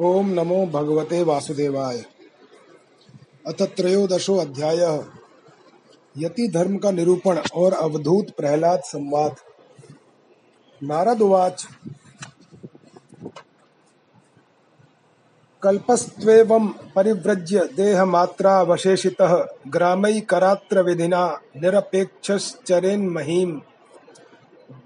ओम 0.00 0.28
नमो 0.28 0.66
भगवते 0.66 1.22
वासुदेवाय। 1.22 2.04
अथ 3.46 3.62
त्रयोदशो 3.62 4.36
अध्याय। 4.36 5.04
यति 6.18 6.50
धर्म 6.54 6.76
का 6.76 6.90
निरूपण 6.90 7.38
और 7.54 7.72
अवधूत 7.72 8.30
प्रहलाद 8.30 8.80
संवाद। 8.80 9.36
नारद 10.82 11.22
उवाच। 11.22 11.68
कल्पस्त्वेवं 15.62 16.68
परिव्रज्य 16.68 17.68
देहमात्रावशेषितः 17.76 19.46
ग्रामैकरात्र 19.66 20.82
विधिना 20.82 21.40
निरपेक्षश्चरेन्महीं 21.56 23.52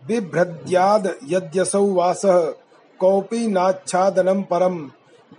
बिभ्रद्याद् 0.07 1.09
यद्यसौ 1.25 1.87
वासः 1.87 2.51
कोऽपि 3.01 3.47
नाच्छादनं 3.47 4.43
परं 4.43 4.91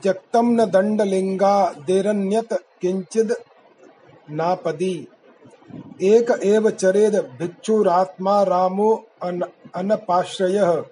त्यक्तं 0.04 0.44
न 0.44 0.66
दण्डलिङ्गादेरन्यत् 0.66 2.54
किञ्चिद् 2.82 3.34
नापदि। 4.32 5.08
एक 6.02 6.40
एव 6.44 6.70
चरेद 6.70 7.32
भिक्षुरात्मा 7.40 8.44
रामो 8.44 9.06
अन, 9.24 9.44
अनपाश्रयः। 9.76 10.84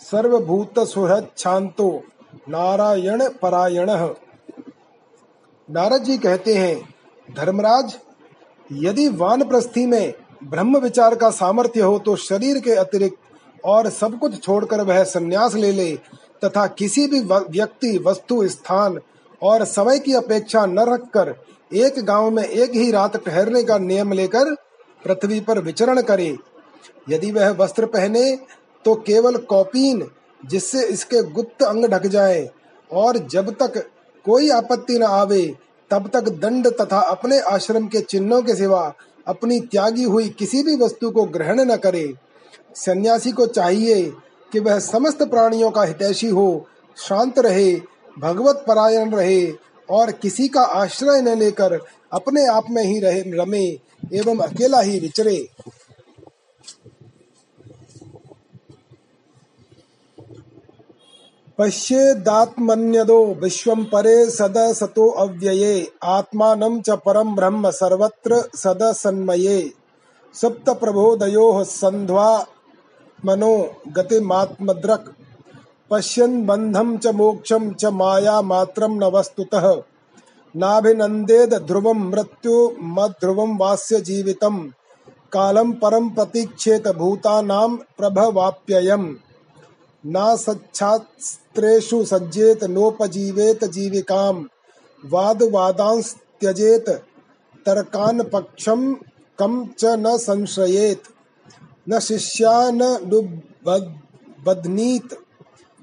सर्वभूतसुहृच्छान्तो 0.00 2.02
नारायण 2.48 3.28
परायण। 3.28 4.14
नारद 5.68 6.02
जी 6.02 6.18
कहते 6.18 6.54
हैं 6.54 6.94
धर्मराज 7.36 7.98
यदि 8.72 9.08
वानप्रस्थी 9.08 9.86
में 9.86 10.14
ब्रह्म 10.44 10.78
विचार 10.78 11.14
का 11.14 11.30
सामर्थ्य 11.30 11.80
हो 11.80 11.98
तो 11.98 12.16
शरीर 12.16 12.58
के 12.58 12.72
अतिरिक्त 12.72 13.16
और 13.64 13.88
सब 13.88 14.18
कुछ 14.18 14.42
छोड़कर 14.42 14.80
वह 14.80 15.04
संन्यास 15.04 15.54
ले 15.54 15.72
ले 15.72 15.98
तथा 16.44 16.66
किसी 16.68 17.06
भी 17.06 17.20
व्यक्ति, 17.20 17.96
वस्तु, 17.98 18.46
स्थान 18.48 18.98
और 19.42 19.64
समय 19.66 19.98
की 19.98 20.14
अपेक्षा 20.14 20.64
न 20.66 20.88
रखकर 20.88 21.34
एक 21.72 21.98
गाँव 22.04 22.30
में 22.30 22.44
एक 22.44 22.70
ही 22.70 22.90
रात 22.90 23.16
ठहरने 23.24 23.62
का 23.62 23.78
नियम 23.78 24.12
लेकर 24.12 24.54
पृथ्वी 25.04 25.40
पर 25.40 25.58
विचरण 25.58 26.00
करे। 26.02 26.36
यदि 27.08 27.30
वह 27.32 27.50
वस्त्र 27.58 27.86
पहने 27.86 28.36
तो 28.84 28.94
केवल 28.96 29.36
कॉपीन, 29.44 30.06
जिससे 30.42 30.86
इसके 30.86 31.22
गुप्त 31.22 31.62
अंग 31.62 31.84
ढक 31.84 32.06
जाए, 32.06 32.48
और 32.90 33.18
जब 33.26 33.50
तक 33.62 33.82
कोई 34.26 34.48
आपत्ति 34.50 34.98
न 34.98 35.02
आवे, 35.02 35.44
तब 35.90 36.08
तक 36.08 36.28
दंड 36.38 36.66
तथा 36.70 37.00
अपने 37.00 37.38
आश्रम 37.40 37.86
के 37.86 38.00
चिन्हों 38.00 38.42
के 38.42 38.54
सिवा 38.54 38.94
अपनी 39.26 39.60
त्यागी 39.62 40.02
हुई 40.02 40.28
किसी 40.28 40.62
भी 40.62 40.76
वस्तु 40.76 41.10
को 41.10 41.24
ग्रहण 41.26 41.60
न 41.60 41.76
करे। 41.76 42.12
सन्यासी 42.76 43.32
को 43.32 43.46
चाहिए 43.48 44.02
कि 44.52 44.60
वह 44.60 44.78
समस्त 44.78 45.22
प्राणियों 45.22 45.70
का 45.70 45.82
हितैषी 45.82 46.28
हो, 46.28 46.66
शांत 46.96 47.38
रहे, 47.38 47.80
भगवत 48.18 48.64
परायण 48.68 49.10
रहे 49.10 49.52
और 49.90 50.10
किसी 50.10 50.48
का 50.48 50.60
आश्रय 50.60 51.22
न 51.22 51.38
लेकर 51.38 51.80
अपने 52.12 52.46
आप 52.46 52.64
में 52.70 52.84
ही 52.84 53.00
रहे, 53.00 53.20
रमे 53.20 53.64
एवं 54.12 54.38
अकेला 54.38 54.80
ही 54.80 55.00
विचरे। 55.00 55.48
पश्येदात्मन्यदो 61.58 63.24
विश्वं 63.26 63.84
परे 63.84 64.30
सदसतो 64.30 65.08
अव्यये, 65.08 65.92
आत्मानं 66.02 66.80
च 66.80 66.90
परं 66.90 67.34
ब्रह्म 67.34 67.70
सर्वत्र 67.70 68.50
सदा 68.56 68.92
सन्मये। 68.92 69.72
सप्त 70.34 70.56
सप्तप्रबोधयोः 70.56 71.64
सन्ध्वा 71.64 72.46
मनो 73.24 73.76
गतिमात्मद्रक्। 73.88 75.08
पश्यन् 75.90 76.46
बन्धं 76.46 76.98
च 76.98 77.06
मोक्षं 77.06 77.74
च 77.74 77.84
माया 77.84 78.42
मात्रं 78.42 78.88
न 78.88 79.04
वस्तुतः। 79.04 79.82
नाभिनन्देद 80.56 81.54
ध्रुवं 81.54 82.10
मृत्यु 82.10 82.70
मध्रुवं 82.80 83.58
वास्य 83.58 84.00
जीवितं। 84.00 84.68
कालं 85.32 85.72
परं 85.72 86.10
प्रतीक्षेत 86.10 86.88
भूतानां 86.88 87.76
प्रभवाप्ययम्। 87.76 89.14
न 90.06 90.36
सच्छास्त्रेषु 90.36 92.04
सज्जेत 92.04 92.64
नोपजीवेत 92.64 93.64
जीविकाम 93.64 94.48
वाद 95.06 95.42
वादांस 95.42 96.16
त्यजेत 96.40 96.88
तर्कान 97.66 98.22
पक्षम 98.22 98.96
कम 99.38 99.68
च 99.78 99.84
न 99.84 100.16
संश्रयेत। 100.16 101.02
न 101.90 102.00
शिष्या 102.00 102.70
न 102.70 102.96
बदनीत 104.46 105.18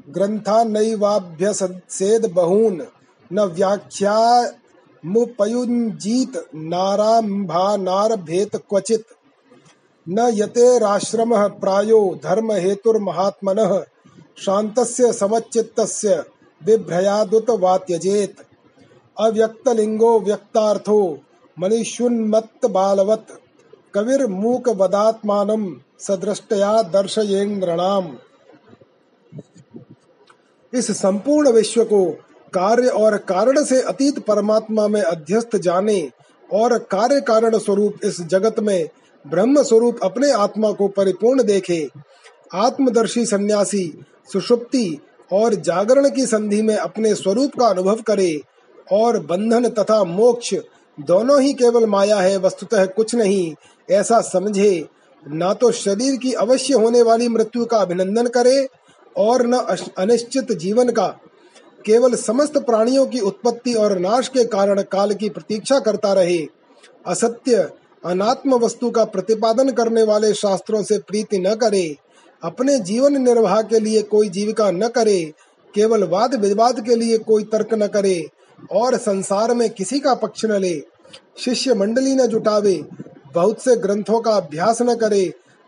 ग्रंथा 0.10 0.64
नैवाभ्यसेद 0.64 2.26
बहून, 2.26 2.88
न 3.34 3.40
व्याख्या 3.40 4.52
मुपयुंजीत 5.06 6.50
नाराम्भा 6.56 7.78
नारभेत 7.78 8.56
क्वचित। 8.56 9.06
न 10.10 10.32
यतेराश्रमः 10.34 11.48
प्रायो 11.48 12.20
धर्म 12.24 12.52
हेतुर्महात्मनः 12.52 13.84
शान्तस्य 14.38 15.14
समच्चित्तस्य 15.14 16.24
बिभ्रयादुत 16.66 17.50
वा 17.50 17.78
त्यजेत् 17.78 18.42
अव्यक्तलिङ्गो 19.20 20.20
व्यक्तार्थो 20.20 21.20
मनीष्युन्मत्त 21.60 22.66
बालवत् 22.66 23.32
कविर्मूकवदात्मानं 23.94 25.85
सदृष्टया 26.00 26.82
दर्शयेन्द्रणाम। 26.82 28.16
इस 30.74 30.92
संपूर्ण 30.92 31.52
विश्व 31.52 31.84
को 31.84 32.06
कार्य 32.54 32.88
और 32.88 33.18
कारण 33.18 33.64
से 33.64 33.82
अतीत 33.82 34.20
परमात्मा 34.20 34.88
में 34.88 35.02
अध्यस्त 35.02 35.56
जाने 35.56 36.12
और 36.50 36.78
कार्य 36.92 37.22
कारण 37.22 37.58
स्वरूप 37.58 38.06
इस 38.06 38.22
जगत 38.22 38.60
में 38.60 38.88
ब्रह्म 39.26 39.64
स्वरूप 39.64 40.00
अपने 40.04 40.32
आत्मा 40.32 40.72
को 40.72 40.88
परिपूर्ण 40.88 41.44
देखे, 41.44 41.88
आत्मदर्शी 42.54 43.26
सन्यासी, 43.26 43.88
सुषुप्ति 44.34 44.98
और 45.32 45.56
जागरण 45.56 46.10
की 46.10 46.26
संधि 46.26 46.62
में 46.62 46.76
अपने 46.76 47.14
स्वरूप 47.16 47.56
का 47.60 47.68
अनुभव 47.68 48.02
करे 48.02 48.42
और 48.92 49.20
बंधन 49.20 49.70
तथा 49.70 50.04
मोक्ष 50.04 50.54
दोनों 50.98 51.42
ही 51.42 51.54
केवल 51.54 51.86
माया 51.86 52.20
है, 52.20 52.38
वस्तुतः 52.38 52.86
कुछ 52.86 53.16
नहीं, 53.16 53.56
ऐसा 53.90 54.22
समझे 54.22 54.88
न 55.28 55.54
तो 55.54 55.72
शरीर 55.72 56.16
की 56.16 56.34
अवश्य 56.34 56.74
होने 56.74 57.02
वाली 57.02 57.28
मृत्यु 57.28 57.66
का 57.66 57.78
अभिनंदन 57.78 58.28
करे 58.28 58.68
और 59.18 59.46
न 59.48 59.54
अनिश्चित 59.98 60.52
जीवन 60.52 60.90
का। 60.90 61.08
केवल 61.86 62.16
समस्त 62.16 62.58
प्राणियों 62.58 63.06
की 63.08 63.20
उत्पत्ति 63.20 63.74
और 63.74 63.98
नाश 64.00 64.28
के 64.28 64.44
कारण 64.44 64.82
काल 64.82 65.14
की 65.14 65.30
प्रतीक्षा 65.30 65.80
करता 65.80 66.14
रहे। 66.14 66.48
असत्य, 67.08 67.70
अनात्म 68.06 68.56
वस्तु 68.56 68.90
का 68.92 69.06
प्रतिपादन 69.06 69.70
करने 69.70 70.04
वाले 70.04 70.34
शास्त्रों 70.34 70.84
से 70.84 70.98
प्रीति 70.98 71.40
न 71.40 71.56
करे। 71.56 71.96
अपने 72.44 72.80
जीवन 72.80 73.22
निर्वाह 73.22 73.62
के 73.62 73.80
लिए 73.80 74.02
कोई 74.02 74.30
जीविका 74.30 74.72
न 74.72 74.88
करे। 74.88 75.34
केवल 75.76 76.04
वाद 76.04 76.36
विवाद 76.36 76.86
के 76.86 76.96
लिए 76.96 77.18
कोई 77.18 77.44
तर्क 77.44 77.74
न 77.74 77.88
करे 77.88 78.30
और 78.72 78.98
संसार 78.98 79.54
में 79.54 79.70
किसी 79.70 80.00
का 80.00 80.14
पक्ष 80.14 80.46
न 80.46 80.52
ले। 80.52 80.82
शिष्य 81.40 81.74
मंडली 81.74 82.16
न 82.16 82.28
जुटावे। 82.28 82.84
बहुत 83.36 83.64
से 83.64 83.76
ग्रंथों 83.76 84.20
का 84.22 84.32
अभ्यास 84.32 84.82
न 84.82 84.96
करे 84.96 85.24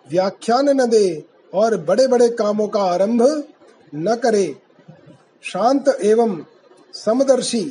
व्याख्यान 0.07 0.69
न 0.71 0.85
दे 0.89 1.07
और 1.53 1.77
बड़े 1.85 2.07
बड़े 2.07 2.29
कामों 2.29 2.67
का 2.67 2.81
आरंभ 2.83 3.21
न 3.95 4.15
करे। 4.15 4.45
शांत 5.43 5.87
एवं 6.03 6.37
समदर्शी 6.93 7.65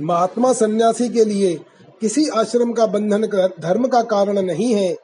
महात्मा 0.00 0.52
सन्यासी 0.52 1.08
के 1.08 1.24
लिए 1.24 1.54
किसी 2.00 2.28
आश्रम 2.28 2.72
का 2.72 2.86
बंधन 2.86 3.24
कर, 3.24 3.48
धर्म 3.60 3.86
का 3.88 4.02
कारण 4.04 4.42
नहीं 4.42 4.72
है। 4.74 4.94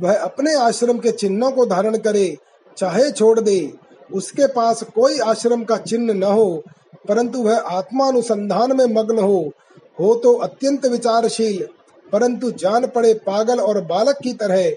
वह 0.00 0.16
अपने 0.16 0.54
आश्रम 0.54 0.98
के 0.98 1.10
चिन्हों 1.12 1.50
को 1.52 1.66
धारण 1.66 1.96
करे 1.98 2.36
चाहे 2.76 3.10
छोड़ 3.12 3.40
दे 3.40 3.60
उसके 4.10 4.46
पास 4.46 4.82
कोई 4.94 5.18
आश्रम 5.24 5.62
का 5.64 5.76
चिन्ह 5.78 6.12
न 6.14 6.22
हो 6.22 6.62
परंतु 7.08 7.42
वह 7.42 7.58
आत्मानुसंधान 7.70 8.76
में 8.76 8.84
मग्न 8.94 9.18
हो 9.18 9.40
हो 10.00 10.14
तो 10.14 10.32
अत्यंत 10.38 10.86
विचारशील 10.86 11.66
परंतु 12.12 12.50
जान 12.50 12.86
पड़े 12.86 13.14
पागल 13.26 13.60
और 13.60 13.80
बालक 13.84 14.18
की 14.22 14.32
तरह 14.32 14.70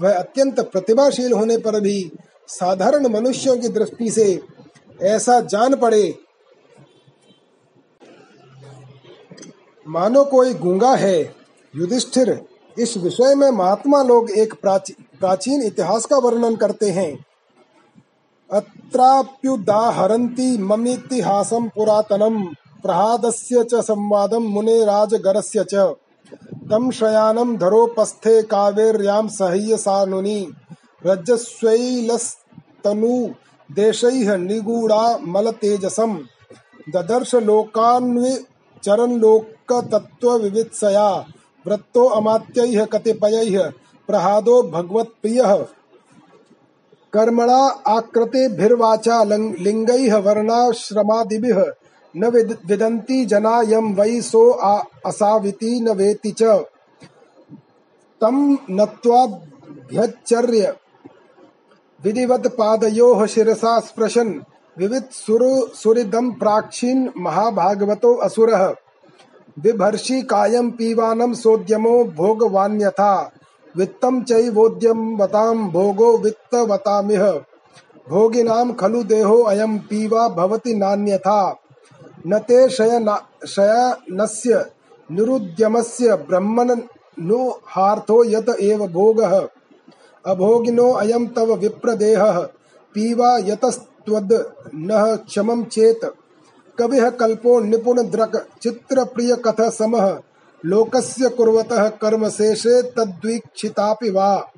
वह 0.00 0.14
अत्यंत 0.14 0.60
प्रतिभाशील 0.60 1.32
होने 1.32 1.56
पर 1.56 1.80
भी 1.80 2.12
साधारण 2.48 3.06
मनुष्यों 3.08 3.56
की 3.56 3.68
दृष्टि 3.68 4.10
से 4.10 4.40
ऐसा 5.02 5.40
जान 5.40 5.74
पड़े। 5.74 6.18
मानो 9.86 10.24
कोई 10.24 10.54
गूँगा 10.54 10.94
है 10.94 11.34
युधिष्ठिर 11.74 12.40
इस 12.78 12.96
विषय 12.96 13.34
में 13.34 13.50
महात्मा 13.50 14.02
लोग 14.02 14.30
एक 14.30 14.54
प्राची, 14.54 14.92
प्राचीन 15.20 15.62
इतिहास 15.62 16.04
का 16.06 16.16
वर्णन 16.18 16.56
करते 16.56 16.90
हैं। 16.90 17.24
अत्राप्युदाहरन्ति 18.50 20.46
ममितिहासं 20.58 21.68
पुरातनं 21.68 22.44
प्रहादस्य 22.82 23.64
च 23.64 23.74
संवादं 23.74 24.48
मुनेराजगरस्य 24.48 25.64
च। 25.64 25.74
तं 26.40 26.90
शयानं 26.90 27.56
धरोपस्थे 27.56 28.42
कावेर्यां 28.42 29.28
सह्य 29.28 29.76
सानुनि। 29.76 30.52
रज्जस्वैलस्तनु 31.06 33.28
देशैः 33.74 34.36
निगूढा 34.36 35.18
मलतेजसं 35.18 36.18
ददर्श 36.94 37.34
लोकान्विचरन् 37.34 39.18
लोकतत्त्वविवित्सया 39.18 41.26
वृत्तो 41.66 42.04
अमात्यैः 42.04 42.84
कतिपयैः। 42.84 43.72
प्रहादो 44.08 44.62
भगवत्प्रियः। 44.62 45.66
कर्मणा 47.12 47.82
आकृतिभिर्वाचा 47.86 49.24
लिङ्गैः 49.24 50.16
वर्णाश्रमादिभिः। 50.16 51.64
न 52.16 52.26
विदन्ति 52.26 53.24
जना 53.24 53.62
यं 53.62 53.94
वै 53.94 54.20
सो 54.20 54.58
असाविति 55.06 55.80
न 55.80 55.88
वेति 55.88 56.30
च। 56.30 56.64
तं 58.20 58.56
नत्वाभ्यचर्य 58.70 60.74
विधिवत 62.04 62.46
पादयोः 62.46 63.26
शिरसा 63.26 63.80
स्पृशन्। 63.80 64.40
विविध 64.78 65.04
सुर 65.10 65.70
सुरिदम 65.74 66.32
प्राक्षीन 66.32 67.10
महाभागवतो 67.18 68.14
असुरः। 68.14 68.74
बिभर्षि 69.58 70.22
कायम 70.22 70.70
पीवानम 70.70 71.34
सोद्यमो 71.34 72.04
भोगवान्यथा। 72.04 73.32
वित्तम 73.76 74.22
चैवोद्यमवतां 74.22 75.68
भोगो 75.68 76.16
वित्तवतामिह। 76.16 77.40
भोगिनां 78.08 78.72
खलु 78.72 79.02
देहो 79.02 79.42
अयम 79.42 79.78
पीवा 79.78 80.28
भवति 80.28 80.74
नान्यथा। 80.74 81.61
न 82.26 82.38
ते 82.38 82.68
शयन 82.68 83.16
शयनस्य 83.46 84.70
निरुद्यमस्य 85.10 86.16
ब्रह्मन् 86.16 86.80
नु 87.20 87.50
हार्थो 87.66 88.24
यत 88.24 88.48
एव 88.60 88.88
भोगः। 88.88 89.48
अभोगिनो 90.26 90.92
अयम 90.92 91.26
तव 91.26 91.54
विप्रदेहः, 91.54 92.40
पीवा 92.94 93.38
यतस्त्वद् 93.38 94.32
न 94.74 95.18
क्षमं 95.28 95.64
चेत। 95.64 96.00
कविः 96.78 97.10
कल्पो 97.10 97.60
निपुण 97.60 98.02
द्रक 98.02 98.46
चित्र 98.62 99.04
प्रिय 99.04 99.36
कथ 99.36 99.70
समः। 99.70 100.20
लोकस्य 100.64 101.28
कुर्वतः 101.28 101.88
कर्म 101.88 102.28
शेषे 102.28 102.82
तद्वीक्षितापि 102.82 104.10
वा। 104.10 104.50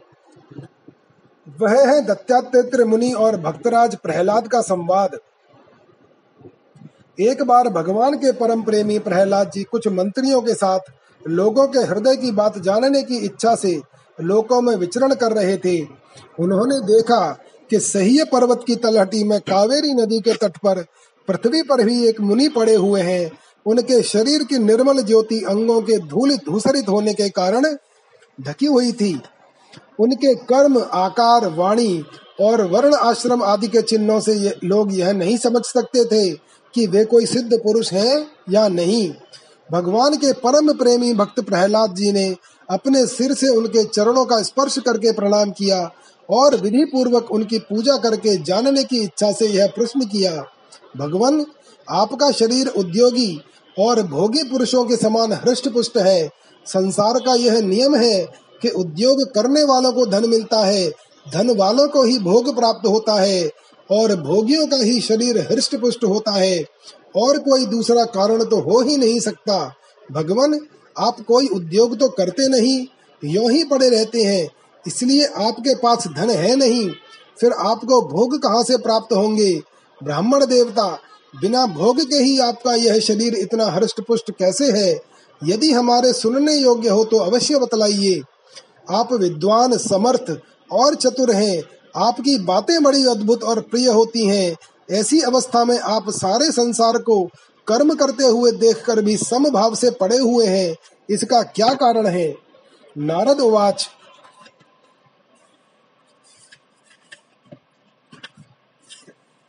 वह 1.61 1.93
है 1.93 2.05
दत्तात्रेय 2.05 2.85
मुनि 2.85 3.13
और 3.13 3.37
भक्तराज 3.37 3.97
प्रहलाद 3.97 4.49
का 4.49 4.61
संवाद। 4.61 5.19
एक 7.21 7.43
बार 7.43 7.69
भगवान 7.69 8.15
के 8.15 8.33
परम 8.33 8.63
प्रेमी 8.63 8.99
प्रहलाद 8.99 9.51
जी 9.55 9.63
कुछ 9.63 9.89
मंत्रियों 9.89 10.41
के 10.43 10.55
साथ 10.55 10.79
लोगों 11.29 11.67
के 11.69 11.79
हृदय 11.79 12.17
की 12.17 12.31
बात 12.31 12.59
जानने 12.59 13.03
की 13.03 13.17
इच्छा 13.17 13.55
से 13.55 13.81
लोकों 14.21 14.61
में 14.61 14.77
विचरण 14.77 15.15
कर 15.15 15.33
रहे 15.33 15.57
थे। 15.57 15.83
उन्होंने 16.41 16.81
देखा 16.81 17.39
कि 17.71 17.81
सही 17.81 18.25
पर्वत 18.25 18.65
की 18.67 18.77
तलहटी 18.77 19.25
में 19.25 19.41
कावेरी 19.41 19.95
नदी 19.95 20.21
के 20.21 20.33
तट 20.33 20.57
पर, 20.57 20.85
पृथ्वी 21.29 21.63
पर 21.63 21.85
भी 21.85 22.07
एक 22.07 22.21
मुनि 22.21 22.49
पड़े 22.49 22.75
हुए 22.75 23.01
हैं। 23.01 23.31
उनके 23.67 24.03
शरीर 24.03 24.45
की 24.45 24.59
निर्मल 24.59 25.03
ज्योति 25.03 25.41
अंगों 25.41 25.81
के 25.83 25.99
धूल 25.99 26.37
धूसरित 26.37 26.89
होने 26.89 27.15
के 27.15 27.29
कारण 27.29 27.77
ढकी 28.41 28.67
हुई 28.67 28.93
थी। 28.93 29.23
उनके 30.01 30.35
कर्म, 30.35 30.83
आकार, 30.93 31.49
वाणी 31.49 32.05
और 32.41 32.63
वर्ण 32.63 32.95
आश्रम 32.95 33.43
आदि 33.43 33.69
के 33.69 33.83
चिन्हों 33.83 34.21
से 34.21 34.59
लोग 34.65 34.95
यह 34.95 35.13
नहीं 35.13 35.37
समझ 35.37 35.63
सकते 35.65 36.05
थे 36.05 36.54
कि 36.75 36.87
वे 36.87 37.05
कोई 37.05 37.27
सिद्ध 37.27 37.59
पुरुष 37.59 37.93
हैं 37.93 38.27
या 38.51 38.69
नहीं? 38.69 39.13
भगवान 39.73 40.15
के 40.17 40.33
परम 40.33 40.73
प्रेमी 40.73 41.13
भक्त 41.15 41.41
प्रहलाद 41.41 41.95
जी 41.95 42.13
ने 42.13 42.35
अपने 42.71 43.07
सिर 43.07 43.35
से 43.35 43.49
उनके 43.49 43.85
चरणों 43.85 44.25
का 44.25 44.43
स्पर्श 44.43 44.79
करके 44.79 45.13
प्रणाम 45.13 45.51
किया 45.51 45.91
और 46.29 46.57
विधि 46.57 46.85
पूर्वक 46.85 47.31
उनकी 47.31 47.59
पूजा 47.59 47.97
करके 47.97 48.37
जानने 48.43 48.85
की 48.85 49.01
इच्छा 49.01 49.33
से 49.33 49.47
यह 49.47 49.67
प्रश्न 49.67 50.07
किया, 50.07 50.45
भगवान, 50.97 51.45
आपका 51.89 52.31
शरीर 52.31 52.69
उद्योगी 52.69 53.41
और 53.79 54.03
भोगी 54.03 54.43
पुरुषों 54.43 54.85
के 54.85 54.97
समान 54.97 55.33
हृष्ट 55.33 55.69
पुष्ट 55.69 55.97
है। 55.97 56.31
संसार 56.67 57.19
का 57.19 57.35
यह 57.35 57.61
नियम 57.61 57.97
है 57.97 58.25
कि 58.63 58.69
उद्योग 58.69 59.23
करने 59.35 59.65
वालों 59.65 59.93
को 59.93 60.07
धन 60.07 60.29
मिलता 60.29 60.59
है। 60.59 60.89
धन 61.33 61.51
वालों 61.57 61.89
को 61.89 62.03
ही 62.03 62.19
भोग 62.19 62.55
प्राप्त 62.57 62.87
होता 62.87 63.15
है। 63.15 63.51
और 63.91 64.17
भोगियों 64.17 64.67
का 64.67 64.77
ही 64.77 65.01
शरीर 65.01 65.39
हृष्ट 65.39 65.77
पुष्ट 65.77 66.05
होता 66.05 66.33
है। 66.33 66.65
और 67.17 67.39
कोई 67.39 67.67
दूसरा 67.67 68.05
कारण 68.05 68.45
तो 68.45 68.57
हो 68.57 68.81
ही 68.81 68.97
नहीं 68.97 69.21
सकता। 69.21 69.75
भगवान, 70.13 70.61
आप 70.99 71.21
कोई 71.21 71.49
उद्योग 71.49 71.99
तो 71.99 72.09
करते 72.09 72.49
नहीं, 72.49 72.87
यो 73.25 73.49
ही 73.49 73.65
पड़े 73.65 73.89
रहते 73.89 74.23
हैं। 74.23 74.51
इसलिए 74.87 75.25
आपके 75.25 75.75
पास 75.75 76.07
धन 76.07 76.31
है 76.31 76.57
नहीं। 76.57 76.91
फिर 77.41 77.53
आपको 77.53 78.03
भोग 78.03 78.43
कहाँ 78.43 78.65
से 78.65 78.77
प्राप्त 78.77 79.13
होंगे? 79.13 79.63
ब्राह्मण 80.05 80.47
देवता, 80.47 80.99
बिना 81.41 81.67
भोग 81.67 82.01
के 82.01 82.17
ही 82.17 82.39
आपका 82.39 82.75
यह 82.75 82.99
शरीर 82.99 83.35
इतना 83.35 83.67
हृष्ट 83.67 84.01
पुष्ट 84.01 84.31
कैसे 84.31 84.73
है? 84.73 85.01
यदि 85.45 85.73
हमारे 85.73 86.13
सुनने 86.13 86.55
योग्य 86.55 86.89
हो 86.89 87.05
तो 87.05 87.17
अवश्य 87.17 87.59
बतलाइए। 87.59 88.23
आप 88.91 89.13
विद्वान, 89.13 89.79
समर्थ 89.79 90.37
और 90.73 90.95
चतुर 90.95 91.31
हैं। 91.31 91.63
आपकी 91.97 92.39
बातें 92.39 92.83
बड़ी 92.83 93.07
अद्भुत 93.07 93.45
और 93.45 93.61
प्रिय 93.61 93.89
होती 93.89 94.27
हैं। 94.27 94.57
ऐसी 94.91 95.21
अवस्था 95.21 95.65
में 95.65 95.79
आप 95.79 96.11
सारे 96.11 96.53
संसार 96.53 96.99
को 96.99 97.31
कर्म 97.67 97.95
करते 97.95 98.25
हुए 98.25 98.53
देखकर 98.53 99.01
भी 99.01 99.17
समभाव 99.17 99.75
से 99.75 99.91
पड़े 99.91 100.19
हुए 100.19 100.47
हैं। 100.47 100.77
इसका 101.11 101.43
क्या 101.43 101.75
कारण 101.75 102.07
है? 102.07 102.37
नारद 102.99 103.41
उवाच 103.41 103.91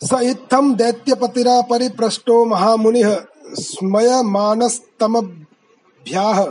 स 0.02 0.20
इत्थम 0.24 0.76
दैत्यपतिरा 0.76 1.62
परिपृष्टो 1.62 2.46
महामुनिः 2.46 3.18
स्मयमानस्तमभ्याः 3.60 6.46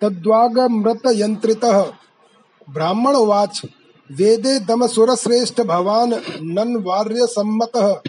तद्वागमृतयन्त्रितः। 0.00 1.92
ब्राह्मण 2.68 3.16
उवाच 3.16 3.62
वेदे 4.12 4.60
दम 4.60 4.86
सुर 4.86 5.14
श्रेष्ठ 5.14 5.60
भवान 5.60 6.10
नन 6.42 6.76
वार्य 6.76 7.26
सम्मतः। 7.26 8.00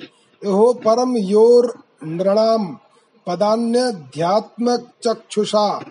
इहो 0.45 0.73
परम 0.73 1.17
योर 1.17 1.83
नृणाम। 2.03 2.77
पदान्यध्यात्म 3.27 4.77
चक्षुषा 4.77 5.85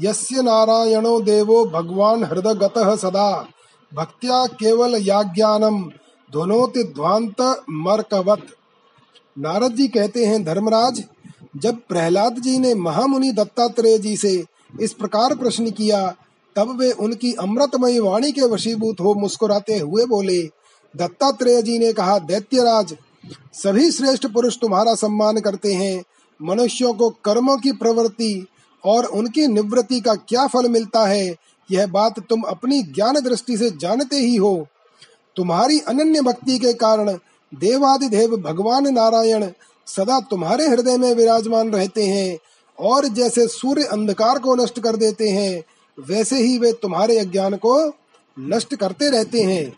यस्य 0.00 0.42
नारायणो 0.42 1.20
देवो 1.20 1.64
भगवान 1.64 2.24
हृदगतः 2.24 2.96
सदा। 2.96 3.48
भक्त्या 3.94 4.46
केवल 4.46 4.94
याज्ञानम। 4.94 5.82
धुनोति 6.32 6.84
ध्वांत 6.84 7.64
मरकवत। 7.70 8.46
नारद 9.38 9.72
जी 9.72 9.88
कहते 9.88 10.24
हैं, 10.24 10.44
धर्मराज, 10.44 11.04
जब 11.56 11.76
प्रहलाद 11.88 12.38
जी 12.38 12.58
ने 12.58 12.74
महामुनि 12.74 13.32
दत्तात्रेय 13.32 13.98
जी 13.98 14.16
से 14.16 14.44
इस 14.80 14.92
प्रकार 14.92 15.36
प्रश्न 15.36 15.70
किया 15.70 16.14
तब 16.56 16.76
वे 16.80 16.90
उनकी 16.92 17.32
अमृतमयी 17.32 17.98
वाणी 18.00 18.32
के 18.32 18.42
वशीभूत 18.42 19.00
हो 19.00 19.14
मुस्कुराते 19.14 19.78
हुए 19.78 20.04
बोले, 20.06 20.42
दत्तात्रेय 20.94 21.62
जी 21.62 21.78
ने 21.78 21.92
कहा, 21.92 22.18
दैत्यराज, 22.18 22.96
सभी 23.54 23.90
श्रेष्ठ 23.90 24.26
पुरुष 24.26 24.58
तुम्हारा 24.58 24.94
सम्मान 24.94 25.40
करते 25.40 25.72
हैं। 25.72 26.04
मनुष्यों 26.40 26.92
को 26.94 27.08
कर्मों 27.24 27.56
की 27.56 27.72
प्रवृत्ति 27.72 28.46
और 28.84 29.04
उनकी 29.04 29.46
निवृत्ति 29.46 30.00
का 30.00 30.14
क्या 30.14 30.46
फल 30.46 30.68
मिलता 30.68 31.06
है, 31.06 31.34
यह 31.70 31.86
बात 31.86 32.20
तुम 32.20 32.42
अपनी 32.42 32.82
ज्ञान 32.82 33.20
दृष्टि 33.20 33.56
से 33.56 33.70
जानते 33.70 34.16
ही 34.16 34.36
हो। 34.36 34.66
तुम्हारी 35.36 35.78
अनन्य 35.80 36.20
भक्ति 36.20 36.58
के 36.58 36.72
कारण 36.72 37.12
देवादिदेव 37.52 38.36
भगवान 38.36 38.92
नारायण 38.94 39.48
सदा 39.86 40.18
तुम्हारे 40.20 40.66
हृदय 40.68 40.96
में 40.96 41.14
विराजमान 41.14 41.70
रहते 41.70 42.06
हैं 42.06 42.38
और 42.78 43.06
जैसे 43.08 43.46
सूर्य 43.48 43.84
अंधकार 43.84 44.38
को 44.38 44.54
नष्ट 44.54 44.80
कर 44.80 44.96
देते 44.96 45.28
हैं 45.28 45.62
वैसे 46.00 46.36
ही 46.36 46.58
वे 46.58 46.72
तुम्हारे 46.72 47.18
अज्ञान 47.18 47.56
को 47.56 47.92
नष्ट 48.38 48.74
करते 48.74 49.10
रहते 49.10 49.42
हैं। 49.42 49.76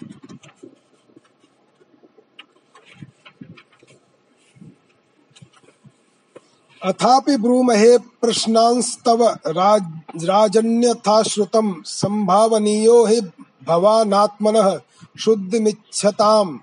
अथापि 6.85 7.37
ब्रूमहे 7.37 7.99
प्रश्नांस्तव 7.99 9.39
राज, 9.47 9.83
राजन्यथा 10.25 11.23
श्रुतम 11.23 11.83
संभावनीयो 11.87 13.07
हि 13.07 13.21
भवानात्मनः 13.67 14.81
शुद्धिमिच्छताम्। 15.19 16.59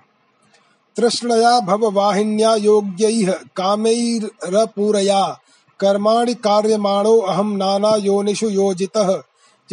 तृष्णया 0.96 1.60
भववाहिन्या 1.60 2.54
योग्यैः 2.54 3.32
कामैरपूरया। 3.32 5.40
कर्माणि 5.80 6.34
कार्यमाणो 6.34 7.18
अहं 7.18 7.56
नाना 7.56 7.96
योनिषु 7.96 8.48
योजितः। 8.48 9.22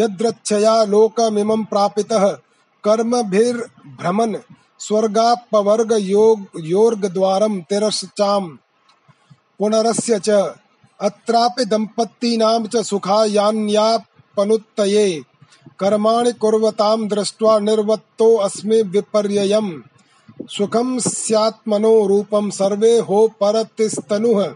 यद्रच्छया 0.02 0.84
लोकमिमं 0.84 1.64
प्रापितः 1.64 2.38
कर्मभिर्भ्रमन् 2.84 4.36
स्वर्गापवर्ग 4.80 5.98
योग 6.00 6.46
योर्गद्वारं 6.60 7.62
तिरश्चाम्। 7.62 8.58
पुनरस्य 9.60 10.20
च 10.20 10.54
अत्रापि 11.02 11.66
दम्पतीनां 11.66 12.68
च 12.68 12.78
सुखायान्यापनुत्तये। 12.78 15.24
कर्माणि 15.80 16.32
कुर्वतां 16.32 17.08
दृष्ट्वा 17.08 17.60
निर्वत्तो 17.60 18.36
अस्मि 18.36 18.82
विपर्ययम्। 18.82 19.82
सुखम 20.50 21.00
स्यात्मनो 21.00 22.08
रूपम 22.08 22.50
सर्वे 22.50 23.00
हो 23.00 23.28
परतिस्तनुः 23.28 24.54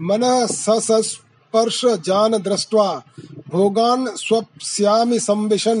मन 0.00 0.46
सस्पर्श 0.46 1.84
जान 1.84 2.32
दृष्ट्वा 2.32 3.02
भोगान 3.52 4.06
स्वप्स्यामि 4.16 5.18
संविशन। 5.20 5.78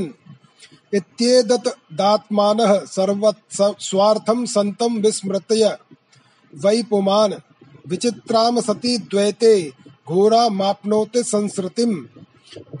इत्येदत् 0.94 1.68
दात्मानः 1.92 2.72
सर्वत् 2.86 3.62
स्वार्थं 3.80 4.44
सन्तं 4.46 5.00
विस्मृत्य 5.00 5.76
वै 6.52 6.82
पुमान् 6.82 7.34
विचित्राम 7.88 8.60
सती 8.60 8.96
द्वैते 8.98 9.52
घोरा 10.08 10.48
माप्नोति 10.48 11.22
संसृतिम्। 11.22 12.04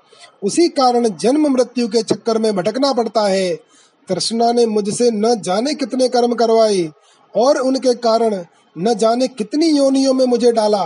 उसी 0.44 0.68
कारण 0.70 1.08
जन्म 1.10 1.48
मृत्यु 1.48 1.88
के 1.88 2.02
चक्कर 2.04 2.38
में 2.38 2.56
भटकना 2.56 2.94
पड़ता 2.94 3.28
है। 3.28 3.54
तृष्णा 4.08 4.52
ने 4.52 4.66
मुझसे 4.66 5.12
न 5.12 5.36
जाने 5.42 5.74
कितने 5.74 6.08
कर्म 6.10 6.34
करवाए 6.34 6.90
और 7.36 7.58
उनके 7.58 7.94
कारण 7.94 8.44
न 8.78 8.94
जाने 8.94 9.28
कितनी 9.28 9.68
योनियों 9.68 10.14
में 10.14 10.26
मुझे 10.26 10.52
डाला। 10.52 10.84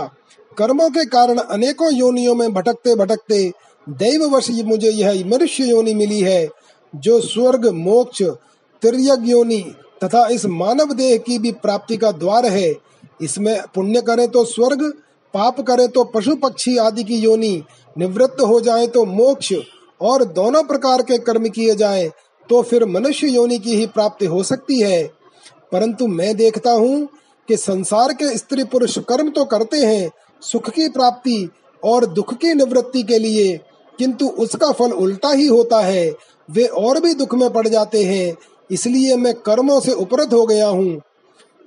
कर्मों 0.58 0.90
के 0.90 1.04
कारण 1.04 1.38
अनेकों 1.38 1.92
योनियों 1.92 2.34
में 2.34 2.52
भटकते 2.52 2.94
भटकते 2.94 3.52
दैववश 3.88 4.50
मुझे 4.64 4.90
यह 4.90 5.24
मनुष्य 5.26 5.64
योनि 5.64 5.94
मिली 5.94 6.20
है, 6.20 6.48
जो 6.94 7.20
स्वर्ग, 7.20 7.66
मोक्ष, 7.66 8.22
तिरयग 8.82 9.28
योनि 9.28 9.60
तथा 10.04 10.26
इस 10.28 10.46
मानव 10.46 10.92
देह 10.92 11.16
की 11.16 11.38
भी 11.38 11.52
प्राप्ति 11.52 11.96
का 11.96 12.12
द्वार 12.12 12.46
है। 12.46 12.74
इसमें 13.22 13.60
पुण्य 13.74 14.00
करे 14.00 14.26
तो 14.26 14.44
स्वर्ग 14.44 14.92
पाप 15.34 15.60
करे 15.60 15.86
तो 15.88 16.04
पशु 16.04 16.34
पक्षी 16.36 16.76
आदि 16.76 17.04
की 17.04 17.18
योनि 17.18 17.62
निवृत्त 17.96 18.40
हो 18.40 18.60
जाए 18.60 18.86
तो 18.86 19.04
मोक्ष 19.04 19.52
और 20.00 20.24
दोनों 20.24 20.62
प्रकार 20.62 21.02
के 21.02 21.18
कर्म 21.18 21.48
किए 21.48 21.74
जाए 21.74 22.10
तो 22.50 22.62
फिर 22.62 22.84
मनुष्य 22.84 23.28
योनि 23.28 23.58
की 23.58 23.76
ही 23.76 23.86
प्राप्ति 23.86 24.26
हो 24.26 24.42
सकती 24.42 24.80
है। 24.80 25.02
परंतु 25.72 26.06
मैं 26.06 26.34
देखता 26.36 26.72
हूँ 26.72 27.08
कि 27.48 27.56
संसार 27.56 28.12
के 28.12 28.36
स्त्री 28.38 28.64
पुरुष 28.64 28.98
कर्म 28.98 29.30
तो 29.30 29.44
करते 29.44 29.76
हैं, 29.76 30.10
सुख 30.42 30.70
की 30.70 30.88
प्राप्ति 30.88 31.48
और 31.82 32.06
दुख 32.06 32.34
की 32.34 32.54
निवृत्ति 32.54 33.02
के 33.02 33.18
लिए, 33.18 33.56
किंतु 33.98 34.28
उसका 34.38 34.70
फल 34.72 34.92
उल्टा 34.92 35.30
ही 35.30 35.46
होता 35.46 35.80
है, 35.80 36.12
वे 36.48 36.64
और 36.64 37.00
भी 37.00 37.14
दुख 37.14 37.34
में 37.34 37.48
पड़ 37.52 37.66
जाते 37.68 38.04
हैं, 38.04 38.36
इसलिए 38.70 39.16
मैं 39.16 39.34
कर्मों 39.36 39.80
से 39.80 39.92
उपरत 39.92 40.32
हो 40.32 40.44
गया 40.46 40.68
हूँ। 40.68 41.00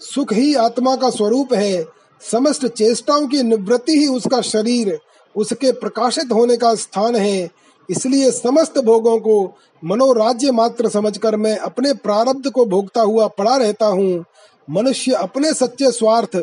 सुख 0.02 0.34
ही 0.34 0.54
आत्मा 0.56 0.96
का 0.96 1.10
स्वरूप 1.10 1.54
है 1.54 1.84
समस्त 2.32 2.66
चेष्टाओं 2.68 3.28
की 3.28 3.44
निवृत्ति 3.44 4.00
ही 4.00 4.08
उसका 4.08 4.42
शरीर, 4.42 5.00
उसके 5.36 5.72
प्रकाशित 5.72 6.32
होने 6.32 6.58
का 6.58 6.76
स्थान 6.76 7.16
है। 7.16 7.50
इसलिए 7.90 8.32
समस्त 8.32 8.80
भोगों 8.80 9.20
को 9.20 9.58
मनोराज्य 9.84 10.52
मात्र 10.52 10.90
समझकर 10.90 11.36
मैं 11.36 11.58
अपने 11.58 11.94
प्रारब्ध 11.94 12.50
को 12.50 12.66
भोगता 12.66 13.02
हुआ 13.02 13.28
पड़ा 13.28 13.56
रहता 13.56 13.86
हूँ। 13.86 14.26
मनुष्य 14.70 15.12
अपने 15.12 15.54
सच्चे 15.54 15.92
स्वार्थ, 15.92 16.36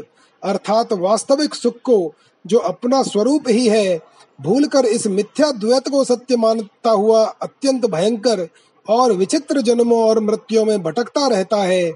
अर्थात 0.42 0.92
वास्तविक 0.92 1.54
सुख 1.54 1.74
को, 1.84 2.14
जो 2.46 2.58
अपना 2.58 3.02
स्वरूप 3.02 3.44
ही 3.48 3.68
है, 3.68 4.00
भूलकर 4.40 4.84
इस 4.84 5.06
मिथ्या 5.06 5.50
द्वैत 5.50 5.88
को 5.88 6.04
सत्य 6.04 6.36
मानता 6.36 6.90
हुआ 6.90 7.24
अत्यंत 7.24 7.86
भयंकर 7.86 8.48
और 8.88 9.12
विचित्र 9.12 9.60
जन्मों 9.60 10.02
और 10.02 10.20
मृत्युओं 10.20 10.64
में 10.64 10.82
भटकता 10.82 11.26
रहता 11.26 11.56
है। 11.56 11.92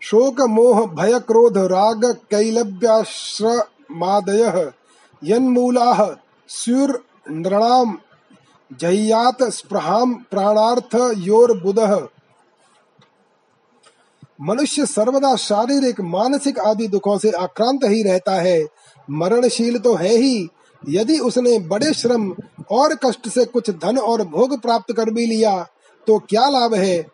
शोक 0.00 0.40
मोह 0.40 0.86
भय 0.86 1.18
क्रोध 1.18 1.58
राग 1.58 2.16
कैलव्याश्रमादयः 2.30 4.72
यन्मूलाः 5.24 6.14
स्युर्नृणाम् 6.48 7.96
जह्यात 8.80 9.42
स्पृहाम 9.42 10.14
प्राणार्थ 10.14 11.14
योर 11.16 11.62
बुधः 11.62 12.08
मनुष्य 14.40 14.86
सर्वदा 14.86 15.36
शारीरिक, 15.36 16.00
मानसिक 16.00 16.58
आदि 16.58 16.88
दुखों 16.88 17.18
से 17.18 17.30
आक्रांत 17.30 17.80
ही 17.84 18.02
रहता 18.02 18.32
है। 18.32 18.66
मरणशील 19.10 19.78
तो 19.78 19.94
है 19.94 20.16
ही। 20.16 20.48
यदि 20.88 21.18
उसने 21.18 21.58
बड़े 21.58 21.92
श्रम 21.92 22.34
और 22.70 22.94
कष्ट 22.94 23.28
से 23.28 23.44
कुछ 23.44 23.70
धन 23.70 23.98
और 23.98 24.22
भोग 24.22 24.60
प्राप्त 24.60 24.92
कर 24.92 25.10
भी 25.10 25.26
लिया 25.26 25.66
तो 26.06 26.18
क्या 26.18 26.48
लाभ 26.48 26.74
है? 26.74 27.06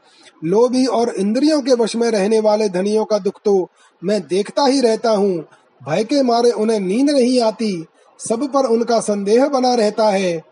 लोभी 0.44 0.86
और 0.86 1.08
इंद्रियों 1.08 1.62
के 1.62 1.74
वश 1.74 1.96
में 1.96 2.10
रहने 2.10 2.40
वाले 2.40 2.68
धनियों 2.68 3.04
का 3.04 3.18
दुख 3.18 3.40
तो 3.44 3.68
मैं 4.04 4.20
देखता 4.20 4.64
ही 4.64 4.80
रहता 4.80 5.10
हूँ। 5.10 5.44
भय 5.88 6.04
के 6.04 6.22
मारे 6.22 6.50
उन्हें 6.50 6.80
नींद 6.80 7.10
नहीं 7.10 7.40
आती। 7.40 7.86
सब 8.18 8.52
पर 8.52 8.64
उनका 8.66 9.00
संदेह 9.00 9.48
बना 9.48 9.74
रहता 9.74 10.08
है। 10.08 10.42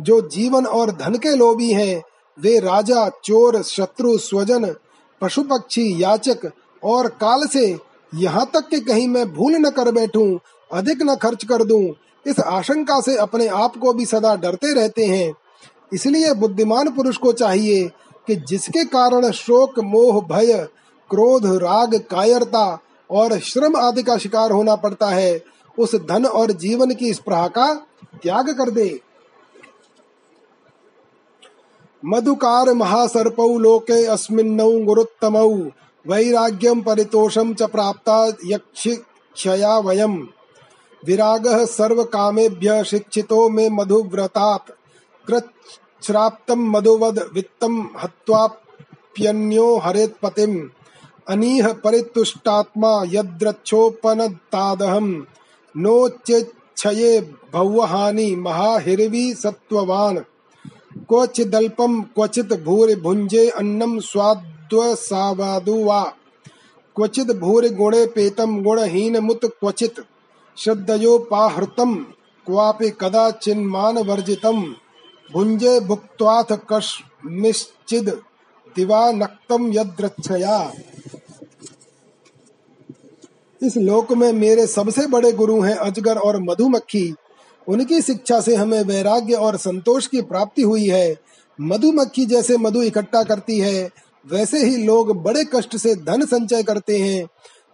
जो 0.00 0.28
जीवन 0.28 0.66
और 0.66 0.90
धन 0.90 1.14
के 1.14 1.36
लोभी 1.36 1.72
हैं, 1.72 2.02
वे 2.40 2.58
राजा, 2.58 3.08
चोर, 3.24 3.62
शत्रु, 3.62 4.18
स्वजन 4.18 4.74
पशु 5.20 5.42
पक्षी 5.42 6.02
याचक 6.02 6.50
और 6.82 7.08
काल 7.20 7.46
से 7.46 7.78
यहाँ 8.14 8.50
तक 8.54 8.68
कि 8.68 8.80
कहीं 8.80 9.08
मैं 9.08 9.32
भूल 9.32 9.56
न 9.56 9.70
कर 9.70 9.90
बैठूं, 9.92 10.38
अधिक 10.70 11.02
न 11.02 11.14
खर्च 11.14 11.44
कर 11.44 11.64
दूँ, 11.64 11.94
इस 12.26 12.40
आशंका 12.40 13.00
से 13.00 13.16
अपने 13.16 13.46
आप 13.46 13.76
को 13.76 13.92
भी 13.92 14.06
सदा 14.06 14.34
डरते 14.36 14.72
रहते 14.74 15.04
हैं। 15.04 15.32
इसलिए 15.92 16.34
बुद्धिमान 16.34 16.90
पुरुष 16.90 17.16
को 17.16 17.32
चाहिए 17.32 17.90
कि 18.26 18.36
जिसके 18.36 18.84
कारण 18.84 19.30
शोक, 19.30 19.78
मोह, 19.78 20.20
भय, 20.20 20.52
क्रोध, 21.10 21.46
राग, 21.46 21.94
कायरता 22.10 22.78
और 23.10 23.38
श्रम 23.38 23.76
आदि 23.76 24.02
का 24.02 24.16
शिकार 24.16 24.50
होना 24.50 24.76
पड़ता 24.76 25.08
है, 25.08 25.40
उस 25.78 25.94
धन 25.94 26.26
और 26.26 26.52
जीवन 26.52 26.94
की 26.94 27.14
स्प्रहा 27.14 27.48
का 27.48 27.72
त्याग 28.22 28.50
कर 28.50 28.70
दे। 28.70 29.00
मधुकार 32.04 32.72
महासर्पौ 32.72 33.58
लोके 33.58 34.06
अस्मिन्नौ 34.06 34.72
गुरुत्तमौ। 34.72 35.70
वैराग्यम 36.06 36.80
परितोषम 36.80 37.54
च 37.54 37.62
प्राप्ता 37.62 38.32
यक्षया 38.44 39.78
वयम। 39.78 40.28
विरागः 41.06 41.66
सर्व 41.66 42.04
कामेभ्य 42.04 42.84
शिक्षितो 42.84 43.48
मे 43.48 43.70
मधुव्रतात्। 43.70 44.70
श्राप्तम 46.04 46.70
मधुवद 46.70 47.30
वित्तम 47.34 47.88
हत्वाप्यन्यो 48.02 49.78
हरेत 49.78 50.14
पतिम 50.22 50.70
अनीह 51.28 51.72
परितुष्टात्मा 51.72 53.02
यद्रक्षोपनतादहम 53.06 55.26
नो 55.76 56.08
चेच्छये 56.08 57.36
भवहानि 57.52 58.36
महाहिरवी 58.36 59.34
सत्ववान 59.34 60.24
क्वचिदल्पम 61.10 62.00
क्वचित 62.02 62.52
भूरि 62.52 62.94
भुंजे 62.94 63.48
अन्नम 63.48 63.98
स्वाद्वसावादु 64.00 65.74
वा। 65.84 66.02
पेतम 68.06 68.62
गुणहीन 68.62 69.18
मुत 69.18 69.40
क्वचित। 69.44 69.94
श्रद्धयोपाहृतम 70.56 71.94
क्वापि 72.46 72.90
कदाचिन्मान 72.90 73.98
वर्जितम 73.98 74.62
भुंजे 75.32 75.80
भुक्त्वाथ 75.80 76.52
दिवा 78.76 79.12
नक्तम 79.12 79.72
यद्रच्छया। 79.72 80.72
इस 83.62 83.76
लोक 83.76 84.12
में 84.12 84.32
मेरे 84.32 84.66
सबसे 84.66 85.06
बड़े 85.06 85.32
गुरु 85.32 85.60
हैं 85.60 85.76
अजगर 85.76 86.18
और 86.18 86.40
मधुमक्खी। 86.42 87.14
उनकी 87.70 88.02
शिक्षा 88.02 88.40
से 88.40 88.54
हमें 88.56 88.82
वैराग्य 88.82 89.34
और 89.34 89.56
संतोष 89.56 90.06
की 90.06 90.20
प्राप्ति 90.20 90.62
हुई 90.62 90.86
है। 90.86 91.16
मधुमक्खी 91.60 92.26
जैसे 92.26 92.56
मधु 92.56 92.82
इकट्ठा 92.82 93.22
करती 93.22 93.58
है, 93.58 93.90
वैसे 94.30 94.64
ही 94.66 94.76
लोग 94.76 95.22
बड़े 95.22 95.44
कष्ट 95.44 95.76
से 95.76 95.94
धन 95.94 96.24
संचय 96.26 96.62
करते 96.62 96.98
हैं। 96.98 97.26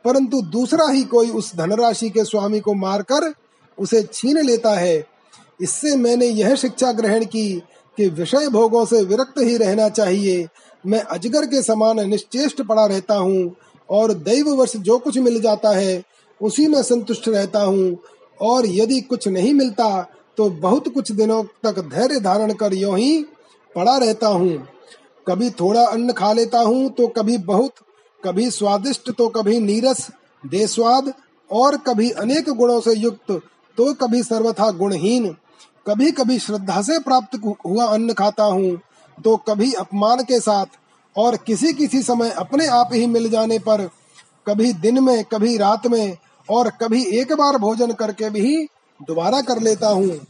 परंतु 0.05 0.43
दूसरा 0.43 0.89
ही 0.89 1.05
कोई 1.05 1.31
उस 1.31 1.57
धनराशि 1.57 2.11
के 2.11 2.25
स्वामी 2.25 2.61
को 2.61 2.75
मारकर 2.75 3.35
उसे 3.79 4.03
छीन 4.13 4.39
लेता 4.39 4.71
है। 4.71 5.07
इससे 5.63 5.97
मैंने 5.97 6.27
यह 6.27 6.55
शिक्षा 6.55 6.93
ग्रहण 6.93 7.25
की 7.25 7.63
कि 7.97 8.09
विषय 8.09 8.49
भोगों 8.49 8.85
से 8.85 9.03
विरक्त 9.03 9.35
ही 9.39 9.57
रहना 9.57 9.89
चाहिए। 9.89 10.49
मैं 10.87 11.01
अजगर 11.01 11.47
के 11.47 11.63
समान 11.63 12.09
निश्चेष्ट 12.11 12.63
पड़ा 12.63 12.87
रहता 12.87 13.15
हूँ 13.15 13.57
और 13.91 14.13
दैव 14.13 14.49
वर्ष 14.49 14.77
जो 14.77 14.99
कुछ 14.99 15.19
मिल 15.19 15.41
जाता 15.41 15.71
है, 15.71 16.03
उसी 16.43 16.67
में 16.67 16.83
संतुष्ट 16.83 17.29
रहता 17.29 17.63
हूँ। 17.63 17.99
और 18.41 18.67
यदि 18.69 19.01
कुछ 19.03 19.29
नहीं 19.29 19.53
मिलता 19.55 19.89
तो 20.39 20.49
बहुत 20.61 20.89
कुछ 20.89 21.13
दिनों 21.13 21.43
तक 21.63 21.79
धैर्य 21.91 22.21
धारण 22.21 22.53
कर 22.55 22.75
यो 22.75 22.95
ही 22.95 23.23
पड़ा 23.75 23.97
रहता 23.97 24.29
हूँ। 24.29 24.67
कभी 25.27 25.51
थोड़ा 25.51 25.85
अन्न 25.87 26.13
खा 26.13 26.33
लेता 26.33 26.59
हूँ 26.61 26.89
तो 26.91 27.07
कभी 27.09 27.37
बहुत, 27.41 27.73
कभी 28.21 28.51
स्वादिष्ट 28.51 29.11
तो 29.11 29.29
कभी 29.31 29.59
नीरस, 29.61 30.09
देस्वाद, 30.45 31.13
और 31.51 31.77
कभी 31.79 32.11
अनेक 32.13 32.49
गुणों 32.51 32.81
से 32.81 32.95
युक्त 32.95 33.31
तो 33.79 33.93
कभी 33.97 34.23
सर्वथा 34.23 34.71
गुणहीन। 34.73 35.29
कभी 35.87 36.11
कभी 36.13 36.39
श्रद्धा 36.39 36.81
से 36.83 36.99
प्राप्त 37.01 37.41
हुआ 37.67 37.85
अन्न 37.87 38.13
खाता 38.13 38.45
हूँ 38.45 38.77
तो 39.19 39.37
कभी 39.49 39.73
अपमान 39.75 40.23
के 40.25 40.41
साथ, 40.41 40.67
और 41.17 41.37
किसी 41.47 41.73
किसी 41.73 42.03
समय 42.03 42.31
अपने 42.39 42.67
आप 42.69 42.91
ही 42.93 43.07
मिल 43.07 43.29
जाने 43.31 43.59
पर, 43.59 43.89
कभी 44.47 44.73
दिन 44.75 45.03
में, 45.05 45.25
कभी 45.25 45.57
रात 45.57 45.87
में 45.87 46.17
और 46.51 46.71
कभी 46.71 47.05
एक 47.05 47.33
बार 47.33 47.59
भोजन 47.59 47.93
करके 47.93 48.31
भी 48.31 48.65
दोबारा 49.03 49.41
कर 49.41 49.63
लेता 49.63 49.89
हूँ। 49.89 50.21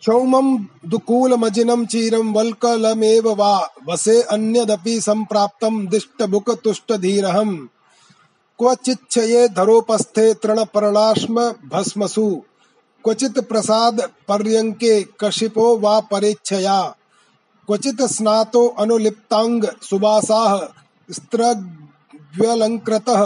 क्षौमं 0.00 0.66
दुकूलमजिनं 0.86 1.86
चीरं 1.86 2.32
वल्कलमेव 2.32 3.28
वा, 3.28 3.70
वसे 3.88 4.22
अन्यदपि 4.22 5.00
सम्प्राप्तं 5.00 5.86
दिष्टबुकतुष्टधीरहम् 5.86 7.66
क्वचिच्छये 8.58 9.48
धरोपस्थे 9.48 10.34
तृण 10.34 10.54
तृणपर्णाश्म 10.54 11.54
भस्मसु। 11.72 12.42
क्वचित् 13.04 13.38
प्रसाद 13.38 14.10
पर्यंके 14.28 15.02
कशिपो 15.02 15.78
वा 15.78 16.00
परेच्छया। 16.00 16.96
क्वचित् 17.66 18.02
स्नातो 18.02 18.66
अनुलिप्तांग 18.66 19.64
सुबासाः 19.82 20.68
स्त्रग्व्यलङ्कृतः 22.32 23.22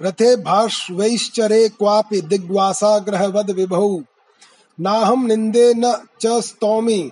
रथे 0.00 0.34
भाष्वैश्चरे 0.38 1.68
क्वापि 1.70 2.20
दिग्वासाग्रहवद 2.22 3.50
विभौ। 3.50 3.88
नाहं 4.78 5.26
निंदे 5.26 5.72
न 5.76 5.92
च 6.22 6.40
स्तौमि 6.42 7.10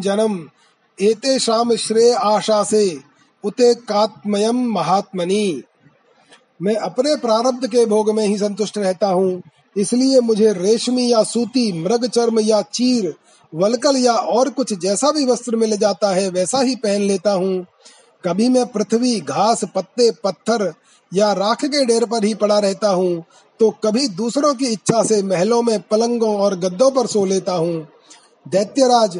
जनम। 0.00 0.38
एतेषाम 0.98 1.74
श्रेय 1.76 2.12
आशा 2.14 2.62
से 2.64 2.84
उते 3.44 3.74
कात्मयम 3.74 4.66
महात्मनि। 4.72 5.62
मैं 6.60 6.74
अपने 6.78 7.14
प्रारब्ध 7.16 7.66
के 7.66 7.84
भोग 7.86 8.10
में 8.10 8.26
ही 8.26 8.36
संतुष्ट 8.38 8.78
रहता 8.78 9.08
हूँ, 9.08 9.42
इसलिए 9.76 10.20
मुझे 10.20 10.52
रेशमी 10.52 11.10
या 11.12 11.22
सूती, 11.24 11.72
मृग 11.74 12.06
चर्म 12.06 12.40
या 12.40 12.60
चीर, 12.64 13.12
वलकल 13.52 13.96
या 13.96 14.12
और 14.12 14.50
कुछ 14.50 14.72
जैसा 14.74 15.10
भी 15.12 15.24
वस्त्र 15.26 15.56
मिल 15.56 15.76
जाता 15.76 16.10
है, 16.10 16.28
वैसा 16.30 16.60
ही 16.60 16.76
पहन 16.76 17.02
लेता 17.02 17.32
हूँ। 17.32 17.66
कभी 18.24 18.48
मैं 18.48 18.66
पृथ्वी, 18.66 19.18
घास, 19.20 19.64
पत्ते, 19.74 20.10
पत्थर 20.24 20.72
या 21.12 21.32
राख 21.34 21.64
के 21.64 21.84
ढेर 21.86 22.04
पर 22.06 22.24
ही 22.24 22.34
पड़ा 22.34 22.58
रहता 22.58 22.88
हूँ 22.90 23.24
तो 23.60 23.70
कभी 23.84 24.06
दूसरों 24.10 24.52
की 24.54 24.66
इच्छा 24.68 25.02
से 25.04 25.22
महलों 25.24 25.62
में 25.62 25.78
पलंगों 25.82 26.34
और 26.36 26.58
गद्दों 26.58 26.90
पर 26.90 27.06
सो 27.06 27.24
लेता 27.24 27.52
हूँ। 27.54 27.86
दैत्यराज, 28.46 29.18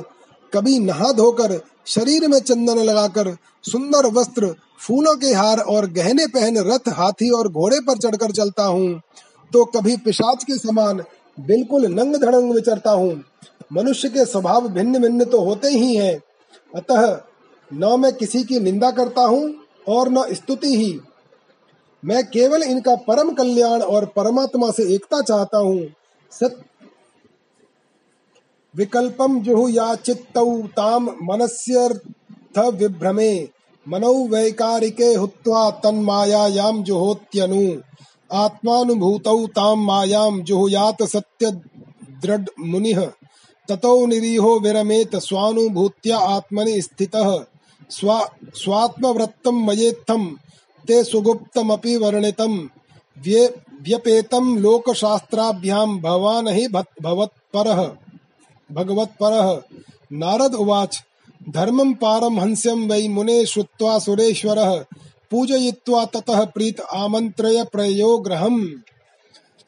कभी 0.53 0.79
नहा 0.81 1.11
धोकर 1.13 1.61
शरीर 1.87 2.27
में 2.29 2.39
चंदन 2.41 2.79
लगाकर 2.81 3.37
सुंदर 3.65 4.07
वस्त्र, 4.13 4.55
फूलों 4.79 5.15
के 5.17 5.33
हार 5.35 5.59
और 5.61 5.87
गहने 5.93 6.27
पहन 6.29 6.59
रथ, 6.65 6.89
हाथी 6.91 7.31
और 7.31 7.49
घोड़े 7.51 7.81
पर 7.81 7.99
चढ़कर 7.99 8.33
चलता 8.33 8.65
हूँ 8.65 9.01
तो 9.51 9.65
कभी 9.75 9.97
पिशाच 9.99 10.45
के 10.45 10.57
समान 10.59 11.03
बिल्कुल 11.39 11.87
नंग 11.89 12.17
धड़ंग 12.17 12.53
विचरता 12.53 12.91
हूँ। 12.93 13.13
मनुष्य 13.73 14.09
के 14.09 14.25
स्वभाव 14.27 14.69
भिन्न 14.69 15.01
भिन्न 15.03 15.25
तो 15.25 15.41
होते 15.41 15.69
ही 15.69 15.95
हैं। 15.97 16.17
अतः 16.73 17.07
न 17.73 17.97
मैं 18.01 18.13
किसी 18.13 18.43
की 18.45 18.61
निंदा 18.61 18.91
करता 18.91 19.23
हूँ 19.23 19.55
और 19.89 20.09
न 20.09 20.25
स्तुति 20.35 20.77
ही। 20.77 21.01
मैं 22.03 22.25
केवल 22.25 22.63
इनका 22.63 22.95
परम 22.97 23.33
कल्याण 23.33 23.83
और 23.83 24.05
परमात्मा 24.07 24.71
से 24.71 24.95
एकता 24.95 25.21
चाहता 25.21 25.59
हूँ। 25.59 25.87
सत 26.33 26.63
विकल्पम 28.75 29.41
जुहु 29.41 29.69
या 29.69 29.95
चित्तौ 29.95 30.63
ताम 30.69 31.11
मनस्यर्थ 31.23 32.59
विभ्रमे। 32.59 33.49
मनौ 33.87 34.13
वैकारिके 34.27 35.15
हुत्वा 35.15 35.71
तन्मायायाम 35.71 36.83
जुहोत्यनु। 36.83 37.81
आत्मानुभूतौ 38.33 39.47
ताम 39.47 39.85
मायाम 39.85 40.43
जुहुयात 40.43 41.03
सत्य 41.03 41.51
दृढ़ 42.23 42.49
मुनिः। 42.61 43.01
ततो 43.69 44.07
निरीहो 44.07 44.59
विरमेत 44.61 45.17
स्वानुभूत्या 45.17 46.19
आत्मनि 46.19 46.81
स्थितः। 46.83 47.45
स्वा, 47.93 48.29
स्वात्मवृत्तं 48.55 49.67
मयेत्थं 49.67 50.27
ते 50.89 51.05
सुगुप्तमपि 51.05 51.97
वर्णितं 51.97 52.59
व्ये, 53.19 53.47
व्यपेतं 53.83 54.59
लोकशास्त्राभ्यां 54.59 55.89
भवान् 56.01 56.49
हि 56.49 56.69
भवत्परः। 57.03 57.81
भगवत्परः। 58.73 59.63
नारद 60.13 60.55
उवाच, 60.55 61.01
धर्मं 61.49 61.93
पारमहंस्यं 61.95 62.89
वै 62.89 63.09
मुने 63.09 63.47
श्रुत्वा 63.47 63.99
सुरेश्वरः, 63.99 64.85
पूजयित्वा 65.31 66.05
ततः 66.05 66.45
प्रीत 66.45 66.81
आमंत्रय 66.81 67.65
प्रयोग्रहम 67.65 68.83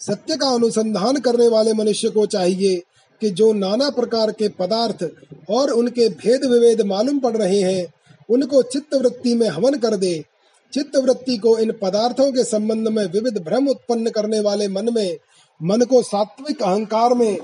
सत्य 0.01 0.37
का 0.37 0.49
अनुसंधान 0.49 1.17
करने 1.17 1.49
वाले 1.49 1.73
मनुष्य 1.73 2.09
को 2.09 2.27
चाहिए 2.27 2.83
कि 3.21 3.31
जो 3.31 3.53
नाना 3.53 3.91
प्रकार 3.91 4.31
के 4.31 4.49
पदार्थ 4.49 5.09
और 5.51 5.71
उनके 5.71 6.09
भेद 6.09 6.45
विभेद 6.45 6.81
मालूम 6.83 7.19
पड़ 7.19 7.37
रहे 7.37 7.61
हैं 7.61 7.87
उनको 8.31 8.63
चित्त 8.63 8.95
वृत्ति 8.95 9.35
में 9.35 9.49
हवन 9.49 9.75
कर 9.75 9.97
दे। 9.97 10.25
चित्त 10.73 10.97
वृत्ति 10.97 11.37
को 11.37 11.59
इन 11.59 11.73
पदार्थों 11.73 12.33
के 12.33 12.45
संबंध 12.45 12.89
में 12.89 13.05
विविध 13.05 13.39
भ्रम 13.39 13.69
उत्पन्न 13.69 14.11
करने 14.11 14.41
वाले 14.41 14.69
मन 14.69 14.95
में, 14.95 15.17
मन 15.63 15.81
को 15.81 16.03
सात्विक 16.03 16.63
अहंकार 16.63 17.15
में 17.15 17.39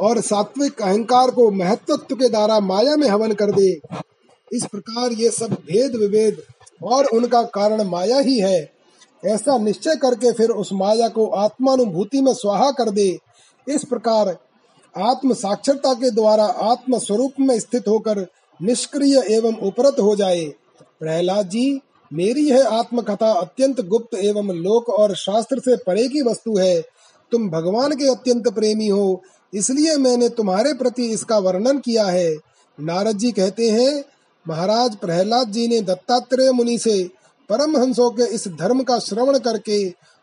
और 0.00 0.20
सात्विक 0.20 0.82
अहंकार 0.82 1.30
को 1.30 1.50
महत्वत्व 1.50 2.14
के 2.14 2.28
द्वारा 2.28 2.60
माया 2.60 2.96
में 2.96 3.08
हवन 3.08 3.32
कर 3.32 3.52
दे। 3.52 3.80
इस 4.52 4.64
प्रकार 4.64 5.12
ये 5.12 5.30
सब 5.30 5.52
भेद 5.52 5.96
विभेद 5.96 6.42
और 6.82 7.04
उनका 7.04 7.42
कारण 7.42 7.82
माया 7.82 8.18
ही 8.18 8.38
है। 8.38 8.72
ऐसा 9.26 9.58
निश्चय 9.58 9.96
करके 9.96 10.32
फिर 10.32 10.50
उस 10.50 10.72
माया 10.72 11.08
को 11.08 11.26
आत्मानुभूति 11.26 12.20
में 12.20 12.34
स्वाहा 12.34 12.70
कर 12.70 12.90
दे। 12.90 13.18
इस 13.68 13.84
प्रकार 13.84 14.36
आत्म 14.96 15.34
साक्षरता 15.34 15.94
के 15.94 16.10
द्वारा 16.10 16.44
आत्म 16.44 16.98
स्वरूप 16.98 17.32
में 17.40 17.58
स्थित 17.60 17.88
होकर 17.88 18.26
निष्क्रिय 18.60 19.22
एवं 19.30 19.56
उपरत 19.58 19.96
हो 20.00 20.14
जाए। 20.16 20.44
प्रहलाद 21.00 21.48
जी, 21.48 21.80
मेरी 22.10 22.48
यह 22.48 22.68
आत्मकथा 22.68 23.30
अत्यंत 23.32 23.80
गुप्त 23.80 24.14
एवं 24.14 24.52
लोक 24.54 24.88
और 24.88 25.14
शास्त्र 25.16 25.58
से 25.58 25.76
परे 25.76 26.08
की 26.08 26.22
वस्तु 26.22 26.56
है। 26.56 26.80
तुम 27.32 27.48
भगवान 27.50 27.92
के 27.92 28.08
अत्यंत 28.08 28.48
प्रेमी 28.48 28.88
हो, 28.88 29.22
इसलिए 29.52 29.96
मैंने 29.96 30.28
तुम्हारे 30.28 30.72
प्रति 30.74 31.06
इसका 31.06 31.38
वर्णन 31.38 31.78
किया 31.78 32.04
है। 32.04 32.34
नारद 32.78 33.18
जी 33.18 33.30
कहते 33.32 33.70
हैं, 33.70 34.04
महाराज, 34.46 34.96
प्रहलाद 34.96 35.50
जी 35.52 35.66
ने 35.68 35.80
दत्तात्रेय 35.80 36.52
मुनि 36.52 36.78
से 36.78 37.02
परमहंसों 37.50 38.10
के 38.10 38.24
इस 38.34 38.46
धर्म 38.48 38.82
का 38.82 38.98
श्रवण 38.98 39.38
करके 39.38 39.78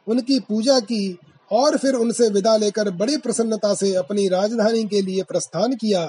उनकी 0.07 0.39
पूजा 0.39 0.79
की 0.79 1.17
और 1.51 1.77
फिर 1.77 1.93
उनसे 1.93 2.29
विदा 2.29 2.55
लेकर 2.57 2.89
बड़ी 2.89 3.17
प्रसन्नता 3.17 3.73
से 3.73 3.93
अपनी 3.95 4.27
राजधानी 4.27 4.83
के 4.83 5.01
लिए 5.01 5.23
प्रस्थान 5.23 5.73
किया। 5.73 6.05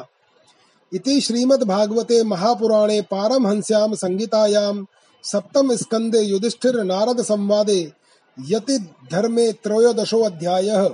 इति 0.92 1.20
श्रीमद्भागवते 1.20 2.22
महापुराणे 2.24 3.00
पारमहंस्यां 3.00 3.94
संहितायां 3.94 4.84
सप्तम 5.24 5.74
स्कंदे 5.76 6.20
युधिष्ठिर 6.20 6.82
नारद 6.82 7.22
संवादे 7.22 7.92
यति 8.38 8.78
धर्मे 9.12 9.52
त्रयोदशो 9.52 10.22
अध्यायः 10.22 10.88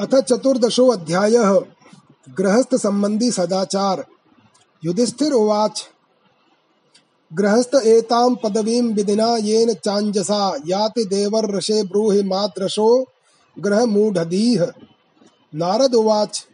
अथ 0.00 0.14
चतुर्दशो 0.14 0.86
अध्यायः 0.86 1.50
गृहस्थ 2.38 2.74
संबंधी 2.74 3.30
सदाचार। 3.30 4.04
युधिष्ठिर 4.84 5.32
उवाच, 5.32 5.82
गृहस्थ 7.30 7.74
एतां 7.74 8.34
पदवीं 8.34 8.82
विधिना 8.82 9.36
येन 9.36 9.72
चाञ्जसा, 9.74 10.56
याति 10.66 11.04
देवर्षे 11.04 11.82
ब्रूहि 11.82 12.22
माद्रशो 12.22 12.88
ग्रहमूढधीः 13.58 14.66
नारद 15.54 15.94
उवाच 15.94 16.46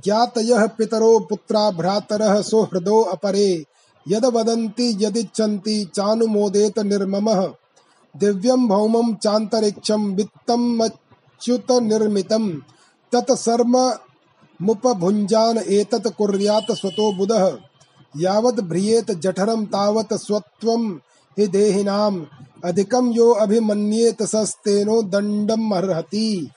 ज्ञातयः 0.05 0.67
पितरो 0.67 1.19
पुत्रा 1.19 1.71
भ्रातरः 1.71 2.43
सुहृदो 2.43 3.01
अपरे। 3.01 3.65
यद 4.09 4.25
वदन्ति 4.25 4.97
यदिच्छन्ति 5.01 5.91
चानुमोदेत 5.95 6.79
निर्ममः। 6.79 7.53
दिव्यं 8.17 8.69
भौमं 8.69 9.15
चान्तरिक्षं 9.15 10.15
वित्तमच्युत 10.15 11.73
निर्मितं 11.73 12.51
तत् 13.13 13.31
सर्व 13.31 13.99
मुपभुञ्जान 14.65 15.59
एतत् 15.59 16.07
कुर्यात् 16.09 16.73
स्वतो 16.73 17.13
बुधः। 17.13 17.57
यावत् 18.17 18.61
भ्रियेत 18.61 19.11
जठरं 19.11 19.65
तावत् 19.67 20.13
स्वत्वं 20.15 20.91
हि 21.39 21.47
देहिनाम्। 21.47 22.25
अधिकं 22.65 23.13
यो 23.13 23.31
अभिमन्येत 23.31 24.23
सस्तेनो 24.23 25.03
दंडम 25.03 25.71
अर्हति। 25.71 26.51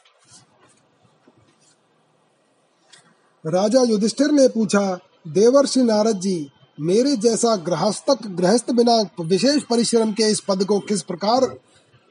राजा 3.46 3.82
युधिष्ठिर 3.82 4.32
ने 4.32 4.48
पूछा, 4.48 5.00
देवर्षि 5.28 5.84
नारद 5.84 6.20
जी, 6.20 6.52
मेरे 6.80 7.16
जैसा 7.16 7.56
गृहस्थक, 7.56 8.28
गृहस्थ 8.28 8.72
बिना 8.72 8.96
विशेष 9.20 9.64
परिश्रम 9.64 10.12
के 10.12 10.24
इस 10.24 10.40
पद 10.40 10.64
को 10.66 10.80
किस 10.80 11.02
प्रकार 11.02 11.46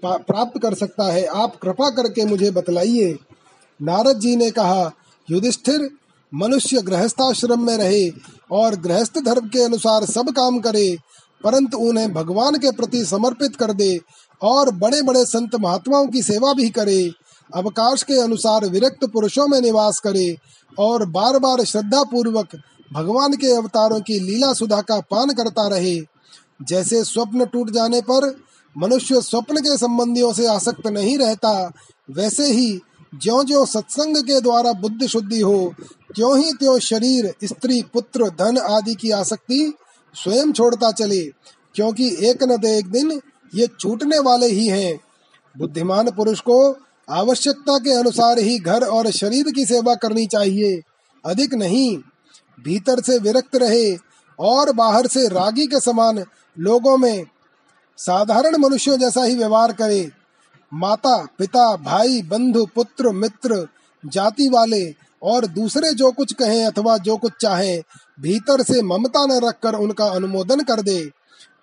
प्राप्त 0.03 0.61
कर 0.63 0.75
सकता 0.75 1.05
है? 1.05 1.25
आप 1.25 1.57
कृपा 1.57 1.91
करके 1.91 2.25
मुझे 2.25 2.51
बतलाइए। 2.51 3.19
नारद 3.83 4.19
जी 4.19 4.37
ने 4.37 4.51
कहा 4.51 4.93
युधिष्ठिर 5.29 5.89
मनुष्य 6.33 6.81
गृहस्थाश्रम 6.83 7.67
में 7.67 7.77
रहे 7.77 8.09
और 8.51 8.75
गृहस्थ 8.77 9.19
धर्म 9.19 9.49
के 9.49 9.63
अनुसार 9.65 10.05
सब 10.05 10.31
काम 10.31 10.59
करे, 10.59 10.97
परंतु 11.41 11.79
उन्हें 11.79 12.13
भगवान 12.15 12.57
के 12.59 12.71
प्रति 12.71 13.05
समर्पित 13.05 13.57
कर 13.57 13.73
दे 13.73 13.99
और 14.43 14.71
बड़े 14.75 15.03
बड़े 15.03 15.25
संत 15.25 15.55
महात्माओं 15.61 16.07
की 16.07 16.23
सेवा 16.23 16.53
भी 16.53 16.69
करे, 16.71 17.11
अवकाश 17.51 18.03
के 18.03 18.21
अनुसार 18.21 18.67
विरक्त 18.67 19.05
पुरुषों 19.05 19.47
में 19.49 19.61
निवास 19.61 19.99
करे 20.01 20.37
और 20.79 21.05
बार 21.11 21.39
बार 21.39 21.65
श्रद्धा 21.65 22.03
पूर्वक 22.05 22.57
भगवान 22.91 23.33
के 23.33 23.55
अवतारों 23.57 24.01
की 24.01 24.19
लीला 24.21 24.53
सुधा 24.53 24.81
का 24.81 24.99
पान 25.11 25.33
करता 25.35 25.67
रहे। 25.69 25.97
जैसे 26.63 27.03
स्वप्न 27.05 27.45
टूट 27.45 27.71
जाने 27.71 28.01
पर 28.01 28.35
मनुष्य 28.77 29.21
स्वप्न 29.21 29.61
के 29.61 29.77
संबंधियों 29.79 30.33
से 30.33 30.47
आसक्त 30.47 30.87
नहीं 30.87 31.17
रहता, 31.19 31.73
वैसे 32.11 32.53
ही 32.53 32.81
ज्यो 33.13 33.43
ज्यो 33.45 33.65
सत्संग 33.67 34.17
के 34.17 34.41
द्वारा 34.41 34.73
बुद्धि 34.73 35.09
शुद्धि 35.09 35.41
हो, 35.41 35.75
त्यों 36.15 36.39
ही 36.39 36.53
त्यों 36.53 36.79
शरीर, 36.79 37.35
स्त्री, 37.45 37.83
पुत्र, 37.83 38.29
धन 38.31 38.59
आदि 38.59 38.95
की 38.95 39.11
आसक्ति 39.11 39.73
स्वयं 40.15 40.53
छोड़ता 40.53 40.91
चले, 40.93 41.23
क्योंकि 41.75 42.09
एक 42.21 42.43
न 42.43 42.57
दे 42.57 42.77
एक 42.79 42.87
दिन 42.87 43.21
ये 43.55 43.67
छूटने 43.81 44.19
वाले 44.19 44.47
ही 44.47 44.67
हैं। 44.69 44.99
बुद्धिमान 45.57 46.11
पुरुष 46.11 46.41
को 46.41 46.59
आवश्यकता 47.09 47.79
के 47.79 47.93
अनुसार 47.93 48.39
ही 48.39 48.59
घर 48.59 48.85
और 48.85 49.11
शरीर 49.11 49.51
की 49.51 49.65
सेवा 49.67 49.95
करनी 49.95 50.27
चाहिए, 50.27 50.81
अधिक 51.25 51.55
नहीं। 51.55 51.97
भीतर 52.59 53.01
से 53.01 53.19
विरक्त 53.19 53.57
रहे 53.57 53.97
और 54.39 54.73
बाहर 54.73 55.07
से 55.07 55.27
रागी 55.29 55.67
के 55.67 55.81
समान 55.81 56.25
लोगों 56.57 56.97
में 56.97 57.25
साधारण 57.99 58.57
मनुष्यों 58.57 58.97
जैसा 58.97 59.25
ही 59.25 59.35
व्यवहार 59.35 59.73
करे 59.73 60.11
माता 60.73 61.17
पिता 61.39 61.75
भाई 61.77 62.23
बंधु 62.23 62.65
पुत्र 62.75 63.11
मित्र 63.15 63.67
जाति 64.05 64.49
वाले 64.49 64.85
और 65.23 65.47
दूसरे 65.47 65.93
जो 65.95 66.11
कुछ 66.13 66.33
कहें 66.33 66.65
अथवा 66.67 66.97
जो 66.99 67.17
कुछ 67.17 67.33
चाहे 67.41 67.77
भीतर 68.19 68.63
से 68.63 68.83
ममता 68.83 69.25
न 69.27 69.41
रखकर 69.45 69.75
उनका 69.75 70.05
अनुमोदन 70.07 70.61
कर 70.61 70.83
दे। 70.83 70.99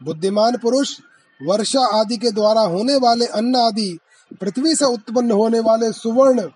बुद्धिमान 0.03 0.57
पुरुष 0.57 0.95
वर्षा 1.39 1.85
आदि 1.99 2.17
के 2.17 2.31
द्वारा 2.31 2.61
होने 2.61 2.95
वाले 2.95 3.25
अन्न 3.25 3.55
आदि 3.55 3.97
पृथ्वी 4.41 4.75
से 4.75 4.85
उत्पन्न 4.85 5.31
होने 5.31 5.59
वाले 5.59 5.91
सुवर्ण 5.91 6.47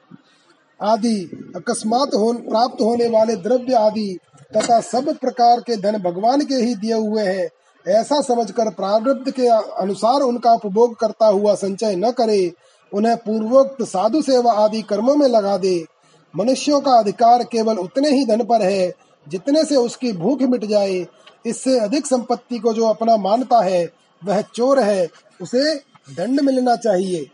आदि 0.79 1.15
अकस्मात 1.55 2.13
हो, 2.13 2.33
प्राप्त 2.33 2.81
होने 2.81 3.07
वाले 3.09 3.35
द्रव्य 3.35 3.73
आदि 3.75 4.17
तथा 4.57 4.79
सब 4.81 5.13
प्रकार 5.17 5.61
के 5.61 5.77
धन 5.77 5.97
भगवान 6.01 6.41
के 6.41 6.55
ही 6.55 6.75
दिए 6.75 6.93
हुए 6.93 7.23
हैं 7.23 7.47
ऐसा 7.87 8.21
समझकर 8.21 8.69
प्रारब्ध 8.69 9.31
के 9.31 9.47
अनुसार 9.81 10.21
उनका 10.21 10.53
उपभोग 10.53 10.95
करता 10.95 11.27
हुआ 11.27 11.55
संचय 11.55 11.95
न 11.95 12.11
करे, 12.11 12.53
उन्हें 12.93 13.17
पूर्वोक्त 13.17 13.83
साधु 13.83 14.21
सेवा 14.21 14.53
आदि 14.53 14.81
कर्मों 14.81 15.15
में 15.15 15.27
लगा 15.27 15.57
दे। 15.57 15.85
मनुष्यों 16.35 16.81
का 16.81 16.91
अधिकार 16.91 17.43
केवल 17.43 17.77
उतने 17.77 18.09
ही 18.09 18.25
धन 18.25 18.43
पर 18.43 18.61
है, 18.61 18.93
जितने 19.27 19.65
से 19.65 19.75
उसकी 19.75 20.11
भूख 20.11 20.41
मिट 20.41 20.65
जाए। 20.65 21.07
इससे 21.45 21.79
अधिक 21.79 22.05
संपत्ति 22.05 22.59
को 22.59 22.73
जो 22.73 22.87
अपना 22.87 23.17
मानता 23.17 23.59
है, 23.59 23.89
वह 24.25 24.41
चोर 24.41 24.79
है, 24.79 25.07
उसे 25.41 25.75
दंड 26.15 26.41
मिलना 26.41 26.75
चाहिए। 26.75 27.29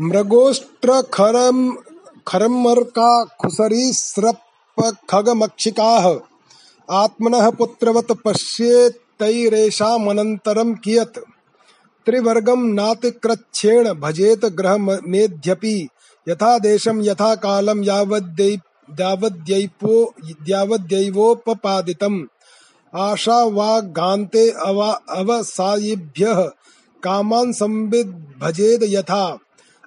मृगोष्ट्र 0.00 1.02
खरम 1.02 1.76
खरमर 2.26 2.82
का 2.82 3.24
खुसरी 3.24 3.92
स्रप 3.92 4.36
खगमक्षिका 5.10 5.98
आत्मनः 6.90 7.50
पुत्रवत 7.50 8.06
पश्येत्तैरेषामनन्तरं 8.24 10.74
कियत्? 10.74 11.18
त्रिवर्गं 12.06 12.74
नातिक्रच्छेण 12.74 13.94
भजेत 13.94 14.44
ग्रहमेध्यपि। 14.44 15.88
यथा 16.28 16.58
देशं, 16.58 17.02
यथा 17.02 17.34
कालं 17.34 17.84
यावद्यै, 17.84 18.58
यावद्यैपो, 19.00 20.14
यावद्यैवोपपादितम्। 20.48 22.24
आशावागान्ते 22.96 24.50
अवा, 24.50 24.92
अवसायिभ्यः। 24.92 26.50
कामान् 27.02 27.52
संविद् 27.52 28.82
यथा। 28.82 29.38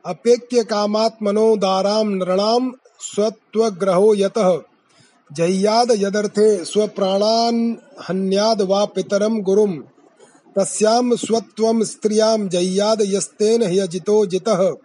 अपेक्य 0.05 0.63
कामात्मनो 0.63 1.57
दारां 1.57 2.05
नृणां 2.05 2.71
स्वत्वग्रहो 2.99 4.15
यतः। 4.15 4.62
जह्याद 5.32 5.92
यदर्थे 5.92 6.66
स्वप्राणान् 6.66 7.76
हन्याद 8.10 8.62
वा 8.62 8.86
पितरं 8.86 9.42
गुरुं 9.42 9.78
तस्यां 10.56 11.16
स्वत्वं 11.16 11.84
स्त्रियाँ 11.84 12.48
जह्याद 12.48 12.98
यस्तेन 13.02 13.63
ह्यजितो 13.63 14.26
जितः। 14.26 14.76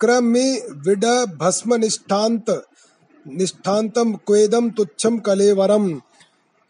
क्रमि 0.00 0.60
विड 0.86 1.04
भस्म 1.40 1.74
निष्ठान्त 1.74 2.62
निष्ठान्तं 3.28 4.12
क्वेदं 4.26 4.70
तुच्छं 4.70 5.18
कलेवरं 5.18 5.98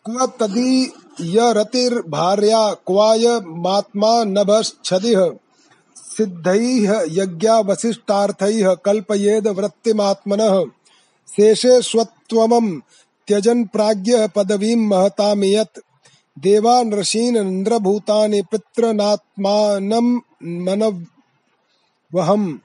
क्व 0.04 0.32
तदीयरतिर्भार्या 0.40 2.76
क्वाय 2.86 3.40
मात्मा 3.46 4.24
नभश्छदिः 4.24 5.30
सिद्धैः 5.96 7.06
यज्ञावशिष्टार्थैः 7.10 8.74
कल्पयेद 8.74 9.48
वृत्तिमात्मनः। 9.48 10.64
शेषे 11.36 11.82
स्वत्वमं 11.82 12.80
त्यजन् 13.26 13.64
प्राज्ञः 13.64 14.26
पदवीं 14.26 14.76
महतामियत् 14.76 15.78
देवानृषीनिन्द्रभूतानि 16.38 18.42
पितृनात्मानं 18.42 20.20
मनवहम् 20.64 22.58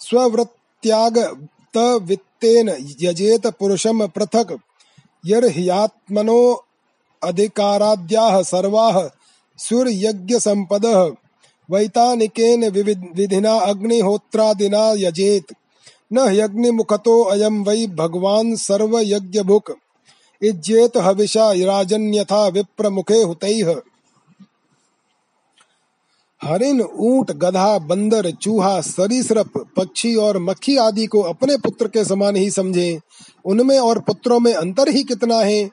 स्ववृत् 0.00 0.82
त्याग 0.82 1.46
वित्तेन 2.02 2.96
यजेत 3.00 3.46
पुरुषम 3.46 4.06
पृथक। 4.06 4.58
यर्ह्यात्मनो 5.26 6.64
अधिकाराद्याः 7.22 8.42
सर्वाः 8.42 9.08
सूर्यज्ञसम्पदः। 9.58 11.10
वैतानिकेन 11.70 12.68
विधिना 12.68 13.54
अग्निहोत्रादिना 13.54 14.94
यजेत। 14.96 15.46
न 16.12 16.18
यज्ञमुखतो 16.18 17.22
अयम 17.22 17.62
वै 17.62 17.86
भगवान 17.86 18.56
सर्वयज्ञभुक् 18.56 19.70
इज्जेत 20.42 20.96
हविषा 20.96 21.52
राजन्यथा 21.52 22.46
विप्र 22.48 22.90
मुखे 22.90 23.22
हुतैः। 23.22 23.74
हरिण 26.42 26.82
ऊँट, 26.82 27.30
गधा, 27.30 27.78
बंदर, 27.78 28.30
चूहा, 28.30 28.80
सरीसृप, 28.80 29.52
पक्षी 29.76 30.14
और 30.14 30.38
मक्खी 30.38 30.76
आदि 30.76 31.06
को 31.06 31.20
अपने 31.20 31.56
पुत्र 31.56 31.88
के 31.88 32.04
समान 32.04 32.36
ही 32.36 32.50
समझे। 32.50 33.00
उनमें 33.44 33.78
और 33.78 33.98
पुत्रों 33.98 34.40
में 34.40 34.54
अंतर 34.54 34.88
ही 34.88 35.04
कितना 35.04 35.36
है? 35.36 35.70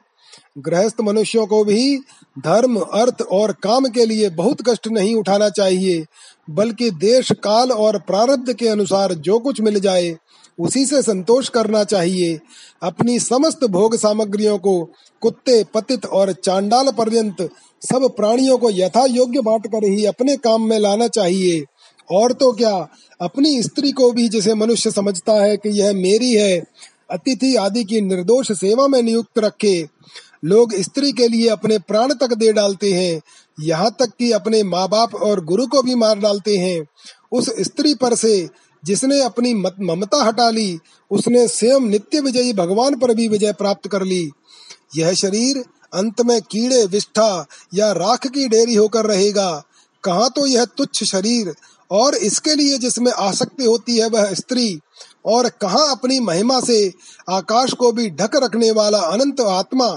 गृहस्थ 0.58 1.00
मनुष्यों 1.00 1.46
को 1.46 1.64
भी 1.64 1.98
धर्म, 2.38 2.80
अर्थ 2.80 3.22
और 3.22 3.52
काम 3.52 3.84
के 3.84 4.06
लिए 4.06 4.30
बहुत 4.30 4.58
कष्ट 4.68 4.88
नहीं 4.88 5.14
उठाना 5.16 5.48
चाहिए, 5.48 6.06
बल्कि 6.50 6.90
देश, 6.90 7.32
काल 7.32 7.72
और 7.72 7.98
प्रारब्ध 7.98 8.52
के 8.52 8.68
अनुसार 8.68 9.14
जो 9.14 9.38
कुछ 9.38 9.60
मिल 9.60 9.80
जाए 9.80 10.16
उसी 10.60 10.86
से 10.86 11.02
संतोष 11.02 11.48
करना 11.48 11.84
चाहिए। 11.84 12.40
अपनी 12.82 13.18
समस्त 13.18 13.64
भोग 13.64 13.96
सामग्रियों 13.96 14.58
को, 14.58 14.90
कुत्ते, 15.20 15.64
पतित 15.74 16.06
और 16.06 16.32
चांडाल 16.32 16.90
पर्यंत 16.90 17.48
सब 17.82 18.10
प्राणियों 18.16 18.58
को 18.58 18.70
यथा 18.70 19.04
योग्य 19.04 19.40
बांट 19.40 19.66
कर 19.66 19.84
ही 19.84 20.04
अपने 20.04 20.36
काम 20.36 20.62
में 20.62 20.78
लाना 20.78 21.08
चाहिए। 21.08 21.64
और 22.12 22.32
तो 22.32 22.52
क्या, 22.52 22.88
अपनी 23.20 23.62
स्त्री 23.62 23.92
को 23.92 24.10
भी 24.12 24.28
जिसे 24.28 24.54
मनुष्य 24.54 24.90
समझता 24.90 25.32
है 25.32 25.56
कि 25.56 25.68
यह 25.68 25.92
मेरी 25.92 26.32
है, 26.34 26.64
अतिथि 27.10 27.56
आदि 27.56 27.84
की 27.84 28.00
निर्दोष 28.00 28.52
सेवा 28.52 28.86
में 28.88 29.02
नियुक्त 29.02 29.38
रखे। 29.38 29.88
लोग 30.44 30.74
स्त्री 30.74 31.12
के 31.12 31.28
लिए 31.28 31.48
अपने 31.48 31.78
प्राण 31.78 32.14
तक 32.14 32.34
दे 32.34 32.52
डालते 32.52 32.92
हैं, 32.92 33.20
यहाँ 33.60 33.96
तक 33.98 34.10
कि 34.18 34.32
अपने 34.32 34.62
माँ 34.62 34.88
बाप 34.88 35.14
और 35.14 35.44
गुरु 35.44 35.66
को 35.66 35.82
भी 35.82 35.94
मार 35.94 36.18
डालते 36.18 36.56
हैं। 36.56 36.86
उस 37.32 37.50
स्त्री 37.60 37.94
पर 37.94 38.14
से 38.14 38.48
जिसने 38.84 39.22
अपनी 39.22 39.54
ममता 39.80 40.24
हटा 40.24 40.50
ली, 40.50 40.78
उसने 41.10 41.48
स्वयं 41.48 41.80
नित्य 41.80 42.20
विजयी 42.20 42.52
भगवान 42.52 42.94
पर 42.94 43.14
भी 43.14 43.28
विजय 43.28 43.52
प्राप्त 43.52 43.88
कर 43.88 44.02
ली। 44.02 44.30
यह 44.96 45.12
शरीर 45.12 45.64
अंत 45.94 46.20
में 46.20 46.40
कीड़े, 46.42 46.84
विष्ठा 46.84 47.46
या 47.74 47.92
राख 47.92 48.26
की 48.26 48.48
डेरी 48.48 48.74
होकर 48.74 49.06
रहेगा। 49.06 49.62
कहा 50.04 50.28
तो 50.28 50.46
यह 50.46 50.64
तुच्छ 50.64 51.04
शरीर 51.04 51.54
और 51.90 52.14
इसके 52.14 52.54
लिए 52.54 52.78
जिसमें 52.78 53.12
आसक्ति 53.12 53.64
होती 53.64 53.98
है 53.98 54.08
वह 54.08 54.34
स्त्री। 54.34 54.80
और 55.26 55.48
कहा 55.48 55.82
अपनी 55.90 56.20
महिमा 56.20 56.60
से 56.60 56.92
आकाश 57.30 57.72
को 57.72 57.92
भी 57.92 58.10
ढक 58.10 58.36
रखने 58.36 58.70
वाला 58.70 58.98
अनंत 58.98 59.40
आत्मा। 59.40 59.88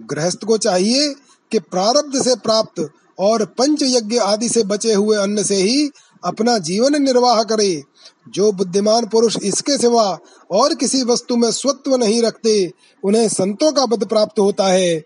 गृहस्थ 0.00 0.44
को 0.44 0.58
चाहिए 0.58 1.14
कि 1.52 1.58
प्रारब्ध 1.58 2.22
से 2.22 2.34
प्राप्त 2.36 2.88
और 3.18 3.44
पंच 3.44 3.82
यज्ञ 3.82 4.18
आदि 4.18 4.48
से 4.48 4.62
बचे 4.62 4.92
हुए 4.92 5.16
अन्न 5.16 5.42
से 5.42 5.56
ही 5.56 5.90
अपना 6.24 6.58
जीवन 6.58 7.02
निर्वाह 7.02 7.42
करे। 7.42 7.82
जो 8.28 8.52
बुद्धिमान 8.52 9.06
पुरुष 9.06 9.36
इसके 9.42 9.78
सिवा 9.78 10.18
और 10.50 10.74
किसी 10.74 11.04
वस्तु 11.04 11.36
में 11.36 11.50
स्वत्व 11.50 11.96
नहीं 11.96 12.22
रखते, 12.22 12.72
उन्हें 13.04 13.28
संतों 13.28 13.72
का 13.72 13.86
पद 13.86 14.04
प्राप्त 14.04 14.38
होता 14.38 14.66
है। 14.66 15.04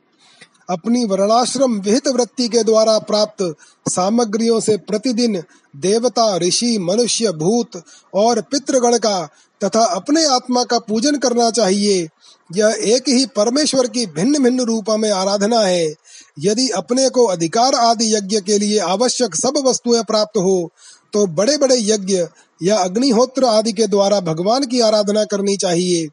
अपनी 0.71 1.05
वर्णाश्रम 1.05 1.81
विहित 1.81 2.09
वृत्ति 2.09 2.49
के 2.49 2.63
द्वारा 2.63 2.99
प्राप्त 2.99 3.55
सामग्रियों 3.89 4.61
से 4.61 4.77
प्रतिदिन 4.77 5.43
देवता, 5.77 6.37
ऋषि, 6.37 6.79
मनुष्य, 6.79 7.33
भूत 7.33 7.83
और 8.15 8.41
पितृगण 8.41 8.99
का 8.99 9.29
तथा 9.65 9.85
अपने 9.85 10.25
आत्मा 10.25 10.65
का 10.65 10.79
पूजन 10.79 11.17
करना 11.17 11.51
चाहिए। 11.51 12.09
यह 12.55 12.77
एक 12.81 13.09
ही 13.09 13.27
परमेश्वर 13.27 13.87
की 13.87 14.07
भिन्न 14.07 14.43
भिन्न 14.43 14.61
रूप 14.61 14.91
में 14.91 15.11
आराधना 15.11 15.61
है। 15.61 15.95
यदि 16.39 16.69
अपने 16.69 17.09
को 17.09 17.25
अधिकार 17.25 17.75
आदि 17.75 18.15
यज्ञ 18.15 18.41
के 18.41 18.59
लिए 18.59 18.79
आवश्यक 18.79 19.35
सब 19.35 19.63
वस्तुएँ 19.67 20.03
प्राप्त 20.03 20.39
हो 20.39 20.71
तो 21.13 21.27
बड़े 21.35 21.57
बड़े 21.57 21.77
यज्ञ 21.83 22.17
या 22.61 22.77
अग्निहोत्र 22.79 23.45
आदि 23.47 23.73
के 23.73 23.87
द्वारा 23.87 24.21
भगवान 24.23 24.67
की 24.67 24.81
आराधना 24.81 25.25
करनी 25.25 25.57
चाहिए। 25.57 26.09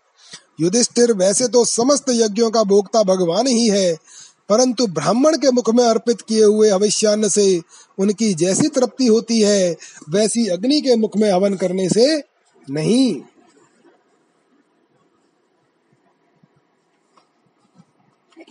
युधिष्ठिर 0.62 1.12
वैसे 1.14 1.48
तो 1.48 1.64
समस्त 1.66 2.10
यज्ञों 2.10 2.50
का 2.52 2.64
भोक्ता 2.64 3.04
भगवान 3.04 3.48
ही 3.48 3.68
है, 3.68 3.96
परंतु 4.50 4.88
ब्राह्मण 4.90 5.38
के 5.38 5.52
मुख 5.52 5.70
में 5.70 5.84
अर्पित 5.84 6.22
किए 6.22 6.44
हुए 6.44 6.70
अवश्यान्न 6.70 7.30
से 7.30 7.62
उनकी 7.98 8.34
जैसी 8.34 8.68
तृप्ति 8.70 9.08
होती 9.08 9.40
है, 9.42 9.76
वैसी 10.10 10.48
अग्नि 10.48 10.82
के 10.82 10.96
मुख 10.96 11.18
में 11.18 11.32
हवन 11.32 11.56
करने 11.56 11.90
से 11.90 12.18
नहीं। 12.68 13.14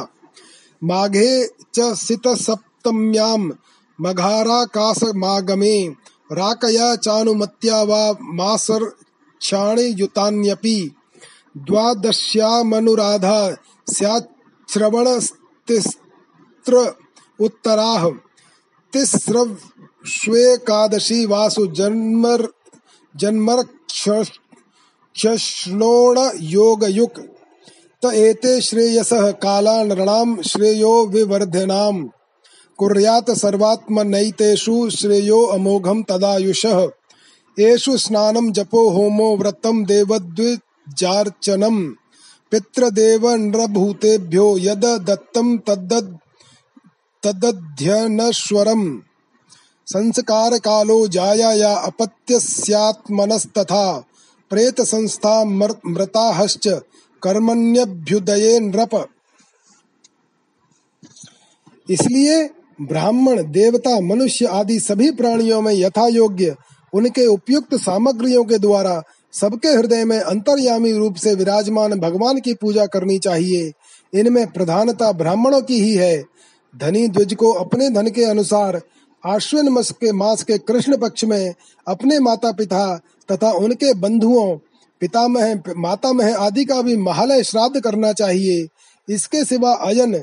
माघे 0.89 1.33
च 1.75 1.77
सितसप्तम्यां 2.05 3.43
मघाराकाशमागमे 3.99 5.77
राकया 6.39 6.89
चानुमत्या 7.05 7.79
वा 7.89 8.03
मासर्क्षाणि 8.39 9.87
युतान्यपि 10.01 10.79
द्वादश्यामनुराधा 11.69 13.41
स्याच्छ्रवणस्तिस्त्र 13.95 16.75
उत्तराः 17.47 18.05
तिस्रश्वेकादशी 18.93 19.61
वासु 21.33 21.63
जन्मर् 21.79 22.45
जन्मर्क्ष 23.21 24.03
क्षश्नोण 25.15 26.31
योगयुक्। 26.37 27.21
त 28.05 28.05
एते 28.05 28.61
श्रेयसः 28.61 29.31
कालान् 29.31 29.93
ऋणाम् 29.93 30.43
श्रेयो 30.43 31.07
विवर्धनाम्। 31.07 32.09
कुर्यात् 32.79 33.31
सर्वात्मनैतेषु 33.31 34.91
श्रेयो 34.91 35.43
अमोघम् 35.43 36.05
तदायुषः। 36.09 36.89
एषु 37.61 37.99
स्नानं 37.99 38.53
जपो 38.53 38.91
होमो 38.91 39.37
व्रतं 39.37 39.85
देवद्विजार्चनम्। 39.85 41.93
पितृदेव 42.51 43.31
नृभूतेभ्यो 43.31 44.59
यद 44.59 44.85
दत्तं 44.85 45.59
तद्दद् 45.59 46.17
तदध्यनश्वरम्। 47.27 48.99
संस्कार 49.87 50.59
कालो 50.59 51.09
जाया 51.09 51.53
या 51.53 51.75
अपत्यस्यात्मनस्तथा। 51.75 54.05
प्रेत 54.51 54.81
संस्था 54.81 55.45
मृताहश्च 55.45 56.69
कर्मण्यभ्युदये 57.23 58.59
नृप। 58.61 59.07
इसलिए 61.91 62.51
ब्राह्मण, 62.83 63.43
देवता, 63.43 64.01
मनुष्य 64.01 64.47
आदि 64.47 64.81
सभी 64.81 65.11
प्राणियों 65.11 65.61
में 65.61 65.75
यथा 65.75 66.07
योग्य 66.09 66.57
उनके 66.93 67.27
उपयुक्त 67.27 67.75
सामग्रियों 67.75 68.45
के 68.45 68.59
द्वारा 68.59 69.03
सबके 69.33 69.69
हृदय 69.69 70.05
में 70.05 70.19
अंतर्यामी 70.21 70.93
रूप 70.93 71.15
से 71.15 71.35
विराजमान 71.35 71.99
भगवान 72.01 72.41
की 72.41 72.55
पूजा 72.55 72.87
करनी 72.87 73.19
चाहिए। 73.19 73.73
इनमें 74.15 74.47
प्रधानता 74.53 75.13
ब्राह्मणों 75.13 75.61
की 75.63 75.81
ही 75.81 75.95
है। 75.95 76.25
धनी 76.77 77.09
द्विज 77.09 77.35
को 77.35 77.53
अपने 77.53 77.91
धन 77.91 78.11
के 78.11 78.25
अनुसार 78.25 78.81
आश्विन 79.27 79.83
के 79.83 80.13
मास 80.13 80.43
के 80.43 80.59
कृष्ण 80.59 80.97
पक्ष 80.97 81.25
में 81.25 81.55
अपने 81.87 82.19
माता 82.19 82.53
पिता 82.53 83.01
तथा 83.31 83.51
उनके 83.51 83.95
बंधुओं, 83.95 84.57
पितामह, 85.01 85.55
मातामह 85.77 86.37
आदि 86.37 86.65
का 86.65 86.83
भी 86.83 86.97
महालय 86.97 87.43
श्राद्ध 87.43 87.81
करना 87.81 88.13
चाहिए। 88.13 88.67
इसके 89.09 89.45
सिवा 89.45 89.73
अयन, 89.75 90.19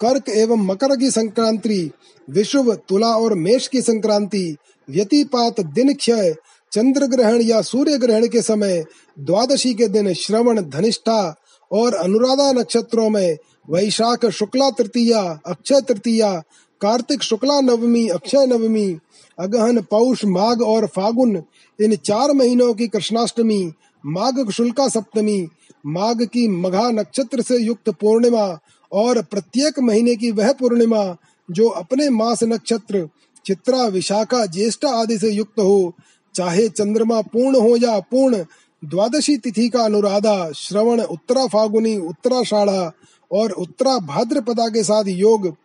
कर्क 0.00 0.28
एवं 0.28 0.56
मकर 0.56 0.96
की 0.96 1.10
संक्रांति 1.10 1.90
विश्व 2.30 2.74
तुला 2.88 3.16
और 3.16 3.34
मेष 3.34 3.66
की 3.68 3.82
संक्रांति, 3.82 4.56
व्यतिपात, 4.90 5.60
दिन 5.60 5.94
क्षय, 5.94 6.34
चंद्र 6.72 7.06
ग्रहण 7.06 7.40
या 7.40 7.62
सूर्य 7.62 7.98
ग्रहण 7.98 8.26
के 8.26 8.42
समय, 8.42 8.84
द्वादशी 9.20 9.74
के 9.74 9.88
दिन 9.88 10.12
श्रवण, 10.12 10.60
धनिष्ठा 10.60 11.34
और 11.72 11.94
अनुराधा 11.94 12.52
नक्षत्रों 12.52 13.10
में 13.10 13.36
वैशाख 13.70 14.26
शुक्ला 14.26 14.70
तृतीया, 14.70 15.40
अक्षय 15.46 15.80
तृतीया, 15.80 16.42
कार्तिक 16.80 17.22
शुक्ला 17.22 17.60
नवमी, 17.60 18.08
अक्षय 18.08 18.46
नवमी, 18.46 18.98
अगहन, 19.38 19.80
पौष, 19.80 20.24
माघ 20.24 20.62
और 20.62 20.86
फागुन 20.86 21.42
इन 21.82 21.96
चार 21.96 22.32
महीनों 22.32 22.74
की 22.74 22.88
कृष्णाष्टमी, 22.88 23.72
माघ 24.06 24.50
शुल्का 24.50 24.88
सप्तमी, 24.88 25.48
माघ 25.86 26.22
की 26.22 26.48
मघा 26.48 26.90
नक्षत्र 26.90 27.42
से 27.42 27.58
युक्त 27.58 27.90
पूर्णिमा 27.90 28.58
और 28.92 29.22
प्रत्येक 29.22 29.78
महीने 29.78 30.16
की 30.16 30.30
वह 30.30 30.52
पूर्णिमा 30.52 31.16
जो 31.50 31.68
अपने 31.68 32.08
मास 32.08 32.42
नक्षत्र, 32.42 33.08
चित्रा, 33.46 33.84
विशाखा, 33.84 34.46
ज्येष्ठ 34.46 34.84
आदि 34.84 35.18
से 35.18 35.30
युक्त 35.30 35.60
हो, 35.60 35.94
चाहे 36.34 36.68
चंद्रमा 36.68 37.20
पूर्ण 37.20 37.60
हो 37.60 37.76
या 37.76 37.98
पूर्ण 38.00 38.44
द्वादशी 38.82 39.36
तिथि 39.36 39.68
का 39.68 39.82
अनुराधा, 39.84 40.52
श्रवण, 40.52 41.00
उत्तरा 41.00 41.46
फागुनी 41.46 41.96
उत्तराषाढ़ा 41.98 42.92
और 43.30 43.50
उत्तरा 43.50 43.98
भाद्रपदा 43.98 44.68
के 44.68 44.82
साथ 44.84 45.04
योग, 45.06 45.56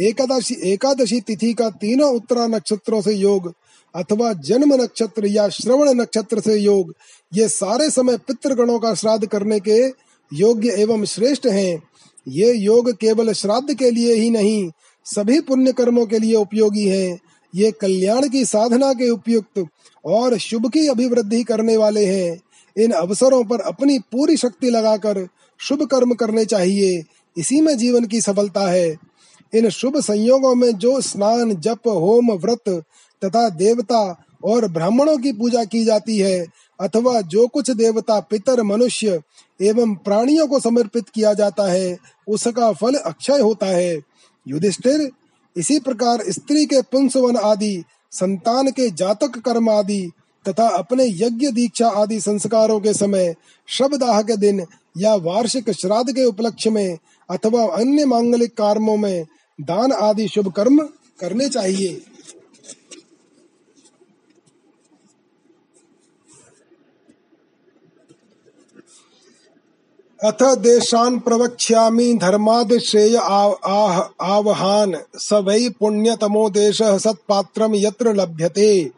एकादशी 0.00 0.54
एकादशी 0.72 1.20
तिथि 1.20 1.52
का 1.54 1.70
तीनों 1.70 2.14
उत्तरा 2.14 2.46
नक्षत्रों 2.46 3.00
से 3.00 3.14
योग 3.14 3.52
अथवा 3.94 4.32
जन्म 4.32 4.74
नक्षत्र 4.74 5.26
या 5.26 5.48
श्रवण 5.48 5.88
नक्षत्र 5.88 6.40
से 6.40 6.54
योग, 6.56 6.94
ये 7.34 7.48
सारे 7.48 7.90
समय 7.90 8.16
पितृगणों 8.16 8.78
का 8.78 8.94
श्राद्ध 8.94 9.26
करने 9.26 9.60
के 9.60 9.86
योग्य 10.32 10.70
एवं 10.70 11.04
श्रेष्ठ 11.04 11.46
हैं। 11.46 11.82
ये 12.28 12.52
योग 12.52 12.92
केवल 12.92 13.32
श्राद्ध 13.32 13.74
के 13.74 13.90
लिए 13.90 14.14
ही 14.14 14.30
नहीं, 14.30 14.70
सभी 15.04 15.40
पुण्य 15.40 15.72
कर्मों 15.72 16.06
के 16.06 16.18
लिए 16.18 16.34
उपयोगी 16.34 16.88
हैं। 16.88 17.18
ये 17.54 17.70
कल्याण 17.70 18.28
की 18.28 18.44
साधना 18.44 18.92
के 18.92 19.10
उपयुक्त 19.10 19.66
और 20.04 20.38
शुभ 20.38 20.70
की 20.70 20.86
अभिवृद्धि 20.86 21.44
करने 21.44 21.76
वाले 21.76 22.04
हैं। 22.06 22.40
इन 22.78 22.90
अवसरों 22.90 23.44
पर 23.44 23.60
अपनी 23.60 23.98
पूरी 23.98 24.36
शक्ति 24.36 24.70
लगाकर 24.70 25.28
शुभ 25.58 25.82
कर्म 25.82 26.14
करने 26.14 26.44
चाहिए। 26.44 27.02
इसी 27.36 27.60
में 27.60 27.78
जीवन 27.78 28.04
की 28.04 28.20
सफलता 28.20 28.70
है। 28.70 28.96
इन 29.54 29.68
शुभ 29.68 30.00
संयोगों 30.00 30.54
में 30.54 30.72
जो 30.72 31.00
स्नान, 31.00 31.54
जप, 31.54 31.80
होम, 31.86 32.32
व्रत 32.32 32.82
तथा 33.24 33.48
देवता 33.48 34.24
और 34.44 34.68
ब्राह्मणों 34.68 35.18
की 35.18 35.32
पूजा 35.32 35.64
की 35.64 35.84
जाती 35.84 36.18
है, 36.18 36.46
अथवा 36.80 37.20
जो 37.20 37.46
कुछ 37.46 37.70
देवता 37.70 38.20
पितर 38.20 38.62
मनुष्य 38.62 39.20
एवं 39.62 39.94
प्राणियों 39.94 40.46
को 40.46 40.60
समर्पित 40.60 41.08
किया 41.08 41.34
जाता 41.34 41.70
है, 41.72 41.98
उसका 42.28 42.72
फल 42.72 42.94
अक्षय 42.94 43.40
होता 43.40 43.66
है। 43.66 44.00
युधिष्ठिर, 44.48 45.10
इसी 45.56 45.78
प्रकार 45.78 46.22
स्त्री 46.28 46.66
के 46.66 46.82
पुंसवन 46.82 47.36
आदि, 47.36 47.84
संतान 48.12 48.70
के 48.70 48.90
जातक 48.90 49.38
कर्म 49.38 49.70
आदि, 49.70 50.10
तथा 50.48 50.68
अपने 50.68 51.04
यज्ञ, 51.04 51.50
दीक्षा 51.50 51.88
आदि 51.88 52.20
संस्कारों 52.20 52.80
के 52.80 52.94
समय 52.94 53.34
शबदाह 53.68 54.22
के 54.22 54.36
दिन 54.36 54.66
या 54.98 55.14
वार्षिक 55.14 55.70
श्राद्ध 55.70 56.12
के 56.12 56.24
उपलक्ष्य 56.24 56.70
में, 56.70 56.98
अथवा 57.30 57.62
अन्य 57.64 58.04
मांगलिक 58.04 58.50
कर्मों 58.50 58.96
में 58.96 59.26
दान 59.60 59.92
आदि 59.92 60.28
शुभ 60.28 60.52
कर्म 60.52 60.78
करने 61.20 61.48
चाहिए। 61.48 62.02
अथ 70.24 70.58
देशान 70.58 71.18
प्रवक्ष्यामि 71.18 72.14
धर्माद 72.14 72.78
श्रेय 72.78 73.16
आह 73.16 74.24
आवहान। 74.24 74.96
स 75.16 75.32
वै 75.32 75.68
पुण्यतमो 75.80 76.50
देश 76.50 76.82
सत्पात्रम 76.82 77.74
यत्र 77.74 78.14
लभ्यते। 78.14 78.90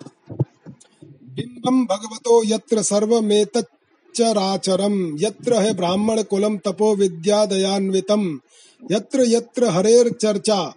बिंबम 1.36 1.86
भगवतो 1.86 2.42
यत्र 2.46 2.82
सर्वमेतच्चराचरम। 2.82 5.16
यत्र 5.20 5.54
है 5.54 5.74
ब्राह्मण 5.74 6.22
कुलम 6.22 6.56
तपो 6.56 6.94
विद्या 6.94 7.46
दयान्वितम 7.46 8.40
यत्र 8.82 9.24
यत्र 9.26 9.68
हरेर 9.68 10.12
चर्चा 10.12 10.74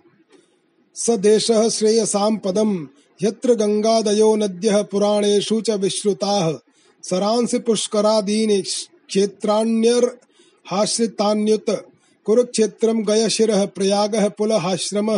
स 0.95 1.09
देशः 1.19 1.69
श्रेयसां 1.69 2.38
पदम। 2.38 2.88
यत्र 3.19 3.53
गंगादयो 3.53 4.35
नद्यः 4.35 4.83
पुराणेषु 4.83 5.62
च 5.62 5.77
विश्रुताः। 5.77 6.53
सरांसि 7.03 7.59
पुष्करादीनि 7.59 8.62
क्षेत्राण्यर् 8.62 10.28
हाश्रितान्युत 10.71 11.65
कुरुक्षेत्रम 12.25 13.01
गयशिर 13.03 13.65
प्रयाग 13.65 14.15
पुलहाश्रम। 14.38 15.12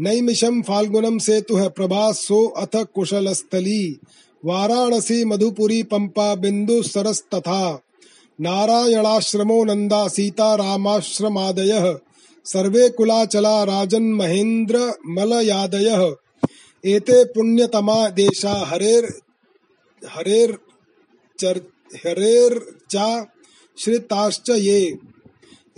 नैमिषम 0.00 0.62
फाल्गुनम 0.62 1.18
सेतु 1.18 1.56
प्रभासो 1.68 2.46
अथ 2.46 2.76
कुशलस्थली। 2.94 4.00
वाराणसी 4.44 5.24
मधुपुरी 5.24 5.82
पंपा 5.82 6.34
बिंदु 6.34 6.82
सरस 6.82 7.22
तथा। 7.34 7.60
नारायणाश्रमो 8.40 9.64
नंदा 9.64 10.08
सीता 10.08 10.54
रामाश्रमादय। 10.54 11.98
सर्वे 12.46 12.88
कुलाचला 12.88 13.62
राजन 13.64 14.02
महेंद्र 14.02 14.92
मलयादय। 15.06 16.14
एते 16.84 17.24
पुण्यतमा 17.24 18.08
देशा 18.08 18.52
हरेर 18.66 19.04
हरेर 20.02 20.58
चर 21.38 21.60
हरेर 21.96 22.60
चा 22.90 23.26
श्रिताश्च 23.78 24.50
ये। 24.50 24.98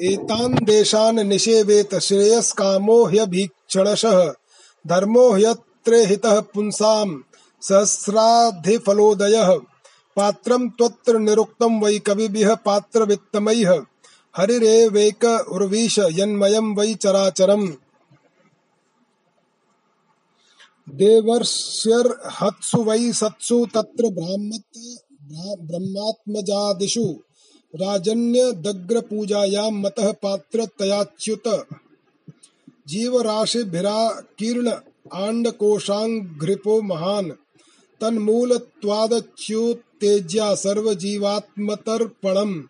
एतान् 0.00 0.64
देशान् 0.64 1.20
निषेवेत 1.20 1.94
श्रेयस्कामो 1.94 3.04
ह्यभीक्षणशः, 3.04 4.32
धर्मो 4.87 5.30
ह्यत्रे 5.30 6.04
हितः 6.04 6.40
पुंसाम्, 6.40 7.22
सहस्राधिफलोदयः। 7.62 9.58
पात्रं 10.16 10.68
त्वत्र 10.68 11.18
निरुक्तं 11.18 11.80
वै 11.80 11.98
कविभिः 11.98 12.54
पात्रवित्तमैः। 12.54 13.82
हरिरेवैक 14.37 15.24
उर्वीश 15.52 15.98
यन्मयं 15.98 16.74
वै 16.74 16.94
चराचरम्। 16.94 17.68
देवर्ष्यर्हत्सु 20.88 22.82
वै 22.82 23.12
सत्सु 23.12 23.66
तत्र 23.66 24.08
ब्राह्मत् 24.08 24.98
ब्रह्मात्मजादिषु। 25.61 27.22
राजन्य 27.74 28.52
दग्र 28.52 29.00
पूजायां 29.00 29.70
मतः 29.70 30.12
पात्र 30.12 30.68
तयाच्युत 30.78 31.66
जीवराशिभिराकीर्ण 32.88 34.72
आण्डकोशाङ्घ्रिपो 35.12 36.83
महान्। 36.83 37.31
तन्मूलत्वादच्युत्तेज्या 38.00 40.54
सर्वजीवात्मतर्पणम्। 40.54 42.62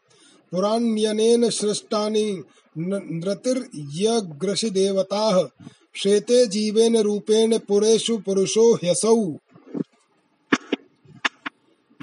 पुराण्यनेन 0.52 1.50
सृष्टानि 1.50 2.42
नृतिर्यग्रशिदेवताः 2.78 5.48
श्वेते 5.96 6.46
जीवेन 6.46 6.96
रूपेण 6.96 7.58
पुरेषु 7.58 8.18
पुरुषो 8.18 8.74
ह्यसौ। 8.74 9.36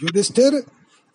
युधिष्ठिर 0.03 0.63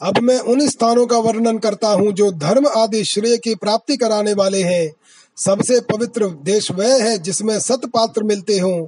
अब 0.00 0.18
मैं 0.18 0.38
उन 0.40 0.66
स्थानों 0.68 1.06
का 1.06 1.18
वर्णन 1.18 1.58
करता 1.58 1.88
हूँ 1.88 2.12
जो 2.12 2.30
धर्म 2.32 2.66
आदि 2.66 3.04
श्रेय 3.04 3.36
की 3.36 3.54
प्राप्ति 3.54 3.96
कराने 3.96 4.32
वाले 4.32 4.62
हैं। 4.62 4.90
सबसे 5.38 5.80
पवित्र 5.80 6.26
देश 6.44 6.70
वह 6.70 7.02
है 7.02 7.18
जिसमें 7.18 7.58
सत 7.60 7.80
पात्र 7.86 8.22
मिलते 8.22 8.58
हों, 8.58 8.86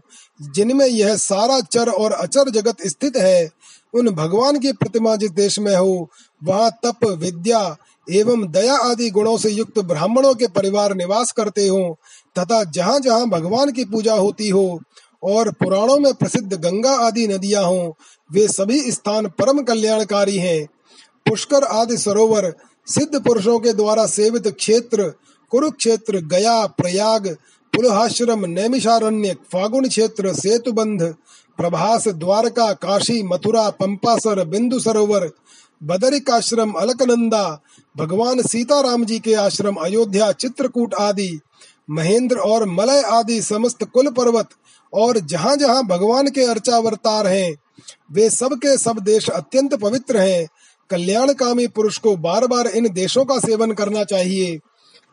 जिनमें 0.52 0.86
यह 0.86 1.16
सारा 1.16 1.60
चर 1.60 1.88
और 1.88 2.12
अचर 2.12 2.50
जगत 2.50 2.86
स्थित 2.86 3.16
है। 3.16 3.50
उन 3.94 4.08
भगवान 4.10 4.58
की 4.58 4.72
प्रतिमा 4.72 5.16
जिस 5.16 5.30
देश 5.30 5.58
में 5.58 5.74
हो, 5.76 6.10
वहाँ 6.42 6.70
तप, 6.84 7.04
विद्या 7.04 7.76
एवं 8.10 8.50
दया 8.52 8.74
आदि 8.74 9.10
गुणों 9.10 9.36
से 9.38 9.50
युक्त 9.50 9.78
ब्राह्मणों 9.78 10.34
के 10.34 10.46
परिवार 10.46 10.94
निवास 10.94 11.32
करते 11.32 11.66
हो, 11.68 11.98
तथा 12.38 12.64
जहाँ 12.64 12.98
जहाँ 13.00 13.28
भगवान 13.28 13.72
की 13.72 13.84
पूजा 13.84 14.14
होती 14.14 14.48
हो 14.48 14.80
और 15.22 15.50
पुराणों 15.52 15.98
में 15.98 16.12
प्रसिद्ध 16.14 16.52
गंगा 16.54 16.90
आदि 16.90 17.26
नदियाँ 17.28 17.64
हों, 17.64 17.92
वे 18.30 18.48
सभी 18.48 18.80
स्थान 18.92 19.26
परम 19.28 19.62
कल्याणकारी 19.62 20.36
हैं। 20.36 20.68
पुष्कर 21.26 21.64
आदि 21.64 21.96
सरोवर 21.96 22.52
सिद्ध 22.86 23.20
पुरुषों 23.20 23.58
के 23.60 23.72
द्वारा 23.72 24.06
सेवित 24.06 24.48
क्षेत्र, 24.48 25.12
कुरुक्षेत्र, 25.50 26.18
गया, 26.18 26.66
प्रयाग, 26.66 27.36
पुलहाश्रम, 27.72 28.46
नैमिषारण्य, 28.46 29.36
फागुन 29.52 29.88
क्षेत्र, 29.88 30.32
सेतुबंध, 30.32 31.14
प्रभास, 31.58 32.08
द्वारका, 32.08 32.72
काशी, 32.72 33.22
मथुरा, 33.22 33.70
पंपासर, 33.70 34.44
बिंदु 34.44 34.80
सरोवर, 34.80 35.30
बदरिकाश्रम, 35.82 36.72
अलकनंदा, 36.72 37.60
भगवान 37.96 38.42
सीताराम 38.42 39.04
जी 39.04 39.18
के 39.18 39.34
आश्रम, 39.34 39.74
अयोध्या, 39.74 40.32
चित्रकूट 40.32 40.94
आदि, 40.94 41.40
महेंद्र 41.90 42.36
और 42.36 42.68
मलय 42.68 43.02
आदि 43.02 43.42
समस्त 43.42 43.84
कुल 43.84 44.08
पर्वत 44.08 44.48
और 44.92 45.18
जहाँ 45.18 45.56
जहाँ 45.56 45.86
भगवान 45.86 46.28
के 46.28 46.44
अर्चावतार 46.44 47.26
हैं, 47.26 47.54
वे 48.12 48.30
सब 48.30 48.54
के 48.54 48.78
सब 48.78 48.98
देश 48.98 49.28
अत्यंत 49.28 49.74
पवित्र 49.74 50.16
हैं। 50.16 50.48
कल्याणकामी 50.90 51.66
पुरुष 51.66 51.98
को 51.98 52.16
बार 52.16 52.46
बार 52.46 52.66
इन 52.66 52.88
देशों 52.92 53.24
का 53.24 53.38
सेवन 53.38 53.72
करना 53.72 54.04
चाहिए। 54.04 54.58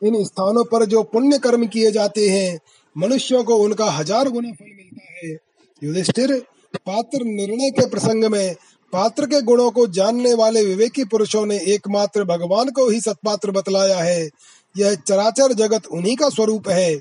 इन 0.01 0.23
स्थानों 0.23 0.63
पर 0.63 0.85
जो 0.85 1.03
पुण्य 1.03 1.37
कर्म 1.37 1.65
किए 1.67 1.91
जाते 1.91 2.29
हैं, 2.29 2.59
मनुष्यों 2.95 3.43
को 3.43 3.55
उनका 3.55 3.85
हज़ार 3.85 4.29
गुना 4.29 4.51
फल 4.51 4.65
मिलता 4.65 5.13
है। 5.13 5.37
युधिष्ठिर, 5.81 6.33
पात्र 6.75 7.23
निर्णय 7.23 7.69
के 7.69 7.85
प्रसंग 7.89 8.25
में 8.25 8.55
पात्र 8.93 9.25
के 9.25 9.41
गुणों 9.41 9.69
को 9.71 9.85
जानने 9.87 10.33
वाले 10.33 10.63
विवेकी 10.65 11.03
पुरुषों 11.03 11.45
ने 11.45 11.57
एकमात्र 11.73 12.23
भगवान 12.23 12.69
को 12.69 12.89
ही 12.89 13.01
सत्पात्र 13.01 13.51
बतलाया 13.51 13.97
है। 13.97 14.29
यह 14.77 14.95
चराचर 14.95 15.53
जगत 15.53 15.85
उन्हीं 15.85 16.15
का 16.15 16.29
स्वरूप 16.29 16.69
है। 16.69 16.93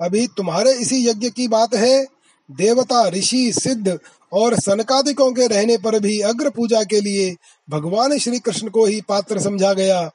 अभी 0.00 0.26
तुम्हारे 0.26 0.72
इसी 0.72 1.06
यज्ञ 1.08 1.30
की 1.30 1.48
बात 1.48 1.74
है। 1.74 2.04
देवता, 2.50 3.08
ऋषि, 3.08 3.52
सिद्ध 3.52 3.98
और 4.32 4.54
सनकादिकों 4.54 5.32
के 5.32 5.46
रहने 5.46 5.76
पर 5.76 5.98
भी 5.98 6.20
अग्र 6.20 6.50
पूजा 6.50 6.82
के 6.82 7.00
लिए 7.00 7.34
भगवान 7.70 8.18
श्री 8.18 8.38
कृष्ण 8.38 8.68
को 8.68 8.84
ही 8.84 9.00
पात्र 9.00 9.40
समझा 9.40 9.72
गया। 9.72 10.10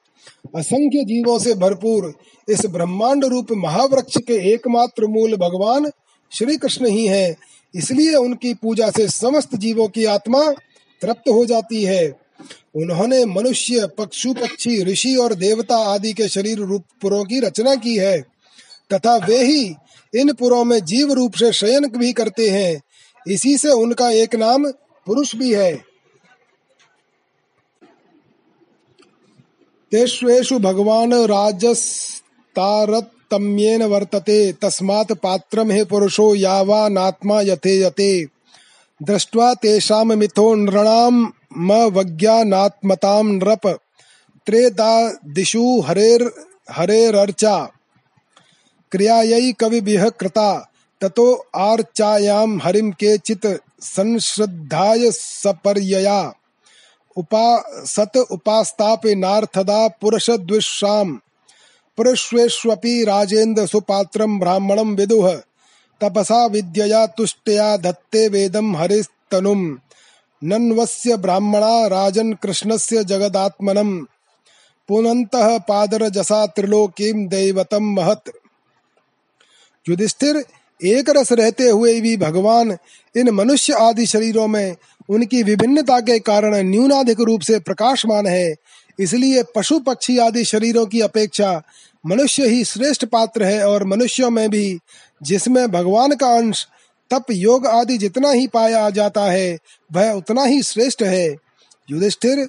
असंख्य 0.56 1.04
जीवों 1.04 1.40
से 1.40 1.54
भरपूर 1.54 2.14
इस 2.50 2.66
ब्रह्मांड 2.66 3.26
रूप 3.26 3.48
महावृक्ष 3.52 4.18
के 4.18 4.54
एकमात्र 4.54 5.08
मूल 5.08 5.36
भगवान 5.36 5.92
श्री 6.32 6.58
कृष्ण 6.58 6.86
ही 6.86 7.08
है। 7.08 7.38
इसलिए 7.76 8.16
उनकी 8.16 8.54
पूजा 8.54 8.90
से 8.90 9.08
समस्त 9.08 9.56
जीवों 9.56 9.88
की 9.88 10.06
आत्मा 10.06 10.52
तृप्त 11.02 11.30
हो 11.30 11.46
जाती 11.46 11.84
है। 11.84 12.20
उन्होंने 12.76 13.26
मनुष्य, 13.26 13.88
पक्षु, 13.98 14.34
पक्षी, 14.34 14.84
ऋषि 14.84 15.16
और 15.16 15.34
देवता 15.34 15.78
आदि 15.78 16.14
के 16.14 16.28
शरीर 16.28 16.58
रूप 16.58 16.84
पुरों 17.02 17.24
की 17.24 17.40
रचना 17.40 17.76
की 17.76 17.98
है। 17.98 18.22
तथा 18.94 19.16
वे 19.16 19.44
ही 19.44 19.76
इन 20.16 20.34
पुरों 20.34 20.64
में 20.64 20.86
जीव 20.86 21.14
रूप 21.14 21.34
से 21.34 21.52
शयन 21.52 21.88
भी 21.88 22.14
करते 22.14 22.50
हैं। 22.50 22.82
इसी 23.28 23.58
से 23.58 23.70
उनका 23.70 24.10
एक 24.10 24.36
नाम 24.36 24.72
पुरुष 25.06 25.36
भी 25.36 25.54
है। 25.54 25.91
तेष्वेषु 29.92 30.60
भगवान 30.60 31.14
राजस्तारतम्येन 31.14 33.84
वर्तते, 33.84 34.54
तस्मात् 34.54 35.12
पात्रम 35.12 35.72
हे 35.72 35.84
पुरुषो 35.84 36.36
यावानात्मा 36.36 37.42
यथे 37.42 37.82
यते 37.82 38.26
दृष्ट्वा 39.04 39.54
तेषां 39.54 40.06
मिथो 40.06 40.56
नृणामवज्ञानात्मतां 40.56 43.26
नृप 43.26 43.80
त्रेदादिषु 44.46 45.82
हरेर्, 45.82 46.30
हरेरर्चा। 46.72 47.70
क्रियायै 48.92 49.52
कविभिः 49.52 50.10
कृता, 50.10 50.72
ततो 51.02 51.46
आर्चायां 51.56 52.60
हरिं 52.64 52.92
केचित् 52.92 53.46
संश्रद्धाय 53.80 55.12
सपर्यया। 55.12 56.34
उपासत 57.18 58.18
उपास्तापे 58.32 59.16
नार्थदा 59.16 59.88
पुरुषद्विषाम् 59.88 61.18
पुरुष्वेष्वपि 61.98 63.04
राजेन्द्र 63.04 63.66
सुपात्रम 63.66 64.40
ब्राह्मणं 64.40 64.96
विदुह 64.96 65.42
तपसा 66.02 66.46
विद्यया 66.46 67.08
तुष्टया 67.08 67.78
धत्ते 67.78 68.28
वेदं 68.28 68.76
हरिस्तनुम्। 68.76 69.78
नन्वस्य 70.44 71.18
ब्राह्मणा 71.18 71.88
राजन 71.88 72.34
कृष्णस्य 72.34 73.04
जगदात्मनम्। 73.04 74.06
पुनन्तः 74.88 75.58
पादरजसा 75.58 76.46
त्रिलोकीं 76.46 77.28
दैवतं 77.28 77.94
महत्। 77.94 78.30
युधिष्ठिर 79.90 80.46
एक 80.84 81.10
रस 81.10 81.32
रहते 81.32 81.70
हुए 81.70 82.02
भी 82.02 82.18
भगवान 82.18 82.78
इन 83.16 83.30
मनुष्य 83.30 83.74
आदि 83.74 84.06
शरीरों 84.06 84.48
में 84.48 84.76
उनकी 85.10 85.44
विभिन्नता 85.44 86.00
के 86.00 86.20
कारण 86.20 86.56
न्यूनाधिक 86.56 87.22
रूप 87.22 87.42
से 87.42 87.60
प्रकाशमान 87.60 88.28
है। 88.28 88.56
इसलिए 89.00 89.44
पशु 89.56 89.80
पक्षी 89.80 90.18
आदि 90.18 90.44
शरीरों 90.46 90.86
की 90.86 91.02
अपेक्षा 91.02 91.62
मनुष्य 92.06 92.48
ही 92.48 92.64
श्रेष्ठ 92.66 93.06
पात्र 93.06 93.44
है 93.44 93.68
और 93.68 93.84
मनुष्यों 93.84 94.30
में 94.30 94.50
भी 94.50 94.80
जिसमें 95.24 95.72
भगवान 95.72 96.16
का 96.16 96.28
अंश 96.28 96.68
तप 97.12 97.26
योग 97.32 97.68
आदि 97.68 97.98
जितना 97.98 98.32
ही 98.32 98.48
पाया 98.48 98.90
जाता 98.90 99.22
है, 99.22 99.58
वह 99.94 100.12
उतना 100.12 100.44
ही 100.44 100.64
श्रेष्ठ 100.64 101.04
है। 101.04 101.36
युधिष्ठिर 101.92 102.46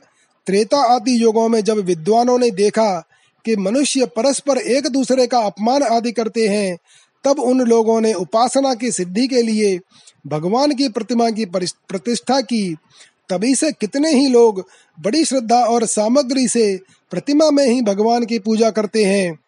त्रेता 0.47 0.79
आदि 0.79 1.23
युगों 1.23 1.49
में 1.49 1.65
जब 1.65 1.77
विद्वानों 1.77 2.39
ने 2.39 2.51
देखा 2.51 3.09
कि 3.45 3.57
मनुष्य 3.57 4.07
परस्पर 4.07 4.59
एक 4.59 4.87
दूसरे 4.87 5.27
का 5.27 5.39
अपमान 5.39 5.83
आदि 5.83 6.13
करते 6.13 6.49
हैं 6.49 6.79
तब 7.25 7.39
उन 7.41 7.61
लोगों 7.61 8.01
ने 8.01 8.13
उपासना 8.13 8.75
की 8.75 8.93
सिद्धि 8.93 9.27
के 9.29 9.43
लिए 9.43 9.81
भगवान 10.27 10.75
की 10.75 10.89
प्रतिमा 10.89 11.31
की 11.31 11.45
प्रतिष्ठा 11.45 12.41
की। 12.41 12.77
तभी 13.29 13.55
से 13.55 13.73
कितने 13.73 14.15
ही 14.15 14.29
लोग 14.29 14.69
बड़ी 15.01 15.25
श्रद्धा 15.25 15.65
और 15.65 15.87
सामग्री 15.87 16.49
से 16.49 16.81
प्रतिमा 17.11 17.51
में 17.51 17.67
ही 17.67 17.83
भगवान 17.83 18.25
की 18.25 18.39
पूजा 18.39 18.71
करते 18.71 19.05
हैं। 19.05 19.39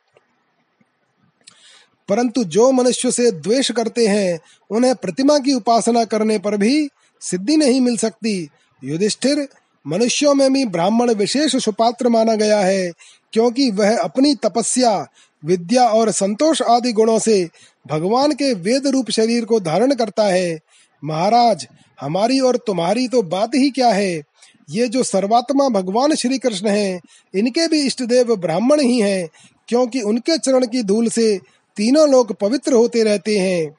परंतु 2.08 2.44
जो 2.44 2.72
मनुष्य 2.72 3.10
से 3.10 3.30
द्वेष 3.30 3.70
करते 3.70 4.06
हैं, 4.06 4.40
उन्हें 4.70 4.94
प्रतिमा 4.94 5.38
की 5.38 5.54
उपासना 5.54 6.04
करने 6.04 6.38
पर 6.38 6.56
भी 6.56 6.88
सिद्धि 7.20 7.56
नहीं 7.56 7.80
मिल 7.80 7.96
सकती। 7.96 8.48
युधिष्ठिर, 8.84 9.48
मनुष्यों 9.86 10.34
में 10.34 10.52
भी 10.52 10.64
ब्राह्मण 10.64 11.14
विशेष 11.14 11.56
सुपात्र 11.56 12.08
माना 12.08 12.34
गया 12.34 12.60
है, 12.60 12.92
क्योंकि 13.32 13.70
वह 13.70 13.98
अपनी 13.98 14.34
तपस्या 14.34 15.06
विद्या 15.45 15.88
और 15.88 16.11
संतोष 16.11 16.62
आदि 16.62 16.92
गुणों 16.92 17.18
से 17.18 17.49
भगवान 17.86 18.32
के 18.32 18.55
वेद 18.55 18.86
रूप 18.86 19.11
शरीर 19.11 19.45
को 19.45 19.61
धारण 19.61 19.95
करता 19.95 20.24
है। 20.24 20.59
महाराज, 21.05 21.66
हमारी 22.01 22.40
और 22.40 22.57
तुम्हारी 22.57 23.09
तो 23.09 23.22
बात 23.22 23.51
ही 23.55 23.70
क्या 23.70 23.88
है? 23.88 24.22
ये 24.70 24.88
जो 24.88 25.03
सर्वात्मा 25.03 25.68
भगवान 25.68 26.14
श्री 26.14 26.38
कृष्ण 26.38 26.68
हैं, 26.68 27.01
इनके 27.34 27.68
भी 27.68 27.86
इष्ट 27.86 28.03
देव 28.03 28.36
ब्राह्मण 28.36 28.80
ही 28.80 29.01
हैं, 29.01 29.28
क्योंकि 29.68 30.01
उनके 30.01 30.38
चरण 30.38 30.66
की 30.66 30.82
धूल 30.82 31.09
से 31.09 31.40
तीनों 31.76 32.11
लोग 32.11 32.34
पवित्र 32.34 32.72
होते 32.72 33.03
रहते 33.03 33.38
हैं। 33.38 33.74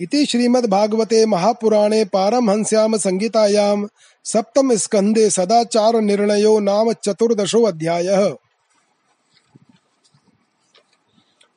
इति 0.00 0.26
श्रीमद् 0.26 0.66
भागवते 0.66 1.26
महापुराणे 1.26 2.04
पारमहंस्याम 2.04 2.96
संगीतायाम 2.96 3.88
सप्तम 4.24 4.74
स्कंदे 4.76 5.30
सदाचार 5.30 6.00
निर्णयो 6.00 6.58
नाम 6.58 6.92
चतुर्दशो 6.92 7.62
अध्यायः। 7.62 8.34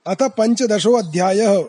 अथ 0.10 0.24
पंचदशो 0.38 0.94
अध्याय। 0.94 1.66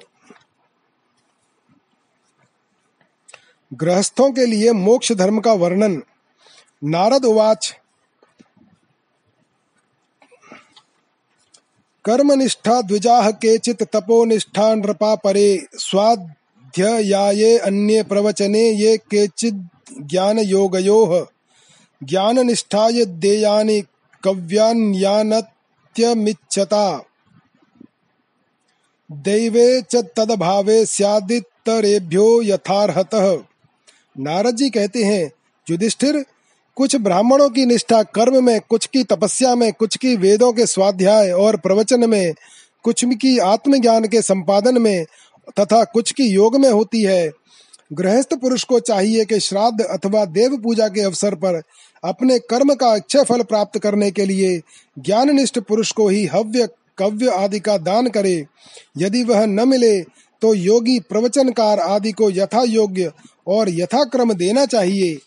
गृहस्थों 3.72 4.32
के 4.32 4.46
लिए 4.46 4.72
मोक्ष 4.72 5.12
धर्म 5.12 5.40
का 5.40 5.52
वर्णन। 5.52 6.02
नारद 6.84 7.24
उवाच, 7.24 7.76
कर्मनिष्ठा 12.04 12.82
द्विजाह 12.82 13.30
केचित 13.30 13.82
तपोनिष्ठा 13.82 14.74
नृपा 14.74 15.14
परे 15.14 15.66
स्वाध्याये 15.74 17.58
अन्ये 17.58 18.02
प्रवचने 18.02 18.70
ये 18.70 18.96
केचिद 19.10 19.68
ज्ञान 20.00 20.38
योगयोः 20.38 21.26
ज्ञान 22.02 22.38
निष्ठाय 22.38 23.04
देयानि 23.04 23.82
कव्यान्यानत्यमिच्छता। 24.24 27.09
दैवे 29.12 29.82
च 29.82 29.96
तदभावे 29.96 30.86
स्यादितरेभ्यो 30.86 32.42
यथार्हतः। 32.42 33.38
नारद 34.18 34.56
जी 34.56 34.70
कहते 34.70 35.04
हैं, 35.04 35.32
युधिष्ठिर, 35.70 36.24
कुछ 36.76 36.96
ब्राह्मणों 36.96 37.50
की 37.50 37.66
निष्ठा 37.66 38.02
कर्म 38.02 38.44
में, 38.44 38.60
कुछ 38.68 38.86
की 38.86 39.04
तपस्या 39.04 39.54
में, 39.54 39.72
कुछ 39.72 39.96
की 39.96 40.16
वेदों 40.16 40.52
के 40.52 40.66
स्वाध्याय 40.66 41.30
और 41.30 41.56
प्रवचन 41.56 42.10
में, 42.10 42.34
कुछ 42.82 43.04
की 43.04 43.38
आत्मज्ञान 43.38 44.04
के 44.04 44.22
संपादन 44.22 44.82
में 44.82 45.04
तथा 45.60 45.84
कुछ 45.84 46.12
की 46.12 46.24
योग 46.24 46.56
में 46.56 46.70
होती 46.70 47.02
है। 47.02 47.30
गृहस्थ 47.92 48.34
पुरुष 48.34 48.64
को 48.64 48.80
चाहिए 48.80 49.24
कि 49.24 49.40
श्राद्ध 49.40 49.80
अथवा 49.84 50.24
देव 50.24 50.56
पूजा 50.56 50.88
के 50.88 51.00
अवसर 51.00 51.34
पर 51.34 51.62
अपने 52.04 52.38
कर्म 52.38 52.74
का 52.74 52.88
अच्छे 52.88 53.24
फल 53.24 53.42
प्राप्त 53.42 53.78
करने 53.78 54.10
के 54.10 54.24
लिए 54.24 54.60
ज्ञाननिष्ठ 54.98 55.58
पुरुष 55.58 55.92
को 55.92 56.08
ही 56.08 56.26
हव्य 56.26 56.68
कव्य 57.00 57.30
आदि 57.36 57.60
का 57.60 57.76
दान 57.80 58.08
करे। 58.10 58.36
यदि 58.98 59.22
वह 59.24 59.46
न 59.46 59.68
मिले 59.68 60.00
तो 60.42 60.54
योगी 60.54 60.98
प्रवचनकार 61.00 61.80
आदि 61.80 62.12
को 62.12 62.30
यथा 62.30 62.62
योग्य 62.64 63.12
और 63.46 63.70
यथाक्रम 63.70 64.32
देना 64.34 64.64
चाहिए। 64.66 65.18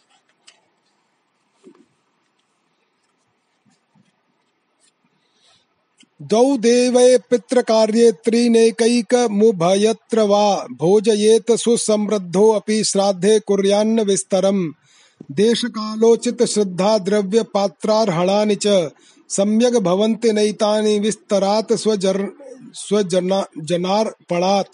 दौ 6.20 6.58
देवे 6.58 7.18
पितृ 7.30 7.62
कार्ये 7.62 8.12
त्रिनेकैक 8.26 9.14
मुभयत्र 9.32 10.22
वा 10.22 10.46
भोजयेत 10.72 11.52
सुसमृद्धो 11.52 12.50
अपि 12.52 12.84
श्राद्धे 12.84 13.40
कुर्यान्न 13.40 14.02
विस्तरम। 14.02 14.62
देश 15.32 15.62
कालोचित 15.68 16.44
श्रद्धा 16.44 16.98
द्रव्य 17.00 17.44
पात्रार्हणानि 17.44 18.56
च 18.56 18.68
सम्यक 19.30 19.78
भवन्ति 19.78 20.34
नैतानि 20.34 21.00
विस्तरात् 21.00 21.74
स्वजर 21.74 22.28
स्वजनार्पणात् 22.74 24.68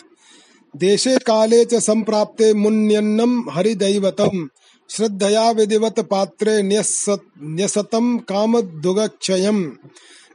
देशे 0.78 1.18
काले 1.18 1.66
च 1.66 1.76
सम्प्राप्ते 1.76 2.54
मुन्यन्नं 2.54 3.52
हरिदैवतं 3.52 4.48
श्रद्धया 4.90 5.52
विधिवत 5.52 6.00
पात्रे 6.00 6.64
न्यसत, 6.64 7.20
न्यसतं 7.44 8.18
कामदुगक्षयम्। 8.18 9.72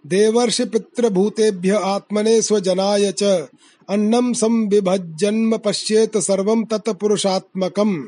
देवर्षि 0.07 0.65
पितृभूतेभ्य 0.65 1.71
आत्मने 1.71 2.43
स्वजनाय 2.43 3.13
च। 3.13 3.47
अन्नं 3.89 4.33
संविभजन्म 4.33 5.57
पश्येत 5.57 6.17
सर्वं 6.17 6.65
तत्पुरुषात्मकम् 6.65 8.03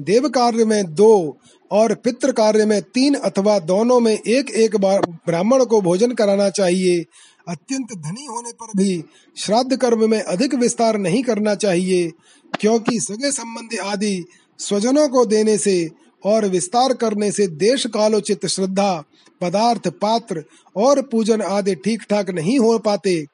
देव 0.00 0.28
कार्य 0.28 0.64
में 0.64 0.94
दो 0.94 1.38
और 1.70 1.94
पितृ 1.96 2.32
कार्य 2.32 2.64
में 2.66 2.80
तीन 2.84 3.14
अथवा 3.16 3.58
दोनों 3.60 3.98
में 4.00 4.12
एक 4.12 4.50
एक 4.56 4.76
बार 4.76 5.00
ब्राह्मण 5.26 5.64
को 5.64 5.80
भोजन 5.80 6.12
कराना 6.12 6.48
चाहिए। 6.50 7.04
अत्यंत 7.48 7.92
धनी 7.96 8.24
होने 8.24 8.52
पर 8.52 8.72
भी 8.76 9.04
श्राद्ध 9.36 9.76
कर्म 9.76 10.08
में 10.10 10.20
अधिक 10.20 10.54
विस्तार 10.54 10.98
नहीं 10.98 11.22
करना 11.22 11.54
चाहिए, 11.56 12.10
क्योंकि 12.52 12.98
सगे 13.00 13.30
संबंधी 13.32 13.76
आदि 13.84 14.24
स्वजनों 14.58 15.08
को 15.08 15.24
देने 15.26 15.56
से 15.58 15.88
और 16.24 16.46
विस्तार 16.48 16.92
करने 16.94 17.30
से 17.32 17.46
देश 17.48 17.86
कालोचित 17.86 18.46
श्रद्धा, 18.46 19.04
पदार्थ, 19.40 19.88
पात्र 19.90 20.44
और 20.76 21.02
पूजन 21.02 21.42
आदि 21.42 21.74
ठीक 21.74 22.02
ठाक 22.02 22.30
नहीं 22.30 22.58
हो 22.58 22.78
पाते। 22.80 23.24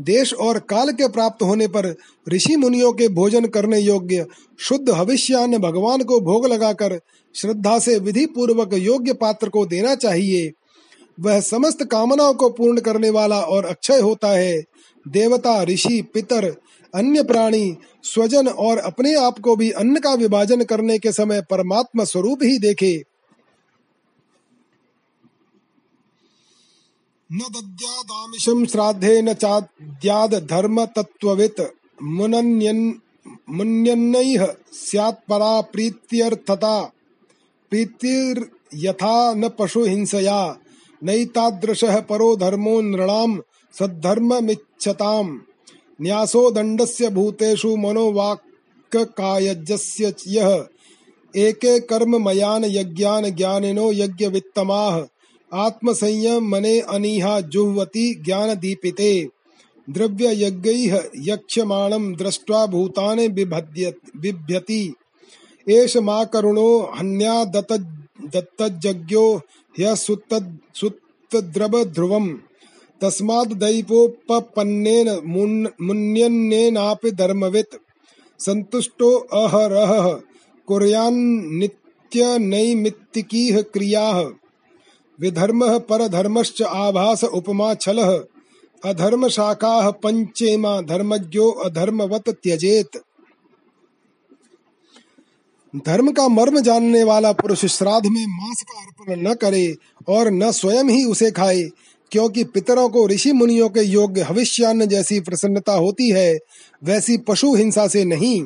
देश 0.00 0.34
और 0.34 0.58
काल 0.58 0.90
के 0.90 1.08
प्राप्त 1.08 1.42
होने 1.42 1.66
पर 1.66 1.94
ऋषि 2.28 2.56
मुनियों 2.56 2.92
के 2.92 3.08
भोजन 3.08 3.44
करने 3.44 3.78
योग्य 3.78 4.26
शुद्ध 4.58 4.90
हविष्यान्न 4.90 5.58
भगवान 5.58 6.02
को 6.02 6.20
भोग 6.20 6.46
लगाकर 6.46 7.00
श्रद्धा 7.34 7.78
से 7.78 7.98
विधि 7.98 8.26
पूर्वक 8.26 8.74
योग्य 8.74 9.12
पात्र 9.12 9.48
को 9.48 9.66
देना 9.66 9.94
चाहिए। 9.94 10.52
वह 11.20 11.40
समस्त 11.40 11.84
कामनाओं 11.84 12.34
को 12.34 12.48
पूर्ण 12.50 12.80
करने 12.80 13.10
वाला 13.10 13.40
और 13.40 13.64
अक्षय 13.64 14.00
होता 14.00 14.28
है। 14.28 14.62
देवता, 15.08 15.62
ऋषि, 15.62 16.02
पितर, 16.14 16.56
अन्य 16.94 17.22
प्राणी, 17.22 17.76
स्वजन 18.02 18.48
और 18.48 18.78
अपने 18.78 19.14
आप 19.14 19.38
को 19.38 19.56
भी 19.56 19.70
अन्न 19.70 19.96
का 19.96 20.14
विभाजन 20.14 20.62
करने 20.62 20.98
के 20.98 21.12
समय 21.12 21.40
परमात्मा 21.40 22.04
स्वरूप 22.04 22.38
ही 22.42 22.58
देखे। 22.58 23.02
न 27.32 27.38
दद्यादामिषं 27.38 28.66
श्राद्धे 28.66 29.22
न 29.22 29.32
चाद्याद 29.32 30.34
धर्म 30.34 30.84
तत्त्ववित् 30.84 31.60
मुनन्यन् 32.02 32.92
मुन्यन्नैः 33.50 34.54
स्यात् 34.72 35.28
परा 35.28 35.60
प्रीत्यर्थता। 35.60 36.92
प्रीतिर्यथा 37.70 39.34
न 39.34 39.48
पशुहिंसया, 39.48 40.58
नैतादृशः 41.04 42.00
परो 42.00 42.36
धर्मो 42.36 42.80
नृणां 42.80 43.38
सद्धर्ममिच्छताम्। 43.78 45.38
न्यासो 46.02 46.50
दण्डस्य 46.50 47.10
भूतेषु 47.10 47.76
मनोवाक्कायजस्य 47.76 50.14
यः, 50.26 50.66
एके 51.36 51.80
कर्म 51.80 52.24
मयान 52.24 52.64
यज्ञान 52.64 53.30
ज्ञानिनो 53.30 53.92
यज्ञवित्तमाः 53.92 55.06
आत्मसंयम 55.54 56.48
मने 56.48 56.80
अनीहा 56.80 57.40
जुह्वति 57.40 58.22
ज्ञान 58.24 58.54
दीपिते 58.54 59.28
द्रव्य 59.90 60.44
यज्ञैः 60.44 61.02
यक्ष्यमाणं 61.16 62.14
दृष्ट्वा 62.14 62.66
भूतानि 62.66 63.28
बिभ्यति। 63.28 64.94
एष 65.70 65.96
मा 65.96 66.24
करुणो 66.24 66.92
हन्या 66.98 67.44
दत्त 67.44 67.86
दत्तज्ञो 68.36 69.40
ह्यसुत्तद्रव 69.78 71.84
ध्रुवम् 71.84 72.36
तस्माद् 73.00 73.52
दैवोपपन्नेन 73.52 75.20
मुन्यन्नेनापि 75.80 77.10
धर्मवित्। 77.10 77.76
सन्तुष्टो 78.40 79.16
अहरहः। 79.16 80.20
कुर्यान्नित्यनैमित्तिकीः 80.66 83.62
क्रियाः। 83.62 84.30
विधर्मः 85.18 85.78
परधर्मश्च 85.78 86.62
आभास 86.62 87.24
उपमा 87.24 87.74
छल। 87.74 87.98
अधर्म 88.82 89.28
शाखाः 89.28 89.90
पंचेमा 89.90 90.80
धर्मज्ञो 90.80 91.50
अधर्मवत 91.64 92.28
त्यजेत। 92.28 93.00
धर्म 95.86 96.10
का 96.12 96.28
मर्म 96.28 96.60
जानने 96.60 97.02
वाला 97.04 97.32
पुरुष 97.32 97.64
श्राद्ध 97.66 98.06
में 98.06 98.26
मांस 98.26 98.62
का 98.62 98.80
अर्पण 98.80 99.28
न 99.28 99.34
करे 99.34 99.74
और 100.08 100.30
न 100.30 100.50
स्वयं 100.50 100.84
ही 100.84 101.04
उसे 101.04 101.30
खाए, 101.30 101.62
क्योंकि 102.12 102.44
पितरों 102.44 102.88
को 102.88 103.06
ऋषि 103.06 103.32
मुनियों 103.32 103.68
के 103.68 103.82
योग्य 103.82 104.24
भविष्यान्न 104.24 104.86
जैसी 104.86 105.20
प्रसन्नता 105.20 105.72
होती 105.72 106.10
है, 106.10 106.38
वैसी 106.84 107.16
पशु 107.18 107.54
हिंसा 107.54 107.86
से 107.86 108.04
नहीं। 108.04 108.40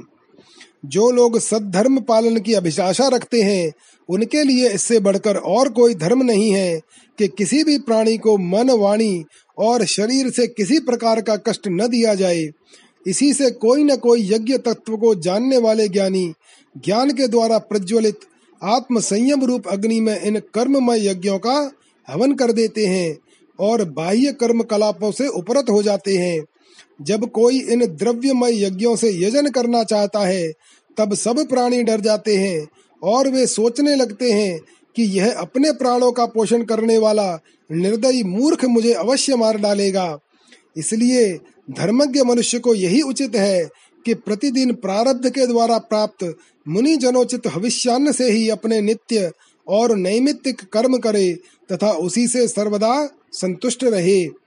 जो 0.85 1.11
लोग 1.11 1.39
सद्धर्म 1.39 2.01
पालन 2.01 2.41
की 2.41 2.55
अभिलाषा 2.55 3.09
रखते 3.09 3.43
हैं, 3.43 3.73
उनके 4.09 4.43
लिए 4.43 4.69
इससे 4.69 4.99
बढ़कर 5.01 5.37
और 5.37 5.69
कोई 5.69 5.95
धर्म 5.95 6.23
नहीं 6.23 6.51
है 6.53 6.81
कि 7.19 7.29
किसी 7.29 7.65
भी 7.65 7.79
प्राणी 7.79 8.19
को 8.19 8.39
मन, 8.39 8.71
वाणी 8.71 9.25
और 9.59 9.85
शरीर 9.85 10.31
से 10.31 10.47
किसी 10.47 10.79
प्रकार 10.79 11.21
का 11.21 11.37
कष्ट 11.37 11.69
न 11.69 11.89
दिया 11.89 12.15
जाए। 12.15 12.49
इसी 13.07 13.33
से 13.33 13.51
कोई 13.51 13.85
न 13.85 13.97
कोई 13.97 14.29
यज्ञ 14.33 14.59
तत्व 14.59 14.97
को 14.97 15.15
जानने 15.15 15.59
वाले 15.59 15.89
ज्ञानी 15.89 16.33
ज्ञान 16.85 17.11
के 17.11 17.29
द्वारा 17.29 17.59
प्रज्वलित 17.59 18.21
आत्म 18.63 19.01
संयम 19.01 19.45
रूप 19.45 19.69
अग्नि 19.69 20.01
में 20.01 20.21
इन 20.21 20.39
कर्ममय 20.55 21.09
यज्ञों 21.09 21.39
का 21.39 21.73
हवन 22.09 22.35
कर 22.35 22.53
देते 22.53 22.87
हैं 22.87 23.19
और 23.61 23.85
बाह्य 23.85 24.33
कर्म 24.33 24.63
कलापों 24.63 25.13
से 25.13 25.29
उपरत 25.29 25.71
हो 25.71 25.83
जाते 25.83 26.17
हैं। 26.17 26.41
जब 27.03 27.31
कोई 27.31 27.61
इन 27.61 27.87
द्रव्यमय 27.87 28.65
यज्ञों 28.65 28.97
से 28.97 29.11
यजन 29.27 29.49
करना 29.51 29.85
चाहता 29.85 30.21
है, 30.21 30.53
तब 30.99 31.15
सब 31.15 31.49
प्राणी 31.49 31.83
डर 31.83 32.01
जाते 32.01 32.37
हैं 32.37 32.69
और 33.03 33.29
वे 33.29 33.47
सोचने 33.47 33.95
लगते 33.95 34.33
हैं 34.33 34.61
कि 34.97 35.03
यह 35.03 35.33
अपने 35.33 35.73
प्राणों 35.73 36.13
का 36.13 36.27
पोषण 36.27 36.63
करने 36.63 36.99
वाला 36.99 37.41
निर्दयी 37.73 38.23
मूर्ख 38.23 38.65
मुझे 38.65 38.93
अवश्य 38.93 39.37
मार 39.37 39.57
डालेगा। 39.57 40.19
इसलिए 40.77 41.33
धर्मज्ञ 41.71 42.23
मनुष्य 42.23 42.59
को 42.59 42.75
यही 42.75 43.01
उचित 43.03 43.37
है 43.37 43.69
कि 44.07 44.15
प्रतिदिन 44.15 44.73
प्रारब्ध 44.75 45.31
के 45.31 45.47
द्वारा 45.47 45.79
प्राप्त 45.79 46.37
मुनि 46.69 46.97
जनोचित 46.97 47.47
भविष्यान्न 47.47 48.13
से 48.13 48.31
ही 48.33 48.49
अपने 48.49 48.81
नित्य 48.81 49.31
और 49.69 49.97
नैमित्तिक 49.97 50.61
कर्म 50.61 50.99
करे 50.99 51.33
तथा 51.73 51.91
उसी 51.91 52.29
से 52.29 52.49
सर्वदा 52.49 53.09
संतुष्ट 53.33 53.85
रहे। 53.85 54.42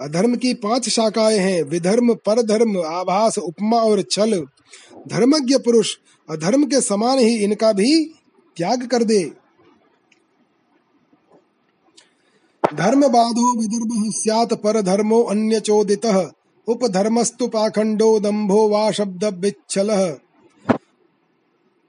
अधर्म 0.00 0.36
की 0.36 0.54
पाँच 0.54 0.88
शाखाएँ 0.88 1.38
हैं, 1.38 1.62
विधर्म, 1.62 2.14
परधर्म, 2.14 2.78
आभास, 2.78 3.38
उपमा 3.38 3.76
और 3.76 4.02
छल 4.02 4.46
धर्मज्ञ 5.08 5.58
पुरुष, 5.58 5.96
अधर्म 6.30 6.64
के 6.64 6.80
समान 6.80 7.18
ही 7.18 7.44
इनका 7.44 7.72
भी 7.72 8.14
त्याग 8.56 8.86
कर 8.86 9.04
दे। 9.04 9.32
धर्म 12.74 13.08
बाधो 13.08 13.60
विदर्भ 13.60 14.12
सियात 14.12 14.54
पर 14.54 14.82
धर्मो 14.82 15.22
अन्य 15.22 15.60
चोदित 15.60 16.34
उपधर्मस्तु 16.68 17.48
पाखंडो 17.48 18.20
दंभो 18.20 18.68
वा 18.68 18.90
शब्द 18.90 19.24
विच्छल। 19.24 20.16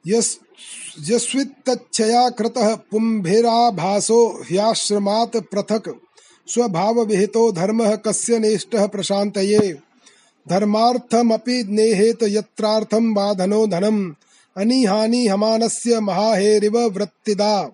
यस्वित्तच्छया 0.07 2.29
कृतः, 2.29 2.75
पुंभेराभासो 2.75 4.45
ह्याश्रमात् 4.51 5.37
पृथक्। 5.37 6.08
स्वभाव 6.49 7.01
विहितो 7.01 7.51
धर्मः 7.51 7.95
कस्य 7.95 8.39
नेष्टः 8.39 8.87
प्रशान्तये। 8.87 9.77
धर्मार्थमपि 10.49 11.63
नेहेत 11.69 12.23
यत्रार्थं 12.23 13.13
बाधनो 13.13 13.67
धनम्। 13.67 14.13
अनिहानि 14.57 15.27
हमानस्य 15.27 15.99
महाहेरिव 15.99 16.77
वृत्तिदा। 16.77 17.69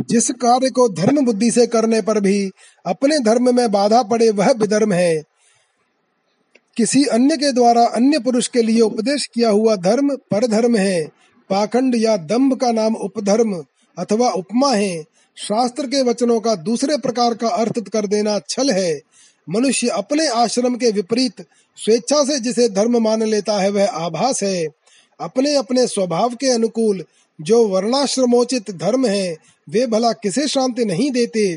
जिस 0.00 0.30
कार्य 0.30 0.70
को 0.70 0.88
धर्म 0.88 1.24
बुद्धि 1.24 1.50
से 1.50 1.66
करने 1.66 2.02
पर 2.02 2.20
भी 2.20 2.50
अपने 2.86 3.18
धर्म 3.18 3.56
में 3.56 3.72
बाधा 3.72 4.02
पड़े, 4.02 4.30
वह 4.30 4.50
विधर्म 4.50 4.92
है। 4.92 5.22
किसी 6.76 7.04
अन्य 7.04 7.36
के 7.36 7.52
द्वारा 7.52 7.86
अन्य 7.86 8.18
पुरुष 8.18 8.48
के 8.48 8.62
लिए 8.62 8.80
उपदेश 8.80 9.26
किया 9.26 9.50
हुआ 9.50 9.76
धर्म 9.76 10.16
परधर्म 10.16 10.76
है। 10.76 11.04
पाखंड 11.50 11.94
या 11.96 12.16
दम्भ 12.16 12.56
का 12.56 12.72
नाम 12.72 12.94
उपधर्म 12.94 13.64
अथवा 13.98 14.30
उपमा 14.30 14.74
है। 14.74 15.04
शास्त्र 15.36 15.86
के 15.86 16.02
वचनों 16.02 16.38
का 16.40 16.54
दूसरे 16.54 16.96
प्रकार 16.96 17.34
का 17.34 17.48
अर्थ 17.48 17.78
कर 17.88 18.06
देना 18.06 18.38
छल 18.48 18.70
है। 18.70 19.00
मनुष्य 19.48 19.88
अपने 19.88 20.26
आश्रम 20.28 20.74
के 20.74 20.90
विपरीत 20.90 21.40
स्वेच्छा 21.78 22.22
से 22.24 22.38
जिसे 22.38 22.68
धर्म 22.68 22.98
मान 22.98 23.22
लेता 23.22 23.58
है, 23.60 23.70
वह 23.70 23.86
आभास 23.86 24.42
है। 24.42 24.66
अपने 25.20 25.54
अपने 25.56 25.86
स्वभाव 25.86 26.34
के 26.34 26.50
अनुकूल 26.50 27.04
जो 27.38 27.66
वर्णाश्रमोचित 27.68 28.70
धर्म 28.70 29.06
है, 29.06 29.36
वे 29.68 29.86
भला 29.86 30.12
किसे 30.12 30.46
शांति 30.48 30.84
नहीं 30.84 31.10
देते? 31.10 31.56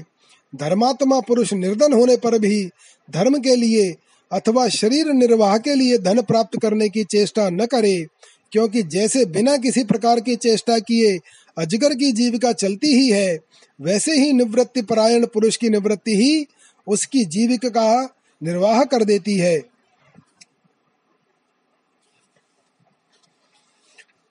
धर्मात्मा 0.53 1.19
पुरुष 1.19 1.53
निर्धन 1.53 1.93
होने 1.93 2.17
पर 2.17 2.37
भी 2.39 2.65
धर्म 3.09 3.39
के 3.39 3.55
लिए 3.55 3.93
अथवा 4.31 4.67
शरीर 4.67 5.07
निर्वाह 5.07 5.57
के 5.57 5.73
लिए 5.75 5.97
धन 5.97 6.21
प्राप्त 6.21 6.59
करने 6.61 6.89
की 6.89 7.03
चेष्टा 7.03 7.49
न 7.49 7.65
करे, 7.65 8.05
क्योंकि 8.51 8.83
जैसे 8.83 9.25
बिना 9.25 9.57
किसी 9.57 9.83
प्रकार 9.83 10.19
की 10.19 10.35
चेष्टा 10.35 10.77
किए 10.79 11.17
अजगर 11.57 11.93
की 11.95 12.11
जीविका 12.11 12.53
चलती 12.53 12.87
ही 12.87 13.09
है, 13.09 13.39
वैसे 13.81 14.11
ही 14.11 14.33
निवृत्ति 14.33 14.81
परायण 14.81 15.25
पुरुष 15.25 15.55
की 15.55 15.69
निवृत्ति 15.69 16.15
ही 16.15 16.47
उसकी 16.87 17.25
जीविका 17.25 17.69
का 17.69 18.15
निर्वाह 18.43 18.83
कर 18.83 19.03
देती 19.03 19.37
है। 19.37 19.61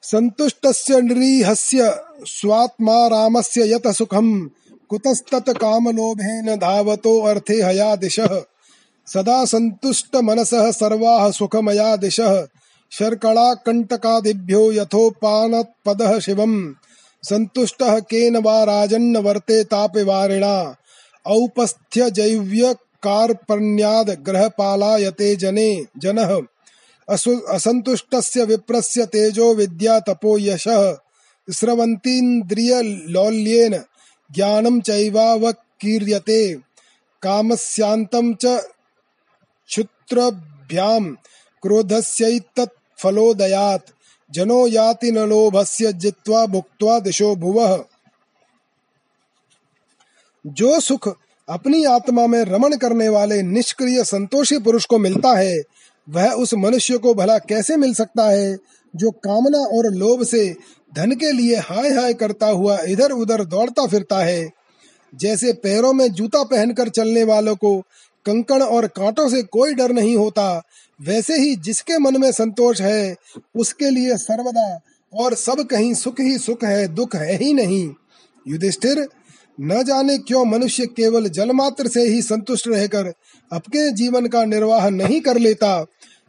संतुष्टस्य 0.03 1.01
निरीहस्य 1.01 2.05
स्वात्मारामस्य 2.25 3.75
यत 3.75 3.89
सुखम, 3.89 4.51
कुतस्तत 4.89 5.45
कामलोभेन 5.49 6.57
धावतो 6.57 7.21
अर्थे 7.21 7.55
हया 7.55 7.97
दिशः। 7.97 8.43
सदा 9.07 9.45
संतुष्ट 9.45 10.17
मनसः 10.17 10.71
सर्वाः 10.71 11.31
सुखमया 11.31 11.97
दिशः। 11.97 12.47
शर्कणा 12.91 13.55
कंटकादिभ्यो 13.55 14.73
यथोपानत्पदः 14.73 16.19
शिवम्। 16.19 16.75
संतुष्टः 17.25 17.99
केन 17.99 18.37
वा 18.37 18.65
राजन्न 18.65 19.17
वर्ते 19.17 19.65
तापि 19.65 20.03
वारिणा। 20.03 20.77
औपस्थ्य 21.27 22.11
जैव्य 22.11 22.77
कार्पण्याद 23.03 24.11
ग्रहपालायते 24.11 25.37
जने, 25.37 25.87
जनः। 25.99 26.41
असन्तुष्टस्य 27.51 28.45
विप्रस्य 28.45 29.07
तेजो 29.07 29.55
विद्या 29.55 30.01
तपो 30.01 30.39
यशः। 30.39 30.97
स्रवन्तीन्द्रियलौल्येन 31.51 33.83
ज्ञानं 34.33 34.81
चैवावकीर्यते 34.81 36.57
कामस्यान्तं 37.23 38.35
च 38.35 38.67
क्षुत्रभ्यां 39.67 41.15
क्रोधस्यैतत्फलोदयात्। 41.63 43.91
जनो 44.33 44.67
याति 44.67 45.13
न 45.13 45.19
लोभस्य 45.19 45.93
जित्वा 45.93 46.47
भुक्त्वा 46.47 46.99
दिशो 46.99 47.37
भुवः। 47.37 47.85
जो 50.47 50.81
सुख 50.81 51.17
अपनी 51.49 51.85
आत्मा 51.85 52.27
में 52.27 52.45
रमण 52.45 52.77
करने 52.77 53.09
वाले 53.09 53.43
निष्क्रिय 53.43 54.05
संतोषी 54.05 54.59
पुरुष 54.59 54.87
को 54.87 54.99
मिलता 54.99 55.37
है, 55.39 55.63
वह 56.09 56.31
उस 56.31 56.55
मनुष्य 56.55 56.99
को 56.99 57.15
भला 57.15 57.39
कैसे 57.39 57.77
मिल 57.77 57.95
सकता 57.95 58.29
है, 58.29 58.59
जो 58.97 59.11
कामना 59.11 59.59
और 59.59 59.95
लोभ 59.95 60.23
से 60.23 60.57
धन 60.97 61.13
के 61.13 61.33
लिए 61.33 61.57
हाय 61.57 61.89
हाय 61.89 62.15
करता 62.15 62.47
हुआ 62.47 62.79
इधर 62.81 63.11
उधर 63.11 63.45
दौड़ता 63.45 63.87
फिरता 63.87 64.19
है। 64.19 64.51
जैसे 65.15 65.53
पैरों 65.53 65.93
में 65.93 66.13
जूता 66.13 66.43
पहनकर 66.43 66.89
चलने 66.89 67.25
वालों 67.25 67.57
को 67.57 67.83
कंकड़ 68.27 68.63
और 68.63 68.87
कांटों 68.87 69.29
से 69.29 69.43
कोई 69.43 69.75
डर 69.75 69.93
नहीं 69.93 70.17
होता। 70.17 70.63
वैसे 71.03 71.35
ही 71.37 71.57
जिसके 71.57 71.99
मन 71.99 72.21
में 72.21 72.33
संतोष 72.33 72.81
है, 72.81 73.17
उसके 73.57 73.91
लिए 73.91 74.17
सर्वदा 74.17 74.81
और 75.15 75.35
सब 75.35 75.67
कहीं 75.71 75.95
सुख 75.95 76.21
ही 76.21 76.39
सुख 76.39 76.65
है, 76.65 76.89
दुख 76.89 77.17
है 77.17 77.37
ही 77.37 77.53
नहीं। 77.53 77.91
युधिष्ठिर, 78.49 79.09
न 79.61 79.83
जाने 79.83 80.19
क्यों 80.19 80.45
मनुष्य 80.45 80.87
केवल 80.87 81.29
जल 81.29 81.51
मात्र 81.51 81.89
से 81.89 82.03
ही 82.03 82.23
संतुष्ट 82.23 82.69
रहकर 82.69 83.13
अपने 83.53 83.91
जीवन 83.91 84.27
का 84.27 84.45
निर्वाह 84.45 84.89
नहीं 84.89 85.21
कर 85.21 85.39
लेता। 85.39 85.87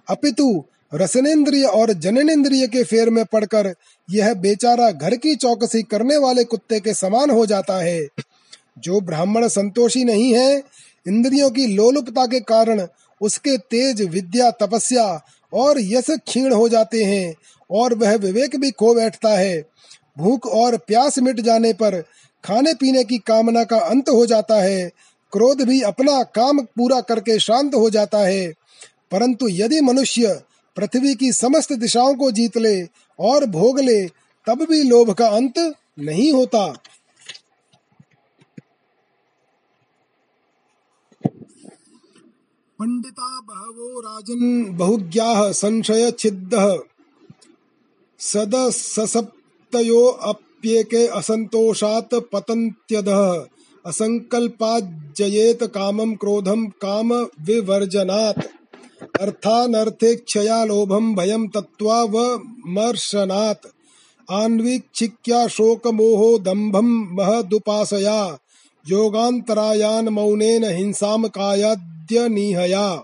अपितु 0.09 0.63
रसनेन्द्रिय 0.93 1.63
और 1.63 1.93
जननेन्द्रिय 1.93 2.67
के 2.67 2.83
फेर 2.83 3.09
में 3.09 3.25
पड़कर 3.25 3.75
यह 4.11 4.33
बेचारा 4.33 4.91
घर 4.91 5.15
की 5.15 5.35
चौकसी 5.35 5.83
करने 5.83 6.17
वाले 6.17 6.43
कुत्ते 6.43 6.79
के 6.79 6.93
समान 6.93 7.29
हो 7.29 7.45
जाता 7.45 7.77
है। 7.77 8.07
जो 8.79 9.01
ब्राह्मण 9.01 9.47
संतोषी 9.47 10.03
नहीं 10.03 10.33
है 10.33 10.63
इंद्रियों 11.08 11.49
की 11.49 11.68
लोलुपता 11.68 12.26
के 12.26 12.39
कारण 12.39 12.88
उसके 13.22 13.58
तेज 13.58 14.01
विद्या, 14.01 14.51
तपस्या 14.51 15.26
और 15.53 15.76
यश 15.80 16.06
क्षीण 16.10 16.53
हो 16.53 16.70
जाते 16.70 17.03
हैं 17.03 17.36
और 17.72 17.93
वह 17.93 18.16
विवेक 18.16 18.56
भी 18.56 18.72
खो 18.72 18.93
बैठता 18.93 19.30
है। 19.30 19.66
भूख 20.18 20.45
और 20.45 20.78
प्यास 20.78 21.20
मिट 21.20 21.39
जाने 21.39 21.74
पर 21.74 22.03
खाने 22.45 22.74
पीने 22.74 23.03
की 23.03 23.18
कामना 23.18 23.64
का 23.64 23.78
अंत 23.78 24.10
हो 24.10 24.26
जाता 24.26 24.56
है। 24.56 24.91
क्रोध 25.32 25.62
भी 25.62 25.82
अपना 25.82 26.24
काम 26.24 26.60
पूरा 26.60 27.01
करके 27.01 27.39
शांत 27.39 27.76
हो 27.76 27.89
जाता 27.89 28.18
है। 28.18 28.53
परंतु 29.12 29.47
यदि 29.49 29.82
मनुष्य 29.82 30.41
पृथ्वी 30.76 31.16
की 31.16 31.32
समस्त 31.32 31.74
दिशाओं 31.74 32.16
को 32.16 32.32
जीत 32.32 32.58
ले 32.58 32.88
और 33.20 33.45
भोग 33.45 33.80
ले, 33.80 34.06
तब 34.47 34.68
भी 34.72 34.84
लोभ 34.84 35.12
का 35.14 35.28
अंत 35.28 35.74
नहीं 35.99 36.34
होता। 36.34 36.78
पंडिता 42.80 43.39
बहवो 43.39 43.99
राजन 43.99 44.65
बहुज्ञाः 44.78 45.51
संशय 45.51 46.11
छिद्द। 46.11 46.84
सद 48.19 48.51
ससप्तयो 48.69 50.05
अप्येके 50.05 51.07
असंतोषात 51.07 52.09
पतन्त्यधः। 52.13 53.45
असंकल्पाज्जयेत 53.86 55.63
कामं 55.63 56.15
क्रोधम 56.15 56.67
काम 56.67 57.13
विवर्जनात्। 57.41 58.45
अर्थानर्थेक्षया 59.21 60.65
लोभम 60.65 61.15
भयम 61.15 61.47
तत्वा 61.47 62.03
व 62.03 62.39
मर्शनात्। 62.67 63.65
आन्वीक्षिक्या 64.32 65.47
शोकमोहो 65.47 66.38
दम्भम 66.38 67.07
महदुपासया। 67.11 68.38
योगान्तरायान 68.88 70.09
मौनेन 70.09 70.63
हिंसाम 72.12 72.28
कायाद्यनिहया 72.28 73.03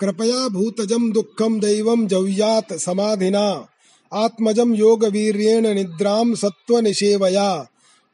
कृपया 0.00 0.48
भूतजम 0.48 1.12
दुःखम 1.12 1.60
दैवम 1.60 2.06
जव्यात 2.06 2.72
समाधिना। 2.72 3.68
आत्मजम 4.12 4.74
योगवीर्येण 4.74 5.74
निद्रां 5.74 6.34
सत्त्वनिषेवया। 6.34 7.66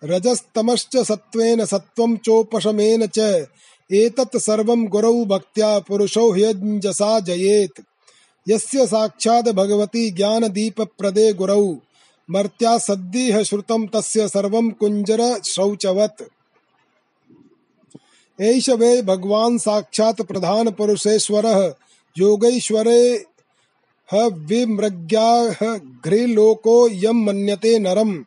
रजस्तमश्च 0.05 0.97
सत्त्वेन 0.97 1.65
सत्त्वं 1.65 2.17
चोपशमेन 2.17 3.07
च। 3.07 3.19
एतत् 3.93 4.39
सर्वं 4.39 4.89
गुरौ 4.89 5.25
भक्त्या 5.25 5.79
पुरुषो 5.79 6.33
ह्यञ्जसा 6.33 7.21
जयेत्। 7.21 7.81
यस्य 8.49 8.87
साक्षात् 8.87 9.49
भगवती 9.49 10.11
ज्ञानदीपप्रदे 10.11 11.33
गुरौ। 11.33 11.77
मर्त्या 12.31 12.79
सद्दिह 12.79 13.43
श्रुतं 13.43 13.87
तस्य 13.87 14.29
सर्वं 14.29 14.71
कुञ्जर 14.71 15.41
शौचवत्। 15.43 16.23
एष 18.41 18.69
वे 18.71 19.03
भगवान् 19.03 19.59
साक्षात् 19.59 20.23
प्रधान 20.23 20.71
पुरुषेश्वरः। 20.71 21.75
योगैश्वरे 22.19 23.27
ह 24.15 24.27
विमृग्याः 24.27 25.79
घ्रिलोको 26.05 26.89
यं 26.89 27.25
मन्यते 27.25 27.79
नरम्। 27.79 28.25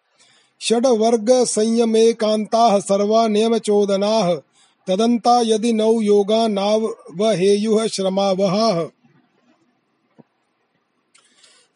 षड्वर्ग 0.61 1.31
संयमेकान्ताः 1.45 2.79
सर्वा 2.79 3.27
नियमचोदनाः 3.27 4.33
तदंता 4.87 5.41
यदि 5.41 5.71
योगा 6.07 6.47
नाव 6.47 6.85
वहेयु 7.15 7.87
श्रमा 7.87 8.31
वह 8.31 8.89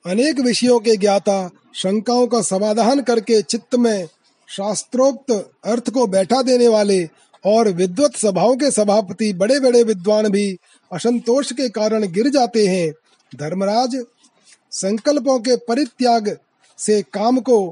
अनेक 0.05 0.39
विषयों 0.39 0.79
के 0.79 0.97
ज्ञाता 0.97 1.49
शंकाओं 1.75 2.27
का 2.27 2.41
समाधान 2.41 3.01
करके 3.01 3.41
चित्त 3.41 3.75
में 3.75 4.07
शास्त्रोक्त 4.49 5.51
अर्थ 5.65 5.89
को 5.89 6.07
बैठा 6.07 6.41
देने 6.41 6.67
वाले 6.67 7.09
और 7.48 7.68
विद्वत 7.70 8.16
सभाओं 8.16 8.56
के 8.56 8.72
सभापति 8.72 9.34
बड़े 9.34 9.60
बड़े 9.60 9.84
विद्वान 9.84 10.30
भी 10.30 10.58
असंतोष 10.91 11.52
के 11.52 11.70
कारण 11.70 12.12
गिर 12.12 12.30
जाते 12.30 12.68
हैं। 12.68 12.91
धर्मराज 13.36 14.04
संकल्पों 14.72 15.39
के 15.39 15.56
परित्याग 15.56 16.38
से 16.78 17.02
काम 17.02 17.39
को, 17.39 17.70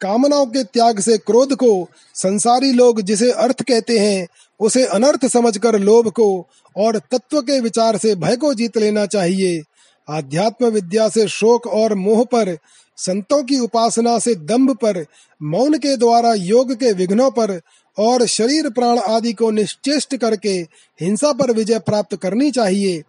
कामनाओं 0.00 0.46
के 0.46 0.64
त्याग 0.64 1.00
से 1.00 1.18
क्रोध 1.18 1.54
को, 1.54 1.88
संसारी 2.14 2.72
लोग 2.72 3.00
जिसे 3.00 3.30
अर्थ 3.32 3.62
कहते 3.62 3.98
हैं, 3.98 4.26
उसे 4.60 4.84
अनर्थ 4.86 5.26
समझकर 5.26 5.78
लोभ 5.78 6.08
को 6.08 6.46
और 6.76 6.98
तत्व 6.98 7.40
के 7.40 7.60
विचार 7.60 7.96
से 7.96 8.14
भय 8.14 8.36
को 8.36 8.54
जीत 8.54 8.78
लेना 8.78 9.06
चाहिए। 9.06 9.62
आध्यात्म 10.08 10.66
विद्या 10.66 11.08
से 11.08 11.28
शोक 11.28 11.66
और 11.66 11.94
मोह 11.94 12.24
पर, 12.24 12.56
संतों 12.96 13.42
की 13.42 13.58
उपासना 13.58 14.18
से 14.18 14.34
दम्भ 14.34 14.76
पर, 14.76 15.04
मौन 15.42 15.78
के 15.78 15.96
द्वारा 15.96 16.34
योग 16.34 16.74
के 16.74 16.92
विघ्नों 16.92 17.30
पर 17.30 17.60
और 17.98 18.26
शरीर 18.26 18.70
प्राण 18.70 18.98
आदि 18.98 19.32
को 19.32 19.50
निश्चेष्ट 19.50 20.16
करके 20.16 20.66
हिंसा 21.00 21.32
पर 21.32 21.52
विजय 21.52 21.78
प्राप्त 21.78 22.16
करनी 22.16 22.50
चाहिए। 22.50 23.02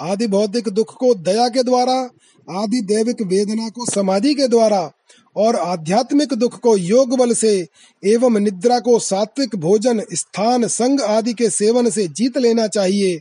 आदि 0.00 0.26
भौतिक 0.26 0.68
दुख 0.68 0.96
को 0.96 1.14
दया 1.14 1.48
के 1.48 1.62
द्वारा, 1.62 2.10
आदि 2.50 2.80
दैविक 2.80 3.22
वेदना 3.22 3.68
को 3.68 3.90
समाधि 3.90 4.34
के 4.34 4.48
द्वारा, 4.48 4.92
और 5.36 5.56
आध्यात्मिक 5.56 6.34
दुख 6.34 6.58
को 6.60 6.76
योग 6.76 7.16
बल 7.18 7.32
से 7.32 7.68
एवं 8.04 8.40
निद्रा 8.40 8.78
को 8.78 8.98
सात्विक 8.98 9.56
भोजन, 9.56 10.02
स्थान, 10.12 10.66
संग 10.66 11.00
आदि 11.00 11.32
के 11.32 11.50
सेवन 11.50 11.90
से 11.90 12.08
जीत 12.08 12.38
लेना 12.38 12.66
चाहिए। 12.66 13.20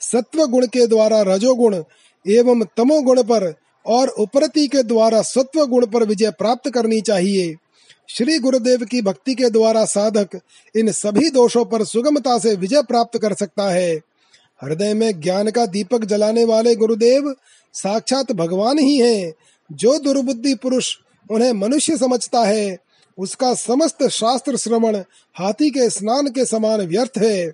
सत्व 0.00 0.46
गुण 0.46 0.66
के 0.66 0.86
द्वारा 0.86 1.22
रजोगुण 1.22 1.82
एवं 2.28 2.64
तमोगुण 2.76 3.22
पर 3.22 3.54
और 3.86 4.08
उपरति 4.08 4.66
के 4.66 4.82
द्वारा 4.82 5.22
सत्व 5.22 5.66
गुण 5.66 5.86
पर 5.86 6.04
विजय 6.04 6.30
प्राप्त 6.30 6.70
करनी 6.70 7.00
चाहिए। 7.00 7.56
श्री 8.16 8.38
गुरुदेव 8.38 8.84
की 8.84 9.02
भक्ति 9.02 9.34
के 9.34 9.50
द्वारा 9.50 9.84
साधक 9.84 10.28
इन 10.76 10.92
सभी 10.92 11.30
दोषों 11.30 11.64
पर 11.64 11.84
सुगमता 11.84 12.38
से 12.38 12.54
विजय 12.54 12.82
प्राप्त 12.82 13.18
कर 13.18 13.34
सकता 13.34 13.70
है। 13.70 13.94
हृदय 14.64 14.94
में 14.94 15.20
ज्ञान 15.20 15.50
का 15.50 15.66
दीपक 15.66 16.04
जलाने 16.04 16.44
वाले 16.44 16.74
गुरुदेव 16.76 17.34
साक्षात 17.72 18.32
भगवान 18.32 18.78
ही 18.78 18.98
हैं। 18.98 19.32
जो 19.72 19.98
दुर्बुद्धि 19.98 20.54
पुरुष 20.54 20.96
उन्हें 21.30 21.52
मनुष्य 21.52 21.96
समझता 21.96 22.40
है, 22.40 22.78
उसका 23.18 23.54
समस्त 23.54 24.08
शास्त्र 24.08 24.56
श्रवण 24.56 24.96
हाथी 25.34 25.70
के 25.70 25.90
स्नान 25.90 26.26
के 26.26 26.44
समान 26.44 26.80
व्यर्थ 26.80 27.18
है। 27.18 27.52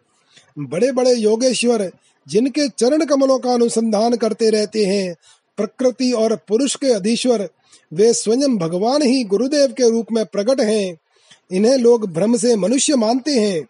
बड़े 0.58 0.92
बड़े 0.92 1.14
योगेश्वर 1.14 1.92
जिनके 2.28 2.68
चरण 2.68 3.04
कमलों 3.04 3.38
का 3.38 3.52
अनुसंधान 3.52 4.16
करते 4.16 4.50
रहते 4.50 4.84
हैं, 4.84 5.14
प्रकृति 5.56 6.12
और 6.12 6.36
पुरुष 6.36 6.76
के 6.76 6.86
अधीश्वर 6.86 7.48
वे 7.92 8.12
स्वयं 8.12 8.56
भगवान 8.58 9.02
ही 9.02 9.24
गुरुदेव 9.24 9.72
के 9.72 9.90
रूप 9.90 10.12
में 10.12 10.24
प्रकट 10.26 10.60
हैं। 10.60 10.96
इन्हें 11.50 11.76
लोग 11.76 12.06
भ्रम 12.12 12.36
से 12.36 12.54
मनुष्य 12.56 12.96
मानते 12.96 13.30
हैं। 13.30 13.66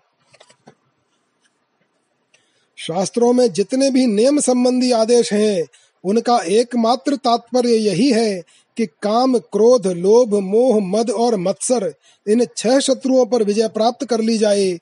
शास्त्रों 2.79 3.33
में 3.33 3.53
जितने 3.53 3.91
भी 3.91 4.07
नियम 4.07 4.41
संबंधी 4.41 4.91
आदेश 4.93 5.33
हैं 5.33 5.67
उनका 6.05 6.39
एकमात्र 6.39 7.17
तात्पर्य 7.17 7.77
यही 7.77 8.11
है 8.11 8.43
कि 8.77 8.87
काम 9.03 9.39
क्रोध 9.39 9.87
लोभ 9.87 10.35
मोह 10.35 10.81
मद 10.81 11.11
और 11.11 11.37
मत्सर 11.37 11.93
इन 12.27 12.47
छह 12.57 12.79
शत्रुओं 12.81 13.25
पर 13.27 13.43
विजय 13.43 13.69
प्राप्त 13.69 14.05
कर 14.05 14.21
ली 14.21 14.37
जाए 14.39 14.73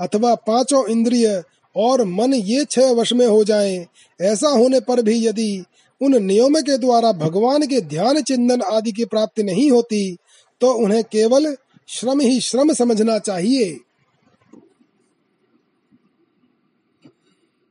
अथवा 0.00 0.34
पाँचों 0.34 0.86
इंद्रिय 0.88 1.42
और 1.76 2.04
मन 2.04 2.34
ये 2.34 2.64
छह 2.64 2.90
वश 2.90 3.12
में 3.12 3.26
हो 3.26 3.44
जाएँ, 3.44 3.86
ऐसा 4.20 4.48
होने 4.48 4.80
पर 4.80 5.02
भी 5.02 5.26
यदि 5.26 5.64
उन 6.04 6.22
नियमों 6.24 6.62
के 6.62 6.76
द्वारा 6.78 7.12
भगवान 7.12 7.66
के 7.66 7.80
ध्यान 7.80 8.22
चिंतन 8.22 8.60
आदि 8.62 8.92
की 8.92 9.04
प्राप्ति 9.04 9.42
नहीं 9.42 9.70
होती 9.70 10.16
तो 10.60 10.72
उन्हें 10.74 11.02
केवल 11.04 11.54
श्रम 11.88 12.20
ही 12.20 12.40
श्रम 12.40 12.72
समझना 12.72 13.18
चाहिए। 13.18 13.64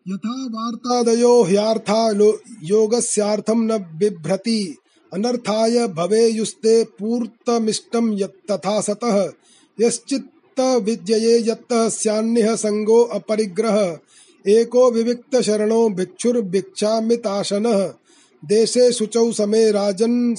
यथा 0.05 0.33
वार्तादयो 0.45 1.43
ह्यार्था 1.43 2.09
योगस्यार्थम 2.63 3.61
न 3.63 3.77
बिभ्रति, 3.97 4.77
अनर्थाय 5.11 5.87
भवेयुस्ते 5.87 6.83
पूर्तमिष्टम 6.99 8.15
तथा 8.51 8.79
सतः, 8.81 9.17
यश्चित्त 9.77 10.59
विद्यये 10.83 11.37
यत्तः 11.49 11.87
स्यान्यः 11.89 12.55
संगो 12.55 13.01
अपरिग्रह, 13.13 13.77
एको 14.45 14.89
विविक्त 14.91 15.41
शरणो 15.41 15.89
भिक्षुर्भिक्षामिताशनः। 15.89 17.79
देशे 18.45 18.91
शुचौ 18.91 19.31
समे 19.31 19.71
राजन् 19.71 20.35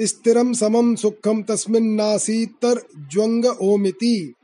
स्थिरं 0.00 0.54
समं 0.54 0.96
सुखं 0.96 1.42
तस्मिन्नासीतर्ज्वङ्ग 1.42 3.46
ओमिति 3.46 4.34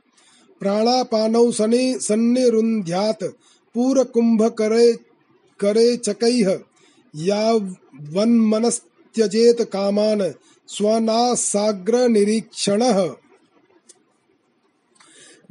प्राणापानौ 0.59 1.51
सनि 1.51 1.97
सन्निरुन्ध्यात्, 2.01 3.23
पूरकुम्भकरे 3.75 4.97
करे 5.59 5.97
चकैः। 5.97 6.59
यावन्मनस्त्यजेत 7.15 9.61
कामान् 9.61 10.31
स्वनासाग्र 10.67 12.09
निरीक्षणः 12.09 13.15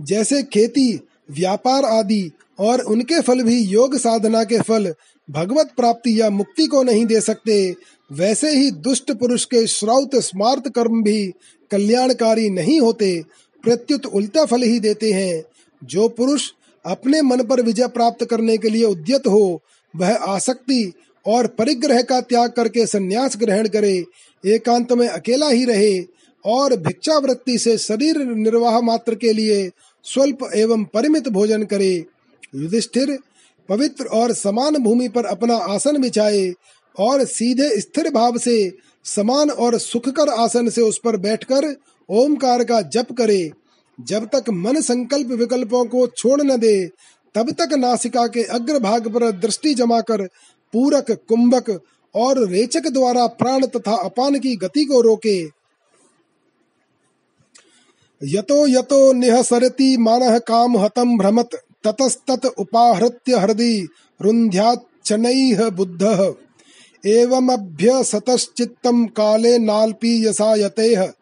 जैसे 0.00 0.42
खेती, 0.42 1.08
व्यापार 1.30 1.84
आदि 1.84 2.32
और 2.58 2.80
उनके 2.80 3.20
फल 3.20 3.42
भी 3.42 3.60
योग 3.60 3.96
साधना 3.96 4.44
के 4.44 4.60
फल। 4.60 4.94
भगवत 5.30 5.70
प्राप्ति 5.76 6.20
या 6.20 6.30
मुक्ति 6.30 6.66
को 6.66 6.82
नहीं 6.82 7.06
दे 7.06 7.20
सकते। 7.20 7.74
वैसे 8.12 8.56
ही 8.56 8.70
दुष्ट 8.70 9.12
पुरुष 9.12 9.44
के 9.44 9.66
श्रौत 9.66 10.16
स्मार्त 10.16 10.68
कर्म 10.68 11.02
भी 11.02 11.32
कल्याणकारी 11.70 12.50
नहीं 12.50 12.80
होते। 12.80 13.24
प्रत्युत 13.62 14.06
उल्टा 14.06 14.44
फल 14.44 14.62
ही 14.62 14.80
देते 14.80 15.12
हैं। 15.12 15.44
जो 15.84 16.08
पुरुष 16.08 16.50
अपने 16.86 17.22
मन 17.22 17.42
पर 17.42 17.62
विजय 17.62 17.86
प्राप्त 17.86 18.24
करने 18.24 18.58
के 18.58 18.68
लिए 18.68 18.84
उद्यत 18.84 19.26
हो, 19.26 19.62
वह 19.96 20.14
आसक्ति 20.14 20.92
और 21.26 21.46
परिग्रह 21.46 22.02
का 22.02 22.20
त्याग 22.20 22.50
करके 22.50 22.86
संन्यास 22.86 23.36
ग्रहण 23.36 23.68
करे, 23.68 24.04
एकांत 24.46 24.92
में 24.92 25.08
अकेला 25.08 25.48
ही 25.48 25.64
रहे 25.64 26.04
और 26.44 26.76
भिक्षावृत्ति 26.76 27.58
से 27.58 27.78
शरीर 27.78 28.18
निर्वाह 28.18 28.80
मात्र 28.80 29.14
के 29.14 29.32
लिए 29.32 29.70
स्वल्प 30.04 30.38
एवं 30.54 30.84
परिमित 30.84 31.28
भोजन 31.28 31.62
करे। 31.62 32.04
युधिष्ठिर 32.54 33.18
पवित्र 33.68 34.04
और 34.04 34.32
समान 34.32 34.76
भूमि 34.76 35.08
पर 35.08 35.24
अपना 35.24 35.56
आसन 35.56 36.00
बिछाए 36.02 36.52
और 36.98 37.24
सीधे 37.24 37.80
स्थिर 37.80 38.10
भाव 38.10 38.38
से 38.38 38.72
समान 39.04 39.50
और 39.50 39.78
सुखकर 39.78 40.28
आसन 40.28 40.68
से 40.68 40.80
उस 40.80 41.00
पर 41.04 41.16
बैठकर 41.16 41.74
ओमकार 42.08 42.64
का 42.64 42.80
जप 42.80 43.12
करे। 43.12 43.50
जब 43.98 44.28
तक 44.34 44.50
मन 44.50 44.80
संकल्प 44.80 45.26
विकल्पों 45.26 45.84
को 45.84 46.06
छोड़ 46.06 46.42
न 46.42 46.56
दे, 46.56 46.86
तब 47.34 47.50
तक 47.50 47.74
नासिका 47.74 48.26
के 48.26 48.42
अग्र 48.42 48.78
भाग 48.78 49.08
पर 49.14 49.30
दृष्टि 49.32 49.74
जमाकर 49.74 50.26
पूरक, 50.72 51.10
कुंभक 51.10 51.80
और 52.14 52.48
रेचक 52.48 52.86
द्वारा 52.86 53.26
प्राण 53.26 53.66
तथा 53.66 53.96
अपान 53.96 54.38
की 54.38 54.56
गति 54.56 54.84
को 54.84 55.00
रोके। 55.00 55.42
यतो 58.22 58.66
यतो 58.66 59.12
निहसरति 59.12 59.96
मानह 59.96 60.38
काम 60.38 60.76
हतम 60.78 61.18
भ्रमत। 61.18 61.48
ततस्तत 61.86 62.54
उपाहृत्य 62.58 63.38
हृदि 63.38 63.88
रुन्ध्याच्चनैः 64.22 65.70
बुद्धः। 65.70 66.34
एवमभ्यसतश्चित्तं 67.06 69.06
काले 69.06 69.58
नाल्पीयसायतेः। 69.58 71.12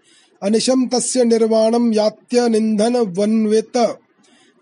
अनिशं 0.42 0.88
तस्य 0.88 1.24
निर्वाणं 1.24 1.94
यात्य 1.94 2.48
निन्धन 2.48 2.96
वन्वेत 2.96 3.98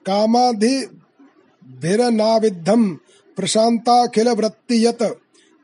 कामाधिभिरनाविद्धं 0.06 2.96
प्रशान्ताखिलवृत्ति 3.36 4.86
यत् 4.86 5.02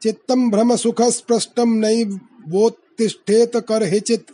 चित्तं 0.03 0.51
भ्रमसुखस्पृष्टं 0.51 1.69
नैवोत्तिष्ठेत 1.69 3.57
करहिचित्। 3.57 4.31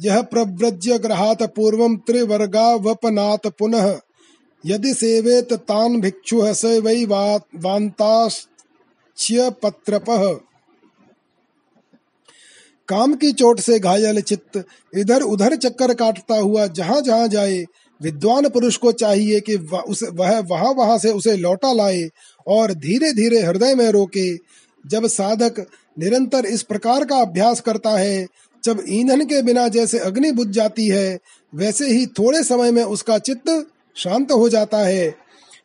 यह 0.00 0.22
प्रव्रज्य 0.22 0.98
ग्रहात 0.98 1.42
पूर्वं 1.42 1.96
त्रिवर्गावपनात् 1.96 3.48
पुनः। 3.58 4.00
यदि 4.64 4.94
सेवेत 4.94 5.52
तान 5.52 6.00
भिक्षु 6.00 6.42
स 6.54 6.64
वै 6.84 7.06
पत्रपः। 9.62 10.32
काम 12.88 13.14
की 13.14 13.30
चोट 13.32 13.60
से 13.60 13.78
घायल 13.78 14.20
चित्त 14.20 14.64
इधर 14.92 15.22
उधर 15.22 15.56
चक्कर 15.56 15.94
काटता 15.94 16.34
हुआ 16.34 16.66
जहाँ 16.66 17.00
जहाँ 17.00 17.28
जाए, 17.28 17.64
विद्वान 18.00 18.48
पुरुष 18.48 18.76
को 18.76 18.92
चाहिए 18.92 19.40
कि 19.40 19.56
उस, 19.56 20.02
वह 20.02 20.38
वहाँ 20.40 20.72
वहाँ 20.72 20.98
से 20.98 21.10
उसे 21.10 21.36
लौटा 21.36 21.72
लाए 21.72 22.08
और 22.46 22.72
धीरे 22.74 23.12
धीरे 23.12 23.40
हृदय 23.42 23.74
में 23.74 23.90
रोके। 23.90 24.34
जब 24.84 25.06
साधक 25.06 25.66
निरंतर 25.98 26.46
इस 26.46 26.62
प्रकार 26.62 27.04
का 27.04 27.16
अभ्यास 27.16 27.60
करता 27.60 27.90
है, 27.90 28.26
जब 28.64 28.84
ईंधन 28.88 29.24
के 29.24 29.42
बिना 29.42 29.68
जैसे 29.68 29.98
अग्नि 29.98 30.32
बुझ 30.32 30.48
जाती 30.48 30.88
है, 30.88 31.18
वैसे 31.52 31.90
ही 31.90 32.06
थोड़े 32.06 32.42
समय 32.42 32.70
में 32.70 32.82
उसका 32.84 33.18
चित्त 33.18 33.48
शांत 33.98 34.32
हो 34.32 34.48
जाता 34.48 34.78
है। 34.78 35.14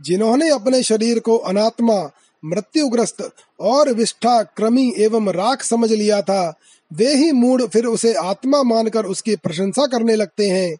जिन्होंने 0.00 0.48
अपने 0.50 0.82
शरीर 0.82 1.18
को 1.18 1.36
अनात्मा, 1.36 2.10
मृत्युग्रस्त 2.44 3.30
और 3.60 3.92
विष्ठा 3.92 4.42
क्रमी 4.42 4.94
एवं 4.98 5.28
राख 5.28 5.62
समझ 5.62 5.92
लिया 5.92 6.22
था, 6.22 6.54
वे 6.92 7.14
ही 7.14 7.32
मूड 7.32 7.66
फिर 7.66 7.86
उसे 7.86 8.14
आत्मा 8.14 8.62
मानकर 8.62 9.04
उसकी 9.04 9.36
प्रशंसा 9.36 9.86
करने 9.86 10.16
लगते 10.16 10.46
हैं। 10.46 10.76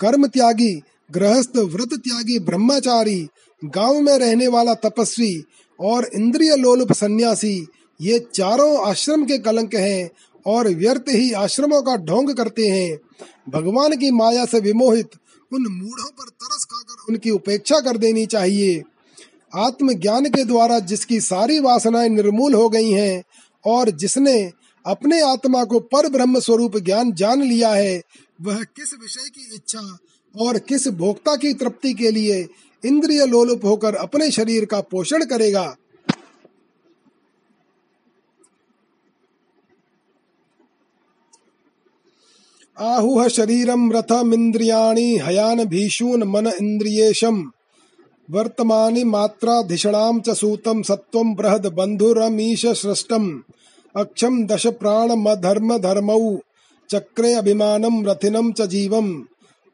कर्म 0.00 0.26
त्यागी, 0.26 0.82
गृहस्थ 1.10 1.56
व्रत 1.56 1.88
त्यागी, 1.92 2.38
ब्रह्मचारी, 2.38 3.28
गाँव 3.64 4.00
में 4.00 4.18
रहने 4.18 4.48
वाला 4.48 4.74
तपस्वी 4.74 5.44
और 5.80 6.10
इंद्रिय 6.14 6.56
लोलुप 6.56 6.92
सन्यासी, 6.92 7.66
ये 8.00 8.18
चारों 8.34 8.88
आश्रम 8.88 9.24
के 9.24 9.38
कलंक 9.38 9.74
हैं 9.74 10.10
और 10.46 10.68
व्यर्थ 10.68 11.04
ही 11.08 11.32
आश्रमों 11.32 11.82
का 11.82 11.96
ढोंग 11.96 12.34
करते 12.34 12.68
हैं। 12.68 12.98
भगवान 13.48 13.96
की 13.96 14.10
माया 14.10 14.44
से 14.44 14.60
विमोहित, 14.60 15.10
उन 15.52 15.66
मूढ़ों 15.66 16.10
पर 16.10 16.28
तरस 16.28 16.64
खाकर 16.64 17.12
उनकी 17.12 17.30
उपेक्षा 17.30 17.80
कर 17.80 17.96
देनी 17.96 18.26
चाहिए। 18.26 18.82
आत्मज्ञान 19.54 20.24
के 20.24 20.44
द्वारा 20.44 20.78
जिसकी 20.78 21.20
सारी 21.20 21.58
वासनाएँ 21.58 22.08
निर्मूल 22.08 22.54
हो 22.54 22.68
गई 22.68 22.90
हैं 22.90 23.22
और 23.64 23.90
जिसने 23.90 24.52
अपने 24.86 25.20
आत्मा 25.20 25.64
को 25.64 25.80
पर 25.80 26.08
ब्रह्म 26.08 26.40
स्वरूप 26.40 26.76
ज्ञान 26.78 27.12
जान 27.12 27.42
लिया 27.42 27.70
है, 27.70 28.02
वह 28.42 28.62
किस 28.62 28.94
विषय 29.02 29.28
की 29.28 29.54
इच्छा 29.54 29.98
और 30.34 30.58
किस 30.58 30.88
भोक्ता 30.88 31.36
की 31.36 31.54
तृप्ति 31.54 31.92
के 31.94 32.10
लिए 32.10 32.48
इंद्रिय 32.84 33.26
लोलुप 33.26 33.64
होकर 33.64 33.94
अपने 33.94 34.30
शरीर 34.30 34.64
का 34.64 34.80
पोषण 34.80 35.24
करेगा। 35.24 35.76
आहुह 42.78 43.28
शरीरम 43.28 43.92
रथमिंद्रियाणि 43.92 45.18
हयान 45.22 45.64
भीषून 45.64 46.22
मन 46.22 46.46
इंद्रियेशम 46.46 47.42
वर्तमानि 48.28 49.04
मात्राधिषणाम 49.04 50.20
च 50.20 50.30
सूतम 50.30 50.82
सत्वम 50.82 51.34
बृहद 51.34 51.66
बंधुरमीश 51.66 52.66
सृष्टम। 52.66 53.42
अक्षम 53.94 54.44
दश 54.46 54.66
प्राण 54.66 55.08
धर्म 55.40 55.76
धर्मौ 55.78 56.38
चक्रे 56.90 57.32
अभिमानम 57.34 58.06
रथिनम 58.06 58.52
च 58.52 58.62
जीवम। 58.62 59.10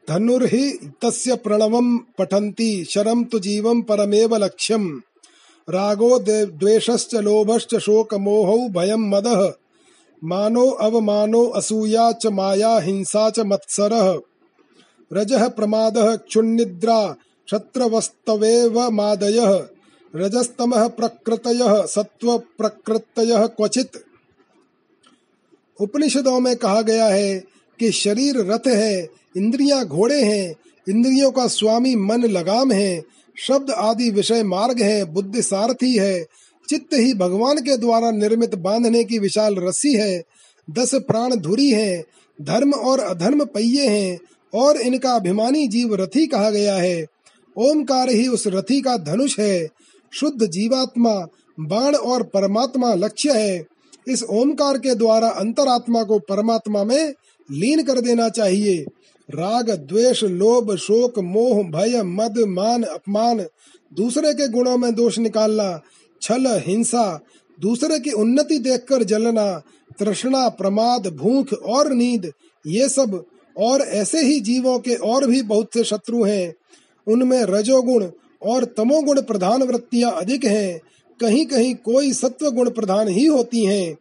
धनुर्हि 0.09 0.91
तस्य 1.01 1.35
प्रणवम 1.35 1.97
पठन्ति, 1.97 2.85
शरम 2.89 3.23
तु 3.23 3.39
जीवम 3.39 3.81
परमेव 3.81 4.35
लक्ष्यम। 4.35 5.01
रागो 5.69 6.19
द्वेषश्च 6.19 7.15
लोभश्च 7.15 7.75
शोकमोहौ 7.75 8.57
भयं 8.57 9.09
मदः। 9.09 9.53
मानो 10.23 10.69
अवमानो 10.69 11.45
असूया 11.45 12.11
च 12.11 12.27
माया, 12.27 12.79
हिंसा 12.79 13.29
च 13.29 13.39
मत्सरः। 13.39 14.19
रजः 15.13 15.47
प्रमादः, 15.47 16.15
क्षुन्निद्रा, 16.15 17.15
क्षत्रवस्तवेव 17.45 18.89
मादयः। 18.89 19.67
रजस्तमः 20.15 20.87
प्रकृतयः 20.87 21.85
सत्व 21.85 22.37
प्रकृतयः 22.37 23.45
क्वचित। 23.45 23.91
उपनिषदों 25.79 26.39
में 26.39 26.55
कहा 26.55 26.81
गया 26.81 27.05
है 27.05 27.39
कि 27.79 27.91
शरीर 27.91 28.37
रथ 28.37 28.67
है 28.67 29.17
इंद्रियाँ 29.37 29.85
घोड़े 29.85 30.21
हैं, 30.21 30.55
इंद्रियों 30.89 31.31
का 31.31 31.47
स्वामी 31.47 31.95
मन 31.95 32.21
लगाम 32.21 32.71
है, 32.71 33.03
शब्द 33.37 33.71
आदि 33.71 34.09
विषय 34.11 34.43
मार्ग 34.43 34.81
है, 34.81 35.05
बुद्धि 35.05 35.41
सारथी 35.41 35.97
है, 35.97 36.25
चित्त 36.69 36.93
ही 36.93 37.13
भगवान 37.13 37.57
के 37.57 37.77
द्वारा 37.77 38.11
निर्मित 38.11 38.55
बांधने 38.55 39.03
की 39.03 39.19
विशाल 39.19 39.55
रस्सी 39.55 39.93
है, 39.93 40.23
दस 40.69 40.95
प्राण 40.95 41.35
धुरी 41.35 41.69
है, 41.71 42.03
धर्म 42.41 42.73
और 42.73 42.99
अधर्म 42.99 43.45
पहिए 43.45 43.87
हैं, 43.87 44.19
और 44.53 44.77
इनका 44.77 45.11
अभिमानी 45.11 45.67
जीव 45.67 45.95
रथी 45.95 46.27
कहा 46.27 46.49
गया 46.49 46.75
है, 46.75 47.05
ओमकार 47.57 48.09
ही 48.09 48.27
उस 48.27 48.47
रथी 48.47 48.81
का 48.81 48.97
धनुष 48.97 49.39
है, 49.39 49.67
शुद्ध 50.13 50.45
जीवात्मा, 50.45 51.27
बाण 51.59 51.95
और 51.95 52.23
परमात्मा 52.23 52.93
लक्ष्य 52.93 53.31
है, 53.31 53.65
इस 54.07 54.23
ओमकार 54.23 54.77
के 54.77 54.95
द्वारा 54.95 55.29
अंतरात्मा 55.29 56.03
को 56.03 56.19
परमात्मा 56.19 56.83
में 56.83 57.13
लीन 57.51 57.83
कर 57.83 58.01
देना 58.01 58.29
चाहिए। 58.29 58.85
राग, 59.35 59.71
द्वेष, 59.71 60.23
लोभ, 60.23 60.75
शोक, 60.75 61.19
मोह, 61.19 61.63
भय, 61.63 62.03
मद, 62.03 62.33
मान, 62.37 62.83
अपमान, 62.83 63.45
दूसरे 63.93 64.33
के 64.33 64.47
गुणों 64.47 64.77
में 64.77 64.95
दोष 64.95 65.19
निकालना, 65.19 65.81
छल, 66.21 66.61
हिंसा, 66.67 67.19
दूसरे 67.61 67.99
की 67.99 68.11
उन्नति 68.11 68.59
देखकर 68.59 69.03
जलना, 69.03 69.61
तृष्णा, 69.99 70.49
प्रमाद, 70.49 71.07
भूख 71.07 71.53
और 71.53 71.93
नींद, 71.93 72.31
ये 72.67 72.89
सब 72.89 73.25
और 73.57 73.81
ऐसे 73.81 74.21
ही 74.21 74.39
जीवों 74.39 74.79
के 74.79 74.95
और 74.95 75.27
भी 75.27 75.41
बहुत 75.41 75.69
से 75.73 75.83
शत्रु 75.83 76.23
हैं। 76.23 76.55
उनमें 77.07 77.43
रजोगुण 77.43 78.07
और 78.43 78.65
तमोगुण 78.65 79.21
प्रधान 79.21 79.63
वृत्तियाँ 79.63 80.11
अधिक 80.11 80.45
हैं। 80.45 80.81
कहीं 81.21 81.45
कहीं 81.45 81.75
कोई 81.75 82.13
सत्व 82.13 82.51
गुण 82.51 82.69
प्रधान 82.69 83.07
ही 83.07 83.25
होती 83.25 83.65
हैं। 83.65 83.97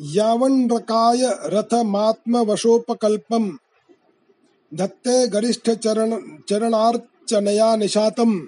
यावण्रकाय 0.00 1.40
रथमात्मवशोपकल्पम्। 1.44 3.50
धत्ते 4.74 5.26
गरिष्ठ 5.26 5.70
चरण 5.70 6.20
चरणार्चनया 6.48 7.76
निशातम्। 7.76 8.40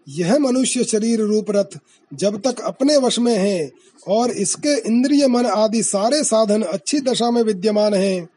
यह 0.08 0.38
मनुष्य 0.40 0.84
शरीर 0.84 1.22
रूप 1.22 1.52
रथ 1.52 1.78
जब 2.14 2.42
तक 2.42 2.60
अपने 2.62 2.98
वश 2.98 3.20
में 3.20 3.36
है 3.38 3.72
और 4.08 4.32
इसके 4.32 4.76
इंद्रिय 4.90 5.28
मन 5.28 5.46
आदि 5.46 5.84
सारे 5.84 6.24
साधन 6.24 6.62
अच्छी 6.62 7.00
दशा 7.00 7.32
में 7.32 7.42
विद्यमान 7.44 7.94
हैं, 7.94 8.28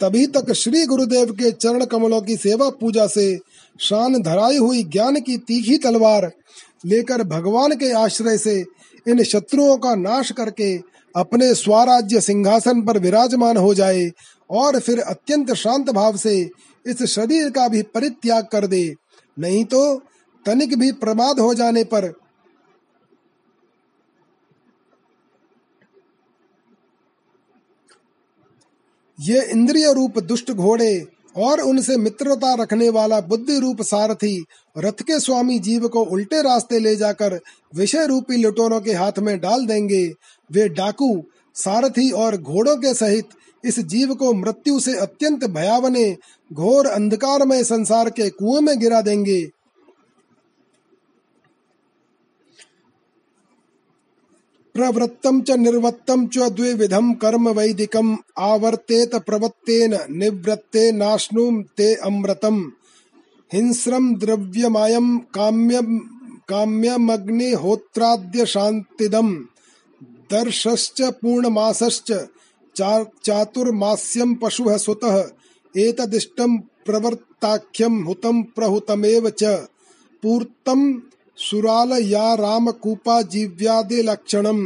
तभी 0.00 0.26
तक 0.26 0.52
श्री 0.52 0.84
गुरुदेव 0.86 1.32
के 1.32 1.50
चरण 1.50 1.84
कमलों 1.84 2.20
की 2.22 2.36
सेवा 2.36 2.68
पूजा 2.70 3.06
से 3.06 3.38
शान 3.80 4.22
धराई 4.22 4.56
हुई 4.56 4.82
ज्ञान 4.84 5.20
की 5.20 5.36
तीखी 5.38 5.78
तलवार 5.78 6.30
लेकर 6.86 7.22
भगवान 7.24 7.76
के 7.76 7.92
आश्रय 7.92 8.38
से 8.38 8.64
इन 9.08 9.22
शत्रुओं 9.22 9.76
का 9.76 9.94
नाश 9.94 10.30
करके 10.32 10.76
अपने 11.14 11.54
स्वराज्य 11.54 12.20
सिंहासन 12.20 12.82
पर 12.82 12.98
विराजमान 12.98 13.56
हो 13.56 13.74
जाए 13.74 14.10
और 14.50 14.78
फिर 14.80 15.00
अत्यंत 15.00 15.52
शांत 15.54 15.90
भाव 15.90 16.16
से 16.16 16.36
इस 16.86 17.02
शरीर 17.02 17.50
का 17.50 17.68
भी 17.68 17.82
परित्याग 17.82 18.46
कर 18.52 18.66
दे। 18.66 18.94
नहीं 19.38 19.64
तो 19.64 19.96
तनिक 20.46 20.78
भी 20.78 20.92
प्रमाद 20.92 21.40
हो 21.40 21.54
जाने 21.54 21.84
पर 21.84 22.12
ये 29.18 29.42
इंद्रिय 29.42 29.92
रूप 29.92 30.18
दुष्ट 30.18 30.50
घोड़े 30.50 31.06
और 31.36 31.60
उनसे 31.60 31.96
मित्रता 31.96 32.54
रखने 32.54 32.88
वाला 32.88 33.20
बुद्धि 33.20 33.58
रूप 33.58 33.82
सारथी 33.82 34.44
रथ 34.78 35.02
के 35.02 35.18
स्वामी 35.20 35.58
जीव 35.58 35.88
को 35.88 36.02
उल्टे 36.04 36.42
रास्ते 36.42 36.78
ले 36.78 36.94
जाकर 36.96 37.38
विषय 37.74 38.06
रूपी 38.06 38.36
लुटोरों 38.36 38.80
के 38.80 38.92
हाथ 38.92 39.18
में 39.18 39.38
डाल 39.40 39.66
देंगे। 39.66 40.06
वे 40.54 40.68
डाकू, 40.68 41.24
सारथी 41.54 42.10
और 42.10 42.36
घोड़ों 42.36 42.76
के 42.76 42.94
सहित 42.94 43.28
इस 43.64 43.78
जीव 43.78 44.14
को 44.14 44.34
मृत्यु 44.34 44.80
से 44.80 44.96
अत्यंत 44.96 45.44
भयावने 45.44 46.16
घोर 46.52 46.86
अंधकार 46.86 47.46
में 47.46 47.64
संसार 47.64 48.10
के 48.10 48.30
कुएँ 48.30 48.60
में 48.60 48.80
गिरा 48.80 49.00
देंगे। 49.00 49.50
प्रवृत्तम 54.74 55.42
च 55.42 55.50
निर्वत्तम 55.50 56.26
च 56.26 56.38
द्विविधम 56.38 57.14
कर्म 57.14 57.48
वैदिकम, 57.48 58.18
आवर्तेत 58.38 59.14
प्रवत्तेन 59.14 59.98
निवृत्ते 60.10 60.92
नाश्नुम 60.92 61.62
ते 61.62 61.94
अमृतम। 61.94 62.72
हिंस्रम 63.52 64.16
द्रव्यमायम, 64.16 65.18
काम्यम, 65.18 65.98
काम्यमग्निहोत्राद्य 66.48 68.46
शांतिदम। 68.46 69.46
दर्शश्च 70.30 71.02
पूर्णमासश्च 71.02 72.12
चातुर्मास्यं 73.26 74.34
पशुः 74.34 74.76
सुतः 74.76 75.16
एतदिष्टं 75.76 76.56
प्रवर्ताख्यं 76.86 78.02
हुतं 78.02 78.42
प्रहुतमेव 78.42 79.30
च। 79.30 79.44
पूर्तं 80.22 80.80
सुराल 81.36 81.92
या 82.02 82.34
रामकूपा 82.34 83.22
जीव्यादिलक्षणं 83.22 84.58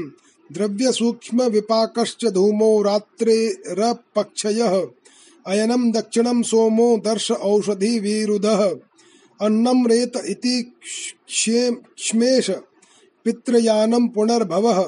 द्रव्यसूक्ष्मविपाकश्च 0.52 2.26
धूमो 2.26 2.82
रात्रेरपक्षयः 2.82 4.74
अयनं 5.46 5.90
दक्षिणं 5.90 6.42
सोमो 6.42 6.96
दर्श 7.04 7.30
औषधि 7.30 7.98
विरुधः। 7.98 8.62
अन्नं 9.40 9.86
रेत 9.86 10.12
इति 10.26 10.62
क्ष्मेष 11.28 12.50
पितृयानं 13.24 14.08
पुनर्भवः। 14.08 14.80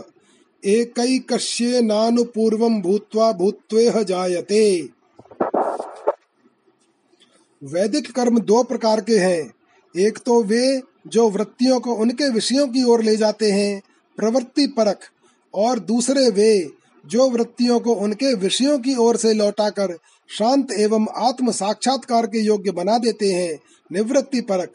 एकैकस्येनानुपूर्वं 0.65 2.83
भूत्वा 2.83 3.33
भूत्वेह 3.33 4.03
जायते। 4.03 4.89
वैदिक 7.65 8.11
कर्म 8.11 8.39
दो 8.39 8.63
प्रकार 8.63 9.01
के 9.01 9.19
हैं। 9.19 9.55
एक 9.97 10.19
तो 10.19 10.43
वे 10.43 10.83
जो 11.07 11.31
वृत्तियों 11.31 11.81
को 11.81 11.95
उनके 11.95 12.31
विषयों 12.31 12.69
की 12.69 12.85
ओर 12.85 13.03
ले 13.03 13.17
जाते 13.17 13.53
हैं, 13.53 13.83
प्रवृत्ति 14.17 14.67
परख, 14.67 14.99
और 15.55 15.79
दूसरे 15.79 16.31
वे 16.31 16.71
जो 17.07 17.31
वृत्तियों 17.31 17.81
को 17.81 17.95
उनके 17.95 18.35
विषयों 18.35 18.79
की 18.79 18.97
ओर 18.97 19.17
से 19.17 19.35
लौटाकर 19.35 19.99
शांत 20.29 20.73
एवं 20.73 21.07
आत्म 21.17 21.51
साक्षात्कार 21.51 22.27
के 22.27 22.39
योग्य 22.39 22.71
बना 22.71 22.99
देते 22.99 23.27
हैं, 23.27 23.59
निवृत्ति 23.93 24.41
परख। 24.41 24.71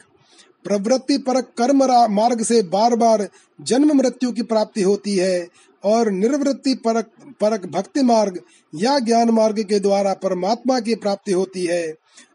प्रवृत्ति 0.64 1.18
परक 1.18 1.52
कर्म 1.58 2.14
मार्ग 2.14 2.42
से 2.42 2.62
बार 2.62 2.96
बार 2.96 3.28
जन्म 3.60 3.92
मृत्यु 3.92 4.32
की 4.32 4.42
प्राप्ति 4.42 4.82
होती 4.82 5.16
है 5.16 5.48
और 5.84 6.10
निर्वृत्ति 6.10 6.74
परक 6.74 7.10
परक 7.40 7.66
भक्ति 7.66 8.02
मार्ग 8.02 8.40
या 8.74 8.98
ज्ञान 8.98 9.30
मार्ग 9.30 9.62
के 9.62 9.80
द्वारा 9.80 10.12
परमात्मा 10.14 10.80
की 10.80 10.94
प्राप्ति 10.94 11.32
होती 11.32 11.64
है। 11.66 11.94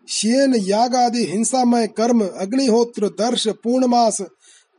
शेन 0.09 0.55
याग 0.55 0.95
आदि 0.95 1.25
हिंसामय 1.25 1.87
कर्म, 1.87 2.21
अग्निहोत्र, 2.27 3.07
दर्श, 3.09 3.47
पूर्णमास, 3.47 4.21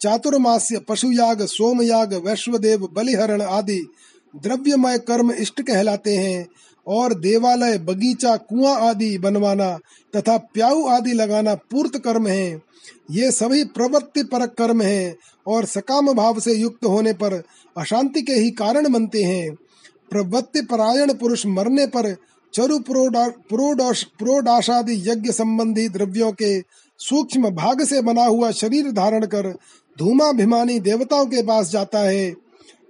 चातुर्मास्य 0.01 0.79
पशु 0.79 1.11
याग 1.13 1.43
सोम 1.43 1.83
याग 1.83 2.15
वैश्वदेव, 2.15 2.89
बलिहरण 2.93 3.43
आदि 3.43 3.81
द्रव्यमय 4.35 4.99
कर्म 4.99 5.33
इष्ट 5.33 5.63
कहलाते 5.63 6.17
हैं 6.17 6.47
और 6.87 7.15
देवालय, 7.15 7.79
बगीचा, 7.79 8.37
कुआँ 8.37 8.75
आदि 8.81 9.19
बनवाना 9.19 9.79
तथा 10.17 10.37
प्याऊ 10.55 10.87
आदि 10.87 11.13
लगाना 11.13 11.55
पूर्त 11.55 11.99
कर्म 11.99 12.27
है। 12.27 12.63
ये 13.11 13.31
सभी 13.31 13.65
प्रवृत्ति 13.65 14.23
परक 14.23 14.55
कर्म 14.55 14.83
हैं। 14.83 15.17
और 15.47 15.65
सकाम 15.65 16.13
भाव 16.13 16.41
से 16.41 16.55
युक्त 16.55 16.85
होने 16.85 17.13
पर 17.13 17.43
अशांति 17.77 18.23
के 18.23 18.33
ही 18.33 18.51
कारण 18.51 18.93
बनते 18.93 19.23
हैं। 19.25 19.55
प्रवृत्ति 20.11 20.61
परायण 20.63 21.13
पुरुष 21.13 21.47
मरने 21.47 21.87
पर 21.87 22.15
चरु 22.55 22.79
प्रोडाशादि 23.49 24.95
यज्ञ 25.11 25.33
संबंधी 25.33 25.89
द्रव्यों 25.89 26.33
के 26.33 26.61
सूक्ष्म 27.01 27.51
भाग 27.51 27.83
से 27.85 28.01
बना 28.03 28.25
हुआ 28.25 28.51
शरीर 28.51 28.91
धारण 28.93 29.27
कर 29.27 29.51
धूमाभिमानी 29.99 30.79
देवताओं 30.81 31.27
के 31.27 31.43
पास 31.43 31.71
जाता 31.71 31.99
है। 31.99 32.31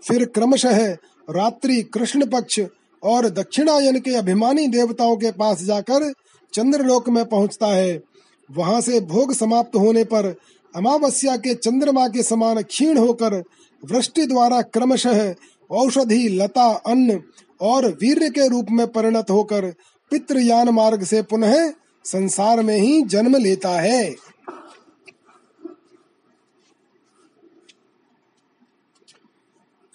फिर 0.09 0.25
क्रमशः 0.25 0.87
रात्रि 1.29 1.83
कृष्ण 1.83 2.27
पक्ष 2.27 2.61
और 3.03 3.29
दक्षिणायन 3.31 3.99
के 4.01 4.15
अभिमानी 4.15 4.67
देवताओं 4.69 5.17
के 5.17 5.31
पास 5.33 5.63
जाकर 5.63 6.13
चंद्रलोक 6.53 7.09
में 7.09 7.25
पहुँचता 7.25 7.67
है। 7.67 8.03
वहाँ 8.51 8.81
से 8.81 9.01
भोग 9.01 9.33
समाप्त 9.33 9.77
होने 9.77 10.05
पर 10.05 10.35
अमावस्या 10.77 11.37
के 11.37 11.55
चंद्रमा 11.55 12.09
के 12.09 12.23
समान 12.23 12.63
क्षीण 12.63 12.99
होकर 12.99 13.45
वृष्टि 13.85 14.27
द्वारा 14.27 14.63
क्रमशः 14.63 15.35
औषधि, 15.71 16.29
लता, 16.29 16.73
अन्न 16.73 17.23
और 17.61 17.87
वीर 17.87 18.29
के 18.29 18.49
रूप 18.49 18.67
में 18.71 18.87
परिणत 18.87 19.27
होकर 19.31 19.75
पितृयान 20.11 20.69
मार्ग 20.69 21.05
से 21.05 21.23
पुनः 21.23 21.73
संसार 22.05 22.63
में 22.63 22.77
ही 22.77 23.03
जन्म 23.03 23.37
लेता 23.37 23.69
है। 23.69 24.15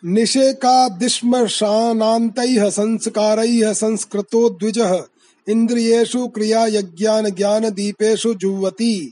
निषेकादिश्मशानान्तैः 0.06 2.70
संस्कारैः 2.70 3.74
संस्कृतो 3.74 4.50
द्विजः। 4.50 5.04
इन्द्रियेषु 5.50 6.28
क्रिया 6.28 6.66
यज्ञान 6.66 7.30
ज्ञान 7.30 7.70
दीपेषु 7.70 8.34
जुह्वति। 8.34 9.12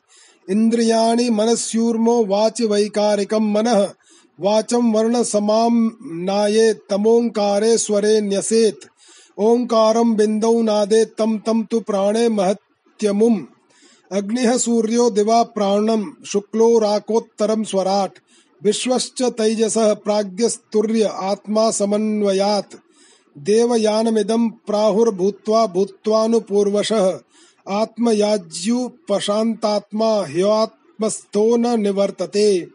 इन्द्रियाणि 0.50 1.30
मनस्यूर्मो 1.30 2.26
वाच 2.26 2.62
वैकारिकं 2.62 3.52
मनः। 3.54 3.90
वाचम 4.40 4.92
वर्ण 4.92 5.24
समाम 5.24 5.92
नाये 6.04 6.74
तमोंकारे 6.74 7.78
स्वरे 7.78 8.22
न्यसेत। 8.22 8.80
ओंकारम 9.38 10.16
बिंदौ 10.16 10.62
नादे 10.62 11.06
तम 11.06 11.38
तम 11.38 11.64
तु 11.64 11.80
प्राणे 11.80 12.30
महत्यमुम। 12.30 13.48
अग्निः 14.12 14.58
सूर्यो 14.58 15.10
दिवा 15.10 15.44
प्राणम 15.44 16.14
शुक्लो 16.26 16.80
राकोत्तरम 16.80 17.64
स्वराट। 17.64 18.12
विश्वश्च 18.64 19.22
तैजसः 19.22 19.94
प्राज्ञस्तुर्य 19.94 21.04
आत्मा 21.04 21.72
समन्वयात्। 21.72 22.76
देवयानमिदं 23.38 24.50
प्राहुर्भूत्वा 24.50 25.66
भूत्वानुपूर्वशः। 25.66 27.20
आत्मयाज्युपशान्तात्मा 27.68 30.26
ह्यात्मस्थो 30.26 31.56
न 31.56 31.80
निवर्तते। 31.80 32.68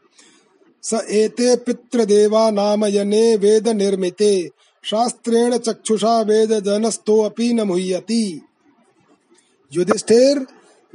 स 0.83 0.95
एते 1.11 1.57
पितृदेवा 1.57 2.51
नाम 2.51 2.85
यने 2.85 3.37
वेद 3.37 3.69
निर्मिते 3.69 4.51
शास्त्रेण 4.85 5.57
चक्षुषा 5.57 6.21
वेद 6.21 6.53
जनस्तो 6.53 7.21
अपि 7.21 7.53
न 7.53 7.61
मुह्यति। 7.61 8.41
युधिष्ठिर, 9.73 10.47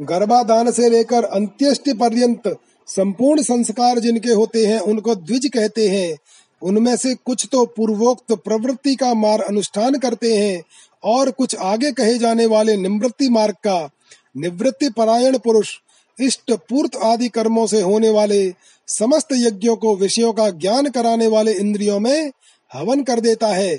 गर्भाधान 0.01 0.71
से 0.71 0.89
लेकर 0.89 1.23
अंत्येष्टि 1.23 1.93
पर्यंत 1.93 2.57
संपूर्ण 2.87 3.41
संस्कार 3.41 3.99
जिनके 3.99 4.29
होते 4.29 4.65
हैं, 4.65 4.79
उनको 4.79 5.15
द्विज 5.15 5.49
कहते 5.53 5.89
हैं। 5.89 6.17
उनमें 6.61 6.95
से 6.95 7.15
कुछ 7.15 7.47
तो 7.51 7.65
पूर्वोक्त 7.65 8.31
प्रवृत्ति 8.31 8.95
का 8.95 9.13
मार 9.13 9.41
अनुष्ठान 9.41 9.99
करते 9.99 10.37
हैं 10.37 10.63
और 11.05 11.31
कुछ 11.31 11.55
आगे 11.55 11.91
कहे 11.91 12.17
जाने 12.17 12.45
वाले 12.45 12.75
निवृत्ति 12.77 13.29
मार्ग 13.29 13.55
का 13.55 13.89
निवृत्ति 14.37 14.89
परायण 14.89 15.37
पुरुष 15.37 15.77
इष्ट 16.19 16.51
पूर्त 16.51 16.95
आदि 16.95 17.29
कर्मों 17.29 17.67
से 17.67 17.81
होने 17.81 18.09
वाले 18.09 18.53
समस्त 18.87 19.27
यज्ञों 19.31 19.75
को 19.75 19.95
विषयों 19.95 20.33
का 20.33 20.49
ज्ञान 20.49 20.89
कराने 20.89 21.27
वाले 21.27 21.53
इंद्रियों 21.53 21.99
में 21.99 22.31
हवन 22.73 23.03
कर 23.03 23.19
देता 23.19 23.47
है। 23.47 23.77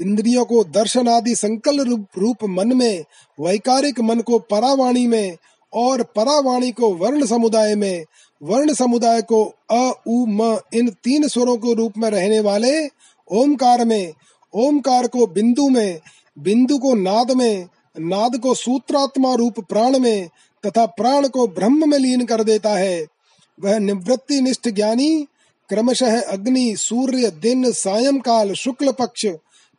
इंद्रियों 0.00 0.44
को 0.44 0.64
दर्शन 0.64 1.08
आदि 1.08 1.34
संकल्प 1.34 1.88
रूप, 1.88 2.06
रूप 2.18 2.36
मन 2.44 2.76
में 2.76 3.04
वैकारिक 3.40 4.00
मन 4.00 4.20
को 4.20 4.38
परावाणी 4.38 5.06
में 5.06 5.36
और 5.74 6.02
परावाणी 6.02 6.70
को 6.72 6.94
वर्ण 6.94 7.26
समुदाय 7.26 7.74
में 7.74 8.04
वर्ण 8.42 8.74
समुदाय 8.74 9.22
को 9.22 9.44
अ 9.70 9.92
उ 10.08 10.26
म 10.26 10.58
इन 10.74 10.88
तीन 11.04 11.28
स्वरों 11.28 11.56
के 11.56 11.74
रूप 11.74 11.92
में 11.98 12.10
रहने 12.10 12.40
वाले 12.40 12.86
ओमकार 13.32 13.84
में 13.84 14.12
ओमकार 14.54 15.06
को 15.06 15.26
बिंदु 15.26 15.68
में 15.68 16.00
बिंदु 16.38 16.78
को 16.78 16.94
नाद 16.94 17.30
में, 17.30 17.68
नाद 18.00 18.36
को 18.36 18.54
सूत्रात्मा 18.54 19.34
रूप 19.34 19.60
प्राण 19.60 19.98
में, 19.98 20.28
तथा 20.66 20.86
प्राण 20.86 21.28
को 21.28 21.46
ब्रह्म 21.46 21.90
में 21.90 21.98
लीन 21.98 22.24
कर 22.26 22.44
देता 22.44 22.70
है। 22.70 23.06
वह 23.60 23.78
निवृत्ति 23.78 24.40
निष्ठ 24.40 24.68
ज्ञानी, 24.68 25.26
क्रमशः 25.68 26.22
अग्नि, 26.22 26.76
सूर्य, 26.76 27.30
दिन 27.30 27.72
सायंकाल 27.72 28.52
शुक्ल 28.52 28.92
पक्ष, 28.92 29.26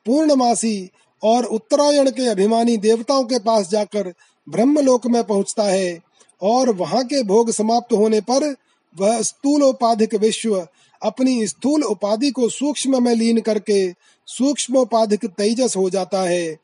पूर्णमासी 0.05 0.89
और 1.23 1.43
उत्तरायण 1.43 2.09
के 2.09 2.27
अभिमानी 2.27 2.77
देवताओं 2.77 3.23
के 3.23 3.39
पास 3.39 3.69
जाकर 3.69 4.13
ब्रह्मलोक 4.49 5.07
में 5.07 5.23
पहुँचता 5.23 5.63
है 5.63 5.99
और 6.41 6.73
वहाँ 6.73 7.03
के 7.03 7.23
भोग 7.23 7.51
समाप्त 7.51 7.93
होने 7.93 8.21
पर 8.21 8.55
वह 8.97 9.21
स्थूल 9.21 9.63
उपाधिक 9.63 10.15
विश्व 10.15 10.67
अपनी 11.03 11.47
स्थूल 11.47 11.83
उपाधि 11.83 12.31
को 12.31 12.49
सूक्ष्म 12.49 13.03
में 13.03 13.15
लीन 13.15 13.39
करके 13.39 13.93
सूक्ष्म 14.25 14.77
उपाधिक 14.77 15.25
तेजस 15.25 15.73
हो 15.77 15.89
जाता 15.89 16.21
है। 16.21 16.57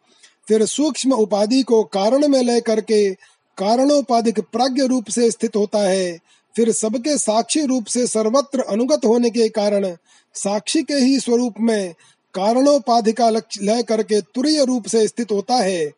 फिर 0.48 0.66
सूक्ष्म 0.66 1.14
उपाधि 1.14 1.64
को 1.64 1.84
कारण 1.84 2.28
में 2.28 2.42
ले 2.42 2.62
करके 2.62 3.14
कारणोपाधिक 3.58 4.40
प्राज्ञ 4.40 4.82
रूप 4.82 5.10
से 5.10 5.32
स्थित 5.32 5.56
होता 5.56 5.80
है। 5.80 6.20
फिर 6.56 6.72
सबके 6.72 7.18
साक्षी 7.18 7.66
रूप 7.66 7.86
से 7.86 8.08
सर्वत्र 8.08 8.62
अनुगत 8.62 9.06
होने 9.06 9.30
के 9.30 9.50
कारण 9.50 9.96
साक्षी 10.34 10.84
के 10.84 10.94
ही 10.94 11.20
स्वरूप 11.20 11.54
में 11.60 11.94
कारणोपाधि 12.34 13.12
का 13.12 13.30
लय 13.30 13.84
करके 13.84 14.22
तुरय 14.22 14.66
रूप 14.66 14.88
से 14.88 15.08
स्थित 15.08 15.32
होता 15.32 15.56
है। 15.56 15.92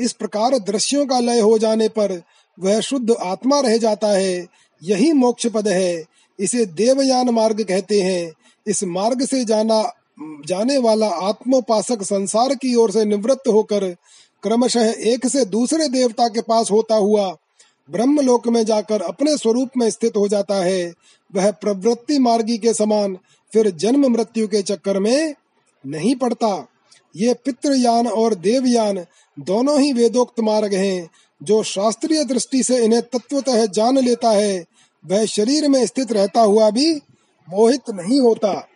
इस 0.00 0.12
प्रकार 0.12 0.58
दृश्यों 0.58 1.06
का 1.06 1.20
लय 1.20 1.40
हो 1.40 1.58
जाने 1.58 1.88
पर 1.88 2.22
वह 2.60 2.80
शुद्ध 2.80 3.16
आत्मा 3.20 3.60
रह 3.60 3.76
जाता 3.78 4.08
है। 4.08 4.46
यही 4.82 5.12
मोक्ष 5.12 5.46
पद 5.46 5.68
है। 5.68 6.04
इसे 6.40 6.66
देवयान 6.66 7.30
मार्ग 7.30 7.62
कहते 7.62 8.00
हैं। 8.00 8.32
इस 8.66 8.84
मार्ग 8.84 9.24
से 9.26 9.44
जाना, 9.44 9.82
जाने 10.46 10.78
वाला 10.78 11.08
आत्मोपासक 11.08 12.02
संसार 12.02 12.54
की 12.54 12.74
ओर 12.74 12.90
से 12.90 13.04
निवृत्त 13.04 13.48
होकर 13.48 13.96
क्रमशः 14.42 14.94
एक 15.06 15.26
से 15.26 15.44
दूसरे 15.44 15.88
देवता 15.88 16.28
के 16.28 16.40
पास 16.40 16.70
होता 16.70 16.94
हुआ 16.94 17.36
ब्रह्म 17.88 18.20
लोक 18.20 18.48
में 18.48 18.64
जाकर 18.64 19.02
अपने 19.02 19.36
स्वरूप 19.36 19.70
में 19.76 19.90
स्थित 19.90 20.16
हो 20.16 20.28
जाता 20.28 20.54
है। 20.54 20.92
वह 21.34 21.50
प्रवृत्ति 21.50 22.18
मार्गी 22.18 22.58
के 22.58 22.74
समान 22.74 23.18
फिर 23.52 23.70
जन्म 23.70 24.06
मृत्यु 24.06 24.48
के 24.48 24.62
चक्कर 24.62 24.98
में 24.98 25.34
नहीं 25.86 26.14
पड़ता। 26.16 26.68
ये 27.16 27.34
पितृयान 27.34 28.06
और 28.06 28.34
देवयान 28.34 29.04
दोनों 29.38 29.80
ही 29.80 29.92
वेदोक्त 29.92 30.40
मार्ग 30.40 30.74
हैं, 30.74 31.08
जो 31.42 31.62
शास्त्रीय 31.62 32.24
दृष्टि 32.24 32.62
से 32.62 32.84
इन्हें 32.84 33.02
तत्वतः 33.02 33.66
जान 33.66 33.98
लेता 33.98 34.30
है। 34.30 34.64
वह 35.06 35.24
शरीर 35.24 35.68
में 35.68 35.86
स्थित 35.86 36.12
रहता 36.12 36.40
हुआ 36.40 36.70
भी 36.70 36.96
मोहित 37.48 37.90
नहीं 37.90 38.20
होता। 38.20 38.68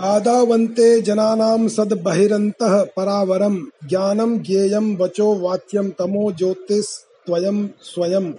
आदावन्ते 0.00 1.00
जनानां 1.00 1.68
सद 1.68 1.92
बहिरन्तः 1.92 2.82
परावरम 2.82 3.56
ज्ञानम 3.88 4.38
ज्ञेयम 4.38 4.96
वचो 4.96 5.34
वाच्यम 5.34 5.90
तमो 5.90 6.32
ज्योतिस्त्वयं 6.32 7.68
स्वयं। 7.68 8.32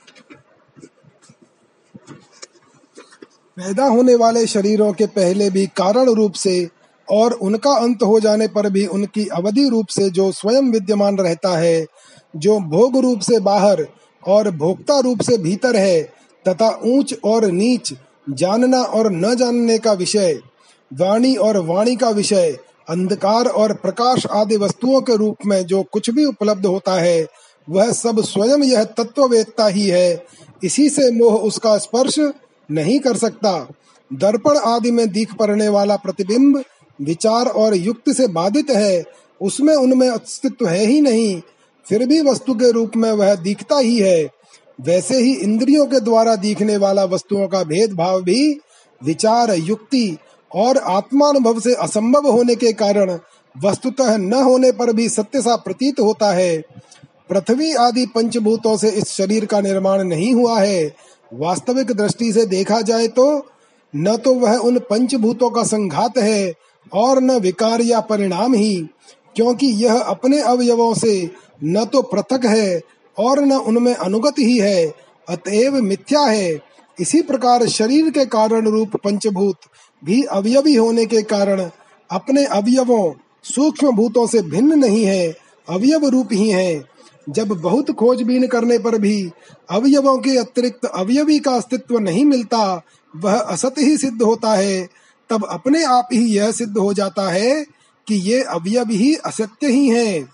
पैदा 3.56 3.84
होने 3.84 4.14
वाले 4.14 4.46
शरीरों 4.46 4.92
के 4.92 5.06
पहले 5.06 5.50
भी 5.50 5.66
कारण 5.66 6.10
रूप 6.10 6.32
से 6.32 6.70
और 7.08 7.32
उनका 7.32 7.72
अंत 7.76 8.02
हो 8.02 8.20
जाने 8.20 8.48
पर 8.48 8.70
भी 8.70 8.86
उनकी 8.86 9.26
अवधि 9.26 9.68
रूप 9.68 9.86
से 9.86 10.10
जो 10.10 10.32
स्वयं 10.32 10.72
विद्यमान 10.72 11.18
रहता 11.18 11.58
है, 11.58 11.86
जो 12.36 12.60
भोग 12.60 12.96
रूप 12.96 13.20
से 13.20 13.40
बाहर 13.40 13.86
और 14.28 14.50
भोक्ता 14.50 14.98
रूप 14.98 15.20
से 15.22 15.38
भीतर 15.38 15.76
है, 15.76 16.02
तथा 16.48 16.80
ऊंच 16.84 17.14
और 17.24 17.44
नीच 17.44 17.94
जानना 18.30 18.82
और 18.82 19.12
न 19.12 19.34
जानने 19.34 19.78
का 19.78 19.92
विषय 19.92 20.40
वाणी 20.92 21.34
और 21.34 21.56
वाणी 21.56 21.96
का 21.96 22.10
विषय, 22.10 22.58
अंधकार 22.88 23.46
और 23.46 23.72
प्रकाश 23.72 24.26
आदि 24.26 24.56
वस्तुओं 24.56 25.00
के 25.00 25.16
रूप 25.16 25.36
में 25.46 25.66
जो 25.66 25.82
कुछ 25.82 26.10
भी 26.10 26.24
उपलब्ध 26.24 26.66
होता 26.66 26.94
है, 26.94 27.26
वह 27.70 27.92
सब 27.92 28.24
स्वयं 28.24 28.58
यह 28.58 28.84
तत्व 28.84 29.44
ही 29.60 29.86
है। 29.88 30.24
इसी 30.64 30.88
से 30.88 31.12
मोह 31.12 31.34
उसका 31.34 31.78
स्पर्श 31.78 32.18
नहीं 32.70 33.00
कर 33.00 33.16
सकता। 33.16 33.68
दर्पण 34.12 34.56
आदि 34.56 34.90
में 34.90 35.12
दीख 35.12 35.34
पड़ने 35.34 35.68
वाला 35.68 35.96
प्रतिबिंब 35.96 36.64
विचार 37.02 37.46
और 37.46 37.76
युक्ति 37.76 38.14
से 38.14 38.28
बाधित 38.28 38.70
है। 38.70 39.04
उसमें 39.42 39.74
उनमें 39.74 40.08
अस्तित्व 40.08 40.66
है 40.66 40.86
ही 40.86 41.00
नहीं। 41.00 41.42
फिर 41.88 42.06
भी 42.06 42.20
वस्तु 42.20 42.54
के 42.54 42.70
रूप 42.70 42.92
में 42.96 43.12
वह 43.12 43.34
दिखता 43.34 43.78
ही 43.78 43.98
है। 43.98 44.24
वैसे 44.80 45.16
ही 45.16 45.34
इंद्रियों 45.34 45.86
के 45.86 46.00
द्वारा 46.00 46.36
दिखने 46.36 46.76
वाला 46.76 47.04
वस्तुओं 47.04 47.48
का 47.48 47.62
भेदभाव 47.62 48.22
भी 48.22 48.60
विचार, 49.04 49.50
युक्ति 49.50 50.18
और 50.56 50.78
आत्मानुभव 50.88 51.58
से 51.60 51.74
असंभव 51.74 52.28
होने 52.28 52.54
के 52.54 52.72
कारण 52.74 53.18
वस्तुतः 53.54 54.16
न 54.16 54.42
होने 54.42 54.70
पर 54.72 54.92
भी 54.92 55.08
सत्य 55.08 55.42
सा 55.42 55.56
प्रतीत 55.56 56.00
होता 56.00 56.32
है। 56.32 56.58
पृथ्वी 57.30 57.72
आदि 57.74 58.06
पंचभूतों 58.06 58.76
से 58.76 58.90
इस 58.90 59.08
शरीर 59.08 59.44
का 59.46 59.60
निर्माण 59.60 60.02
नहीं 60.04 60.32
हुआ 60.34 60.58
है। 60.60 60.94
वास्तविक 61.32 61.92
दृष्टि 61.92 62.32
से 62.32 62.44
देखा 62.46 62.80
जाए 62.82 63.08
तो 63.08 63.26
न 63.94 64.16
तो 64.16 64.34
वह 64.34 64.56
उन 64.58 64.78
पंचभूतों 64.90 65.50
का 65.50 65.62
संघात 65.64 66.18
है 66.18 66.52
और 66.92 67.20
न 67.22 67.38
विकार 67.40 67.80
या 67.80 68.00
परिणाम 68.02 68.54
ही, 68.54 68.76
क्योंकि 69.36 69.66
यह 69.76 69.98
अपने 69.98 70.40
अवयवों 70.40 70.92
से 70.94 71.30
न 71.64 71.84
तो 71.84 72.02
पृथक 72.04 72.44
है 72.46 72.80
और 73.16 73.40
न 73.40 73.52
उनमें 73.52 73.94
अनुगत 73.94 74.38
ही 74.38 74.58
है, 74.58 74.86
अतएव 75.28 75.80
मिथ्या 75.82 76.20
है। 76.20 76.58
इसी 76.98 77.20
प्रकार 77.22 77.66
शरीर 77.68 78.10
के 78.10 78.24
कारण 78.26 78.68
रूप 78.68 78.96
पंचभूत 78.96 79.56
भी 80.06 80.22
अवयवी 80.22 80.74
होने 80.74 81.06
के 81.06 81.22
कारण 81.22 81.70
अपने 82.10 82.44
अवयवों 82.44 83.12
सूक्ष्म 83.44 83.90
भूतों 83.90 84.26
से 84.26 84.42
भिन्न 84.42 84.78
नहीं 84.78 85.04
है, 85.04 85.36
अवयव 85.68 86.06
रूप 86.06 86.28
ही 86.32 86.50
है। 86.50 86.84
जब 87.28 87.48
बहुत 87.48 87.90
खोजबीन 87.90 88.46
करने 88.46 88.78
पर 88.78 88.98
भी 88.98 89.30
अवयवों 89.70 90.18
के 90.18 90.38
अतिरिक्त 90.38 90.84
अवयवी 90.84 91.38
का 91.38 91.50
अस्तित्व 91.50 91.98
नहीं 91.98 92.24
मिलता, 92.24 92.82
वह 93.16 93.34
असत 93.34 93.74
ही 93.78 93.98
सिद्ध 93.98 94.22
होता 94.22 94.54
है। 94.54 94.88
तब 95.30 95.44
अपने 95.44 95.84
आप 95.84 96.08
ही 96.12 96.36
यह 96.36 96.52
सिद्ध 96.52 96.78
हो 96.78 96.92
जाता 96.94 97.30
है 97.30 97.64
कि 98.06 98.14
ये 98.14 98.42
अवयव 98.42 98.90
ही 98.90 99.14
असत्य 99.14 99.66
ही 99.66 99.88
है। 99.88 100.28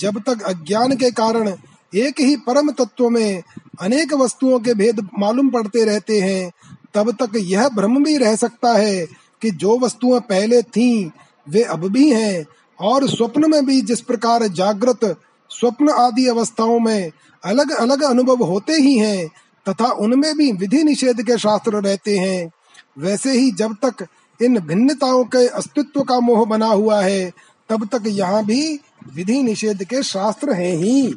जब 0.00 0.22
तक 0.26 0.42
अज्ञान 0.42 0.96
के 0.96 1.10
कारण 1.10 1.52
एक 1.94 2.20
ही 2.20 2.36
परम 2.36 2.70
तत्व 2.70 3.10
में 3.10 3.42
अनेक 3.80 4.14
वस्तुओं 4.14 4.58
के 4.58 4.74
भेद 4.74 5.08
मालूम 5.18 5.48
पड़ते 5.48 5.84
रहते 5.84 6.20
हैं 6.20 6.52
तब 6.94 7.10
तक 7.10 7.32
यह 7.36 7.68
भ्रम 7.68 8.04
भी 8.04 8.16
रह 8.16 8.36
सकता 8.36 8.72
है 8.72 9.06
कि 9.42 9.50
जो 9.50 9.78
वस्तुएँ 9.78 10.20
पहले 10.20 10.62
थीं, 10.62 11.10
वे 11.48 11.62
अब 11.62 11.88
भी 11.88 12.10
हैं 12.10 12.46
और 12.80 13.08
स्वप्न 13.08 13.50
में 13.50 13.66
भी 13.66 13.80
जिस 13.80 14.00
प्रकार 14.00 14.46
जागृत, 14.48 15.16
स्वप्न 15.50 15.88
आदि 15.88 16.26
अवस्थाओं 16.26 16.80
में 16.80 17.10
अलग 17.44 17.70
अलग 17.70 18.02
अनुभव 18.02 18.44
होते 18.44 18.72
ही 18.72 18.98
हैं, 18.98 19.28
तथा 19.68 19.90
उनमें 19.90 20.36
भी 20.36 20.52
विधि 20.52 20.82
निषेध 20.82 21.22
के 21.22 21.38
शास्त्र 21.38 21.80
रहते 21.80 22.18
हैं, 22.18 22.50
वैसे 22.98 23.32
ही 23.32 23.50
जब 23.50 23.76
तक 23.84 24.06
इन 24.42 24.58
भिन्नताओं 24.58 25.24
के 25.24 25.46
अस्तित्व 25.48 26.02
का 26.02 26.20
मोह 26.20 26.44
बना 26.44 26.66
हुआ 26.66 27.00
है, 27.02 27.32
तब 27.68 27.86
तक 27.86 28.02
यहाँ 28.06 28.44
भी 28.44 28.80
विधि 29.14 29.42
निषेध 29.42 29.84
के 29.84 30.02
शास्त्र 30.02 30.52
हैं 30.52 30.76
ही। 30.76 31.14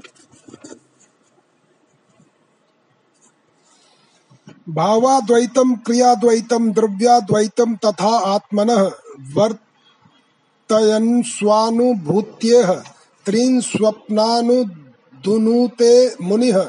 भावाद्वैतम 4.71 5.75
क्रियाद्वैतम 5.75 6.71
द्रव्याद्वैतम 6.71 7.75
तथा 7.75 8.19
आत्मनः 8.19 8.91
वर्तयन् 9.33 11.23
स्वानुभूत्येह 11.23 12.83
त्रीन् 13.25 13.61
स्वप्नानुदुनुते 13.61 16.15
मुनिः। 16.21 16.65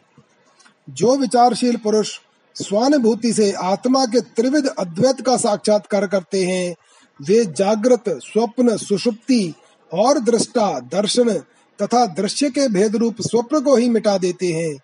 जो 0.89 1.17
विचारशील 1.17 1.77
पुरुष 1.77 2.19
स्वानुभूति 2.55 3.33
से 3.33 3.51
आत्मा 3.51 4.05
के 4.05 4.21
त्रिविध 4.21 4.67
अद्वैत 4.67 5.21
का 5.21 5.37
साक्षात्कार 5.37 6.07
करते 6.07 6.45
हैं, 6.45 6.75
वे 7.21 7.45
जागृत, 7.45 8.03
स्वप्न, 8.09 8.77
सुषुप्ति 8.77 9.53
और 9.93 10.19
दृष्टा, 10.19 10.79
दर्शन 10.79 11.33
तथा 11.81 12.05
दृश्य 12.05 12.49
के 12.49 12.67
भेद 12.67 12.95
रूप 12.95 13.15
स्वप्न 13.21 13.61
को 13.61 13.75
ही 13.75 13.89
मिटा 13.89 14.17
देते 14.17 14.47
हैं। 14.47 14.75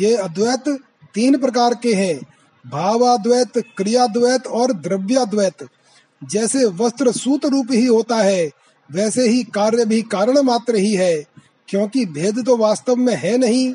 ये 0.00 0.16
अद्वैत 0.16 0.78
तीन 1.14 1.36
प्रकार 1.38 1.74
के 1.74 1.92
हैं, 1.94 2.20
भावाद्वैत, 2.64 3.58
क्रियाद्वैत 3.76 4.46
और 4.46 4.72
द्रव्याद्वैत। 4.72 5.66
जैसे 6.22 6.64
वस्त्र 6.64 7.12
सूत 7.12 7.46
रूप 7.46 7.66
ही 7.70 7.86
होता 7.86 8.16
है, 8.16 8.50
वैसे 8.90 9.28
ही 9.28 9.42
कार्य 9.44 9.84
भी 9.84 10.02
कारण 10.02 10.38
मात्र 10.38 10.76
ही 10.76 10.94
है, 10.94 11.24
क्योंकि 11.68 12.04
भेद 12.06 12.44
तो 12.46 12.56
वास्तव 12.56 12.96
में 12.96 13.14
है 13.14 13.36
नहीं। 13.38 13.72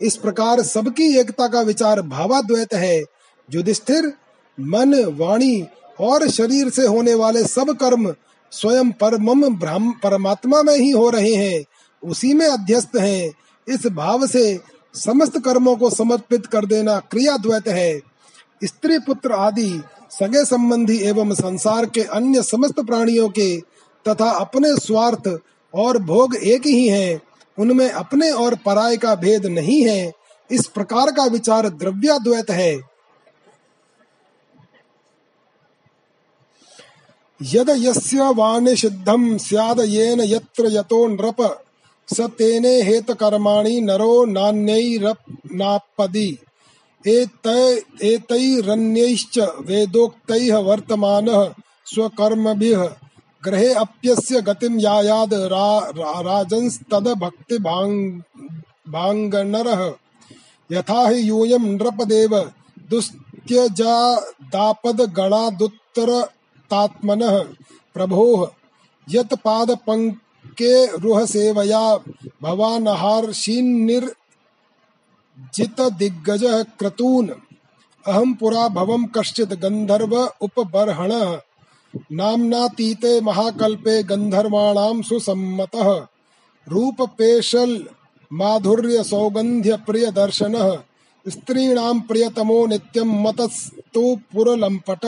इस 0.00 0.16
प्रकार 0.16 0.62
सबकी 0.62 1.16
एकता 1.18 1.48
का 1.48 1.60
विचार 1.60 2.00
भावाद्वैत 2.02 2.74
है, 2.74 3.02
युधिष्ठिर, 3.48 4.12
मन, 4.58 4.94
वाणी 5.18 5.64
और 6.00 6.28
शरीर 6.28 6.70
से 6.70 6.86
होने 6.86 7.14
वाले 7.14 7.44
सब 7.44 7.76
कर्म 7.76 8.14
स्वयं 8.52 8.90
परम 8.90 9.56
ब्रह्म, 9.56 9.92
परमात्मा 9.92 10.62
में 10.62 10.76
ही 10.76 10.90
हो 10.90 11.08
रहे 11.10 11.34
हैं, 11.34 11.64
उसी 12.02 12.32
में 12.34 12.46
अध्यस्त 12.46 12.96
हैं। 12.96 13.32
इस 13.68 13.86
भाव 13.86 14.26
से 14.26 14.60
समस्त 14.94 15.38
कर्मों 15.38 15.76
को 15.76 15.90
समर्पित 15.90 16.46
कर 16.46 16.66
देना 16.66 16.98
क्रिया 16.98 17.36
द्वैत 17.36 17.68
है। 17.68 18.00
स्त्री, 18.64 18.98
पुत्र 18.98 19.32
आदि, 19.32 19.82
सगे 20.10 20.44
संबंधी 20.44 20.98
एवं 20.98 21.34
संसार 21.34 21.86
के 21.86 22.02
अन्य 22.02 22.42
समस्त 22.42 22.80
प्राणियों 22.80 23.28
के 23.28 23.60
तथा 24.08 24.30
अपने 24.30 24.76
स्वार्थ 24.76 25.38
और 25.74 25.98
भोग 25.98 26.36
एक 26.36 26.66
ही 26.66 26.88
हैं, 26.88 27.20
उनमें 27.58 27.90
अपने 27.90 28.30
और 28.30 28.54
पराय 28.54 28.96
का 28.96 29.14
भेद 29.14 29.46
नहीं 29.46 29.84
है। 29.88 30.12
इस 30.50 30.66
प्रकार 30.66 31.10
का 31.10 31.24
विचार 31.24 31.68
द्रव्याद्वैत 31.68 32.50
है। 32.50 32.80
यद 37.42 37.70
यस्य 37.70 38.32
वाणी 38.36 38.76
सिद्धम 38.76 39.36
स्याद 39.36 39.80
येन 39.80 40.20
यत्र 40.20 40.66
यतो 40.66 41.06
नृप। 41.08 41.64
स 42.14 42.20
तेने 42.20 42.82
हेत 42.82 43.12
कर्माणि 43.12 43.80
नरो 43.80 44.24
नान्यैरनापदि 44.24 46.38
एतैरन्यैश्च 48.02 49.38
वेदोक्तैः 49.38 50.58
वर्तमानः 50.58 51.54
स्वकर्मभिः 51.86 52.90
ग्रहे 53.44 53.74
अप्यस्य 53.74 54.40
गतिं 54.40 54.80
यायाद 54.80 55.34
रा, 55.34 55.78
रा, 55.78 56.20
राजंस्तद 56.20 57.08
भक्ति 57.08 57.58
भाङ्गनरः। 58.88 59.92
यथा 60.72 61.08
हि 61.08 61.28
यूयं 61.28 61.58
नृपदेव 61.58 62.52
दुस्त्यजादापद 62.90 65.00
गणादुत्तर 65.00 66.10
यतात्मनः 66.10 67.44
प्रभोः। 67.94 68.48
यत 69.10 69.34
पंके 70.44 70.96
रुह 70.98 71.24
सेवया 71.24 71.96
भवानहार्षीन्निर् 72.42 74.10
जित 75.54 75.80
दिग्गज 75.80 76.40
क्रतून। 76.78 77.28
अहम 78.06 78.34
पुरा 78.34 78.68
भवम 78.68 79.06
कश्चित 79.06 79.48
गंधर्व 79.48 80.30
उपबर्हण। 80.40 81.12
नामनातीते 82.12 83.20
महाकल्पे 83.20 84.02
गंधर्वाणाम 84.02 85.02
सुसम्मतः। 85.02 86.06
रूप 86.68 87.02
पेशल 87.02 87.86
माधुर्य 88.32 89.04
सौगंध्य 89.04 89.76
प्रिय 89.76 90.10
दर्शन 90.10 90.82
स्त्रीणाम 91.28 92.00
प्रियतमो 92.00 92.66
नित्यम 92.66 93.22
मतस्तु 93.22 94.16
पुरलंपट। 94.32 95.04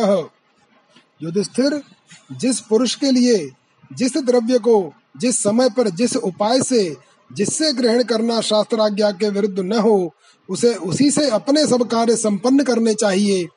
युधिष्ठिर, 1.23 1.83
जिस 2.33 2.61
पुरुष 2.61 2.95
के 2.95 3.11
लिए, 3.11 3.51
जिस 3.93 4.17
द्रव्य 4.17 4.59
को 4.59 4.95
जिस 5.17 5.43
समय 5.43 5.71
पर, 5.71 5.89
जिस 5.89 6.17
उपाय 6.17 6.63
से, 6.63 6.97
जिससे 7.33 7.73
ग्रहण 7.73 8.03
करना 8.03 8.41
शास्त्राज्ञा 8.41 9.11
के 9.11 9.29
विरुद्ध 9.29 9.59
न 9.59 9.73
हो, 9.73 10.15
उसे, 10.51 10.75
उसी 10.75 11.11
से 11.11 11.29
अपने 11.31 11.67
सब 11.67 11.89
कार्य 11.89 12.17
संपन्न 12.17 12.63
करने 12.63 12.95
चाहिए। 12.95 13.49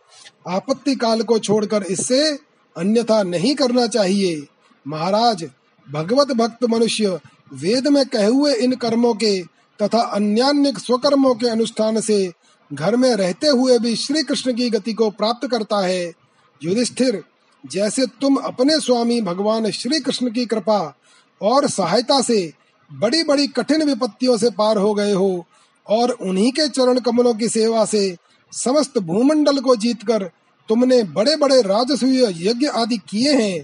आपत्ति 0.47 0.95
काल 0.95 1.21
को 1.21 1.39
छोड़कर 1.39 1.83
इससे 1.83 2.31
अन्यथा 2.77 3.23
नहीं 3.23 3.55
करना 3.55 3.87
चाहिए। 3.87 4.47
महाराज, 4.87 5.49
भगवत 5.91 6.27
भक्त 6.31 6.63
मनुष्य, 6.63 7.19
वेद 7.53 7.87
में 7.87 8.05
कहे 8.05 8.25
हुए 8.25 8.53
इन 8.53 8.75
कर्मों 8.75 9.13
के 9.13 9.41
तथा 9.81 10.01
अन्यान्य 10.01 10.73
स्वकर्मों 10.77 11.35
के 11.35 11.47
अनुष्ठान 11.49 12.01
से 12.01 12.33
घर 12.73 12.95
में 12.95 13.15
रहते 13.15 13.47
हुए 13.47 13.79
भी 13.79 13.95
श्री 13.95 14.23
कृष्ण 14.23 14.53
की 14.53 14.69
गति 14.69 14.93
को 14.93 15.09
प्राप्त 15.09 15.47
करता 15.47 15.85
है। 15.85 16.13
युधिष्ठिर, 16.63 17.23
जैसे 17.65 18.05
तुम 18.05 18.35
अपने 18.35 18.79
स्वामी 18.79 19.21
भगवान 19.21 19.71
श्री 19.71 19.99
कृष्ण 19.99 20.31
की 20.31 20.45
कृपा 20.45 20.97
और 21.41 21.69
सहायता 21.69 22.21
से 22.21 22.53
बड़ी 22.93 23.23
बड़ी 23.23 23.47
कठिन 23.47 23.83
विपत्तियों 23.83 24.37
से 24.37 24.49
पार 24.49 24.77
हो 24.77 24.93
गए 24.93 25.13
हो 25.13 25.45
और 25.89 26.11
उन्हीं 26.11 26.51
के 26.51 26.69
चरण 26.69 26.99
कमलों 26.99 27.33
की 27.33 27.49
सेवा 27.49 27.85
से 27.85 28.17
समस्त 28.51 28.99
भूमंडल 28.99 29.59
को 29.59 29.75
जीतकर 29.75 30.31
तुमने 30.69 31.03
बड़े 31.03 31.35
बड़े 31.35 31.61
राजसूय 31.61 32.49
यज्ञ 32.49 32.67
आदि 32.67 32.97
किए 32.97 33.33
हैं। 33.33 33.63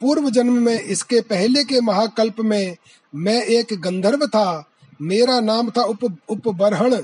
पूर्व 0.00 0.30
जन्म 0.30 0.52
में 0.52 0.80
इसके 0.80 1.20
पहले 1.20 1.64
के 1.64 1.80
महाकल्प 1.80 2.40
में 2.40 2.76
मैं 3.14 3.42
एक 3.42 3.66
गंधर्व 3.72 4.26
था। 4.26 4.68
मेरा 5.02 5.40
नाम 5.40 5.70
था 5.70 5.82
उप, 5.82 6.16
उपबरहण 6.28 6.96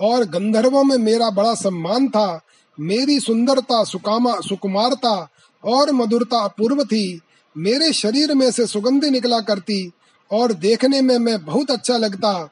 और 0.00 0.24
गंधर्वों 0.24 0.84
में 0.84 0.96
मेरा 0.98 1.30
बड़ा 1.30 1.54
सम्मान 1.54 2.08
था। 2.08 2.40
मेरी 2.80 3.20
सुंदरता, 3.20 3.84
सुकामा, 3.84 4.40
सुकुमारता 4.40 5.28
और 5.64 5.92
मधुरता 5.92 6.38
अपूर्व 6.38 6.84
थी। 6.84 7.20
मेरे 7.58 7.92
शरीर 7.92 8.34
में 8.34 8.50
से 8.50 8.66
सुगंधी 8.66 9.10
निकला 9.10 9.40
करती 9.40 9.92
और 10.30 10.52
देखने 10.52 11.00
में 11.00 11.18
मैं 11.18 11.44
बहुत 11.44 11.70
अच्छा 11.70 11.96
लगता। 11.96 12.50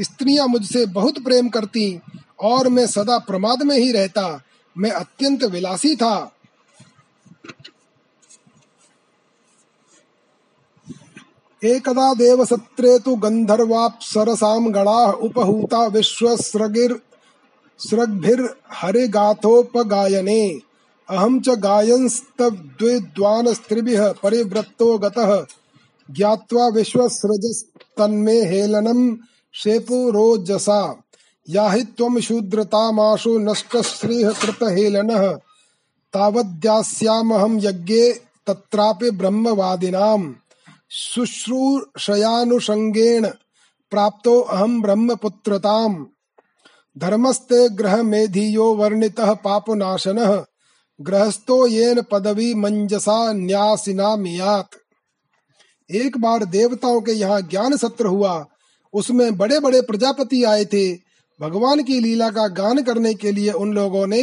स्त्रियाँ 0.00 0.46
मुझसे 0.46 0.86
बहुत 0.86 1.24
प्रेम 1.24 1.48
करती 1.48 2.00
और 2.40 2.68
मैं 2.68 2.86
सदा 2.86 3.18
प्रमाद 3.18 3.62
में 3.62 3.78
ही 3.78 3.92
रहता। 3.92 4.42
मैं 4.78 4.90
अत्यंत 4.90 5.44
विलासी 5.44 5.96
था। 5.96 6.36
एकदा 11.64 12.14
देवसत्रे 12.14 12.98
तु 12.98 13.16
गन्धर्वाप्सरसां 13.16 14.74
गणाः 14.74 15.12
उपहूता 15.12 15.86
विश्वस्रगिर् 15.86 16.94
स्रग्भिर्हरिगाथोपगायने। 17.78 20.58
अहम 21.12 21.40
च 21.40 21.48
गायंस्तद्विद्वानस्त्रिभिः 21.48 24.12
परिवृत्तो 24.12 24.98
गतः। 24.98 25.46
ज्ञात्वा 26.10 26.68
विश्वसृजस्तन्मे 26.68 28.44
हेलनं 28.44 29.16
शेपुरोजसा 29.52 31.02
याहि 31.48 31.84
त्वं 31.84 32.20
शूद्रतामाशु 32.20 33.38
नष्टश्रीः 33.38 34.30
कृतहेलनः। 34.30 35.38
तावद्यास्यामहं 36.12 37.60
यज्ञे 37.60 38.20
तत्रापि 38.46 39.10
ब्रह्मवादिनाम्। 39.10 40.34
शुश्रूषयानुषङ्गेण 40.90 43.28
प्राप्तो 43.90 44.40
अहं 44.40 44.82
ब्रह्मपुत्रताम्। 44.82 46.04
धर्मस्ते 46.98 47.68
ग्रह 47.68 48.02
मेधियो 48.02 48.74
वर्णितः 48.74 49.34
पापनाशनः। 49.34 50.44
गृहस्थो 51.02 51.66
येन 51.66 52.00
पदवी 52.02 52.54
मंजसा 52.54 53.32
न्यासिना 53.32 54.16
मियात। 54.16 54.68
एक 55.90 56.18
बार 56.18 56.44
देवताओं 56.44 57.00
के 57.00 57.12
यहाँ 57.12 57.40
ज्ञान 57.40 57.76
सत्र 57.76 58.06
हुआ, 58.06 58.46
उसमें 58.94 59.36
बड़े 59.36 59.60
बड़े 59.60 59.80
प्रजापति 59.80 60.42
आए 60.44 60.64
थे। 60.64 60.92
भगवान 61.40 61.82
की 61.82 61.98
लीला 62.00 62.30
का 62.30 62.46
गान 62.48 62.82
करने 62.82 63.14
के 63.14 63.32
लिए 63.32 63.50
उन 63.52 63.72
लोगों 63.72 64.06
ने 64.06 64.22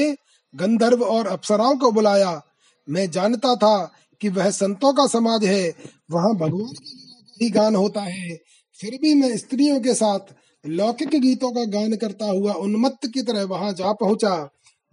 गंधर्व 0.53 1.03
और 1.03 1.27
अप्सराओं 1.27 1.75
को 1.77 1.91
बुलाया। 1.91 2.41
मैं 2.87 3.09
जानता 3.11 3.55
था 3.55 3.91
कि 4.21 4.29
वह 4.29 4.49
संतों 4.49 4.93
का 4.93 5.05
समाज 5.07 5.45
है, 5.45 5.73
वहाँ 6.11 6.33
भगवान 6.35 6.73
की 6.73 6.95
लीला 6.95 7.19
का 7.19 7.43
ही 7.43 7.49
गान 7.49 7.75
होता 7.75 8.01
है। 8.01 8.37
फिर 8.79 8.97
भी 9.01 9.13
मैं 9.13 9.37
स्त्रियों 9.37 9.79
के 9.79 9.93
साथ 9.93 10.33
लौकिक 10.65 11.09
गीतों 11.09 11.51
का 11.51 11.63
गान 11.63 11.95
करता 11.95 12.25
हुआ 12.25 12.53
उन्मत्त 12.53 13.07
की 13.07 13.21
तरह 13.21 13.43
वहाँ 13.43 13.73
जा 13.73 13.91
पहुँचा। 13.93 14.35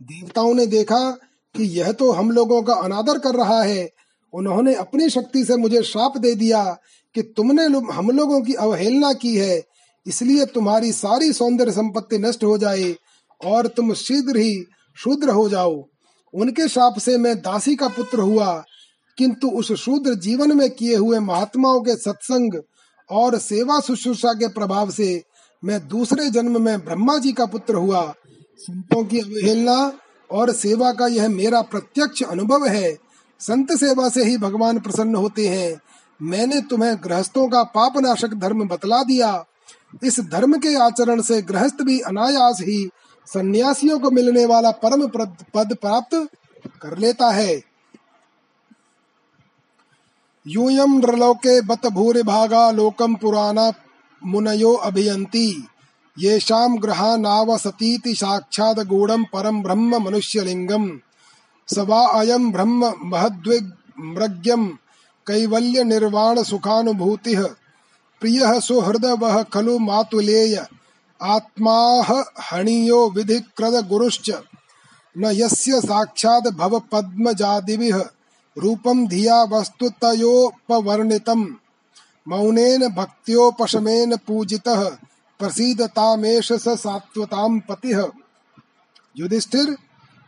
देवताओं 0.00 0.54
ने 0.54 0.66
देखा 0.66 1.18
कि 1.56 1.64
यह 1.78 1.92
तो 1.92 2.10
हम 2.12 2.30
लोगों 2.30 2.62
का 2.62 2.74
अनादर 2.74 3.18
कर 3.18 3.34
रहा 3.34 3.62
है। 3.62 3.88
उन्होंने 4.32 4.74
अपनी 4.74 5.08
शक्ति 5.10 5.44
से 5.44 5.56
मुझे 5.56 5.82
श्राप 5.82 6.16
दे 6.18 6.34
दिया 6.34 6.62
कि 7.14 7.22
तुमने 7.36 7.64
हम 7.92 8.10
लोगों 8.10 8.40
की 8.42 8.54
अवहेलना 8.54 9.12
की 9.12 9.34
है। 9.36 9.62
इसलिए 10.06 10.44
तुम्हारी 10.46 10.92
सारी 10.92 11.32
सौंदर्य 11.32 11.72
संपत्ति 11.72 12.18
नष्ट 12.18 12.44
हो 12.44 12.56
जाए 12.58 12.94
और 13.40 13.66
तुम 13.66 13.92
शीघ्र 13.94 14.36
ही 14.36 14.64
शूद्र 14.96 15.30
हो 15.30 15.48
जाओ। 15.48 15.82
उनके 16.34 16.68
श्राप 16.68 16.98
से 16.98 17.16
मैं 17.18 17.36
दासी 17.36 17.74
का 17.76 17.88
पुत्र 17.88 18.20
हुआ, 18.20 18.64
किंतु 19.18 19.48
उस 19.50 19.72
शूद्र 19.72 20.14
जीवन 20.14 20.56
में 20.56 20.68
किए 20.70 20.96
हुए 20.96 21.18
महात्माओं 21.18 21.80
के 21.80 21.94
सत्संग 21.96 22.60
और 23.10 23.38
सेवा 23.38 23.80
शुश्रूषा 23.80 24.32
के 24.32 24.48
प्रभाव 24.48 24.90
से 24.90 25.22
मैं 25.62 25.86
दूसरे 25.88 26.28
जन्म 26.30 26.60
में 26.62 26.84
ब्रह्मा 26.84 27.16
जी 27.18 27.32
का 27.32 27.46
पुत्र 27.46 27.74
हुआ। 27.74 28.02
संतों 28.58 29.04
की 29.04 29.18
अवहेलना 29.18 29.76
और 30.30 30.52
सेवा 30.52 30.92
का 30.92 31.06
यह 31.06 31.28
मेरा 31.28 31.62
प्रत्यक्ष 31.62 32.22
अनुभव 32.22 32.66
है। 32.66 32.96
संत 33.40 33.72
सेवा 33.72 34.08
से 34.08 34.24
ही 34.24 34.36
भगवान 34.38 34.78
प्रसन्न 34.78 35.14
होते 35.14 35.48
हैं। 35.48 35.80
मैंने 36.22 36.60
तुम्हें 36.60 36.96
गृहस्थों 37.04 37.48
का 37.48 37.62
पाप 37.62 37.98
नाशक 37.98 38.34
धर्म 38.34 38.68
बतला 38.68 39.02
दिया। 39.02 39.44
इस 40.04 40.20
धर्म 40.20 40.58
के 40.58 40.74
आचरण 40.74 41.20
से 41.20 41.42
गृहस्थ 41.42 41.82
भी 41.82 41.98
अनायास 42.00 42.60
ही 42.60 42.88
सन्यासियों 43.26 43.98
को 43.98 44.10
मिलने 44.10 44.44
वाला 44.46 44.70
परम 44.70 45.06
पद 45.54 45.76
प्राप्त 45.80 46.28
कर 46.82 46.98
लेता 46.98 47.30
है। 47.30 47.62
यूयम 50.46 50.98
नृलोके 50.98 51.60
बत 51.60 51.86
भूरि 51.86 52.22
भागा 52.22 52.70
लोकम 52.70 53.14
पुराना 53.14 53.72
मुनयो 54.22 54.72
अभियंती। 54.72 55.68
येषां 56.18 56.82
ग्रहानावसतीति 56.82 58.14
साक्षात् 58.14 58.78
गूढ़ं 58.78 59.24
परम 59.24 59.62
ब्रह्म 59.62 60.02
मनुष्यलिङ्गम् 60.02 60.98
स 61.74 61.78
वा 61.78 62.08
अयं 62.08 62.52
ब्रह्म 62.52 62.94
महद्विमृग्यं 63.02 64.68
कैवल्य 65.26 65.84
निर्वाण 65.84 66.42
सुखानुभूतिः 66.42 67.48
प्रियः 68.20 68.60
सुहृदवः 68.60 69.42
खलु 69.42 69.78
मातुलेय। 69.78 70.66
आत्माह 71.22 72.24
हणीयो 72.50 73.10
विधिकृत 73.10 73.84
गुरुश्च 73.84 74.30
न 75.18 75.30
यस्य 75.32 75.80
साक्षात् 75.80 76.56
भव 76.56 76.82
पद्मजादिभिः 76.92 78.04
रूपं 78.58 79.06
धिया 79.06 79.42
वस्तुतयोपवर्णितम्। 79.42 81.46
मौनेन 82.28 82.88
भक्त्योपशमेन 82.88 84.16
पूजितः। 84.16 84.96
प्रसीदतामेश 85.40 86.52
सात्वताम 86.52 87.58
पतिह 87.60 88.06
युधिष्ठिर, 89.16 89.76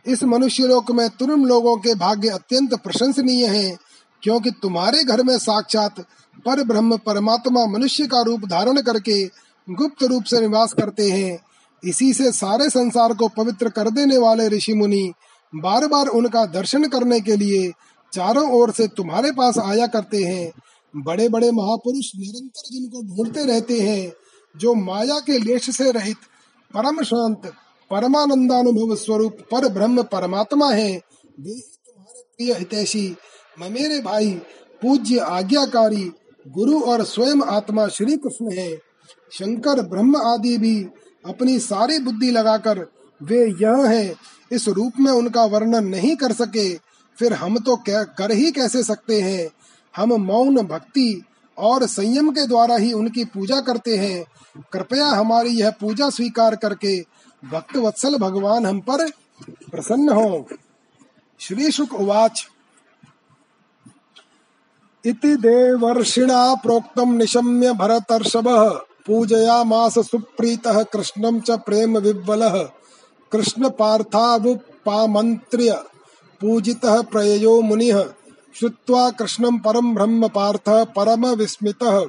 इस 0.05 0.23
मनुष्य 0.23 0.67
लोक 0.67 0.91
में 0.91 1.09
तुम 1.09 1.45
लोगों 1.45 1.75
के 1.77 1.93
भाग्य 1.95 2.29
अत्यंत 2.29 2.73
प्रशंसनीय 2.73 3.45
है, 3.47 3.77
क्योंकि 4.23 4.51
तुम्हारे 4.51 5.03
घर 5.03 5.23
में 5.23 5.37
साक्षात 5.37 5.99
पर 6.45 6.63
ब्रह्म 6.63 6.97
परमात्मा 6.97 7.65
मनुष्य 7.65 8.05
का 8.07 8.21
रूप 8.21 8.45
धारण 8.45 8.81
करके 8.81 9.23
गुप्त 9.67 10.03
रूप 10.03 10.23
से 10.23 10.39
निवास 10.41 10.73
करते 10.73 11.09
हैं। 11.11 11.39
इसी 11.83 12.13
से 12.13 12.31
सारे 12.31 12.69
संसार 12.69 13.13
को 13.13 13.27
पवित्र 13.27 13.69
कर 13.69 13.89
देने 13.89 14.17
वाले 14.17 14.47
ऋषि 14.47 14.73
मुनि 14.73 15.11
बार 15.53 15.87
बार 15.87 16.07
उनका 16.09 16.45
दर्शन 16.45 16.87
करने 16.87 17.19
के 17.19 17.35
लिए 17.35 17.71
चारों 18.13 18.49
ओर 18.51 18.71
से 18.71 18.87
तुम्हारे 18.87 19.31
पास 19.31 19.57
आया 19.57 19.87
करते 19.87 20.23
हैं। 20.23 20.51
बड़े 20.93 21.27
बड़े 21.29 21.51
महापुरुष 21.51 22.11
निरंतर 22.15 22.69
जिनको 22.71 23.01
ढूंढते 23.05 23.45
रहते 23.45 23.79
हैं 23.81 24.11
जो 24.57 24.73
माया 24.73 25.19
के 25.19 25.37
लेश 25.39 25.69
से 25.69 25.91
रहित 25.91 26.17
परम 26.73 27.03
शांत, 27.03 27.41
परमानंदानुभव 27.91 28.95
स्वरूप 28.95 29.37
पर 29.51 29.67
ब्रह्म 29.67 30.03
परमात्मा 30.03 30.71
है, 30.71 30.91
वे 31.39 31.59
तुम्हारे 31.59 32.21
प्रिय 32.37 32.53
हितैषी। 32.53 33.15
मेरे 33.59 33.99
भाई, 34.01 34.31
पूज्य 34.81 35.17
आज्ञाकारी, 35.17 36.11
गुरु 36.47 36.79
और 36.81 37.03
स्वयं 37.03 37.41
आत्मा 37.41 37.87
श्री 37.87 38.17
कृष्ण 38.17 38.51
है। 38.51 38.75
शंकर, 39.31 39.81
ब्रह्म 39.81 40.15
आदि 40.17 40.57
भी 40.57 40.83
अपनी 41.25 41.59
सारी 41.59 41.99
बुद्धि 41.99 42.31
लगाकर 42.31 42.87
वे 43.21 43.45
यह 43.61 43.87
है, 43.89 44.15
इस 44.51 44.67
रूप 44.67 44.93
में 44.99 45.11
उनका 45.11 45.45
वर्णन 45.45 45.85
नहीं 45.85 46.15
कर 46.15 46.31
सके, 46.31 46.73
फिर 47.17 47.33
हम 47.33 47.57
तो 47.59 47.77
कर 47.89 48.31
ही 48.31 48.51
कैसे 48.51 48.83
सकते 48.83 49.21
हैं? 49.21 49.49
हम 49.95 50.13
मौन 50.13 50.57
भक्ति 50.57 51.23
और 51.59 51.85
संयम 51.85 52.31
के 52.31 52.47
द्वारा 52.47 52.75
ही 52.75 52.93
उनकी 52.93 53.25
पूजा 53.25 53.61
करते 53.61 53.97
हैं। 53.97 54.25
कृपया 54.73 55.07
हमारी 55.07 55.49
यह 55.49 55.71
पूजा 55.71 56.09
स्वीकार 56.09 56.55
करके 56.55 57.05
भक्त 57.43 57.77
वत्सल 57.77 58.17
भगवान 58.17 58.65
हम 58.65 58.79
पर 58.79 59.11
प्रसन्न 59.71 60.09
हो। 60.09 60.47
श्री 61.39 61.71
शुक 61.71 61.93
उवाच। 61.93 62.47
इति 65.05 65.35
देवर्षिणा 65.35 66.55
प्रोक्तम 66.55 67.13
निशम्य 67.13 67.73
भरतर्षभः 67.73 68.69
पूजयामास 69.07 69.99
सुप्रीतः 69.99 70.83
कृष्णं 70.83 71.39
च 71.39 71.51
प्रेम 71.51 71.97
विह्वलः 71.97 72.69
कृष्ण 73.31 73.69
पार्थावुपामन्त्र्य 73.69 75.83
पूजितः 76.41 77.01
प्रययो 77.01 77.61
मुनिः। 77.61 78.03
श्रुत्वा 78.55 79.09
कृष्णं 79.09 79.57
परम 79.57 79.95
ब्रह्म 79.95 80.27
पार्थ 80.27 80.69
परम 80.69 81.27
विस्मितः। 81.27 82.05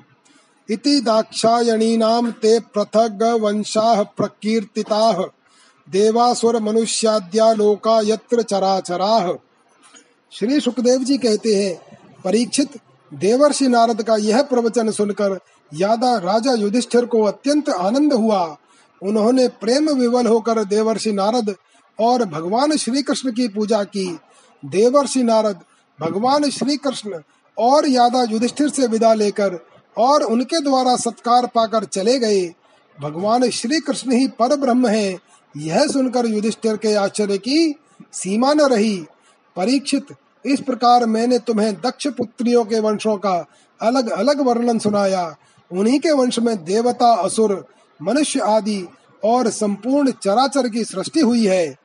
इति 0.71 1.01
दाक्षायणीनां 1.01 2.31
ते 2.31 2.61
पृथग्वंशाः 2.61 4.03
प्रकीर्तिताः। 4.03 5.23
देवासुर 5.91 6.61
मनुष्याद्या 6.61 7.53
लोका 7.53 8.01
यत्र 8.05 8.43
चराचराः। 8.43 9.35
श्री 10.33 10.61
सुखदेव 10.61 11.05
जी 11.05 11.19
कहते 11.19 11.55
हैं, 11.55 11.99
परीक्षित, 12.25 12.79
देवर्षि 13.15 13.69
नारद 13.69 14.03
का 14.03 14.17
यह 14.17 14.43
प्रवचन 14.43 14.91
सुनकर 14.91 15.39
यादा 15.75 16.19
राजा 16.19 16.53
युधिष्ठिर 16.53 17.05
को 17.05 17.23
अत्यंत 17.23 17.69
आनंद 17.69 18.13
हुआ। 18.13 18.57
उन्होंने 19.03 19.49
प्रेम 19.49 19.91
विवल 19.91 20.27
होकर 20.27 20.65
देवर्षि 20.65 21.13
नारद 21.13 21.55
और 22.01 22.25
भगवान 22.25 22.77
श्री 22.77 23.03
कृष्ण 23.03 23.33
की 23.33 23.49
पूजा 23.49 23.85
की। 23.85 24.19
देवर्षि 24.65 25.23
नारद 25.23 25.61
भगवान 26.01 26.51
श्री 26.51 26.77
कृष्ण 26.77 27.21
और 27.59 27.89
यादा 27.89 28.23
युधिष्ठिर 28.23 28.69
से 28.69 28.87
विदा 28.87 29.15
लेकर 29.15 29.59
और 29.99 30.23
उनके 30.23 30.61
द्वारा 30.61 30.97
सत्कार 30.97 31.47
पाकर 31.47 31.85
चले 31.85 32.19
गए। 32.19 32.55
भगवान 33.01 33.51
श्री 33.51 33.81
कृष्ण 33.81 34.13
ही 34.13 34.29
पर 34.29 34.57
ब्रह्म 34.57 34.87
है। 34.87 35.19
यह 35.57 35.87
सुनकर 35.87 36.27
युधिष्ठिर 36.27 36.77
के 36.77 36.95
आश्चर्य 36.95 37.39
की 37.39 37.75
सीमा 38.13 38.53
न 38.53 38.61
रही। 38.61 39.05
परीक्षित, 39.57 40.07
इस 40.47 40.61
प्रकार 40.61 41.07
मैंने 41.07 41.39
तुम्हें 41.39 41.75
दक्ष 41.75 42.07
पुत्रियों 42.07 42.65
के 42.65 42.81
वंशों 42.81 43.17
का 43.17 43.47
अलग 43.83 44.11
अलग 44.11 44.41
वर्णन 44.41 44.79
सुनाया। 44.79 45.37
उन्हीं 45.73 46.01
के 46.01 46.11
वंश 46.11 46.39
में 46.39 46.65
देवता, 46.65 47.13
असुर, 47.15 47.67
मनुष्य 48.03 48.41
आदि 48.41 48.89
और 49.25 49.51
संपूर्ण 49.51 50.11
चराचर 50.11 50.69
की 50.69 50.85
सृष्टि 50.85 51.21
हुई 51.21 51.47
है। 51.47 51.77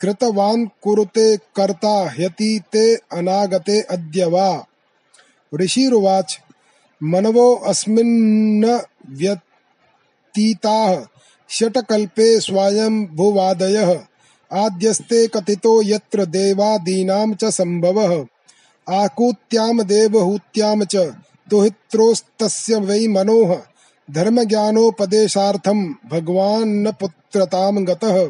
कृतवान् 0.00 0.66
कुरुते 0.82 1.36
कर्ता 1.36 2.10
ह्यति 2.10 2.60
ते 2.72 2.94
अनागते 2.94 3.80
अद्य 3.80 4.24
वा। 4.24 4.66
ऋषिरुवाच, 5.54 6.40
मनवो 7.02 7.54
अस्मिन्न 7.54 8.80
व्यतीताः, 9.08 11.06
षट्कल्पे 11.50 12.40
स्वायम्भुवादयः 12.40 14.00
आद्यस्ते 14.52 15.26
कथितो 15.26 15.82
यत्र 15.82 16.26
देवादीनां 16.26 17.34
च 17.34 17.44
सम्भवः। 17.44 18.26
आकूत्याम 18.88 19.82
देवहूत्याम 19.82 20.84
च 20.84 20.96
तुहित्रोस्तस्य 21.50 22.76
वै 22.76 23.06
मनोः 23.08 23.56
धर्मज्ञानोपदेशार्थं 24.10 25.84
भगवान् 26.10 26.82
न 26.82 26.90
पुत्रतां 26.90 27.86
गतः। 27.86 28.24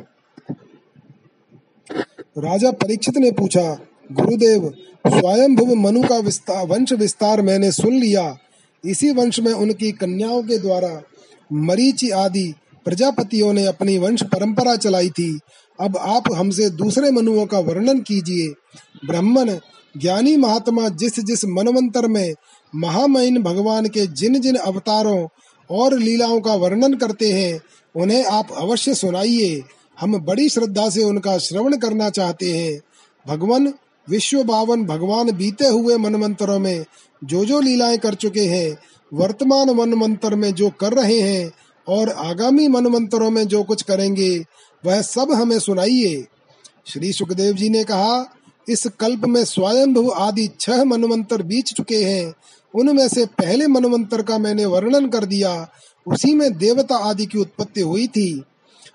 राजा 2.39 2.71
परीक्षित 2.71 3.19
ने 3.19 3.31
पूछा, 3.31 3.79
गुरुदेव, 4.13 4.69
स्वयंभुव 5.07 5.75
मनु 5.75 6.03
का 6.03 6.19
विस्तार 6.19 6.67
वंश 6.67 6.93
विस्तार 6.93 7.43
मैंने 7.43 7.73
सुन 7.73 7.95
लिया। 7.95 8.37
इसी 8.85 9.11
वंश 9.13 9.41
में 9.41 9.53
उनकी 9.53 9.93
कन्याओं 9.93 10.43
के 10.43 10.59
द्वारा 10.59 11.03
मरीचि 11.53 12.11
आदि 12.11 12.55
प्रजापतियों 12.85 13.53
ने 13.53 13.67
अपनी 13.67 13.99
वंश 13.99 14.23
परंपरा 14.23 14.77
चलाई 14.77 15.11
थी। 15.11 15.41
अब 15.81 15.97
आप 15.97 16.33
हमसे 16.35 16.71
दूसरे 16.71 17.11
मनुओं 17.11 17.47
का 17.47 17.59
वर्णन 17.59 18.01
कीजिए। 18.01 18.49
ब्राह्मण 19.07 19.51
ज्ञानी 19.97 20.37
महात्मा 20.37 20.89
जिस 20.89 21.21
जिस 21.21 21.45
मनवंतर 21.45 22.07
में 22.07 22.35
महामहिन 22.75 23.43
भगवान 23.43 23.87
के 23.87 24.07
जिन 24.07 24.41
जिन 24.41 24.57
अवतारों 24.57 25.29
और 25.71 25.99
लीलाओं 25.99 26.41
का 26.41 26.55
वर्णन 26.55 26.95
करते 26.95 27.33
हैं, 27.33 27.61
उन्हें 27.97 28.25
आप 28.25 28.49
अवश्य 28.57 28.95
सुनाइए। 28.95 29.62
हम 30.01 30.19
बड़ी 30.19 30.49
श्रद्धा 30.49 30.91
से 30.91 31.03
उनका 31.03 31.39
श्रवण 31.39 31.77
करना 31.77 32.11
चाहते 32.11 32.53
हैं। 32.57 32.81
भगवान, 33.29 33.75
विश्व 34.09 34.45
बावन 34.45 34.85
भगवान 34.85 35.33
बीते 35.33 35.66
हुए 35.66 35.97
मनमंत्रों 35.97 36.59
में 36.59 36.85
जो 37.25 37.45
जो 37.45 37.61
लीलाएँ 37.61 37.99
कर 37.99 38.15
चुके 38.15 38.45
हैं, 38.45 38.79
वर्तमान 39.15 39.71
मनमंत्र 39.71 40.35
में 40.35 40.55
जो 40.55 40.71
कर 40.71 40.93
रहे 40.93 41.21
हैं 41.21 41.53
और 41.89 42.09
आगामी 42.09 42.69
मनमंत्रों 42.69 43.31
में 43.31 43.49
जो 43.49 43.62
कुछ 43.62 43.83
करेंगे, 43.83 44.45
वह 44.87 45.03
सब 45.03 45.33
हमें 45.33 45.59
सुनाइए। 45.59 46.27
श्री 46.87 47.12
सुखदेव 47.12 47.55
जी 47.55 47.69
ने 47.69 47.85
कहा 47.85 48.34
इस 48.69 48.86
कल्प 49.01 49.24
में 49.24 49.45
स्वयं 49.45 50.12
आदि 50.15 50.49
छह 50.61 50.85
मनमंत्र 50.85 51.43
बीत 51.43 51.65
चुके 51.66 52.05
हैं। 52.05 52.35
उनमें 52.74 53.09
से 53.09 53.27
पहले 53.27 53.66
मनमंत्र 53.66 54.23
का 54.23 54.39
मैंने 54.39 54.65
वर्णन 54.65 55.09
कर 55.09 55.24
दिया। 55.24 55.69
उसी 56.07 56.35
में 56.35 56.59
देवता 56.59 56.97
आदि 56.97 57.27
की 57.27 57.39
उत्पत्ति 57.39 57.81
हुई 57.81 58.07
थी। 58.07 58.45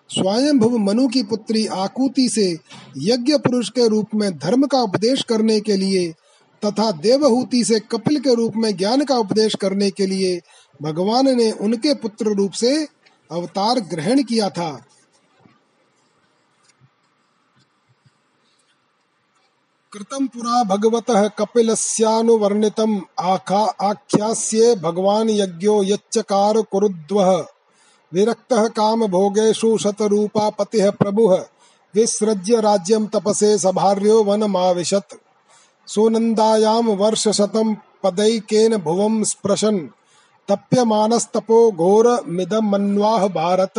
स्वयंभुव 0.10 0.78
मनु 0.78 1.08
की 1.08 1.24
पुत्री 1.24 1.66
आकुति 1.66 2.30
से 2.30 2.58
यज्ञ 2.98 3.38
पुरुष 3.38 3.70
के 3.70 3.88
रूप 3.88 4.08
में 4.16 4.38
धर्म 4.38 4.66
का 4.68 4.82
उपदेश 4.82 5.24
करने 5.24 5.60
के 5.60 5.76
लिए 5.78 6.14
तथा 6.66 6.92
देवहूति 6.92 7.64
से 7.64 7.80
कपिल 7.80 8.20
के 8.20 8.34
रूप 8.36 8.54
में 8.56 8.78
ज्ञान 8.78 9.04
का 9.06 9.18
उपदेश 9.18 9.56
करने 9.56 9.90
के 9.92 10.06
लिए 10.06 10.42
भगवान 10.82 11.38
ने 11.38 11.52
उनके 11.52 11.94
पुत्र 11.94 12.26
रूप 12.26 12.52
से 12.52 12.88
अवतार 13.32 13.80
ग्रहण 13.80 14.24
किया 14.24 14.50
था। 14.50 14.86
कृतं 19.94 20.28
पुरा 20.28 20.64
भगवतः 20.64 21.28
कपिलस्यानुवर्णितम् 21.28 23.02
आखा 23.20 23.66
आख्यास्ये 23.82 24.76
भगवान 24.76 25.30
यज्ञो 25.30 25.84
यच्चकार 25.84 26.62
कुरुद्वः। 26.62 27.46
विरक्त 28.14 28.54
काम 28.54 29.08
भोगेशु 29.08 29.78
शतरूपा 29.78 30.50
पति 30.50 30.90
प्रभु। 30.90 31.34
विसृज्य 31.96 32.62
राज्यम 32.62 33.08
तपसे 33.08 33.58
सभार्यो 33.58 34.24
वनमाविशत्। 34.24 35.16
सुनन्दायां 35.88 36.84
वर्षशतं 36.84 37.76
पदैकेन 37.76 38.78
भुवं 38.78 39.24
स्पृशन्। 39.24 39.80
तप्यमानस्तपो 40.48 41.72
घोर 41.72 42.24
मिदमन्वाह 42.28 43.28
भारत। 43.28 43.74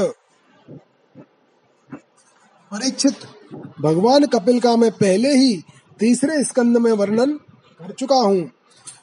परीक्षित, 2.71 3.17
भगवान 3.81 4.27
कपिल 4.27 4.61
का 4.61 4.77
मैं 4.77 4.91
पहले 4.91 5.29
ही 5.29 5.65
तीसरे 6.01 6.45
स्कंद 6.45 6.77
में 6.77 6.93
वर्णन 6.93 7.33
कर 7.81 7.93
चुका 7.93 8.17
हूँ। 8.17 8.51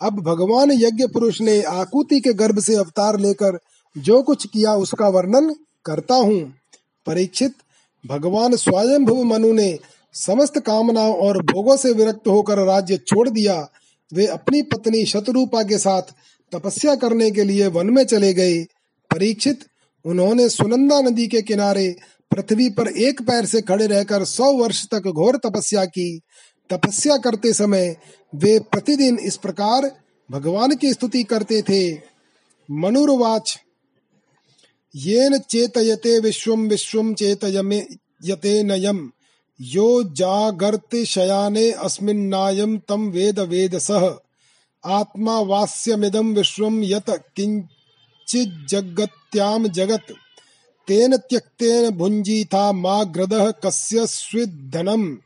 अब 0.01 0.19
भगवान 0.19 0.71
यज्ञ 0.71 1.05
पुरुष 1.07 1.41
ने 1.41 1.61
आकुति 1.61 2.19
के 2.19 2.33
गर्भ 2.33 2.59
से 2.59 2.75
अवतार 2.75 3.19
लेकर 3.19 3.59
जो 3.97 4.21
कुछ 4.21 4.45
किया 4.47 4.73
उसका 4.73 5.07
वर्णन 5.07 5.53
करता 5.85 6.15
हूँ। 6.15 6.39
परीक्षित, 7.05 7.53
भगवान 8.07 8.55
स्वयं 8.55 9.25
मनु 9.25 9.53
ने 9.53 9.77
समस्त 10.13 10.59
कामनाओं 10.59 11.13
और 11.13 11.41
भोगों 11.43 11.77
से 11.77 11.93
विरक्त 11.93 12.27
होकर 12.27 12.57
राज्य 12.57 12.97
छोड़ 12.97 13.29
दिया। 13.29 13.67
वे 14.13 14.25
अपनी 14.25 14.61
पत्नी 14.61 15.05
शत्रुपा 15.05 15.63
के 15.63 15.77
साथ 15.77 16.01
तपस्या 16.51 16.95
करने 16.95 17.31
के 17.31 17.43
लिए 17.43 17.67
वन 17.67 17.89
में 17.89 18.03
चले 18.03 18.33
गए। 18.33 18.63
परीक्षित, 19.11 19.59
उन्होंने 20.05 20.49
सुनंदा 20.49 21.01
नदी 21.01 21.27
के 21.27 21.41
किनारे 21.41 21.95
पृथ्वी 22.31 22.69
पर 22.69 22.87
एक 22.87 23.21
पैर 23.21 23.45
से 23.45 23.61
खड़े 23.61 23.87
रहकर 23.87 24.23
सौ 24.23 24.51
वर्ष 24.53 24.87
तक 24.87 25.07
घोर 25.07 25.37
तपस्या 25.37 25.85
की। 25.85 26.21
तपस्या 26.69 27.17
करते 27.17 27.53
समय 27.53 27.97
वे 28.35 28.59
प्रतिदिन 28.59 29.19
इस 29.19 29.37
प्रकार 29.37 29.95
भगवान 30.31 30.75
की 30.75 30.93
स्तुति 30.93 31.23
करते 31.23 31.61
थे। 31.61 32.01
मनुर्वाच, 32.71 33.59
येन 34.95 35.37
चेतयते 35.37 36.19
विश्वम 36.19 36.67
विश्वम 36.67 37.13
चेतयमे, 37.13 37.87
यते 38.23 38.63
नयम। 38.63 39.11
यो 39.61 40.03
जागर्ति 40.03 41.05
शयाने 41.05 41.71
अस्मिन्नायम 41.71 42.77
तम 42.77 43.09
वेद 43.09 43.39
वेद 43.39 43.77
सह 43.77 44.15
आत्मा 44.85 45.39
वास्यमिदम 45.39 46.33
विश्वम 46.33 46.83
यत 46.83 47.09
किंचित 47.09 48.67
जगत्याम 48.69 49.67
जगत। 49.67 50.05
तेन 50.87 51.17
त्यक्तेन 51.17 51.89
भुंजीथा 51.89 52.71
मा 52.71 53.03
ग्रदः 53.03 53.51
कस्य 53.51 54.07
स्विद्धनम। 54.07 55.17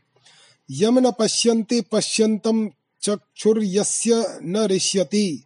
यम 0.72 1.00
न 1.00 1.12
पश्यन्ति 1.12 1.82
पश्यन्तं 1.82 2.70
चक्षुर्यस्य 3.02 4.40
न 4.44 4.66
ऋष्यति 4.66 5.44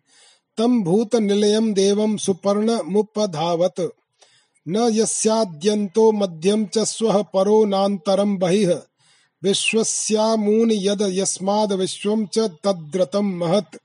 तम 0.57 0.83
भूत 0.83 1.15
निलयम 1.15 1.73
देवम 1.73 2.17
सुपर्ण 2.17 2.79
मुपधावत 2.83 3.91
न 4.67 4.89
यस्याद्यन्तो 4.91 6.11
मध्यम 6.11 6.65
च 6.65 6.77
स्वः 6.77 7.21
परो 7.21 7.65
नान्तरं 7.65 8.37
बहिः। 8.37 8.75
विश्वस्यामून 9.43 10.71
यद 10.71 11.01
यस्माद 11.01 11.73
विश्वम 11.73 12.25
च 12.25 12.39
तद्रतम 12.39 13.25
महत। 13.25 13.79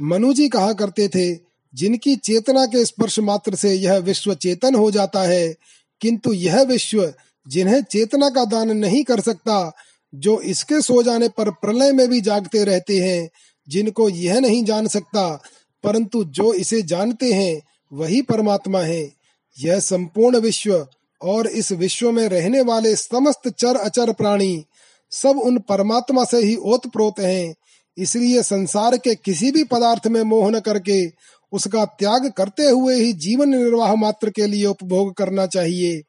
मनु 0.00 0.32
जी 0.32 0.48
कहा 0.48 0.72
करते 0.72 1.08
थे, 1.08 1.34
जिनकी 1.74 2.16
चेतना 2.16 2.66
के 2.66 2.84
स्पर्श 2.84 3.18
मात्र 3.18 3.54
से 3.54 3.74
यह 3.74 3.96
विश्व 3.96 4.34
चेतन 4.34 4.74
हो 4.74 4.90
जाता 4.90 5.22
है, 5.22 5.54
किंतु 6.00 6.32
यह 6.32 6.62
विश्व 6.62 7.14
जिन्हें 7.48 7.82
चेतना 7.82 8.30
का 8.30 8.44
दान 8.44 8.70
नहीं 8.70 9.04
कर 9.04 9.20
सकता, 9.20 9.72
जो 10.14 10.40
इसके 10.40 10.80
सो 10.80 11.02
जाने 11.02 11.28
पर 11.28 11.50
प्रलय 11.50 11.92
में 11.92 12.08
भी 12.08 12.20
जागते 12.20 12.64
रहते 12.64 12.98
हैं, 12.98 13.30
जिनको 13.68 14.08
यह 14.08 14.40
नहीं 14.40 14.64
जान 14.64 14.86
सकता, 14.86 15.42
परंतु 15.84 16.24
जो 16.24 16.52
इसे 16.54 16.82
जानते 16.82 17.32
हैं, 17.32 17.62
वही 17.92 18.22
परमात्मा 18.22 18.80
है। 18.80 19.12
यह 19.60 19.80
संपूर्ण 19.80 20.38
विश्व 20.38 20.86
और 21.22 21.46
इस 21.46 21.72
विश्व 21.72 22.12
में 22.12 22.28
रहने 22.28 22.60
वाले 22.60 22.96
समस्त 22.96 23.48
चर 23.48 23.76
अचर 23.76 24.12
प्राणी, 24.12 24.64
सब 25.10 25.38
उन 25.38 25.58
परमात्मा 25.58 26.24
से 26.24 26.36
ही 26.36 26.56
ओतप्रोत 26.56 27.20
हैं। 27.20 27.54
इसलिए 27.98 28.42
संसार 28.42 28.96
के 28.96 29.14
किसी 29.14 29.50
भी 29.50 29.64
पदार्थ 29.64 30.06
में 30.06 30.22
मोह 30.22 30.50
न 30.50 30.60
करके 30.60 31.06
उसका 31.52 31.84
त्याग 31.84 32.30
करते 32.30 32.62
हुए 32.62 32.94
ही 32.94 33.12
जीवन 33.12 33.48
निर्वाह 33.48 33.94
मात्र 33.94 34.30
के 34.30 34.46
लिए 34.46 34.66
उपभोग 34.66 35.14
करना 35.14 35.46
चाहिए। 35.46 36.02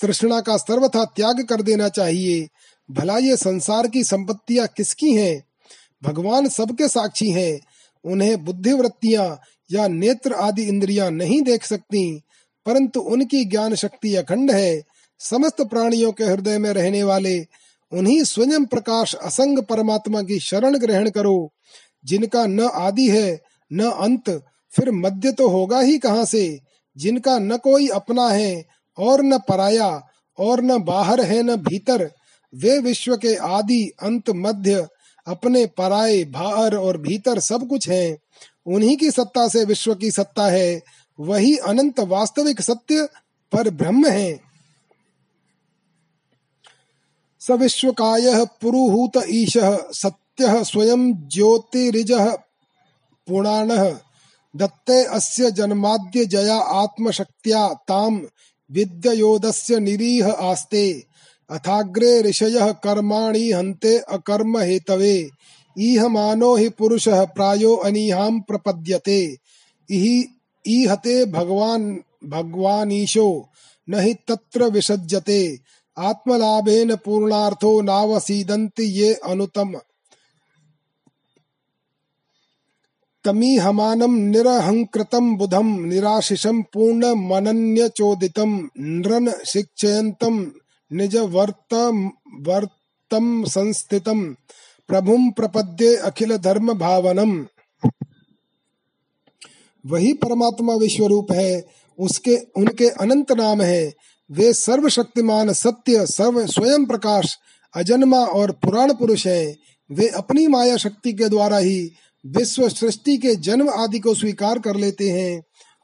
तृष्णा 0.00 0.40
का 0.40 0.56
सर्वथा 0.56 1.04
त्याग 1.04 1.44
कर 1.44 1.62
देना 1.62 1.88
चाहिए। 1.88 2.48
भला 2.90 3.18
ये 3.18 3.36
संसार 3.36 3.88
की 3.88 4.04
संपत्तियाँ 4.04 4.66
किसकी 4.66 5.14
हैं? 5.14 5.44
भगवान 6.02 6.48
सबके 6.48 6.88
साक्षी 6.88 7.30
हैं। 7.30 7.60
उन्हें 8.04 8.44
बुद्धिवृत्तियाँ 8.44 9.40
या 9.72 9.88
नेत्र 9.88 10.32
आदि 10.32 10.62
इंद्रियाँ 10.62 11.10
नहीं 11.10 11.42
देख 11.42 11.64
सकती, 11.64 12.22
परंतु 12.66 13.00
उनकी 13.00 13.44
ज्ञान 13.44 13.74
शक्ति 13.74 14.14
अखंड 14.14 14.50
है। 14.50 14.82
समस्त 15.18 15.62
प्राणियों 15.62 16.12
के 16.12 16.24
हृदय 16.24 16.58
में 16.58 16.70
रहने 16.70 17.02
वाले, 17.02 17.46
उन्हीं 17.92 18.24
स्वयं 18.24 18.64
प्रकाश 18.64 19.14
असंग 19.14 19.58
परमात्मा 19.58 20.22
की 20.22 20.38
शरण 20.38 20.78
ग्रहण 20.78 21.10
करो। 21.10 21.52
जिनका 22.04 22.46
न 22.46 22.60
आदि 22.60 23.08
है, 23.08 23.40
न 23.72 23.84
अंत, 23.84 24.30
फिर 24.70 24.90
मध्य 24.90 25.32
तो 25.32 25.48
होगा 25.48 25.80
ही 25.80 25.98
कहाँ 25.98 26.24
से? 26.24 26.60
जिनका 26.96 27.38
न 27.38 27.56
कोई 27.56 27.88
अपना 27.88 28.28
है 28.28 28.77
और 28.98 29.22
न 29.22 29.38
पराया 29.38 30.06
और 30.38 30.60
न 30.60 30.78
बाहर 30.82 31.20
है 31.20 31.42
न 31.42 31.56
भीतर, 31.56 32.10
वे 32.54 32.78
विश्व 32.78 33.16
के 33.16 33.34
आदि 33.34 33.92
अंत 34.02 34.30
मध्य, 34.30 34.88
अपने 35.26 35.66
पराये 35.66 36.24
बाहर 36.24 36.74
और 36.74 36.96
भीतर 36.96 37.38
सब 37.38 37.68
कुछ 37.68 37.88
हैं। 37.88 38.18
उन्हीं 38.66 38.96
की 38.96 39.10
सत्ता 39.10 39.48
से 39.48 39.64
विश्व 39.64 39.94
की 39.94 40.10
सत्ता 40.10 40.46
है। 40.46 40.82
वही 41.20 41.56
अनंत 41.56 42.00
वास्तविक 42.00 42.60
सत्य 42.60 43.08
पर 43.52 43.70
ब्रह्म 43.70 44.08
है। 44.08 44.40
स 47.40 47.50
विश्वकाय 47.50 48.44
पुरुहूत 48.44 49.22
ईश 49.28 49.56
सत्य 49.92 50.64
स्वयं 50.64 51.12
ज्योतिरिज 51.28 52.12
पुराण। 53.28 53.68
दत्ते 54.56 55.04
अस्य 55.04 55.50
जन्माद्य 55.50 56.24
जया 56.24 56.56
आत्मशक्त्या 56.56 57.68
ताम 57.68 58.20
विद्योदस्य 58.70 59.78
निरीह 59.80 60.28
आस्ते। 60.28 61.04
अथाग्रे 61.50 62.22
ऋषय 62.22 62.74
कर्माणि 62.84 63.50
हन्ते 63.52 63.98
अकर्म 63.98 64.58
हेतवे 64.58 65.30
इह 65.76 66.08
मानो 66.08 66.56
हि 66.56 66.68
पुरुष 66.68 67.08
प्रायो 67.08 67.74
अनीहाम 67.76 68.40
प्रपद्यते। 68.40 69.36
ईहते 70.64 71.24
भगवान, 71.24 72.00
भगवानीशो, 72.24 73.48
न 73.88 73.94
हि 73.94 74.14
तत्र 74.28 74.64
विसज्जते 74.64 75.58
आत्मलाभेन 75.98 76.94
पूर्णार्थो 76.96 77.80
नावसीदन्ति 77.80 78.82
ये 78.82 79.14
अनुतम। 79.14 79.74
तमीहमानं 83.28 84.10
निरहङ्कृतं 84.10 85.36
बुधं 85.36 85.86
निराशिषं 85.86 86.62
पूर्णमनन्यचोदितं 86.62 88.68
नृन् 88.78 89.28
वर्तं 92.42 93.44
संस्थितं 93.44 94.34
प्रभुम 94.88 95.30
प्रपद्ये 95.30 95.96
अखिल 95.96 96.36
धर्म 96.36 96.72
भावनम 96.72 97.46
वही 99.86 100.12
परमात्मा 100.12 100.74
विश्व 100.74 101.06
रूप 101.06 101.32
है, 101.32 101.66
उसके, 101.98 102.38
उनके 102.56 102.88
अनंत 102.88 103.32
नाम 103.32 103.62
है। 103.62 103.92
वे 104.30 104.52
सर्वशक्तिमान, 104.52 105.52
सत्य, 105.52 106.06
सर्व, 106.06 106.46
स्वयं 106.46 106.86
प्रकाश, 106.86 107.38
अजन्मा 107.76 108.16
और 108.16 108.50
पुराण 108.50 108.94
पुरुष 108.94 109.26
हैं। 109.26 109.56
वे 109.90 110.08
अपनी 110.08 110.46
माया 110.46 110.76
शक्ति 110.76 111.12
के 111.12 111.28
द्वारा 111.28 111.58
ही 111.58 111.92
विश्व 112.36 112.68
सृष्टि 112.68 113.16
के 113.16 113.34
जन्म 113.36 113.68
आदि 113.70 113.98
को 113.98 114.14
स्वीकार 114.14 114.58
कर 114.58 114.76
लेते 114.76 115.10
हैं 115.10 115.42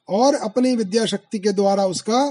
और 0.08 0.34
अपनी 0.34 0.74
विद्या 0.76 1.04
शक्ति 1.06 1.38
के 1.38 1.52
द्वारा 1.52 1.86
उसका 1.86 2.28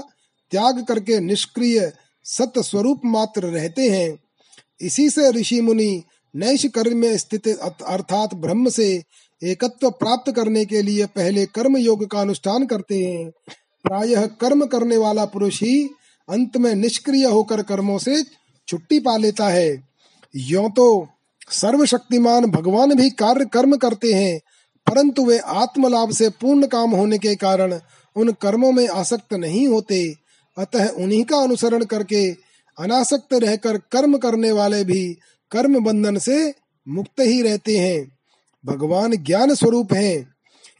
त्याग 0.52 0.84
करके 0.84 1.20
निष्क्रिय 1.20 1.92
सत्य 2.24 2.62
स्वरूप 2.62 3.00
मात्र 3.04 3.46
रहते 3.46 3.88
हैं। 3.90 4.18
इसी 4.80 5.08
से 5.10 5.30
ऋषि 5.30 5.60
मुनि 5.60 6.02
नैश 6.34 6.66
कर्म 6.66 6.96
में 6.96 7.16
स्थित 7.18 7.48
अर्थात 7.48 8.34
ब्रह्म 8.34 8.68
से 8.68 9.02
एकत्व 9.42 9.90
प्राप्त 9.90 10.32
करने 10.32 10.64
के 10.64 10.82
लिए 10.82 11.06
पहले 11.06 11.46
कर्म 11.46 11.76
योग 11.76 12.06
का 12.10 12.20
अनुष्ठान 12.20 12.66
करते 12.66 13.04
हैं। 13.04 13.30
प्रायः 13.84 14.26
कर्म 14.40 14.66
करने 14.66 14.96
वाला 14.96 15.24
पुरुष 15.24 15.62
ही 15.62 15.84
अंत 16.28 16.56
में 16.56 16.74
निष्क्रिय 16.74 17.24
होकर 17.24 17.62
कर्मों 17.62 17.98
से 17.98 18.22
छुट्टी 18.68 19.00
पा 19.00 19.16
लेता 19.16 19.48
है। 19.48 19.88
यो 20.34 20.68
तो 20.68 21.08
सर्वशक्तिमान 21.50 22.44
भगवान 22.50 22.94
भी 22.94 23.10
कार्य 23.12 23.44
कर्म 23.44 23.76
करते 23.76 24.12
हैं, 24.12 24.38
परंतु 24.86 25.24
वे 25.26 25.38
आत्मलाभ 25.38 26.10
से 26.12 26.28
पूर्ण 26.40 26.66
काम 26.66 26.90
होने 26.90 27.18
के 27.18 27.34
कारण 27.36 27.78
उन 28.16 28.32
कर्मों 28.42 28.72
में 28.72 28.86
आसक्त 28.88 29.34
नहीं 29.34 29.66
होते। 29.68 30.04
अतः 30.56 30.88
उन्हीं 30.94 31.24
का 31.24 31.36
अनुसरण 31.36 31.84
करके 31.84 32.28
अनासक्त 32.78 33.34
रहकर 33.34 33.76
कर्म 33.92 34.16
करने 34.18 34.50
वाले 34.52 34.84
भी 34.84 35.06
कर्म 35.52 35.78
बंधन 35.84 36.18
से 36.18 36.52
मुक्त 36.86 37.20
ही 37.20 37.40
रहते 37.42 37.76
हैं। 37.78 38.06
भगवान 38.64 39.16
ज्ञान 39.16 39.54
स्वरूप 39.54 39.92
हैं, 39.92 40.34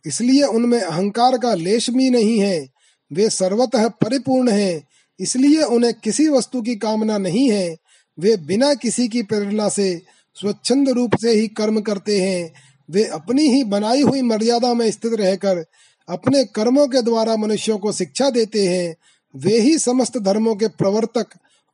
इसलिए 0.05 0.43
उनमें 0.43 0.81
अहंकार 0.81 1.36
का 1.39 1.55
लेश 1.55 1.89
भी 1.91 2.09
नहीं 2.11 2.39
है। 2.39 2.69
वे 3.11 3.28
सर्वतः 3.31 3.89
परिपूर्ण 4.01 4.51
हैं, 4.51 4.82
इसलिए 5.20 5.62
उन्हें 5.62 5.93
किसी 5.95 6.28
वस्तु 6.28 6.62
की 6.62 6.74
कामना 6.77 7.19
नहीं 7.19 7.51
है। 7.51 7.77
वे 8.19 8.36
बिना 8.36 8.73
किसी 8.74 9.09
की 9.09 9.23
प्रेरणा 9.23 9.69
से 9.69 10.01
स्वच्छंद 10.35 10.89
रूप 10.89 11.15
से 11.16 11.31
ही 11.31 11.48
कर्म 11.48 11.81
करते 11.81 12.20
हैं। 12.20 12.55
वे 12.90 13.05
अपनी 13.05 13.43
ही 13.43 13.65
बनाई 13.65 14.02
हुई 14.02 14.23
मर्यादा 14.23 14.74
में 14.74 14.90
स्थित 14.90 15.12
रहकर 15.15 15.65
अपने 16.09 16.44
कर्मों 16.44 16.89
के 16.89 17.02
द्वारा 17.02 17.36
मनुष्यों 17.36 17.78
को 17.78 17.93
शिक्षा 17.93 18.31
देते 18.31 18.66
हैं। 18.66 18.97
वे 19.36 19.61
ही 19.61 19.78
समस्त 19.78 20.19
धर्मों 20.19 20.56
के 20.56 20.69
प्रवर्तक 20.69 21.27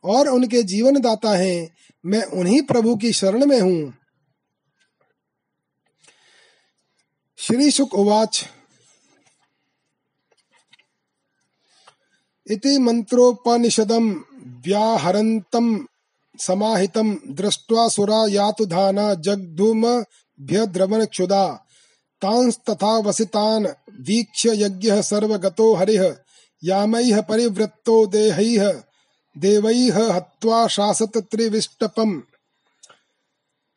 और 0.05 0.29
उनके 0.29 0.63
जीवन 0.63 1.01
दाता 1.01 1.37
हैं। 1.37 1.75
मैं 2.07 2.25
उन्हीं 2.25 2.63
प्रभु 2.63 2.97
की 2.97 3.13
शरण 3.13 3.47
में 3.47 3.61
हूँ। 3.61 3.95
श्री 7.39 7.71
शुक 7.71 7.95
उवाच। 7.95 8.49
इति 12.47 12.79
मंत्रोपनिषदम 12.79 14.11
व्याहरन्तं 14.67 15.87
समाहितं 16.41 17.15
दृष्ट्वा 17.15 17.89
सुरा 17.89 18.27
यातुधाना 18.29 19.15
जग्धूमभ्यद्रवन् 19.15 21.07
क्षुदा 21.07 21.49
तांस्तथा 22.23 22.99
वसितान् 22.99 23.67
वीक्ष्य 24.01 24.65
यज्ञः 24.65 25.03
सर्वगतो 25.03 25.75
हरिः। 25.75 26.17
यामैः 26.65 27.21
परिवृत्तो 27.21 28.07
देहैः। 28.07 28.83
देवैः 29.39 30.13
हत्वा 30.13 30.67
शासत 30.67 31.13
त्रिविष्टपम। 31.17 32.23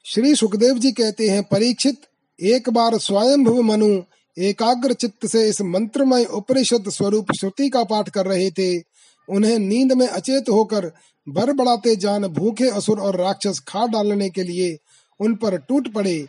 श्री 0.05 0.35
सुखदेव 0.35 0.79
जी 0.79 0.91
कहते 0.91 1.29
हैं, 1.29 1.43
परीक्षित, 1.43 2.01
एक 2.41 2.69
बार 2.69 2.97
स्वयंभुव 2.97 3.61
मनु 3.61 4.01
एकाग्र 4.37 4.93
चित्त 4.93 5.27
से 5.27 5.49
इस 5.49 5.61
मंत्रमय 5.61 6.25
उपनिषद 6.25 6.89
स्वरूप 6.89 7.27
श्रुति 7.39 7.69
का 7.69 7.83
पाठ 7.83 8.09
कर 8.09 8.25
रहे 8.25 8.51
थे। 8.51 8.79
उन्हें 9.29 9.59
नींद 9.59 9.93
में 9.93 10.07
अचेत 10.07 10.49
होकर 10.49 10.91
बर 11.27 11.51
बढ़ाते 11.53 11.95
जान, 11.95 12.27
भूखे, 12.27 12.69
असुर 12.69 12.99
और 12.99 13.15
राक्षस 13.15 13.59
खा 13.59 13.85
डालने 13.87 14.29
के 14.29 14.43
लिए 14.43 14.77
उन 15.19 15.35
पर 15.35 15.57
टूट 15.57 15.91
पड़े। 15.93 16.27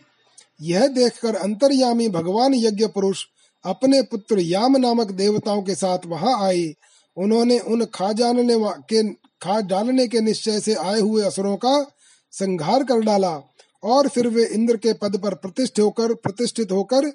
यह 0.62 0.86
देखकर 0.86 1.34
अंतर्यामी 1.34 2.08
भगवान 2.08 2.54
यज्ञ 2.54 2.86
पुरुष 2.86 3.24
अपने 3.64 4.02
पुत्र 4.02 4.38
याम 4.38 4.76
नामक 4.76 5.10
देवताओं 5.10 5.62
के 5.62 5.74
साथ 5.74 5.98
वहाँ 6.06 6.46
आए। 6.46 6.74
उन्होंने 7.16 7.58
उन 7.58 7.84
खा 7.84 8.12
जानने 8.12 8.56
के 8.92 9.02
खा 9.42 9.60
डालने 9.60 10.08
के 10.08 10.20
निश्चय 10.20 10.60
से 10.60 10.74
आए 10.74 11.00
हुए 11.00 11.22
असुरों 11.22 11.56
का 11.56 11.90
संहार 12.32 12.84
कर 12.84 13.00
डाला 13.00 13.40
और 13.82 14.08
फिर 14.08 14.28
वे 14.28 14.44
इंद्र 14.44 14.76
के 14.76 14.92
पद 14.92 15.16
पर 15.18 15.34
प्रतिष्ठित 15.34 15.84
होकर 15.84 16.14
प्रतिष्ठित 16.14 16.72
होकर 16.72 17.12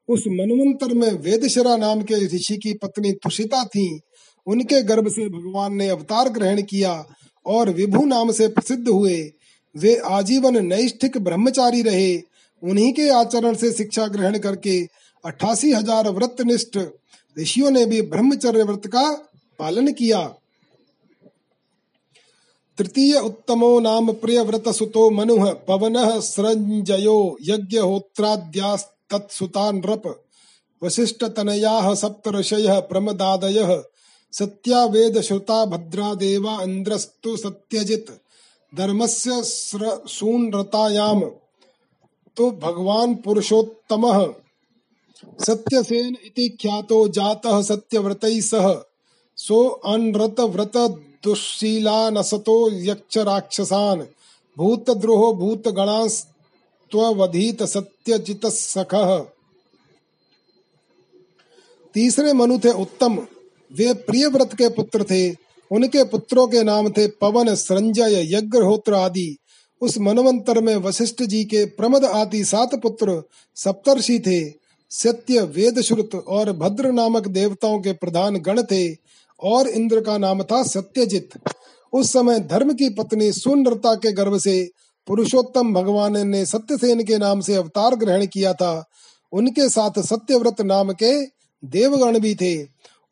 उस 0.09 0.25
मनवंतर 0.29 0.95
में 0.95 1.11
वेदशरा 1.13 1.77
नाम 1.77 2.03
के 2.03 2.15
ऋषि 2.27 2.57
की 2.57 2.73
पत्नी 2.75 3.13
तुषिता 3.13 3.65
थी। 3.65 4.01
उनके 4.47 4.83
गर्भ 4.83 5.09
से 5.09 5.29
भगवान 5.29 5.75
ने 5.75 5.89
अवतार 5.89 6.29
ग्रहण 6.29 6.63
किया 6.63 6.93
और 7.47 7.71
विभु 7.71 8.05
नाम 8.05 8.33
से 8.33 8.49
प्रसिद्ध 8.49 8.89
हुए। 8.89 9.19
वे 9.75 9.95
आजीवन 10.11 10.65
नैष्ठिक 10.67 11.19
ब्रह्मचारी 11.19 11.83
रहे। 11.83 12.17
उन्हीं 12.63 12.93
के 12.93 13.09
आचरण 13.09 13.55
से 13.55 13.73
शिक्षा 13.73 14.07
ग्रहण 14.07 14.39
करके 14.39 14.81
अठासी 15.25 15.73
हज़ार 15.73 16.11
व्रतनिष्ठ 16.11 16.79
ऋषियों 17.37 17.71
ने 17.71 17.85
भी 17.87 18.01
ब्रह्मचर्य 18.03 18.63
व्रत 18.63 18.87
का 18.87 19.11
पालन 19.59 19.93
किया। 19.93 20.21
तृतीय 22.81 23.19
उत्तमो 23.19 23.79
नाम 23.81 24.13
प्रिय 24.13 24.41
व्रत 24.41 24.69
सुतो 24.69 25.11
मनु 25.11 25.37
पवन 25.69 25.97
सृंजयो 26.21 27.37
यज्ञ 27.43 27.79
होत्राद्यास्तत्सुता 27.79 29.71
नृप 29.71 30.07
वशिष्ठ 30.83 31.25
तनया 31.25 31.95
सप्त 31.95 32.29
ऋषय 32.29 32.81
प्रमदादय। 32.81 33.83
सत्या 34.33 34.85
वेद 34.85 35.21
श्रुता 35.21 35.65
भद्रा 35.65 36.15
देवा 36.15 36.63
इंद्रस्तु 36.63 37.37
सत्यजित। 37.37 38.07
धर्मस्य 38.73 39.43
सूनरतायाम 40.09 41.21
तो 42.37 42.51
भगवान 42.51 43.15
पुरुषोत्तम। 43.15 44.35
सत्यसेन 45.47 46.17
इति 46.27 46.49
ख्यातो 46.63 47.07
जातः 47.09 47.63
सत्यव्रतैः 47.63 48.41
सह। 48.41 48.73
सो 49.37 49.67
अनृत 49.69 50.41
व्रत 50.41 50.77
दुशीला 51.25 52.11
नसतो 52.11 52.73
यक्ष 52.73 53.19
राक्षसान 53.19 54.07
भूतद्रोहो 54.59 55.33
भूतगणास्त्ववधीत 55.33 57.63
सत्यजित 57.63 58.47
सखः 58.47 59.25
तीसरे 61.95 62.33
मनु 62.33 62.59
थे 62.59 62.73
उत्तम। 62.73 63.27
वे 63.73 63.95
प्रिय 63.95 64.27
व्रत 64.27 64.55
के 64.55 64.69
पुत्र 64.69 65.05
थे। 65.05 65.37
उनके 65.73 66.05
पुत्रों 66.05 66.49
के 66.49 66.63
नाम 66.63 66.91
थे 66.91 67.07
पवन, 67.07 67.55
संजय, 67.55 68.35
यज्ञहोत्र 68.35 68.95
आदि। 68.95 69.37
उस 69.81 69.99
मनवंतर 69.99 70.61
में 70.61 70.77
वशिष्ठ 70.77 71.23
जी 71.23 71.45
के 71.45 71.65
प्रमद 71.65 72.05
आदि 72.05 72.45
सात 72.45 72.75
पुत्र 72.75 73.23
सप्तर्षि 73.57 74.19
थे। 74.19 74.55
सत्य 74.91 75.41
वेद 75.41 75.81
श्रुत 75.81 76.15
और 76.15 76.53
भद्र 76.53 76.93
नामक 76.93 77.29
देवताओं 77.29 77.81
के 77.81 77.93
प्रधान 77.93 78.37
गण 78.37 78.63
थे। 78.63 78.95
और 79.43 79.69
इंद्र 79.69 80.01
का 80.01 80.19
नाम 80.19 80.43
था 80.43 80.63
सत्यजित। 80.63 81.31
उस 81.93 82.13
समय 82.13 82.41
धर्म 82.41 82.73
की 82.73 82.89
पत्नी 82.89 83.33
सुनरता 83.33 83.95
के 83.95 84.13
गर्भ 84.13 84.39
से 84.39 84.71
पुरुषोत्तम 85.07 85.75
भगवान 85.75 86.27
ने 86.29 86.47
सत्यसेन 86.47 87.05
के 87.05 87.19
नाम 87.19 87.41
से 87.41 87.55
अवतार 87.55 87.95
ग्रहण 87.95 88.27
किया 88.27 88.53
था। 88.55 88.85
उनके 89.33 89.69
साथ 89.69 90.01
सत्यव्रत 90.01 90.61
नाम 90.61 90.93
के 90.93 91.27
देवगण 91.65 92.19
भी 92.19 92.35
थे। 92.35 92.63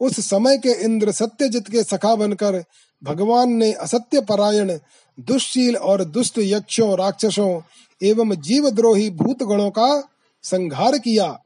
उस 0.00 0.20
समय 0.30 0.58
के 0.58 0.84
इंद्र 0.84 1.12
सत्यजित 1.12 1.68
के 1.68 1.82
सखा 1.82 2.14
बनकर 2.14 2.64
भगवान 3.04 3.52
ने 3.52 3.72
असत्य 3.72 4.20
परायण 4.20 4.78
दुष्शील 5.20 5.76
और 5.76 6.04
दुष्ट 6.04 6.34
यक्षों, 6.38 6.98
राक्षसों 6.98 7.60
एवं 8.02 8.34
जीवद्रोही 8.34 9.10
भूत 9.10 9.42
गणों 9.42 9.70
का 9.70 10.08
संहार 10.42 10.98
किया। 10.98 11.40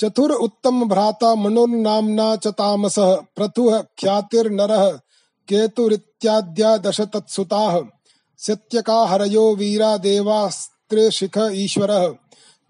चतुर 0.00 0.32
उत्तम 0.32 0.88
भ्राता 0.88 1.34
मनुर्नाम्ना 1.34 2.36
च 2.36 2.46
तामसः, 2.46 3.14
प्रथुः 3.14 3.82
ख्यातिर्नरः, 3.82 4.90
केतुरित्याद्या 5.48 6.76
दश 6.76 7.00
सत्यका 8.38 9.06
हरयो 9.06 9.54
वीरा 9.54 9.96
देवास्त्रिशिख 9.96 11.38
ईश्वरः। 11.38 12.14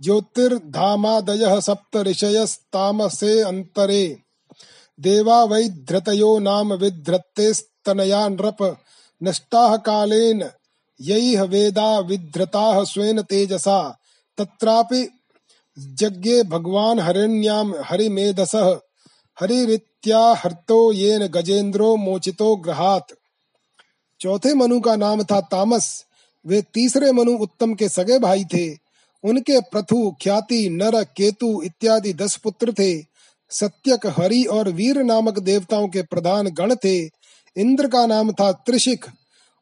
ज्योतिर्धामादयः 0.00 1.60
सप्त 1.60 1.96
ऋषयस्तामसे 1.96 3.40
अन्तरे। 3.40 4.18
देवा 5.00 5.44
वै 5.44 5.68
नाम 6.40 6.72
विधृतेस्तनया 6.72 8.28
नृप। 8.28 8.78
नष्टाः 9.22 9.76
कालेन 9.76 10.50
यैः 11.00 11.42
वेदा 11.42 11.98
विधृताः 11.98 12.84
स्वेन 12.84 13.22
तेजसा। 13.22 13.98
तत्रापि 14.38 15.17
जज्ञे 15.78 16.42
भगवान 16.42 17.00
हरिण्याम 17.00 17.74
हरिमेधसः। 17.84 18.80
हरिरित्या 19.40 20.18
हर्तो 20.18 20.92
येन 20.92 21.26
गजेंद्रो 21.26 21.96
मोचितो 21.96 22.56
ग्रहात 22.56 23.06
चौथे 24.20 24.54
मनु 24.54 24.80
का 24.80 24.96
नाम 24.96 25.22
था 25.22 25.40
तामस। 25.40 26.04
वे 26.46 26.62
तीसरे 26.62 27.12
मनु 27.12 27.32
उत्तम 27.32 27.74
के 27.74 27.88
सगे 27.88 28.18
भाई 28.18 28.44
थे। 28.44 28.76
उनके 29.24 29.60
प्रथु 29.60 30.10
ख्याति, 30.22 30.68
नर, 30.68 31.04
केतु 31.04 31.62
इत्यादि 31.62 32.12
दस 32.12 32.36
पुत्र 32.36 32.72
थे। 32.72 33.02
सत्यक 33.50 34.06
हरि 34.06 34.44
और 34.44 34.68
वीर 34.68 35.02
नामक 35.02 35.38
देवताओं 35.38 35.88
के 35.88 36.02
प्रधान 36.02 36.46
गण 36.46 36.74
थे। 36.74 37.04
इंद्र 37.56 37.88
का 37.88 38.06
नाम 38.06 38.32
था 38.32 38.52
त्रिशिक 38.52 39.04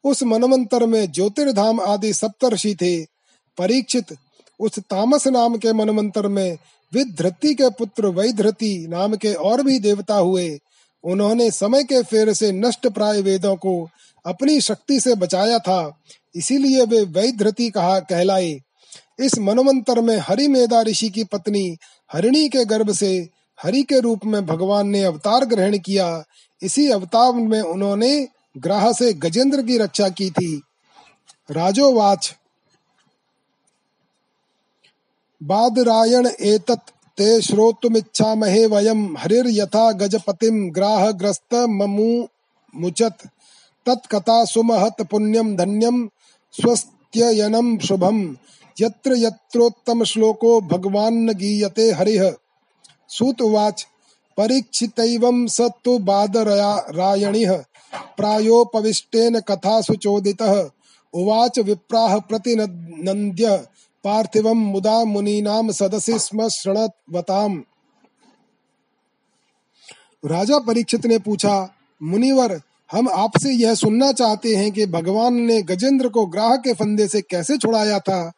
उस 0.03 0.23
मनमंत्र 0.23 0.85
में 0.85 1.11
ज्योतिर्धाम 1.11 1.79
आदि 1.81 2.13
सप्तर्षि 2.13 2.75
थे। 2.75 3.03
परीक्षित 3.57 4.17
उस 4.59 4.79
तामस 4.79 5.27
नाम 5.27 5.55
के 5.55 5.73
मनमंत्र 5.73 6.27
में 6.27 6.57
विधृति 6.93 7.53
के 7.55 7.69
पुत्र 7.69 8.07
वैधृति 8.07 8.87
नाम 8.89 9.15
के 9.15 9.33
और 9.33 9.63
भी 9.63 9.79
देवता 9.79 10.15
हुए, 10.15 10.59
उन्होंने 11.03 11.51
समय 11.51 11.83
के 11.83 12.03
फेर 12.03 12.33
से 12.33 12.51
नष्ट 12.51 12.87
प्राय 12.87 13.21
वेदों 13.21 13.55
को 13.55 13.89
अपनी 14.25 14.61
शक्ति 14.61 14.99
से 14.99 15.15
बचाया 15.15 15.59
था। 15.59 15.99
इसीलिए 16.35 16.85
वे 16.85 17.01
वैधृति 17.01 17.69
कहा 17.69 17.99
कहलाए। 17.99 18.59
इस 19.19 19.37
मनवंतर 19.39 20.01
में 20.01 20.17
हरि 20.17 20.47
मेधा 20.47 20.81
ऋषि 20.81 21.09
की 21.09 21.23
पत्नी 21.23 21.77
हरिणी 22.11 22.49
के 22.49 22.65
गर्भ 22.65 22.91
से 22.91 23.29
हरि 23.59 23.83
के 23.83 23.99
रूप 23.99 24.25
में 24.25 24.45
भगवान 24.45 24.87
ने 24.87 25.03
अवतार 25.03 25.45
ग्रहण 25.45 25.77
किया। 25.77 26.23
इसी 26.61 26.89
अवतार 26.89 27.33
में 27.33 27.61
उन्होंने 27.61 28.27
ग्राह 28.57 28.91
से 28.91 29.13
गजेंद्र 29.13 29.61
की 29.61 29.77
रक्षा 29.77 30.09
की 30.09 30.29
थी। 30.29 30.61
राजोवाच 31.51 32.33
बादरायण 35.43 36.27
एतत् 36.41 36.89
ते 37.17 37.41
श्रोतुमिच्छामहे 37.41 38.65
वयं। 38.65 39.15
हरिर्यथा 39.17 39.91
गजपतिं 39.91 40.75
ग्राहग्रस्त 40.75 41.53
ममु 41.53 42.25
मुचत। 42.75 43.13
तत्कथा 43.85 44.45
सुमहत 44.45 45.01
पुण्यम 45.01 45.55
धन्यम 45.55 46.09
स्वस्त्ययनम 46.51 47.77
शुभम। 47.77 48.37
यत्र 48.81 49.13
यत्रोत्तम 49.17 50.03
श्लोको 50.03 50.61
भगवान 50.61 51.29
गीयते 51.29 51.91
हरिः। 51.91 52.33
सूत 53.09 53.41
उवाच, 53.41 53.87
परीक्षितैवं 54.37 55.47
स 55.47 55.61
तु 55.61 55.99
बादरायणिः 55.99 57.57
प्रायोपविष्टेन 58.17 59.39
कथासु 59.39 59.95
चोदितः। 59.95 60.69
उवाच 61.13 61.59
विप्राह 61.59 62.19
प्रतिनन्द्य। 62.19 63.65
पार्थिवम 64.07 64.57
मुदा 64.57 65.03
मुनीनाम 65.03 65.71
सदस्य 65.71 66.19
स्म 66.19 66.49
शृणवताम। 66.49 67.63
राजा 70.25 70.59
परीक्षित 70.59 71.05
ने 71.05 71.19
पूछा, 71.19 71.75
मुनिवर, 72.03 72.61
हम 72.91 73.09
आपसे 73.09 73.51
यह 73.51 73.73
सुनना 73.73 74.11
चाहते 74.11 74.55
हैं 74.55 74.71
कि 74.71 74.85
भगवान 74.85 75.33
ने 75.33 75.61
गजेंद्र 75.61 76.09
को 76.09 76.25
ग्राह 76.25 76.55
के 76.55 76.73
फंदे 76.73 77.07
से 77.07 77.21
कैसे 77.21 77.57
छुड़ाया 77.57 77.99
था? 77.99 78.31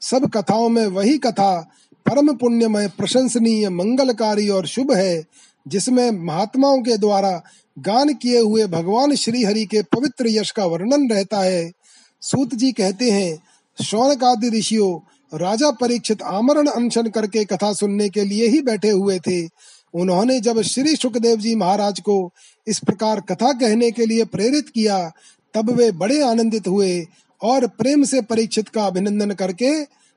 सब 0.00 0.30
कथाओं 0.30 0.68
में 0.68 0.86
वही 0.86 1.18
कथा, 1.18 1.70
परम 2.06 2.36
पुण्यमय, 2.36 2.88
प्रशंसनीय, 2.88 3.68
मंगलकारी 3.68 4.48
और 4.48 4.66
शुभ 4.66 4.92
है, 4.92 5.24
जिसमें 5.68 6.10
महात्माओं 6.10 6.82
के 6.82 6.96
द्वारा 6.96 7.42
गान 7.78 8.14
किए 8.14 8.40
हुए 8.40 8.66
भगवान 8.66 9.14
श्री 9.14 9.44
हरि 9.44 9.64
के 9.64 9.82
पवित्र 9.82 10.28
यश 10.28 10.50
का 10.50 10.66
वर्णन 10.66 11.10
रहता 11.10 11.40
है। 11.40 11.72
सूत 12.20 12.54
जी 12.54 12.72
कहते 12.72 13.10
हैं 13.10 13.42
शौनक 13.84 14.24
आदि 14.24 14.48
ऋषियों 14.48 15.15
राजा 15.34 15.70
परीक्षित 15.70 16.22
आमरण 16.22 16.66
अनशन 16.66 17.08
करके 17.08 17.44
कथा 17.44 17.72
सुनने 17.72 18.08
के 18.08 18.24
लिए 18.24 18.46
ही 18.46 18.60
बैठे 18.62 18.90
हुए 18.90 19.18
थे। 19.18 19.46
उन्होंने 19.94 20.40
जब 20.40 20.62
श्री 20.62 20.96
सुखदेव 20.96 21.36
जी 21.36 21.54
महाराज 21.54 22.00
को 22.00 22.32
इस 22.66 22.78
प्रकार 22.78 23.20
कथा 23.20 23.52
कहने 23.52 23.90
के 23.90 24.06
लिए 24.06 24.24
प्रेरित 24.24 24.68
किया, 24.68 25.12
तब 25.54 25.70
वे 25.70 25.92
बड़े 25.92 26.22
आनंदित 26.22 26.68
हुए 26.68 27.06
और 27.42 27.66
प्रेम 27.66 28.04
से 28.04 28.20
परीक्षित 28.22 28.68
का 28.68 28.86
अभिनंदन 28.86 29.30
करके 29.30 29.70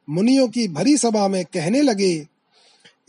मुनियों 0.09 0.47
की 0.47 0.67
भरी 0.67 0.97
सभा 0.97 1.27
में 1.27 1.45
कहने 1.45 1.81
लगे। 1.81 2.27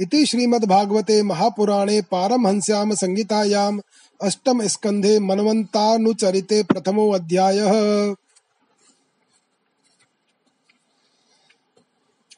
इति 0.01 0.27
श्रीमद्भागवते 0.27 1.23
महापुराणे 1.23 2.01
पारमहंस्याम 2.03 2.95
संगीतायाम 2.95 3.81
अष्टम 4.23 4.67
स्कंधे 4.67 5.19
मनवंतानुचरिते 5.19 6.63
प्रथमो 6.63 7.11
अध्यायः। 7.11 8.15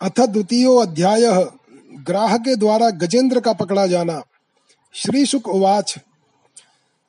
अथ 0.03 0.21
द्वितीय 0.21 0.81
अध्याय। 0.83 1.21
ग्राह 2.07 2.37
के 2.37 2.57
द्वारा 2.57 2.91
गजेंद्र 2.91 3.41
का 3.41 3.53
पकड़ा 3.53 3.87
जाना। 3.87 4.23
श्री 4.93 5.27
शुक 5.27 5.49
उवाच। 5.49 5.95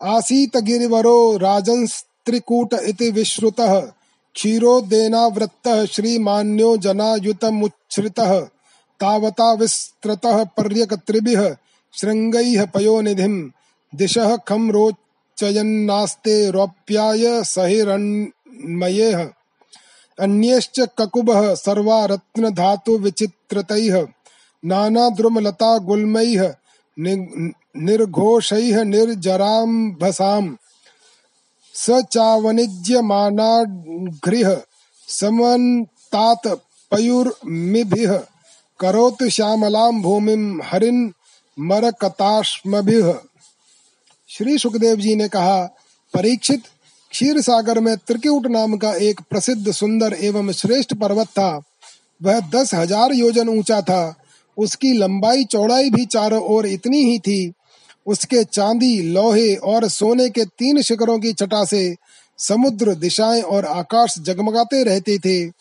आसीत 0.04 0.58
गिरिवरो 0.58 1.38
राजंस्त्रिकूट 1.38 2.74
इति 2.74 3.12
विश्रुतः। 3.12 3.80
क्षीरोदेनावृत्तः 4.36 5.86
श्रीमान्यो 5.86 6.78
जनायुतमुच्छ्रितः। 6.78 8.40
तावता 9.00 9.54
विस्तृतः 9.54 10.44
पर्यकत्रिभिः 10.44 11.56
शृङ्गैः 11.94 12.66
पयोनिधिं 12.66 13.50
दिशः 13.96 14.38
खं 14.38 14.72
रोचयन्नास्ते 14.72 16.52
रौप्याय 16.52 17.44
सहिरण्मयेः 17.44 19.30
अन्यश्च 20.20 20.80
ककुबः 20.80 21.56
सर्वा 21.56 22.06
रत्नधातुविचित्रतैः 22.06 24.08
नानाद्रुमलता 24.66 25.78
गुल्मैः 25.78 26.54
निर्घोषैः, 27.00 28.84
निर्जराम्भसाम् 28.84 30.56
स 31.76 32.04
चावनिज्यमानाघ्रिः 32.12 34.58
समन्तात् 35.08 36.48
पयुर्मिभिः, 36.92 38.20
करोतु 38.80 39.30
श्यामलां 39.30 40.02
भूमिं 40.02 40.60
हरिन् 40.64 41.12
मरकताश्मभिः। 41.60 43.14
श्री 44.30 44.58
सुखदेव 44.58 44.96
जी 44.96 45.16
ने 45.16 45.28
कहा, 45.28 45.70
परीक्षित 46.14 46.64
क्षीर 47.14 47.42
सागर 47.42 47.80
में 47.80 47.96
त्रिकूट 47.98 48.46
नाम 48.48 48.76
का 48.78 48.94
एक 48.98 49.20
प्रसिद्ध 49.30 49.72
सुंदर 49.72 50.14
एवं 50.14 50.52
श्रेष्ठ 50.52 50.94
पर्वत 50.94 51.28
था। 51.28 51.50
वह 52.22 52.40
दस 52.50 52.74
हज़ार 52.74 53.14
योजन 53.14 53.50
ऊँचा 53.50 53.82
था। 53.82 54.16
उसकी 54.58 54.94
लंबाई 54.94 55.44
चौड़ाई 55.44 55.90
भी 55.90 56.06
चारों 56.06 56.40
ओर 56.46 56.68
इतनी 56.68 57.04
ही 57.04 57.20
थी। 57.20 57.54
उसके 58.08 58.44
चांदी, 58.44 59.02
लोहे 59.02 59.56
और 59.56 59.88
सोने 59.88 60.30
के 60.30 60.46
तीन 60.46 60.82
शिखरों 60.82 61.20
की 61.20 61.34
छटा 61.34 61.64
से 61.66 61.84
समुद्र 62.40 62.96
दिशाएँ 62.96 63.42
और 63.42 63.66
आकाश 63.66 64.16
जगमगाते 64.20 64.84
रहते 64.84 65.18
थे। 65.18 65.52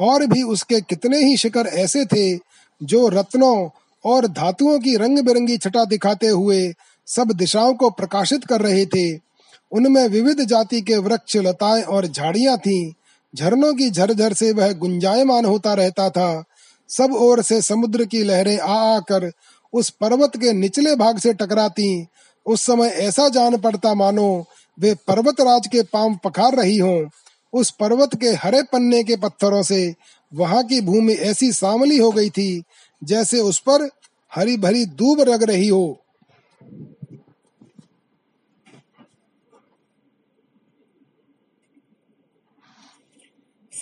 और 0.00 0.26
भी 0.26 0.42
उसके 0.42 0.80
कितने 0.80 1.24
ही 1.24 1.36
शिखर 1.36 1.66
ऐसे 1.66 2.04
थे 2.04 2.36
जो 2.80 3.08
रत्नों 3.08 3.68
और 4.04 4.26
धातुओं 4.28 4.78
की 4.78 4.96
रंग 4.96 5.18
बिरंगी 5.18 5.58
छटा 5.58 5.84
दिखाते 5.84 6.28
हुए 6.28 6.62
सब 7.08 7.32
दिशाओं 7.32 7.74
को 7.74 7.90
प्रकाशित 7.90 8.44
कर 8.44 8.60
रहे 8.60 8.86
थे। 8.86 9.31
उनमें 9.72 10.08
विविध 10.08 10.44
जाति 10.44 10.80
के 10.80 10.96
वृक्ष, 10.96 11.36
लताएँ 11.36 11.82
और 11.82 12.06
झाड़ियाँ 12.06 12.58
थीं। 12.58 12.92
झरनों 13.36 13.74
की 13.74 13.90
झरझर 13.90 14.32
से 14.32 14.52
वह 14.52 14.72
गुंजायमान 14.72 15.44
होता 15.44 15.74
रहता 15.74 16.10
था। 16.10 16.44
सब 16.88 17.12
ओर 17.12 17.42
से 17.42 17.62
समुद्र 17.62 18.04
की 18.04 18.24
लहरें 18.24 18.58
आ 18.58 18.96
आकर 18.96 19.32
उस 19.72 19.90
पर्वत 19.90 20.32
के 20.36 20.52
निचले 20.52 20.96
भाग 20.96 21.18
से 21.18 21.32
टकराती। 21.32 22.06
उस 22.46 22.62
समय 22.62 22.88
ऐसा 22.88 23.28
जान 23.28 23.56
पड़ता 23.56 23.94
मानो, 23.94 24.44
वे 24.80 24.94
पर्वत 24.94 25.40
राज 25.40 25.66
के 25.66 25.82
पाँव 25.82 26.18
पखार 26.24 26.54
रही 26.54 26.78
हों। 26.78 27.06
उस 27.52 27.70
पर्वत 27.70 28.10
के 28.20 28.28
हरे 28.28 28.62
पन्ने 28.62 29.04
के 29.04 29.16
पत्थरों 29.16 29.62
से 29.62 29.94
वहाँ 30.34 30.64
की 30.64 30.80
भूमि 30.80 31.12
ऐसी 31.12 31.52
सांवली 31.52 31.98
हो 31.98 32.10
गई 32.10 32.30
थी, 32.30 32.62
जैसे 33.04 33.40
उस 33.40 33.58
पर 33.58 33.90
हरी 34.34 34.56
भरी 34.56 34.86
दूब 34.86 35.20
रग 35.20 35.42
रही 35.42 35.68
हो। 35.68 36.01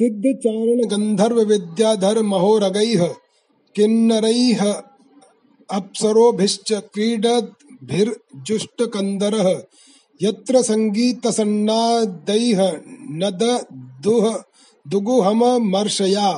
सिद्ध 0.00 0.30
चारण 0.42 0.78
गंधर्व 0.90 1.38
विद्याधर 1.48 2.18
महोरगैः 2.28 3.00
किन्नरैः 3.76 4.62
अप्सरोभिश्च 5.78 6.70
क्रीडद्भिर्जुष्टकन्दरः 6.94 9.48
यत्र 10.20 10.62
सङ्गीतसन्नादैः 10.70 12.62
नददुह 13.20 14.26
दुगुहममर्षया 14.86 16.30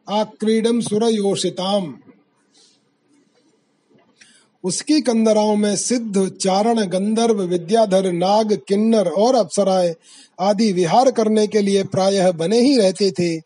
आक्रीडम 0.09 0.81
सुरयोषिताम। 0.81 1.97
उसकी 4.65 5.01
कंदराओं 5.01 5.55
में 5.55 5.75
सिद्ध 5.75 6.29
चारण, 6.29 6.85
गंधर्व, 6.85 7.41
विद्याधर, 7.41 8.11
नाग, 8.11 8.53
किन्नर 8.67 9.07
और 9.07 9.35
अप्सराएँ 9.35 9.93
आदि 10.39 10.71
विहार 10.73 11.11
करने 11.11 11.47
के 11.47 11.61
लिए 11.61 11.83
प्रायः 11.83 12.31
बने 12.31 12.61
ही 12.61 12.75
रहते 12.77 13.11
थे। 13.11 13.41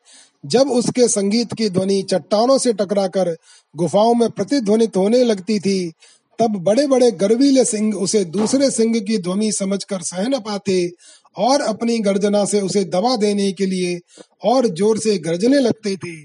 जब 0.45 0.69
उसके 0.71 1.07
संगीत 1.07 1.53
की 1.53 1.69
ध्वनि 1.69 2.01
चट्टानों 2.01 2.57
से 2.57 2.73
टकराकर 2.73 3.35
गुफाओं 3.75 4.13
में 4.13 4.29
प्रतिध्वनित 4.29 4.97
होने 4.97 5.23
लगती 5.23 5.59
थी, 5.59 5.91
तब 6.39 6.57
बड़े 6.63 6.87
बड़े 6.87 7.11
गर्वीले 7.11 7.65
सिंह 7.65 7.95
उसे 7.95 8.25
दूसरे 8.25 8.71
सिंह 8.71 8.99
की 8.99 9.17
ध्वनि 9.17 9.51
समझकर 9.51 10.01
सह 10.01 10.27
न 10.27 10.39
पाते 10.39 10.91
और 11.37 11.61
अपनी 11.61 11.99
गर्जना 11.99 12.45
से 12.45 12.61
उसे 12.61 12.83
दबा 12.83 13.15
देने 13.15 13.51
के 13.51 13.65
लिए 13.65 13.99
और 14.43 14.67
ज़ोर 14.67 14.99
से 14.99 15.17
गर्जने 15.17 15.59
लगते 15.59 15.95
थे। 15.95 16.15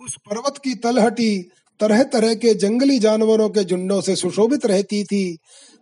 उस 0.00 0.16
पर्वत 0.16 0.58
की 0.58 0.74
तलहटी 0.74 1.50
तरह 1.82 2.02
तरह 2.02 2.34
के 2.34 2.54
जंगली 2.54 2.98
जानवरों 2.98 3.48
के 3.48 3.64
झुंडों 3.64 4.00
से 4.00 4.16
सुशोभित 4.16 4.66
रहती 4.66 5.04
थी। 5.04 5.38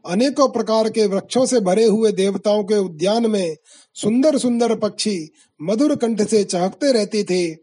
अनेकों 0.08 0.48
प्रकार 0.48 0.88
के 0.88 1.06
वृक्षों 1.06 1.46
से 1.46 1.60
भरे 1.60 1.84
हुए 1.84 2.12
देवताओं 2.12 2.64
के 2.64 2.78
उद्यान 2.78 3.30
में 3.30 3.56
सुंदर 3.94 4.38
सुंदर 4.38 4.74
पक्षी 4.74 5.30
मधुर 5.62 5.96
कंठ 5.96 6.22
से 6.22 6.44
चहकते 6.44 6.92
रहते 6.92 7.24
थे। 7.24 7.56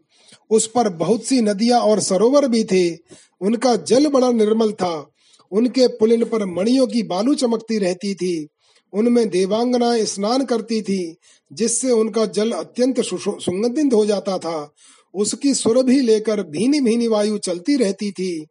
उस 0.50 0.66
पर 0.66 0.88
बहुत 0.88 1.24
सी 1.24 1.40
नदियाँ 1.40 1.80
और 1.80 2.00
सरोवर 2.00 2.48
भी 2.48 2.64
थे। 2.64 2.96
उनका 3.40 3.76
जल 3.76 4.06
बड़ा 4.06 4.32
निर्मल 4.32 4.72
था। 4.72 5.10
उनके 5.52 5.86
पुलिन 5.86 6.24
पर 6.24 6.44
मणियों 6.44 6.86
की 6.86 7.02
बालू 7.02 7.34
चमकती 7.34 7.78
रहती 7.78 8.14
थी। 8.14 8.48
उनमें 8.92 9.28
देवांगनाएँ 9.28 10.04
स्नान 10.04 10.44
करती 10.44 10.82
थी, 10.82 11.16
जिससे 11.52 11.90
उनका 11.90 12.26
जल 12.26 12.50
अत्यंत 12.52 13.00
सुगंधित 13.00 13.94
हो 13.94 14.06
जाता 14.06 14.38
था। 14.38 14.72
उसकी 15.14 15.54
सुर 15.54 15.82
भी 15.82 16.00
लेकर 16.00 16.42
भीनी 16.42 16.80
भीनी 16.80 17.08
वायु 17.08 17.38
चलती 17.38 17.76
रहती 17.76 18.10
थी। 18.10 18.46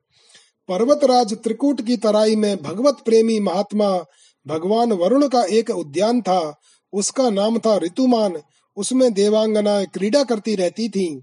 पर्वतराज 0.67 1.33
त्रिकूट 1.33 1.81
की 1.81 1.97
तराई 1.97 2.35
में 2.35 2.57
भगवत 2.57 2.97
प्रेमी 3.05 3.39
महात्मा 3.39 4.05
भगवान 4.47 4.91
वरुण 4.91 5.27
का 5.27 5.43
एक 5.43 5.69
उद्यान 5.69 6.21
था। 6.21 6.59
उसका 6.93 7.29
नाम 7.29 7.59
था 7.59 7.77
ऋतुमान। 7.77 8.41
उसमें 8.77 9.13
देवांगनाएँ 9.13 9.85
क्रीड़ा 9.85 10.23
करती 10.23 10.55
रहती 10.55 10.89
थीं। 10.89 11.21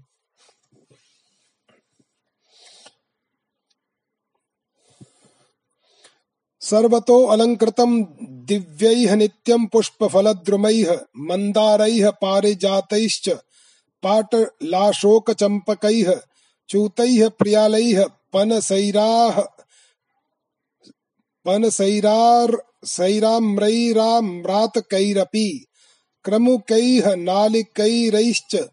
सर्वतो 6.61 7.25
अलङ्कृतं 7.25 8.03
दिव्यैः 8.21 9.15
नित्यं 9.15 9.65
पुष्पफलद्रुमैः 9.65 10.99
मन्दारैः 11.17 12.09
पारिजातैश्च 12.09 13.29
पाटलाशोकचम्पकैः 14.03 16.21
चूतैः 16.69 17.29
प्रियालैः 17.29 18.07
पनसैराः 18.33 19.43
पनसैरार् 21.45 22.55
सैराम्रैराम्रातकैरपि 22.85 25.65
क्रमुकैः 26.25 27.15
नालिकैरैश्च, 27.15 28.69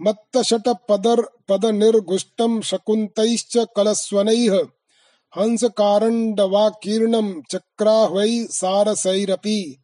मत्तशटपदर्पदनिर्घुष्टं 0.00 2.60
शकुन्तैश्च 2.60 3.66
कलस्वनैः 3.76 4.56
हंसकारण्डवाकीर्णं 5.36 7.42
चक्राह्वै 7.50 8.46
सारसैरपि 8.50 9.76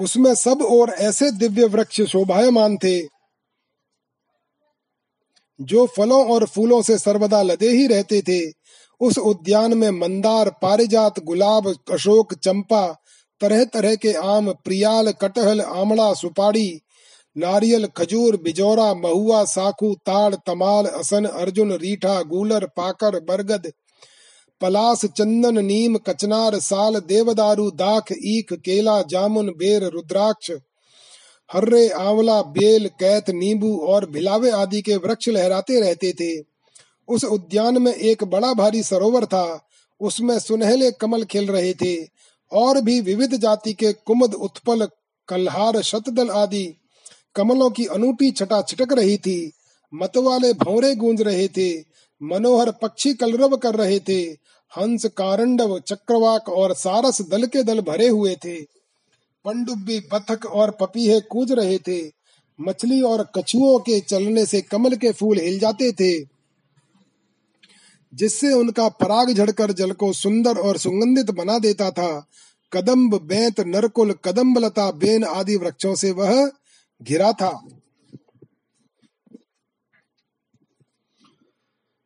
उसमें 0.00 0.34
सब 0.34 0.62
और 0.62 0.90
ऐसे 0.90 1.30
दिव्य 1.30 1.64
वृक्ष 1.64 2.02
शोभायमान 2.02 2.76
थे 2.76 3.19
जो 5.60 5.86
फलों 5.86 6.24
और 6.26 6.44
फूलों 6.44 6.82
से 6.82 6.98
सर्वदा 6.98 7.42
लदे 7.42 7.68
ही 7.68 7.86
रहते 7.86 8.22
थे, 8.22 8.40
उस 9.00 9.18
उद्यान 9.18 9.78
में 9.78 9.90
मंदार, 9.90 10.50
पारिजात, 10.50 11.20
गुलाब, 11.20 11.74
अशोक, 11.90 12.34
चंपा 12.34 12.86
तरह 13.40 13.64
तरह 13.64 13.94
के 13.94 14.12
आम, 14.12 14.52
प्रियाल, 14.52 15.12
कटहल 15.12 15.60
आमला 15.60 16.14
सुपाड़ी 16.14 16.80
नारियल, 17.36 17.86
खजूर, 17.86 18.36
बिजौरा, 18.36 18.94
महुआ, 18.94 19.44
साखू, 19.44 19.94
ताड़, 19.94 20.34
तमाल, 20.34 20.86
असन, 20.86 21.24
अर्जुन, 21.24 21.72
रीठा, 21.72 22.22
गूलर, 22.22 22.66
पाकर, 22.66 23.20
बरगद, 23.20 23.72
पलास, 24.60 25.04
चंदन, 25.04 25.64
नीम, 25.64 25.96
कचनार, 25.96 26.58
साल, 26.58 27.00
देवदारू, 27.00 27.70
दाख, 27.70 28.12
ईख, 28.12 28.52
केला, 28.52 29.02
जामुन, 29.02 29.48
बेर, 29.48 29.84
रुद्राक्ष 29.84 30.50
हर्रे, 31.52 31.88
आंवला, 31.88 32.42
बेल, 32.42 32.88
कैत, 32.88 33.30
नींबू 33.30 33.78
और 33.78 34.10
भिलावे 34.10 34.50
आदि 34.50 34.82
के 34.82 34.96
वृक्ष 34.96 35.28
लहराते 35.28 35.80
रहते 35.80 36.12
थे। 36.12 36.44
उस 37.08 37.24
उद्यान 37.24 37.82
में 37.82 37.94
एक 37.94 38.24
बड़ा 38.24 38.52
भारी 38.52 38.82
सरोवर 38.82 39.24
था। 39.24 39.68
उसमें 40.00 40.38
सुनहले 40.38 40.90
कमल 40.90 41.24
खिल 41.24 41.46
रहे 41.46 41.74
थे। 41.74 42.08
और 42.52 42.80
भी 42.80 43.00
विविध 43.00 43.36
जाति 43.36 43.72
के 43.72 43.92
कुमद, 43.92 44.34
उत्पल, 44.34 44.88
कल्हार, 45.28 45.82
शतदल 45.82 46.30
आदि 46.30 46.74
कमलों 47.34 47.70
की 47.70 47.86
अनूठी 47.86 48.30
छटा 48.30 48.62
छिटक 48.62 48.92
रही 48.92 49.16
थी। 49.16 49.52
मतवाले 49.94 50.52
भौरे 50.52 50.94
गूंज 50.94 51.22
रहे 51.22 51.48
थे। 51.48 51.84
मनोहर 52.22 52.70
पक्षी 52.70 53.14
कलरव 53.14 53.56
कर 53.56 53.74
रहे 53.74 53.98
थे। 53.98 54.22
हंस, 54.78 55.04
कारंडव, 55.04 55.78
चक्रवाक 55.78 56.48
और 56.48 56.74
सारस 56.74 57.22
दल 57.22 57.44
के 57.44 57.62
दल 57.62 57.80
भरे 57.80 58.08
हुए 58.08 58.34
थे। 58.34 58.79
पंडुब्बी 59.44 59.98
बथक 60.12 60.46
और 60.46 60.70
पपीहे 60.70 61.20
कूद 61.20 61.52
रहे 61.52 61.78
थे। 61.78 62.00
मछली 62.58 63.00
और 63.02 63.26
कछुओं 63.36 63.78
के 63.78 64.00
चलने 64.00 64.44
से 64.46 64.60
कमल 64.60 64.96
के 64.96 65.12
फूल 65.12 65.38
हिल 65.38 65.58
जाते 65.58 65.90
थे, 65.92 66.18
जिससे 68.12 68.52
उनका 68.52 68.88
पराग 68.88 69.32
झड़कर 69.32 69.72
जल 69.72 69.92
को 69.92 70.12
सुंदर 70.12 70.58
और 70.58 70.78
सुगंधित 70.78 71.30
बना 71.30 71.58
देता 71.58 71.90
था। 71.90 72.26
कदम्ब, 72.72 73.14
बैंत, 73.22 73.60
नरकुल 73.60 74.12
कदम्ब 74.24 74.58
लता 74.58 74.90
बेन 74.92 75.24
आदि 75.24 75.56
वृक्षों 75.56 75.94
से 75.94 76.10
वह 76.10 76.50
घिरा 77.00 77.32
था। 77.32 77.50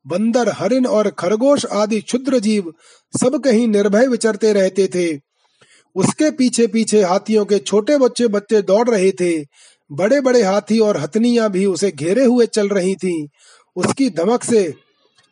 बंदर 0.06 0.48
हरिन 0.48 0.86
और 0.86 1.10
खरगोश 1.10 1.66
आदि 1.66 2.00
क्षुद्र 2.00 2.38
जीव 2.38 2.72
सब 3.20 3.40
कहीं 3.44 3.68
निर्भय 3.68 4.06
विचरते 4.06 4.52
रहते 4.52 4.86
थे। 4.86 5.20
उसके 5.96 6.30
पीछे 6.30 6.66
पीछे 6.66 7.02
हाथियों 7.02 7.44
के 7.44 7.58
छोटे 7.58 7.98
बच्चे 7.98 8.28
बच्चे 8.28 8.62
दौड़ 8.62 8.88
रहे 8.90 9.10
थे। 9.10 9.44
बड़े 9.92 10.20
बड़े 10.20 10.42
हाथी 10.42 10.78
और 10.78 10.96
हथनिया 10.96 11.48
भी 11.48 11.66
उसे 11.66 11.90
घेरे 11.90 12.24
हुए 12.24 12.46
चल 12.46 12.68
रही 12.68 12.94
थीं। 12.94 13.28
उसकी 13.76 14.10
धमक 14.10 14.44
से 14.44 14.74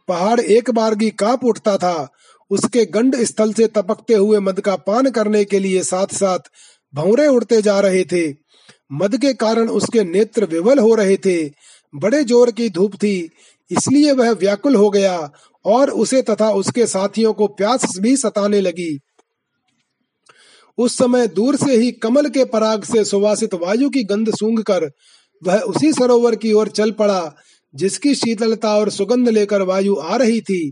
पहाड़ 0.08 0.40
एक 0.40 0.70
बारगी 0.70 1.10
काँप 1.10 1.44
उठता 1.44 1.76
था। 1.76 2.08
उसके 2.50 2.84
गंड 2.84 3.16
स्थल 3.16 3.52
से 3.52 3.66
तपकते 3.66 4.14
हुए 4.14 4.38
मद 4.38 4.60
का 4.60 4.76
पान 4.76 5.10
करने 5.10 5.44
के 5.44 5.58
लिए 5.58 5.82
साथ 5.82 6.06
साथ 6.06 6.38
भौरे 6.94 7.26
उड़ते 7.26 7.62
जा 7.62 7.80
रहे 7.80 8.04
थे। 8.04 8.49
मद 8.90 9.16
के 9.16 9.32
कारण 9.34 9.68
उसके 9.70 10.04
नेत्र 10.04 10.46
विवल 10.46 10.78
हो 10.78 10.94
रहे 10.94 11.16
थे। 11.16 11.44
बड़े 11.94 12.22
ज़ोर 12.24 12.50
की 12.50 12.68
धूप 12.70 12.94
थी, 12.94 13.30
इसलिए 13.70 14.12
वह 14.12 14.30
व्याकुल 14.32 14.76
हो 14.76 14.88
गया 14.90 15.30
और 15.64 15.90
उसे 15.92 16.22
तथा 16.22 16.50
उसके 16.52 16.86
साथियों 16.86 17.32
को 17.32 17.46
प्यास 17.48 17.98
भी 17.98 18.16
सताने 18.16 18.60
लगी। 18.60 18.98
उस 20.78 20.96
समय 20.98 21.26
दूर 21.28 21.56
से 21.56 21.76
ही 21.76 21.90
कमल 21.92 22.28
के 22.28 22.44
पराग 22.46 22.84
से 22.84 23.04
सुवासित 23.04 23.54
वायु 23.54 23.88
की 23.90 24.04
गंध 24.04 24.30
सूंघ 24.30 24.60
कर 24.62 24.90
वह 25.42 25.60
उसी 25.60 25.92
सरोवर 25.92 26.34
की 26.34 26.52
ओर 26.52 26.68
चल 26.68 26.90
पड़ा, 26.90 27.32
जिसकी 27.74 28.14
शीतलता 28.14 28.76
और 28.76 28.90
सुगंध 28.90 29.28
लेकर 29.28 29.62
वायु 29.62 29.96
आ 29.96 30.16
रही 30.16 30.40
थी। 30.40 30.70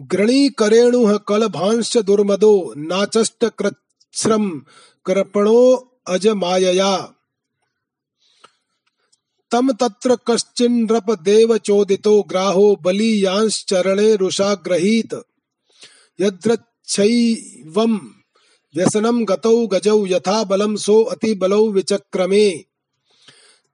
गृणीकरेणुः 0.00 1.16
कलभांश्च 1.16 1.98
दुर्मदो 1.98 2.74
नाचष्टकृच्छ्रम् 2.76 4.60
कृपणो 5.06 5.92
अजमायया। 6.06 7.14
तम 9.50 9.72
तत्र 9.72 10.16
कश्चिन्नृप 10.30 11.10
देव 11.10 11.56
चोदितो 11.56 12.22
ग्राहो 12.22 12.78
बलीयांश्चरणे 12.82 14.16
रुषा 14.16 14.54
गृहीत 14.54 15.22
यद्रच्छैवम् 16.20 17.98
व्यसनं 18.76 19.28
गतौ 19.28 19.66
गजौ 19.66 20.06
यथा 20.06 20.44
बलं 20.44 20.76
सो 20.76 21.02
अति 21.02 21.34
बलौ 21.34 21.66
विचक्रमे। 21.66 22.64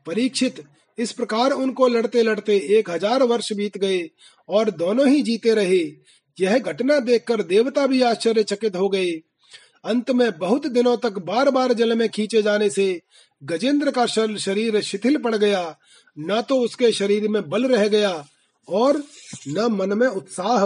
परीक्षित, 0.07 0.64
इस 0.97 1.11
प्रकार 1.11 1.51
उनको 1.53 1.88
लड़ते 1.88 2.23
लड़ते 2.23 2.57
एक 2.77 2.89
हज़ार 2.89 3.23
वर्ष 3.23 3.51
बीत 3.53 3.77
गए 3.77 4.01
और 4.49 4.69
दोनों 4.73 5.07
ही 5.07 5.22
जीते 5.22 5.53
रहे। 5.56 5.81
यह 6.38 6.57
घटना 6.57 6.99
देखकर 7.01 7.43
देवता 7.43 7.85
भी 7.88 8.01
आश्चर्यचकित 8.03 8.76
हो 8.76 8.89
गए। 8.89 9.11
अंत 9.85 10.11
में 10.11 10.31
बहुत 10.38 10.65
दिनों 10.69 10.95
तक 10.97 11.18
बार 11.26 11.49
बार 11.51 11.73
जल 11.73 11.97
में 11.97 12.07
खींचे 12.10 12.41
जाने 12.41 12.69
से 12.69 12.88
गजेंद्र 13.41 13.91
का 13.91 14.06
शरीर 14.06 14.81
शिथिल 14.81 15.18
पड़ 15.18 15.35
गया। 15.35 15.64
न 16.18 16.41
तो 16.41 16.60
उसके 16.61 16.91
शरीर 16.93 17.27
में 17.27 17.41
बल 17.49 17.68
रह 17.68 17.88
गया 17.88 18.14
और 18.68 19.03
न 19.49 19.68
मन 19.72 19.97
में 19.97 20.07
उत्साह। 20.07 20.65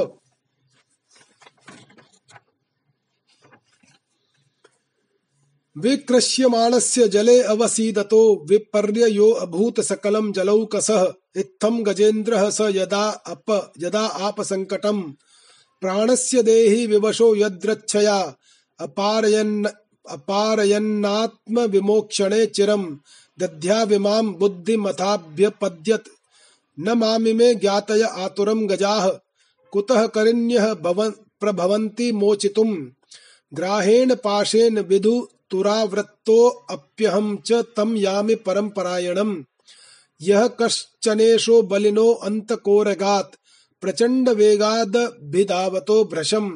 विक्रश्यमाणस्य 5.78 7.08
जले 7.08 7.41
अवसीदतो 7.41 8.45
विपर्ययो 8.50 9.32
अभूत 9.32 9.82
सकलम 9.82 10.32
जलौकसः। 10.32 11.14
इत्थम 11.38 11.84
गजेन्द्रः 11.84 12.50
स 12.50 12.62
यदा 12.62 13.10
अप, 13.10 13.74
यदा 13.80 14.00
आप 14.00 14.41
संकटम 14.41 15.02
प्राणस्य 15.82 16.44
देहि 16.44 16.88
विवशो 16.88 17.36
यद्रच्छया। 17.36 18.36
अपारयन् 18.80 19.66
अपारयन्नात्म 20.10 21.60
विमोक्षणे 21.60 22.45
चिरम। 22.45 23.00
दध्या 23.40 23.84
विमाम 23.84 24.34
बुद्धिमथाभ्यपद्यत। 24.34 26.04
न 26.80 26.90
मामिमे 26.90 27.56
ज्ञातय 27.56 28.02
आतुरम 28.02 28.68
गजाः। 28.68 29.10
कुतः 29.72 30.08
करिण्यः 30.08 30.74
प्रभवन्ति 31.41 32.12
मोचितुम्। 32.12 32.88
ग्राहेण 33.54 34.16
पाशेन 34.16 34.80
विधु 34.80 35.28
तुरावृत्तोऽप्यहं 35.53 37.35
च 37.38 37.63
तम 37.77 37.95
यामि 37.97 38.35
परम्परायणम्। 38.35 39.41
यः 40.21 40.47
कश्चनेशो 40.59 41.61
बलिनो 41.61 42.11
अन्तकोरगात् 42.23 43.35
प्रचण्ड 43.84 44.30
वेगादभिधावतो 44.30 46.03
भ्रशम्। 46.03 46.51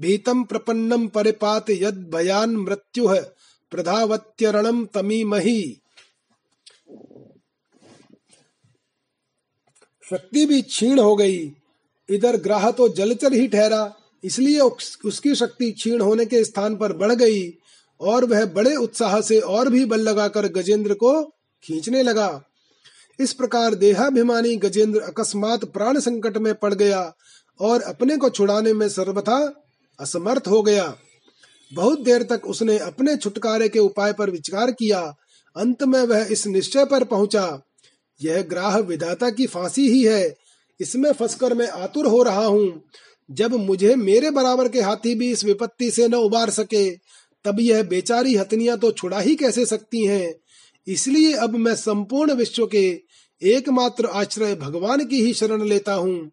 भीतं 0.00 0.42
प्रपन्नं 0.44 1.06
परिपात 1.08 1.70
यद 1.70 1.98
भयान 2.14 2.56
मृत्युः 2.56 3.18
प्रधावत्यरणम 3.72 4.84
तमीमहि। 4.84 5.60
शक्ति 10.10 10.44
भी 10.46 10.60
क्षीण 10.62 10.98
हो 10.98 11.16
गई। 11.16 11.38
इधर 12.08 12.36
ग्राह 12.36 12.70
तो 12.70 12.88
जलचर 12.88 13.32
ही 13.32 13.48
ठहरा, 13.48 13.94
इसलिए 14.24 14.60
उसकी 14.60 15.34
शक्ति 15.34 15.70
क्षीण 15.72 16.00
होने 16.00 16.26
के 16.26 16.44
स्थान 16.44 16.76
पर 16.76 16.92
बढ़ 16.92 17.12
गई। 17.12 17.42
और 18.00 18.24
वह 18.24 18.44
बड़े 18.44 18.76
उत्साह 18.76 19.20
से 19.20 19.38
और 19.38 19.68
भी 19.68 19.84
बल 19.84 20.00
लगाकर 20.00 20.46
गजेंद्र 20.48 20.94
को 20.94 21.22
खींचने 21.64 22.02
लगा। 22.02 22.42
इस 23.20 23.32
प्रकार 23.32 23.74
देहाभिमानी 23.74 24.56
गजेंद्र 24.56 25.00
अकस्मात 25.00 25.64
प्राण 25.64 25.98
संकट 26.00 26.36
में 26.36 26.54
पड़ 26.54 26.74
गया 26.74 27.14
और 27.60 27.82
अपने 27.82 28.16
को 28.16 28.28
छुड़ाने 28.28 28.72
में 28.72 28.88
सर्वथा 28.88 29.64
असमर्थ 30.00 30.48
हो 30.48 30.62
गया। 30.62 30.96
बहुत 31.74 32.00
देर 32.00 32.22
तक 32.22 32.46
उसने 32.46 32.78
अपने 32.78 33.16
छुटकारे 33.16 33.68
के 33.68 33.78
उपाय 33.78 34.12
पर 34.12 34.30
विचार 34.30 34.70
किया। 34.70 35.00
अंत 35.56 35.82
में 35.82 36.02
वह 36.02 36.28
इस 36.30 36.46
निश्चय 36.46 36.84
पर 36.84 37.04
पहुँचा। 37.04 37.60
यह 38.22 38.42
ग्राह 38.42 38.78
विधाता 38.78 39.30
की 39.30 39.46
फांसी 39.46 39.88
ही 39.88 40.02
है। 40.02 40.36
इसमें 40.80 41.12
फंसकर 41.12 41.54
मैं 41.54 41.68
आतुर 41.68 42.06
हो 42.06 42.22
रहा 42.22 42.44
हूँ। 42.44 42.82
जब 43.30 43.54
मुझे 43.54 43.94
मेरे 43.96 44.30
बराबर 44.30 44.68
के 44.68 44.80
हाथी 44.80 45.14
भी 45.14 45.30
इस 45.30 45.44
विपत्ति 45.44 45.90
से 45.90 46.08
न 46.08 46.14
उबार 46.14 46.50
सके 46.50 46.90
तब 47.48 47.60
यह 47.60 47.82
बेचारी 47.82 48.36
हथनिया 48.36 48.76
तो 48.76 48.92
छुड़ा 48.92 49.20
ही 49.20 49.34
कैसे 49.34 49.66
सकती 49.66 50.06
हैं? 50.06 50.34
इसलिए 50.88 51.32
अब 51.32 51.56
मैं 51.56 51.74
संपूर्ण 51.74 52.32
विश्व 52.32 52.66
के 52.66 53.00
एकमात्र 53.42 54.06
आश्रय 54.06 54.54
भगवान 54.54 55.04
की 55.04 55.24
ही 55.24 55.34
शरण 55.34 55.64
लेता 55.64 55.94
हूँ। 55.94 56.30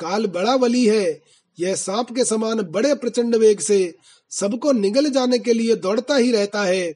काल 0.00 0.26
बड़ा 0.26 0.56
बली 0.56 0.86
है। 0.86 1.22
यह 1.60 1.74
सांप 1.74 2.12
के 2.12 2.24
समान 2.24 2.62
बड़े 2.62 2.94
प्रचंड 2.94 3.36
वेग 3.36 3.60
से 3.60 3.94
सबको 4.30 4.72
निगल 4.72 5.10
जाने 5.10 5.38
के 5.38 5.52
लिए 5.52 5.76
दौड़ता 5.76 6.16
ही 6.16 6.32
रहता 6.32 6.62
है। 6.62 6.94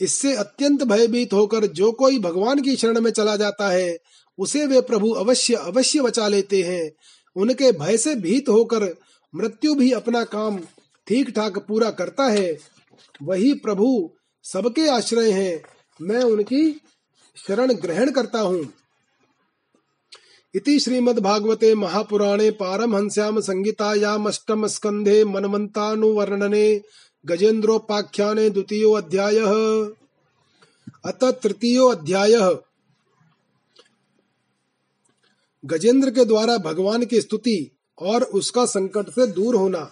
इससे 0.00 0.34
अत्यंत 0.34 0.82
भयभीत 0.82 1.32
होकर 1.32 1.66
जो 1.66 1.92
कोई 1.92 2.18
भगवान 2.18 2.62
की 2.62 2.76
शरण 2.76 3.00
में 3.00 3.10
चला 3.10 3.36
जाता 3.36 3.70
है, 3.70 3.98
उसे 4.38 4.66
वे 4.66 4.80
प्रभु 4.80 5.10
अवश्य 5.10 5.54
अवश्य 5.54 6.00
बचा 6.00 6.28
लेते 6.28 6.62
हैं। 6.62 6.92
उनके 7.36 7.72
भय 7.72 7.96
से 7.96 8.14
भीत 8.14 8.48
होकर 8.48 8.96
मृत्यु 9.34 9.74
भी 9.74 9.92
अपना 9.92 10.24
काम 10.24 10.60
ठीक 11.06 11.30
ठाक 11.30 11.58
पूरा 11.58 11.90
करता 11.90 12.24
है। 12.24 12.58
वही 13.22 13.52
प्रभु 13.54 14.10
सबके 14.44 14.88
आश्रय 14.88 15.30
हैं। 15.30 15.62
मैं 16.00 16.22
उनकी 16.22 16.80
शरण 17.36 17.72
ग्रहण 17.72 18.10
करता 18.10 18.40
हूँ। 18.40 18.72
इति 20.54 20.78
श्रीमद्भागवते 20.80 21.74
महापुराणे 21.74 22.50
पारमहंस्याम 22.50 23.40
संगीतायाम 23.40 24.26
अष्टम 24.28 24.66
स्कंधे 24.66 25.24
मनमंतानुवर्णने 25.24 26.82
गजेन्द्रोपाख्याने 27.26 28.50
द्वितीय 28.50 28.84
अध्याय। 28.96 29.38
अत 31.04 31.24
तृतीय 31.42 31.78
अध्याय। 31.90 32.36
गजेंद्र 35.64 36.10
के 36.10 36.24
द्वारा 36.24 36.56
भगवान 36.56 37.04
की 37.04 37.20
स्तुति 37.20 37.70
और 37.98 38.22
उसका 38.22 38.64
संकट 38.66 39.10
से 39.10 39.26
दूर 39.26 39.54
होना। 39.54 39.90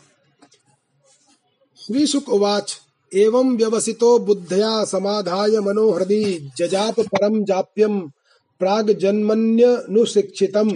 श्रीशुक 1.90 2.28
उवाच 2.28 2.76
एवं 3.14 3.56
व्यवसितो 3.56 4.18
बुद्धया 4.18 4.84
समाधाय 4.84 5.60
मनोहृदि 5.60 6.50
जजाप 6.58 7.00
परम 7.00 7.44
जाप्यम 7.44 8.00
प्राग 8.58 8.90
जन्मन्यनुशिक्षितम 8.92 10.70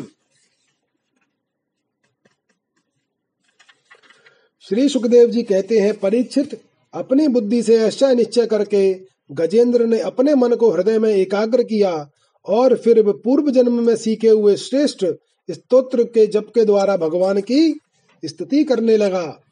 श्री 4.61 4.89
सुखदेव 4.89 5.31
जी 5.31 5.43
कहते 5.43 5.79
हैं, 5.79 6.01
परीक्षित, 6.01 6.61
अपनी 6.95 7.29
बुद्धि 7.29 7.63
से 7.63 7.77
ऐसा 7.77 8.13
निश्चय 8.13 8.47
करके 8.47 8.95
गजेंद्र 9.33 9.87
ने 9.87 10.01
अपने 10.01 10.35
मन 10.35 10.55
को 10.55 10.71
हृदय 10.71 10.99
में 10.99 11.11
एकाग्र 11.11 11.63
किया 11.63 12.11
और 12.47 12.77
फिर 12.77 13.03
पूर्व 13.09 13.51
जन्म 13.51 13.87
में 13.87 13.97
सीखे 13.97 14.29
हुए 14.29 14.57
श्रेष्ठ 14.57 15.05
स्तोत्र 15.51 16.05
के 16.05 16.27
जप 16.27 16.53
के 16.55 16.65
द्वारा 16.65 16.97
भगवान 16.97 17.41
की 17.41 17.81
स्तुति 18.25 18.65
करने 18.65 18.97
लगा। 18.97 19.44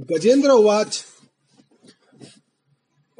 गजेंद्र 0.00 0.50
उवाच। 0.50 1.04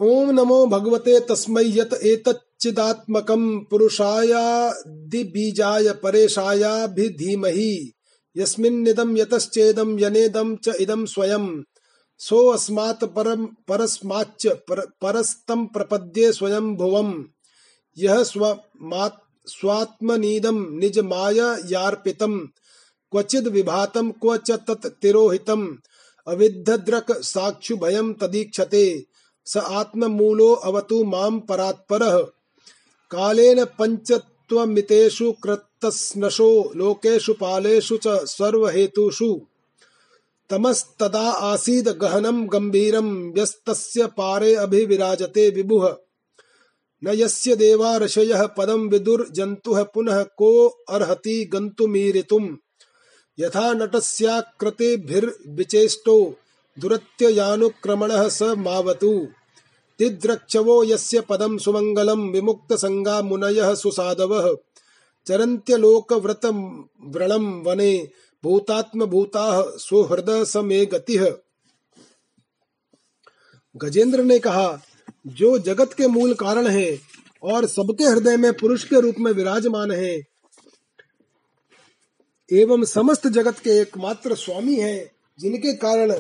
ओम 0.03 0.31
नमो 0.31 0.67
भगवते 0.67 1.21
तस्मै 1.21 1.65
यत 1.67 1.93
एतच्च 1.93 2.41
चिदात्मकं 2.61 3.65
पुरुषायादिबीजाय 3.65 5.93
परेशायाभिधीमहि। 5.93 7.93
यस्मिन्निदं 8.37 9.17
यतश्चेदं 9.17 10.01
यनेदं 10.01 10.57
च 10.57 10.69
इदं 10.69 11.07
स्वयं। 11.07 11.63
सोऽस्मात् 12.19 13.05
परम 13.05 13.47
परस्माच्च 13.47 14.47
पर, 14.47 14.81
परस्तं 14.81 15.67
प्रपद्ये 15.67 16.33
स्वयं 16.33 16.77
भुवम् 16.77 17.25
यः 17.99 18.23
स्वमात् 18.23 19.23
स्वात्मनीदं 19.47 20.79
निजमाययार्पितं 20.79 22.47
क्वचिद् 23.11 23.49
विभातं 23.49 24.11
क्व 24.11 24.37
च 24.37 24.51
तत् 24.51 24.87
तिरोहितम्। 24.87 25.77
अविद्धद्रक 26.29 27.13
साक्षुभयं 27.13 28.13
तदीक्षते। 28.13 29.05
स 29.47 29.57
आत्ममूलो 29.57 30.53
अवतु 30.53 31.05
माँ 31.05 31.31
परात्परः। 31.49 32.19
कालेन 33.11 33.65
पञ्चत्वमितेषु 33.65 35.33
कृतस्नशो 35.33 36.73
लोकेषु 36.77 37.33
पालेषु 37.33 37.97
च 37.97 38.09
सर्वहेतुषु। 38.09 39.41
तमस्तदा 40.51 41.31
आसीद 41.31 41.89
गहनं 41.89 42.53
गम्भीरं 42.53 43.39
यस्तस्य 43.39 44.07
पारे 44.07 44.55
अभिविराजते 44.55 45.51
विभुः। 45.51 45.97
न 47.05 47.09
यस्य 47.15 47.57
देवा 47.57 47.97
ऋषयः 47.97 48.47
पदं 48.47 48.89
विदुर्जन्तुः 48.89 49.83
पुनः 49.83 50.23
को 50.23 50.69
अर्हति 50.69 51.45
गन्तुमीरितुम्। 51.45 52.57
यथा 53.39 53.73
नटस्याकृतिभिर्विचेष्टो, 53.73 56.37
दुरत्ययानुक्रमणः 56.79 58.29
स 58.29 58.43
मावतु। 58.43 59.27
तिद्रक्षवो 59.99 60.85
यस्य 60.85 61.21
पदं 61.21 61.59
सुमङ्गलं 61.59 62.33
विमुक्तसङ्गा 62.33 63.23
मुनयः 63.23 63.75
सुसाधवः 63.75 64.57
चरन्त्यलोकव्रतव्रणं 65.27 67.63
वने, 67.63 68.09
भूतात्मभूताः 68.45 69.77
सुहृदय 69.77 70.45
स 70.45 70.57
मे 70.57 70.87
गतिः। 70.87 71.33
गजेंद्र 73.77 74.23
ने 74.23 74.39
कहा, 74.39 74.83
जो 75.27 75.59
जगत 75.59 75.93
के 75.93 76.07
मूल 76.07 76.35
कारण 76.35 76.67
है 76.67 76.99
और 77.43 77.67
सबके 77.67 78.05
हृदय 78.05 78.37
में 78.37 78.53
पुरुष 78.53 78.85
के 78.85 79.01
रूप 79.01 79.15
में 79.19 79.33
विराजमान 79.33 79.91
है 79.91 80.36
एवं 82.51 82.85
समस्त 82.85 83.27
जगत 83.27 83.59
के 83.59 83.71
एकमात्र 83.71 84.35
स्वामी 84.35 84.75
हैं, 84.75 85.11
जिनके 85.39 85.73
कारण 85.73 86.13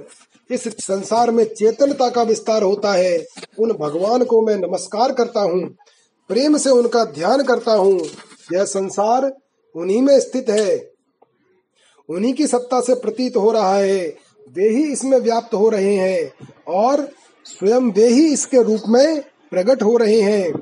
इस 0.51 0.63
संसार 0.79 1.31
में 1.31 1.45
चेतनता 1.45 2.09
का 2.09 2.23
विस्तार 2.23 2.63
होता 2.63 2.93
है, 2.93 3.27
उन 3.59 3.73
भगवान 3.73 4.25
को 4.25 4.41
मैं 4.47 4.57
नमस्कार 4.57 5.13
करता 5.13 5.41
हूँ, 5.41 5.63
प्रेम 6.31 6.57
से 6.57 6.71
उनका 6.71 7.05
ध्यान 7.05 7.43
करता 7.43 7.73
हूँ। 7.73 8.01
यह 8.53 8.65
संसार 8.65 9.31
उन्हीं 9.75 10.01
में 10.03 10.19
स्थित 10.21 10.51
है। 10.51 10.77
उन्हीं 12.09 12.33
की 12.35 12.47
सत्ता 12.47 12.81
से 12.81 12.95
प्रतीत 12.95 13.37
हो 13.37 13.51
रहा 13.53 13.77
है। 13.77 14.07
वे 14.49 14.69
ही 14.69 14.83
इसमें 14.93 15.19
व्याप्त 15.19 15.55
हो 15.55 15.69
रहे 15.69 15.95
हैं 15.95 16.33
और 16.69 17.09
स्वयं 17.47 17.91
वे 17.93 18.07
ही 18.09 18.27
इसके 18.33 18.63
रूप 18.63 18.83
में 18.89 19.21
प्रकट 19.51 19.83
हो 19.83 19.97
रहे 19.97 20.21
हैं। 20.21 20.53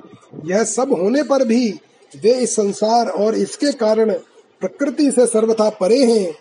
यह 0.44 0.64
सब 0.64 0.92
होने 0.92 1.22
पर 1.22 1.44
भी 1.44 1.68
वे 2.12 2.32
इस 2.34 2.54
संसार 2.56 3.08
और 3.08 3.34
इसके 3.34 3.72
कारण 3.72 4.14
प्रकृति 4.64 5.10
से 5.12 5.26
सर्वथा 5.26 5.68
परे 5.72 6.04
हैं। 6.04 6.34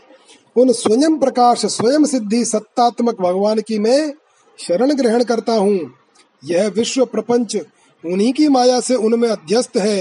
उन 0.55 0.71
स्वयं 0.73 1.17
प्रकाश, 1.19 1.65
स्वयं 1.67 2.05
सिद्धि, 2.05 2.43
सत्तात्मक 2.45 3.21
भगवान 3.21 3.61
की 3.61 3.79
मैं 3.79 4.13
शरण 4.59 4.93
ग्रहण 4.93 5.23
करता 5.23 5.53
हूँ। 5.53 5.93
यह 6.43 6.67
विश्व 6.75 7.05
प्रपंच 7.05 7.55
उन्हीं 8.03 8.31
की 8.33 8.47
माया 8.49 8.79
से 8.79 8.95
उनमें 8.97 9.27
अध्यस्त 9.29 9.77
है। 9.77 9.99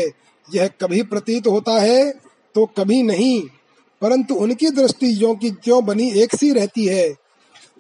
यह 0.49 0.69
कभी 0.81 1.03
प्रतीत 1.05 1.47
होता 1.47 1.79
है 1.81 2.11
तो 2.55 2.65
कभी 2.79 3.03
नहीं, 3.03 3.41
परंतु 4.03 4.35
उनकी 4.37 4.71
दृष्टि 4.71 5.13
यो 5.23 5.35
की 5.35 5.51
क्यों 5.53 5.85
बनी 5.85 6.11
एक 6.23 6.35
सी 6.35 6.53
रहती 6.53 6.87
है। 6.87 7.09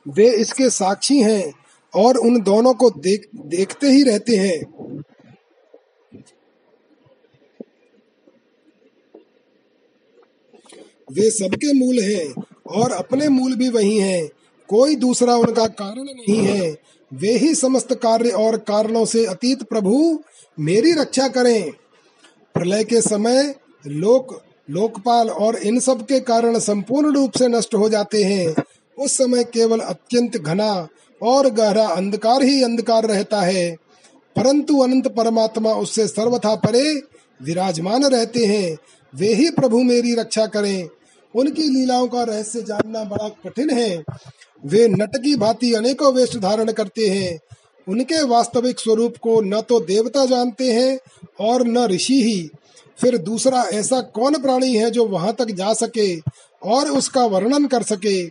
वे 0.06 0.31
इसके 0.32 0.69
साक्षी 0.70 1.20
हैं 1.20 1.52
और 1.94 2.16
उन 2.19 2.40
दोनों 2.43 2.74
को 2.74 2.90
देख, 2.93 3.28
देखते 3.36 3.86
ही 3.89 4.02
रहते 4.02 4.36
हैं। 4.36 4.60
वे 11.12 11.30
सबके 11.30 11.72
मूल 11.72 11.98
हैं 12.01 12.34
और 12.66 12.93
अपने 12.93 13.28
मूल 13.28 13.55
भी 13.55 13.68
वही 13.68 13.98
हैं। 13.98 14.28
कोई 14.68 14.97
दूसरा 14.97 15.36
उनका 15.36 15.66
कारण 15.66 16.02
नहीं 16.02 16.36
है। 16.36 16.76
वे 17.14 17.36
ही 17.36 17.55
समस्त 17.55 17.94
कार्य 17.94 18.28
और 18.28 18.56
कारणों 18.56 19.05
से 19.05 19.26
अतीत 19.26 19.62
प्रभु, 19.62 20.22
मेरी 20.60 20.93
रक्षा 20.93 21.28
करें। 21.28 21.70
प्रलय 22.55 22.84
के 22.84 23.01
समय 23.01 23.55
लोक, 23.86 24.43
लोकपाल 24.70 25.30
और 25.30 25.56
इन 25.56 25.80
सब 25.80 26.06
के 26.06 26.20
कारण 26.20 26.59
संपूर्ण 26.59 27.14
रूप 27.14 27.32
से 27.39 27.48
नष्ट 27.48 27.74
हो 27.74 27.89
जाते 27.89 28.22
हैं। 28.22 28.55
उस 28.98 29.18
समय 29.18 29.44
केवल 29.44 29.78
अत्यंत 29.78 30.36
घना 30.36 30.89
और 31.22 31.51
गहरा 31.51 31.86
अंधकार 31.86 32.43
ही 32.43 32.62
अंधकार 32.62 33.06
रहता 33.06 33.40
है। 33.40 33.76
परंतु 34.36 34.78
अनंत 34.78 35.09
परमात्मा 35.09 35.72
उससे 35.72 36.06
सर्वथा 36.06 36.55
परे 36.55 37.02
विराजमान 37.43 38.05
रहते 38.05 38.47
हैं। 38.47 38.78
वे 39.14 39.34
ही 39.34 39.51
प्रभु 39.51 39.82
मेरी 39.82 40.14
रक्षा 40.14 40.47
करें। 40.47 40.89
उनकी 41.34 41.62
लीलाओं 41.62 42.06
का 42.06 42.22
रहस्य 42.22 42.62
जानना 42.62 43.04
बड़ा 43.04 43.28
कठिन 43.44 43.70
है। 43.70 44.04
वे 44.64 44.86
नटकी 44.88 45.34
भांति 45.36 45.72
अनेकों 45.72 46.12
वेश 46.12 46.36
धारण 46.36 46.72
करते 46.72 47.06
हैं। 47.06 47.38
उनके 47.86 48.22
वास्तविक 48.22 48.80
स्वरूप 48.80 49.16
को 49.16 49.40
न 49.40 49.60
तो 49.60 49.80
देवता 49.80 50.24
जानते 50.26 50.72
हैं 50.72 50.98
और 51.40 51.66
न 51.66 51.86
ऋषि 51.86 52.22
ही। 52.22 52.50
फिर 52.98 53.16
दूसरा 53.18 53.62
ऐसा 53.62 54.00
कौन 54.00 54.38
प्राणी 54.42 54.74
है 54.76 54.90
जो 54.90 55.06
वहाँ 55.06 55.32
तक 55.32 55.50
जा 55.50 55.72
सके 55.72 56.16
और 56.62 56.90
उसका 56.90 57.24
वर्णन 57.26 57.66
कर 57.66 57.82
सके? 57.82 58.22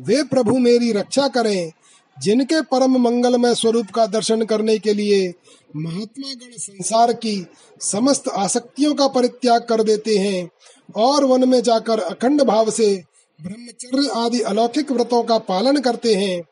वे 0.00 0.22
प्रभु 0.22 0.58
मेरी 0.58 0.92
रक्षा 0.92 1.28
करें, 1.28 1.72
जिनके 2.16 2.60
परम 2.62 2.96
मंगलमय 2.98 3.54
स्वरूप 3.54 3.90
का 3.90 4.06
दर्शन 4.06 4.44
करने 4.44 4.78
के 4.78 4.94
लिए 4.94 5.32
महात्मा 5.76 6.32
गण 6.32 6.56
संसार 6.56 7.12
की 7.12 7.46
समस्त 7.80 8.28
आसक्तियों 8.28 8.94
का 8.94 9.06
परित्याग 9.08 9.62
कर 9.62 9.82
देते 9.82 10.16
हैं। 10.16 10.48
और 10.96 11.24
वन 11.24 11.48
में 11.48 11.62
जाकर 11.62 11.98
अखंड 11.98 12.42
भाव 12.42 12.70
से 12.70 13.02
ब्रह्मचर्य 13.40 14.08
आदि 14.14 14.40
अलौकिक 14.40 14.92
व्रतों 14.92 15.22
का 15.22 15.38
पालन 15.38 15.80
करते 15.80 16.14
हैं, 16.14 16.42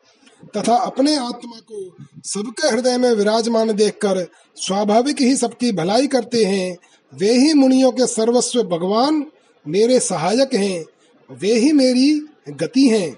तथा 0.57 0.75
अपने 0.75 1.15
आत्मा 1.17 1.59
को 1.71 1.95
सबके 2.23 2.67
हृदय 2.67 2.97
में 2.97 3.11
विराजमान 3.11 3.71
देखकर 3.71 4.27
स्वाभाविक 4.55 5.21
ही 5.21 5.35
सबकी 5.35 5.71
भलाई 5.71 6.07
करते 6.07 6.45
हैं। 6.45 6.77
वे 7.13 7.31
ही 7.31 7.53
मुनियों 7.53 7.91
के 7.91 8.07
सर्वस्व 8.07 8.63
भगवान, 8.63 9.25
मेरे 9.67 9.99
सहायक 9.99 10.53
हैं, 10.53 10.85
वे 11.29 11.53
ही 11.53 11.71
मेरी 11.71 12.27
गति 12.49 12.87
हैं। 12.87 13.17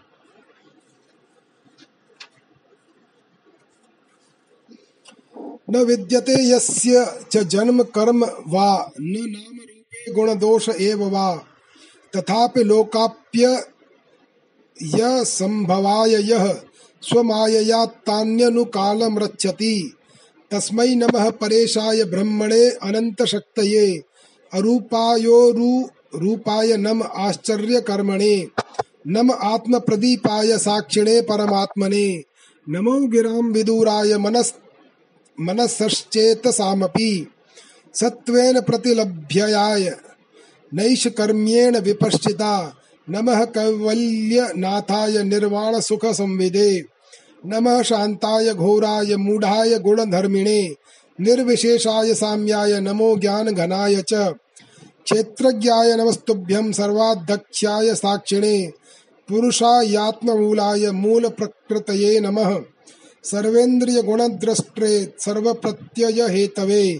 न 5.69 5.77
विद्यते 5.77 6.35
यस्य 6.51 7.05
च 7.31 7.37
जन्म 7.37 7.83
कर्म 7.83 8.25
वा 8.25 8.91
न 9.01 9.25
नाम 9.29 9.66
गुण 10.11 10.33
दोष 10.35 10.69
एव 10.69 11.03
वा। 11.09 11.35
तथापि 12.15 12.63
लोकाप्य 12.63 13.63
य 14.83 15.23
संभवाय 15.25 16.31
यः, 16.31 16.53
स्वमायया 17.01 17.85
तान्यनुकालम 17.85 19.19
रक्षति 19.19 19.93
तस्मै 20.51 20.95
नमः 20.95 21.29
परेशाय 21.29 22.03
ब्रह्मणे 22.03 22.69
अनंत 22.69 23.23
शक्तये 23.23 24.03
अरूपायोरु 24.53 25.87
रूपाय 26.15 26.77
नम 26.77 27.03
आश्चर्य 27.03 27.81
कर्मणे 27.81 28.47
नम 29.07 29.31
आत्म 29.31 29.79
प्रदीपाय 29.79 30.57
साक्षिणे 30.57 31.21
परमात्मने, 31.21 32.23
नमो 32.69 33.07
गिराम 33.07 33.51
विदुराय 33.51 34.17
मनस् 34.17 34.53
मनसश्चेतसामपि। 35.39 37.27
सत्वेन 37.99 38.61
प्रतिलभ्ययाय। 38.61 39.97
नैष्कर्म्येण 40.73 41.79
विपश्चिता। 41.79 42.73
नमः 43.09 43.45
कैवल्यनाथाय 43.45 45.23
निर्वाण 45.23 45.79
सुख 45.79 46.05
संविदे 46.05 46.85
नमः 47.45 47.81
शांताय 47.81 48.53
घोराय 48.53 49.15
मूढ़ाय 49.15 49.79
गुणधर्मिणे। 49.79 50.75
निर्विशेषाय 51.21 52.13
साम्याय 52.13 52.79
नमो 52.79 53.15
ज्ञान 53.15 53.51
घनाय 53.51 53.95
च। 53.95 54.13
क्षेत्रज्ञाय 55.03 55.95
नमस्तुभ्यं 55.95 56.71
सर्वाध्यक्षाय 56.71 57.95
साक्षिणे। 57.95 58.71
पुरुषायात्ममूलाय 59.29 60.91
मूल 60.91 61.27
प्रकृतये 61.27 62.19
नमः। 62.19 62.61
सर्वेन्द्रिय 63.23 64.01
गुणद्रष्ट्रे 64.01 65.13
सर्व 65.19 65.53
प्रत्यय 65.53 66.27
हेतवे 66.27 66.99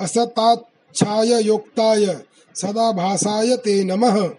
असताच्छाय 0.00 1.42
योक्ताय 1.42 2.06
सदा 2.54 2.92
भाषाय 2.92 3.56
ते 3.56 3.84
नमः। 3.84 4.30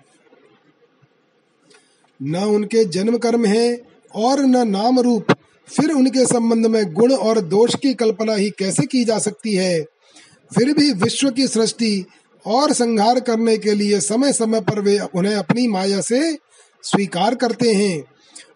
न 2.22 2.36
उनके 2.36 2.86
जन्म 2.86 3.18
कर्म 3.18 3.46
है 3.46 3.82
और 4.16 4.40
न 4.40 4.68
नाम 4.68 5.00
रूप 5.00 5.32
फिर 5.68 5.92
उनके 5.92 6.26
संबंध 6.26 6.66
में 6.66 6.94
गुण 6.94 7.14
और 7.14 7.40
दोष 7.42 7.76
की 7.76 7.94
कल्पना 7.94 8.34
ही 8.34 8.50
कैसे 8.50 8.86
की 8.86 9.04
जा 9.06 9.20
सकती 9.20 9.56
है? 9.56 9.82
फिर 10.52 10.74
भी 10.74 10.92
विश्व 10.94 11.30
की 11.30 11.48
सृष्टि 11.48 12.06
और 12.46 12.74
संहार 12.74 13.20
करने 13.20 13.58
के 13.58 13.74
लिए 13.74 14.00
समय 14.00 14.34
समय 14.34 14.62
पर 14.62 14.80
वे 14.80 15.00
उन्हें 15.16 15.36
अपनी 15.36 15.68
माया 15.68 16.02
से 16.02 16.34
स्वीकार 16.84 17.36
करते 17.36 17.74
हैं। 17.74 18.04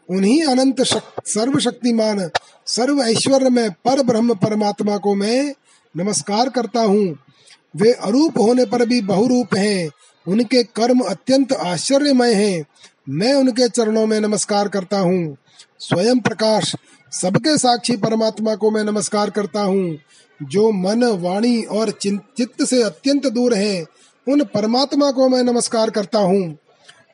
उन्हीं 0.10 0.44
अनंत 0.44 0.82
सर्वशक्तिमान 1.26 2.30
सर्व 2.68 3.04
ऐश्वर्य 3.04 3.50
में 3.50 3.70
पर 3.72 4.04
ब्रह्म 4.04 4.34
परमात्मा 4.34 4.98
को 4.98 5.16
मैं 5.16 5.54
नमस्कार 5.98 6.50
करता 6.50 6.82
हूँ। 6.82 7.18
वे 7.76 7.92
अरूप 7.92 8.38
होने 8.38 8.66
पर 8.66 8.86
भी 8.86 9.02
बहुरूप 9.02 9.56
हैं। 9.56 9.90
उनके 10.28 10.64
कर्म 10.64 11.00
अत्यंत 11.00 11.54
आश्चर्यमय 11.54 12.34
हैं। 12.34 12.66
मैं 13.10 13.34
उनके 13.34 13.70
चरणों 13.70 14.06
में 14.08 14.20
नमस्कार 14.20 14.68
करता 14.68 15.00
हूँ। 15.00 15.38
स्वयं 15.80 16.20
प्रकाश, 16.20 16.76
सबके 17.12 17.58
साक्षी 17.58 17.98
परमात्मा 17.98 18.56
को 18.56 18.72
मैं 18.72 18.84
नमस्कार 18.84 19.30
करता 19.30 19.62
हूँ। 19.62 19.98
जो 20.44 20.72
मन, 20.72 21.04
वाणी 21.04 21.62
और 21.62 21.92
चित्त 21.92 22.64
से 22.64 22.84
अत्यंत 22.84 23.28
दूर 23.28 23.54
हैं, 23.54 23.86
उन 24.28 24.44
परमात्मा 24.44 25.12
को 25.12 25.30
मैं 25.30 25.44
नमस्कार 25.44 25.90
करता 25.90 26.20
हूँ। 26.20 26.58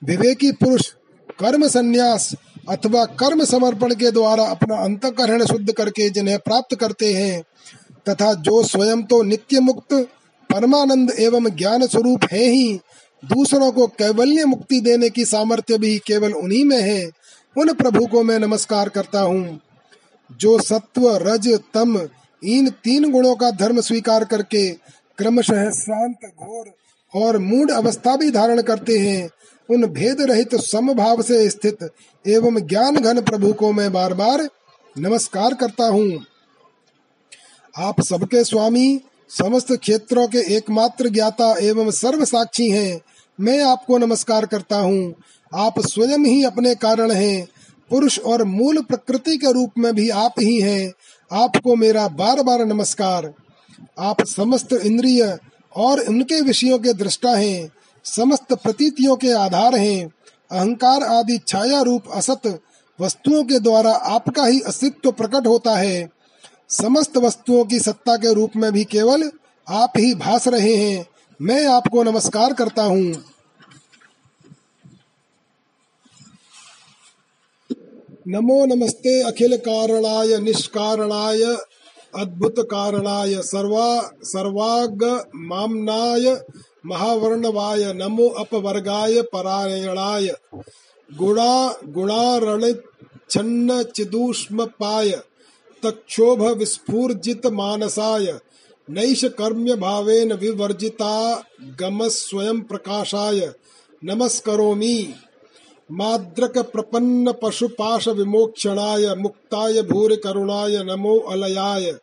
विवेकी 0.03 0.51
पुरुष, 0.51 0.93
कर्म 1.39 1.67
संन्यास 1.67 2.35
अथवा 2.69 3.05
कर्म 3.05 3.43
समर्पण 3.43 3.93
के 3.93 4.11
द्वारा 4.11 4.43
अपना 4.43 4.75
अंतकरण 4.75 5.45
शुद्ध 5.45 5.71
करके 5.71 6.09
जिन्हें 6.09 6.39
प्राप्त 6.39 6.75
करते 6.75 7.13
हैं 7.13 7.43
तथा 8.09 8.33
जो 8.33 8.63
स्वयं 8.63 9.03
तो 9.03 9.21
नित्य 9.23 9.59
मुक्त 9.59 9.93
परमानंद 10.49 11.11
एवं 11.19 11.49
ज्ञान 11.49 11.87
स्वरूप 11.87 12.23
है 12.31 12.43
ही, 12.43 12.79
दूसरों 13.23 13.71
को 13.71 13.87
कैवल्य 13.87 14.45
मुक्ति 14.45 14.79
देने 14.81 15.09
की 15.09 15.25
सामर्थ्य 15.25 15.77
भी 15.77 15.97
केवल 15.97 16.33
उन्हीं 16.33 16.63
में 16.65 16.81
है। 16.81 17.09
उन 17.55 17.73
प्रभु 17.73 18.05
को 18.05 18.23
मैं 18.23 18.39
नमस्कार 18.39 18.89
करता 18.89 19.21
हूँ। 19.21 19.59
जो 20.31 20.59
सत्व, 20.59 21.09
रज, 21.17 21.47
तम 21.73 21.97
इन 22.43 22.69
तीन 22.69 23.11
गुणों 23.11 23.35
का 23.35 23.51
धर्म 23.51 23.81
स्वीकार 23.81 24.23
करके 24.23 24.69
क्रमशः 25.17 25.69
शांत, 25.69 26.17
घोर 26.39 26.71
और 27.13 27.37
मूड 27.37 27.71
अवस्था 27.71 28.15
भी 28.15 28.31
धारण 28.31 28.61
करते 28.61 28.97
हैं, 28.97 29.29
उन 29.69 29.85
भेद 29.85 30.21
रहित 30.21 30.55
समभाव 30.55 31.21
से 31.21 31.49
स्थित 31.49 31.89
एवं 32.25 32.59
ज्ञान 32.59 32.95
घन 32.95 33.21
प्रभु 33.21 33.53
को 33.53 33.71
मैं 33.71 33.91
बार 33.93 34.13
बार 34.13 34.47
नमस्कार 34.95 35.53
करता 35.53 35.87
हूँ। 35.87 36.19
आप 37.77 38.01
सबके 38.01 38.43
स्वामी, 38.43 39.01
समस्त 39.29 39.71
क्षेत्रों 39.71 40.27
के 40.27 40.55
एकमात्र 40.55 41.09
ज्ञाता 41.09 41.55
एवं 41.59 41.91
सर्व 41.91 42.25
साक्षी 42.25 42.69
हैं। 42.69 43.01
मैं 43.39 43.63
आपको 43.63 43.97
नमस्कार 43.97 44.45
करता 44.45 44.77
हूँ। 44.77 45.15
आप 45.55 45.79
स्वयं 45.79 46.19
ही 46.19 46.43
अपने 46.43 46.75
कारण 46.75 47.11
हैं। 47.11 47.47
पुरुष 47.89 48.19
और 48.19 48.43
मूल 48.43 48.81
प्रकृति 48.81 49.37
के 49.37 49.51
रूप 49.51 49.71
में 49.77 49.95
भी 49.95 50.09
आप 50.09 50.33
ही 50.39 50.61
हैं। 50.61 50.93
आपको 51.31 51.75
मेरा 51.75 52.07
बार 52.07 52.43
बार 52.43 52.65
नमस्कार। 52.65 53.33
आप 53.99 54.25
समस्त 54.25 54.73
इंद्रिय 54.73 55.37
और 55.75 55.99
उनके 55.99 56.41
विषयों 56.41 56.79
के 56.79 56.93
दृष्टा 56.93 57.35
हैं। 57.35 57.71
समस्त 58.05 58.53
प्रतीतियों 58.53 59.15
के 59.15 59.31
आधार 59.31 59.75
हैं। 59.75 60.11
अहंकार 60.51 61.03
आदि 61.03 61.39
छाया 61.47 61.81
रूप 61.81 62.03
असत 62.13 62.59
वस्तुओं 63.01 63.43
के 63.43 63.59
द्वारा 63.59 63.91
आपका 63.91 64.45
ही 64.45 64.61
अस्तित्व 64.61 65.11
प्रकट 65.11 65.47
होता 65.47 65.77
है। 65.77 66.18
समस्त 66.69 67.17
वस्तुओं 67.17 67.65
की 67.65 67.79
सत्ता 67.79 68.17
के 68.17 68.33
रूप 68.33 68.51
में 68.55 68.71
भी 68.71 68.83
केवल 68.83 69.31
आप 69.69 69.93
ही 69.97 70.15
भास 70.15 70.47
रहे 70.47 70.75
हैं। 70.75 71.07
मैं 71.41 71.67
आपको 71.67 72.03
नमस्कार 72.03 72.53
करता 72.53 72.83
हूँ। 72.83 73.23
नमो 78.27 78.65
नमस्ते, 78.65 79.23
अखिल 79.23 79.57
कारणाय, 79.57 80.37
निष्कारणाय, 80.37 81.41
अद्भुत 82.15 82.55
कारणाय, 82.59 83.41
सर्वा, 83.41 84.11
सर्वाग 84.23 85.25
मामनाय, 85.35 86.41
महावर्णवाय, 86.85 87.93
नमो 87.93 88.27
अपवर्गाय, 88.27 89.21
परायणाय, 89.21 90.33
गुणा 91.17 91.73
गुणारण 91.87 92.73
छन्न 93.29 93.83
चिदूष्म 93.83 94.65
पाय 94.65 95.19
तक्षोभ 95.83 96.41
विस्फूर्जित 96.41 97.45
मानसाय, 97.45 98.39
नैष 98.89 99.25
कर्म्य 99.25 99.75
भावेन 99.75 100.33
विवर्जिता 100.33 101.45
गम 101.79 102.07
स्वयं 102.07 102.61
प्रकाशाय। 102.61 103.53
नमस्करोमि। 104.03 105.13
माद्रक 105.91 106.57
प्रपन्न 106.57 107.33
पशुपाश 107.43 108.07
विमोक्षणाय, 108.07 109.15
मुक्ताय 109.15 109.81
भूरि 109.81 110.15
करुणाय 110.15 110.83
नमो 110.83 111.19
अलयाय। 111.19 111.95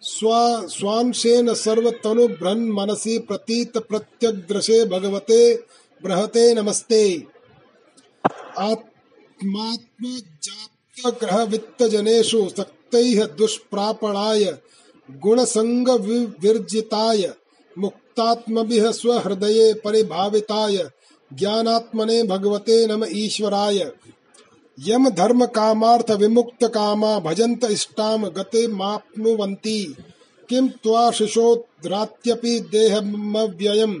स्वा, 0.00 0.66
स्वांशेन 0.66 1.54
सर्वतनु 1.54 2.28
भ्रन 2.28 2.70
मनसि 2.70 3.18
प्रतीत 3.18 3.78
प्रत्यग्रसे 3.78 4.84
भगवते, 4.84 5.54
बृहते 6.02 6.54
नमस्ते। 6.54 7.22
आत्मात्म 8.58 10.04
जात 10.42 11.14
ग्रह 11.20 11.42
वित्त 11.42 11.82
जनेषु 11.82 12.48
शक्तैः 12.48 12.85
दुष्प्रापणाय 13.38 14.44
गुणसंग 15.10 15.88
विवर्जिताय 15.88 17.34
मुक्तात्मभिः 17.78 18.90
स्वहृदये 18.90 19.74
परिभाविताय, 19.74 20.90
ज्ञानात्मने 21.32 22.22
भगवते 22.22 22.86
नम 22.86 23.04
ईश्वराय। 23.12 23.92
यम 24.86 25.10
धर्म 25.10 25.46
कामार्थ 25.46 26.10
विमुक्त 26.10 26.64
कामा 26.64 27.18
भजंत 27.18 27.64
इष्टाम 27.70 28.26
गते 28.26 28.66
माप्नुवन्ति। 28.66 29.96
किम 30.48 30.68
त्वा 30.68 31.10
शिशोद्रात्यपि 31.10 32.60
देहमव्ययम्? 32.60 33.96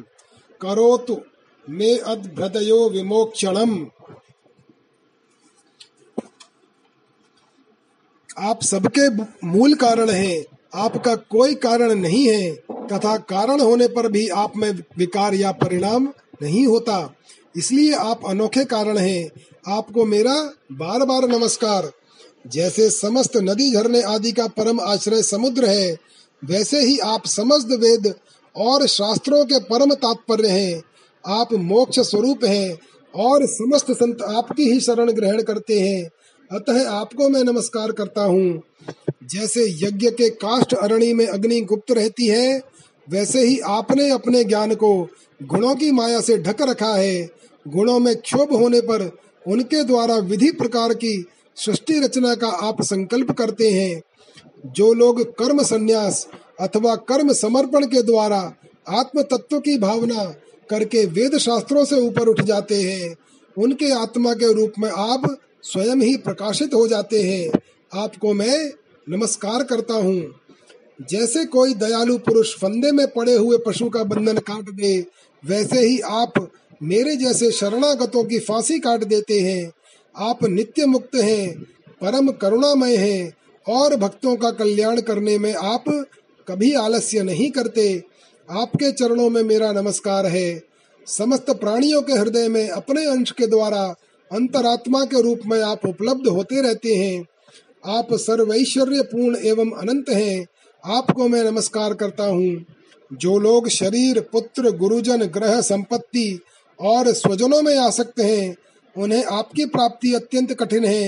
करोतु 0.60 1.16
मे 1.70 1.98
अद्भृदयो 1.98 2.88
विमोक्षणम। 2.88 3.86
आप 8.38 8.62
सबके 8.62 9.10
मूल 9.46 9.74
कारण 9.74 10.10
हैं। 10.10 10.44
आपका 10.74 11.14
कोई 11.14 11.54
कारण 11.54 11.94
नहीं 11.94 12.28
है। 12.28 12.52
तथा 12.70 13.16
कारण 13.16 13.60
होने 13.60 13.88
पर 13.88 14.12
भी 14.12 14.28
आप 14.28 14.56
में 14.56 14.70
विकार 14.98 15.34
या 15.34 15.52
परिणाम 15.52 16.08
नहीं 16.42 16.66
होता। 16.66 17.14
इसलिए 17.56 17.92
आप 17.92 18.20
अनोखे 18.26 18.64
कारण 18.64 18.98
हैं। 18.98 19.30
आपको 19.68 20.04
मेरा 20.04 20.50
बार 20.72 21.04
बार 21.04 21.28
नमस्कार। 21.28 21.92
जैसे 22.46 22.90
समस्त 22.90 23.36
नदी 23.36 23.72
झरने 23.72 24.02
आदि 24.02 24.32
का 24.32 24.46
परम 24.46 24.80
आश्रय 24.80 25.22
समुद्र 25.22 25.64
है, 25.64 25.96
वैसे 26.44 26.80
ही 26.80 26.98
आप 26.98 27.26
समस्त 27.26 27.68
वेद 27.70 28.14
और 28.56 28.86
शास्त्रों 28.86 29.44
के 29.44 29.60
परम 29.60 29.94
तात्पर्य 29.94 30.48
हैं। 30.48 30.82
आप 31.26 31.52
मोक्ष 31.52 32.00
स्वरूप 32.00 32.44
हैं 32.44 32.78
और 33.14 33.46
समस्त 33.46 33.90
संत 33.90 34.22
आपकी 34.22 34.70
ही 34.70 34.80
शरण 34.80 35.12
ग्रहण 35.12 35.42
करते 35.42 35.80
हैं। 35.80 36.10
अतः 36.52 36.90
आपको 36.90 37.28
मैं 37.28 37.44
नमस्कार 37.44 37.92
करता 37.92 38.22
हूँ। 38.22 38.62
जैसे 39.24 39.64
यज्ञ 39.70 40.10
के 40.10 40.30
काष्ठ 40.30 40.74
अरणी 40.74 41.12
में 41.12 41.26
अग्नि 41.26 41.60
गुप्त 41.60 41.92
रहती 41.92 42.26
है, 42.26 42.62
वैसे 43.10 43.40
ही 43.40 43.58
आपने 43.58 44.10
अपने 44.10 44.44
ज्ञान 44.44 44.74
को 44.74 45.08
गुणों 45.42 45.74
की 45.76 45.90
माया 45.90 46.20
से 46.20 46.38
ढक 46.38 46.62
रखा 46.62 46.94
है। 46.94 47.28
गुणों 47.68 47.98
में 47.98 48.16
क्षोभ 48.16 48.52
होने 48.52 48.80
पर 48.80 49.18
उनके 49.46 49.84
द्वारा 49.84 50.16
विधि 50.16 50.50
प्रकार 50.50 50.94
की 50.94 51.26
सृष्टि 51.56 51.98
रचना 52.00 52.34
का 52.34 52.48
आप 52.48 52.82
संकल्प 52.82 53.30
करते 53.30 53.70
हैं। 53.70 54.02
जो 54.66 54.92
लोग 54.94 55.22
कर्म 55.38 55.62
संन्यास 55.62 56.28
अथवा 56.60 56.94
कर्म 56.94 57.32
समर्पण 57.32 57.86
के 57.86 58.02
द्वारा 58.02 58.54
आत्म 58.88 59.22
तत्व 59.22 59.58
की 59.60 59.78
भावना 59.78 60.24
करके 60.70 61.06
वेद 61.06 61.38
शास्त्रों 61.38 61.84
से 61.84 61.96
ऊपर 61.96 62.28
उठ 62.28 62.40
जाते 62.40 62.82
हैं, 62.82 63.16
उनके 63.58 63.90
आत्मा 63.92 64.34
के 64.34 64.52
रूप 64.52 64.72
में 64.78 64.90
आप 64.90 65.38
स्वयं 65.72 65.96
ही 65.96 66.16
प्रकाशित 66.16 66.74
हो 66.74 66.88
जाते 66.88 67.22
हैं। 67.22 67.50
आपको 67.94 68.32
मैं 68.34 68.72
नमस्कार 69.08 69.62
करता 69.62 69.94
हूँ। 69.94 70.34
जैसे 71.10 71.44
कोई 71.44 71.74
दयालु 71.74 72.18
पुरुष 72.18 72.54
फंदे 72.54 72.92
में 72.92 73.06
पड़े 73.06 73.34
हुए 73.34 73.58
पशु 73.66 73.88
का 73.88 74.04
बंधन 74.04 74.38
काट 74.38 74.70
दे, 74.70 75.06
वैसे 75.44 75.80
ही 75.80 76.00
आप 76.00 76.50
मेरे 76.82 77.16
जैसे 77.16 77.50
शरणागतों 77.50 78.24
की 78.24 78.38
फांसी 78.38 78.78
काट 78.78 79.04
देते 79.04 79.40
हैं। 79.40 79.72
आप 80.16 80.44
नित्य 80.44 80.86
मुक्त 80.86 81.14
हैं, 81.14 81.62
परम 82.00 82.28
करुणामय 82.28 82.96
हैं, 82.96 83.32
और 83.68 83.96
भक्तों 83.96 84.36
का 84.36 84.50
कल्याण 84.50 85.00
करने 85.00 85.38
में 85.38 85.54
आप 85.54 85.84
कभी 86.48 86.74
आलस्य 86.74 87.22
नहीं 87.22 87.50
करते। 87.50 88.02
आपके 88.50 88.92
चरणों 88.92 89.30
में 89.30 89.42
मेरा 89.42 89.72
नमस्कार 89.72 90.26
है। 90.26 90.62
समस्त 91.06 91.50
प्राणियों 91.50 92.02
के 92.02 92.12
हृदय 92.12 92.48
में 92.48 92.68
अपने 92.68 93.06
अंश 93.06 93.30
के 93.30 93.46
द्वारा 93.46 93.94
अंतरात्मा 94.32 95.04
के 95.04 95.22
रूप 95.22 95.40
में 95.46 95.62
आप 95.62 95.86
उपलब्ध 95.86 96.26
होते 96.26 96.60
रहते 96.60 96.94
हैं। 96.94 97.26
आप 97.86 98.08
सर्वैश्वर्य 98.12 99.02
पूर्ण 99.02 99.36
एवं 99.36 99.70
अनंत 99.70 100.10
हैं। 100.10 100.46
आपको 100.86 101.28
मैं 101.28 101.44
नमस्कार 101.44 101.94
करता 101.94 102.24
हूँ। 102.24 102.64
जो 103.12 103.38
लोग 103.38 103.68
शरीर, 103.68 104.20
पुत्र, 104.20 104.70
गुरुजन, 104.70 105.24
ग्रह, 105.24 105.60
संपत्ति 105.60 106.40
और 106.80 107.12
स्वजनों 107.12 107.62
में 107.62 107.78
आ 107.78 107.90
सकते 107.90 108.22
हैं, 108.22 108.56
उन्हें 108.98 109.24
आपकी 109.24 109.64
प्राप्ति 109.64 110.14
अत्यंत 110.14 110.52
कठिन 110.52 110.84
है, 110.84 111.06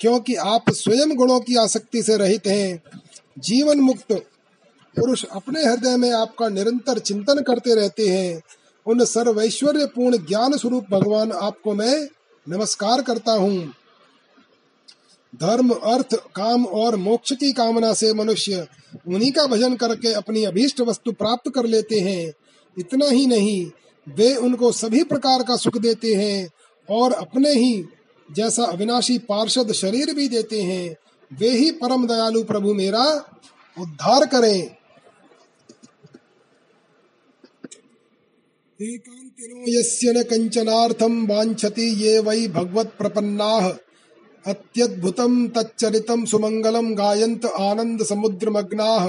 क्योंकि 0.00 0.34
आप 0.34 0.70
स्वयं 0.70 1.16
गुणों 1.16 1.40
की 1.40 1.56
आसक्ति 1.56 2.02
से 2.02 2.16
रहित 2.16 2.46
हैं। 2.46 2.82
जीवन 3.38 3.80
मुक्त 3.80 4.12
पुरुष 4.96 5.24
अपने 5.24 5.64
हृदय 5.64 5.96
में 5.96 6.12
आपका 6.12 6.48
निरंतर 6.48 6.98
चिंतन 6.98 7.42
करते 7.42 7.74
रहते 7.74 8.08
हैं। 8.08 8.42
उन 8.86 9.04
सर्वैश्वर्य 9.04 9.86
पूर्ण 9.86 10.16
ज्ञान 10.16 10.56
स्वरूप 10.56 10.84
भगवान 10.90 11.32
आपको 11.32 11.74
मैं 11.74 12.08
नमस्कार 12.46 13.02
करता 13.02 13.32
हूँ। 13.32 13.74
धर्म, 15.34 15.70
अर्थ, 15.70 16.14
काम 16.14 16.66
और 16.66 16.96
मोक्ष 16.96 17.32
की 17.32 17.52
कामना 17.52 17.92
से 17.94 18.12
मनुष्य 18.14 18.66
उन्हीं 19.08 19.30
का 19.32 19.46
भजन 19.46 19.74
करके 19.76 20.12
अपनी 20.12 20.44
अभीष्ट 20.44 20.80
वस्तु 20.80 21.12
प्राप्त 21.12 21.50
कर 21.54 21.66
लेते 21.66 22.00
हैं। 22.00 22.32
इतना 22.76 23.06
ही 23.06 23.26
नहीं, 23.26 23.70
वे 24.06 24.34
उनको 24.34 24.72
सभी 24.72 25.02
प्रकार 25.04 25.42
का 25.42 25.56
सुख 25.56 25.78
देते 25.78 26.14
हैं 26.14 26.50
और 26.88 27.12
अपने 27.12 27.50
ही 27.50 27.84
जैसा 28.28 28.64
अविनाशी 28.64 29.18
पार्षद 29.18 29.72
शरीर 29.72 30.14
भी 30.14 30.28
देते 30.28 30.62
हैं, 30.62 30.96
वे 31.30 31.50
ही 31.50 31.70
परम 31.72 32.06
दयालु 32.06 32.44
प्रभु 32.44 32.74
मेरा 32.74 33.04
उद्धार 33.76 34.26
करें। 34.26 34.76
यस्य 39.44 40.12
न 40.12 40.22
कंचनार्थम 40.22 41.14
वांछति 41.26 41.86
ये 42.02 42.18
वै 42.18 42.46
भगवत 42.48 42.92
प्रपन्नाः 42.98 43.66
अत्यद्भुतं 44.44 45.34
तच्चरितं 45.48 46.24
सुमंगलम 46.24 46.88
गायन्त 46.94 47.44
आनंद 47.60 48.02
समुद्रमग्नाः 48.02 49.08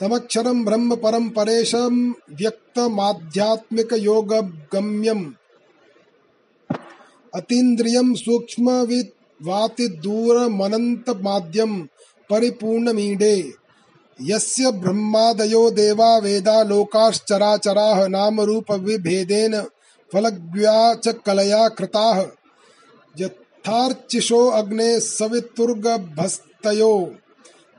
तमक्षरं 0.00 0.64
ब्रह्म 0.64 0.96
परम 0.96 1.28
परेशम 1.28 1.96
व्यक्तमाध्यात्मिक 2.40 3.92
योग 4.00 4.32
गम्यम 4.74 5.24
अतीन्द्रियम 7.32 8.14
यस्य 14.20 14.70
ब्रह्मादयो 14.72 15.70
देवा 15.70 16.16
वेदा 16.18 16.62
लोकाश्चराचराः 16.62 18.06
नाम 18.08 18.40
रूप 18.40 18.72
विभेदेन 18.84 19.60
फलज्ञा 20.10 20.94
च 20.94 21.14
कलया 21.26 21.68
कृताः। 21.68 22.20
यथार्चिषो 23.14 24.46
अग्ने 24.50 24.88
सवितुर्गभस्तयो 25.00 26.92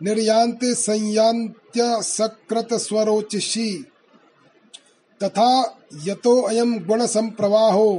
निर्यान्ति 0.01 0.73
संयान्त्य 0.75 1.85
सकृत 2.03 2.73
स्वरोचिषि 2.73 3.69
तथा 5.21 5.49
यतो 6.05 6.39
अयम 6.41 6.77
गुण 6.79 7.05
संप्रवाहो 7.07 7.89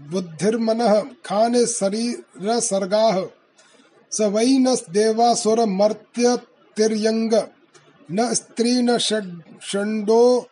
बुद्धिर्मनः 0.00 1.00
खाने 1.26 1.66
शरीर 1.66 2.60
सर्गाः 2.60 3.24
स 4.12 4.28
वै 4.32 4.46
न 4.58 4.74
देवासुर 4.92 5.64
मर्त्य 5.66 6.36
तिर्यंग 6.76 7.34
न 8.12 8.34
स्त्री 8.34 8.82
न 8.82 8.98
षंडो 8.98 10.46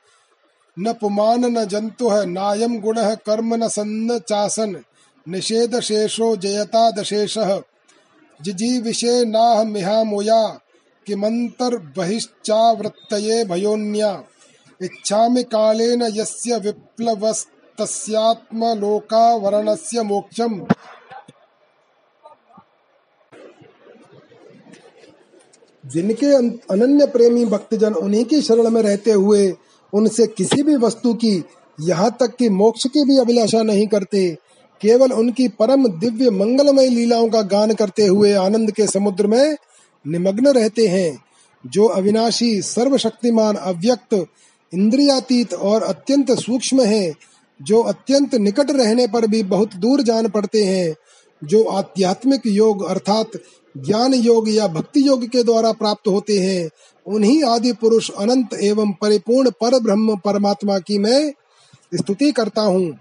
न 0.78 0.92
पुमान 0.92 1.44
न 1.44 1.64
जंतु 1.64 2.08
है 2.08 2.26
नायम 2.26 2.80
गुण 2.80 2.94
कर्म 2.98 3.54
न 3.54 3.68
सन्न 3.68 4.18
चासन, 4.18 4.82
निषेध 5.28 5.80
शेषो 5.80 6.36
जयता 6.36 6.90
दशेष 6.90 7.38
जिजी 8.42 8.80
विषे 8.80 9.24
नाह 9.24 9.64
मिहा 9.64 10.04
मोया, 10.04 10.60
किमंतर 11.06 11.92
बहिश्चावृत्तये 11.96 13.44
भयोन्या। 13.44 14.24
इच्छामि 14.82 15.42
कालेन 15.42 16.02
यस्य 16.02 16.58
विप्लवस्तस्यात्म 16.58 18.64
लोकावरणस्य 18.64 20.02
मोक्षम। 20.02 20.66
जिनके 25.92 26.26
अनन्य 26.70 27.06
प्रेमी 27.06 27.44
भक्तजन 27.44 27.94
उन्हीं 27.94 28.24
की 28.24 28.40
शरण 28.42 28.70
में 28.70 28.82
रहते 28.82 29.10
हुए 29.10 29.54
उनसे 29.92 30.26
किसी 30.26 30.62
भी 30.62 30.76
वस्तु 30.76 31.14
की 31.14 31.44
यहाँ 31.80 32.16
तक 32.20 32.34
कि 32.36 32.48
मोक्ष 32.48 32.86
की 32.86 33.04
भी 33.04 33.18
अभिलाषा 33.18 33.62
नहीं 33.62 33.86
करते, 33.86 34.30
केवल 34.80 35.12
उनकी 35.12 35.48
परम 35.48 35.86
दिव्य 35.88 36.30
मंगलमय 36.30 36.88
लीलाओं 36.88 37.28
का 37.28 37.42
गान 37.42 37.74
करते 37.74 38.06
हुए 38.06 38.32
आनंद 38.32 38.70
के 38.70 38.86
समुद्र 38.86 39.26
में 39.26 39.56
निमग्न 40.06 40.48
रहते 40.48 40.86
हैं, 40.86 41.18
जो 41.66 41.84
अविनाशी, 41.84 42.62
सर्वशक्तिमान, 42.62 43.56
अव्यक्त, 43.56 44.26
इंद्रियातीत 44.72 45.54
और 45.54 45.82
अत्यंत 45.82 46.32
सूक्ष्म 46.32 46.82
है, 46.82 47.12
जो 47.62 47.82
अत्यंत 47.82 48.34
निकट 48.34 48.70
रहने 48.70 49.06
पर 49.06 49.26
भी 49.26 49.42
बहुत 49.42 49.74
दूर 49.74 50.02
जान 50.02 50.28
पड़ते 50.28 50.64
हैं, 50.64 50.94
जो 51.42 51.64
आध्यात्मिक 51.64 52.42
योग 52.46 52.84
अर्थात 52.84 53.30
ज्ञान 53.76 54.14
योग 54.14 54.48
या 54.48 54.68
भक्ति 54.68 55.08
योग 55.08 55.26
के 55.28 55.42
द्वारा 55.42 55.72
प्राप्त 55.72 56.08
होते 56.08 56.38
हैं। 56.38 56.70
उन्हीं 57.06 57.44
आदि 57.44 57.72
पुरुष 57.72 58.10
अनंत 58.10 58.54
एवं 58.54 58.92
परिपूर्ण 58.92 59.50
पर 59.50 59.80
ब्रह्म 59.80 60.16
परमात्मा 60.16 60.78
की 60.78 60.98
मैं 60.98 61.32
स्तुति 61.94 62.32
करता 62.32 62.62
हूँ। 62.62 62.98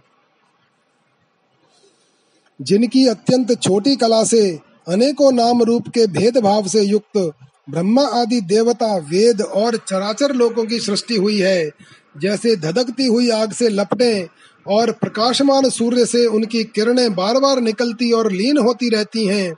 जिनकी 2.62 3.08
अत्यंत 3.08 3.62
छोटी 3.62 3.96
कला 3.96 4.24
से, 4.24 4.60
अनेकों 4.88 5.32
नाम 5.32 5.64
रूप 5.64 5.88
के 5.88 6.08
भेद 6.08 6.38
भाव 6.38 6.68
से 6.68 6.82
युक्त 6.82 7.32
ब्रह्मा 7.70 8.02
आदि 8.02 8.42
देवता, 8.42 8.98
वेद 8.98 9.42
और 9.42 9.78
चराचर 9.78 10.36
लोगों 10.36 10.66
की 10.66 10.80
सृष्टि 10.80 11.16
हुई 11.16 11.40
है। 11.40 11.72
जैसे 12.18 12.56
धधकती 12.56 13.06
हुई 13.06 13.30
आग 13.30 13.52
से 13.52 13.70
लपटे 13.70 14.28
और 14.68 14.92
प्रकाशमान 14.92 15.70
सूर्य 15.70 16.06
से 16.06 16.26
उनकी 16.26 16.64
किरणें 16.64 17.16
बार 17.16 17.40
बार 17.40 17.60
निकलती 17.60 18.12
और 18.12 18.32
लीन 18.32 18.58
होती 18.58 18.90
रहती 18.90 19.26
हैं। 19.26 19.54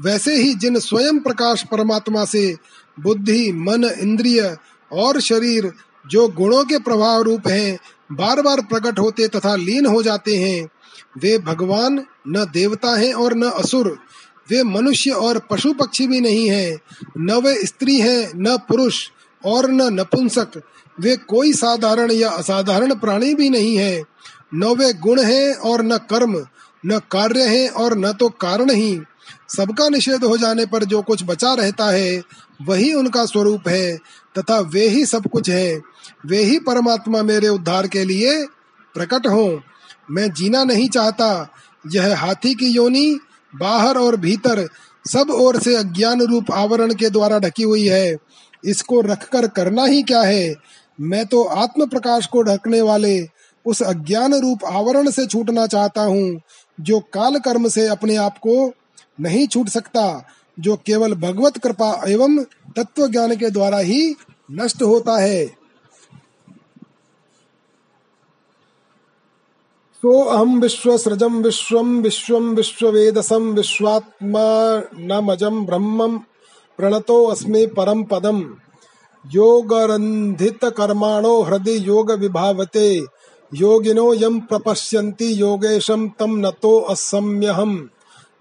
वैसे 0.00 0.34
ही 0.36 0.54
जिन 0.54 0.78
स्वयं 0.78 1.18
प्रकाश 1.18 1.64
परमात्मा 1.70 2.24
से 2.24 2.56
बुद्धि, 3.00 3.52
मन, 3.52 3.84
इंद्रिय 3.84 4.56
और 4.92 5.20
शरीर 5.20 5.72
जो 6.06 6.28
गुणों 6.28 6.64
के 6.64 6.78
प्रभाव 6.78 7.22
रूप 7.22 7.48
हैं 7.48 7.78
बार 8.12 8.42
बार 8.42 8.60
प्रकट 8.60 8.98
होते 8.98 9.28
तथा 9.28 9.54
लीन 9.56 9.86
हो 9.86 10.02
जाते 10.02 10.36
हैं, 10.36 10.68
वे 11.18 11.38
भगवान 11.38 12.04
न 12.28 12.44
देवता 12.52 12.96
हैं 12.96 13.12
और 13.14 13.34
न 13.34 13.42
असुर। 13.42 13.98
वे 14.50 14.62
मनुष्य 14.62 15.10
और 15.10 15.38
पशु 15.50 15.72
पक्षी 15.72 16.06
भी 16.06 16.20
नहीं 16.20 16.48
हैं, 16.50 16.78
न 17.18 17.32
वे 17.32 17.54
स्त्री 17.66 18.00
हैं, 18.00 18.32
न 18.36 18.56
पुरुष 18.68 19.08
और 19.44 19.70
न 19.70 19.82
नपुंसक। 20.00 20.60
वे 21.00 21.16
कोई 21.16 21.52
साधारण 21.52 22.10
या 22.10 22.30
असाधारण 22.30 22.94
प्राणी 22.94 23.34
भी 23.34 23.50
नहीं 23.50 23.76
है, 23.76 24.02
न 24.54 24.64
वे 24.64 24.92
गुण 24.92 25.20
हैं 25.20 25.54
और 25.54 25.82
न 25.82 25.96
कर्म, 26.10 26.46
न 26.86 26.98
कार्य 27.10 27.42
हैं 27.42 27.68
और 27.68 27.98
न 27.98 28.12
तो 28.12 28.28
कारण 28.28 28.70
ही। 28.70 29.00
सबका 29.56 29.88
निषेध 29.88 30.24
हो 30.24 30.36
जाने 30.36 30.66
पर 30.66 30.84
जो 30.84 31.02
कुछ 31.02 31.24
बचा 31.24 31.54
रहता 31.54 31.84
है, 31.84 32.22
वही 32.62 32.92
उनका 32.94 33.24
स्वरूप 33.24 33.68
है, 33.68 33.96
तथा 34.38 34.58
वे 34.60 34.88
ही 34.88 35.06
सब 35.06 35.26
कुछ 35.26 35.50
है। 35.50 35.80
वे 36.26 36.42
ही 36.42 36.58
परमात्मा 36.58 37.22
मेरे 37.22 37.48
उद्धार 37.48 37.86
के 37.86 38.04
लिए 38.04 38.46
प्रकट 38.94 39.26
हो। 39.26 39.60
मैं 40.10 40.32
जीना 40.32 40.64
नहीं 40.64 40.88
चाहता। 40.88 41.52
यह 41.92 42.16
हाथी 42.16 42.54
की 42.54 42.66
योनि, 42.66 43.18
बाहर 43.56 43.98
और 43.98 44.16
भीतर, 44.16 44.68
सब 45.10 45.30
ओर 45.30 45.60
से 45.60 45.74
अज्ञान 45.74 46.22
रूप 46.22 46.52
आवरण 46.52 46.94
के 46.94 47.10
द्वारा 47.10 47.38
ढकी 47.38 47.62
हुई 47.62 47.86
है। 47.86 48.16
इसको 48.64 49.00
रखकर 49.00 49.46
करना 49.46 49.84
ही 49.84 50.02
क्या 50.02 50.22
है? 50.22 50.54
मैं 51.00 51.26
तो 51.26 51.44
आत्म 51.44 51.86
प्रकाश 51.86 52.26
को 52.26 52.42
ढकने 52.42 52.80
वाले 52.80 53.28
उस 53.66 53.82
अज्ञान 53.82 54.34
रूप 54.34 54.64
आवरण 54.64 55.10
से 55.10 55.26
छूटना 55.26 55.66
चाहता 55.66 56.02
हूँ, 56.02 56.40
जो 56.80 57.00
काल 57.00 57.38
कर्म 57.38 57.68
से 57.68 57.86
अपने 57.86 58.16
आप 58.16 58.38
को 58.38 58.72
नहीं 59.20 59.46
छूट 59.46 59.68
सकता, 59.68 60.04
जो 60.58 60.76
केवल 60.76 61.14
भगवत 61.14 61.58
कृपा 61.58 61.92
एवं 62.08 62.42
तत्व 62.76 63.06
ज्ञान 63.08 63.36
के 63.36 63.50
द्वारा 63.50 63.78
ही 63.78 64.14
नष्ट 64.50 64.82
होता 64.82 65.20
है। 65.20 65.46
सो 70.02 70.20
अहम 70.24 70.60
विश्व 70.60 70.96
सृजम 70.98 71.34
विश्व 71.42 71.80
विश्व 71.80 72.38
विश्ववेदसम 72.38 73.50
विश्वात्मा 73.52 74.44
नमजम 74.98 75.64
ब्रह्मम 75.66 76.16
प्रणतो 76.78 77.24
अस्मे 77.24 77.66
परम 77.66 78.02
पदम 78.02 78.40
योगरंधित 79.24 80.64
कर्माणो 80.76 81.40
हृदय 81.42 81.76
योग 81.86 82.12
विभावते 82.12 82.88
योगिनो 83.52 84.12
यम 84.14 84.38
प्रपश्यन्ति 84.40 85.32
योगेशम 85.40 86.08
तम 86.18 86.36
नतो 86.46 86.78
असम्यहम 86.90 87.76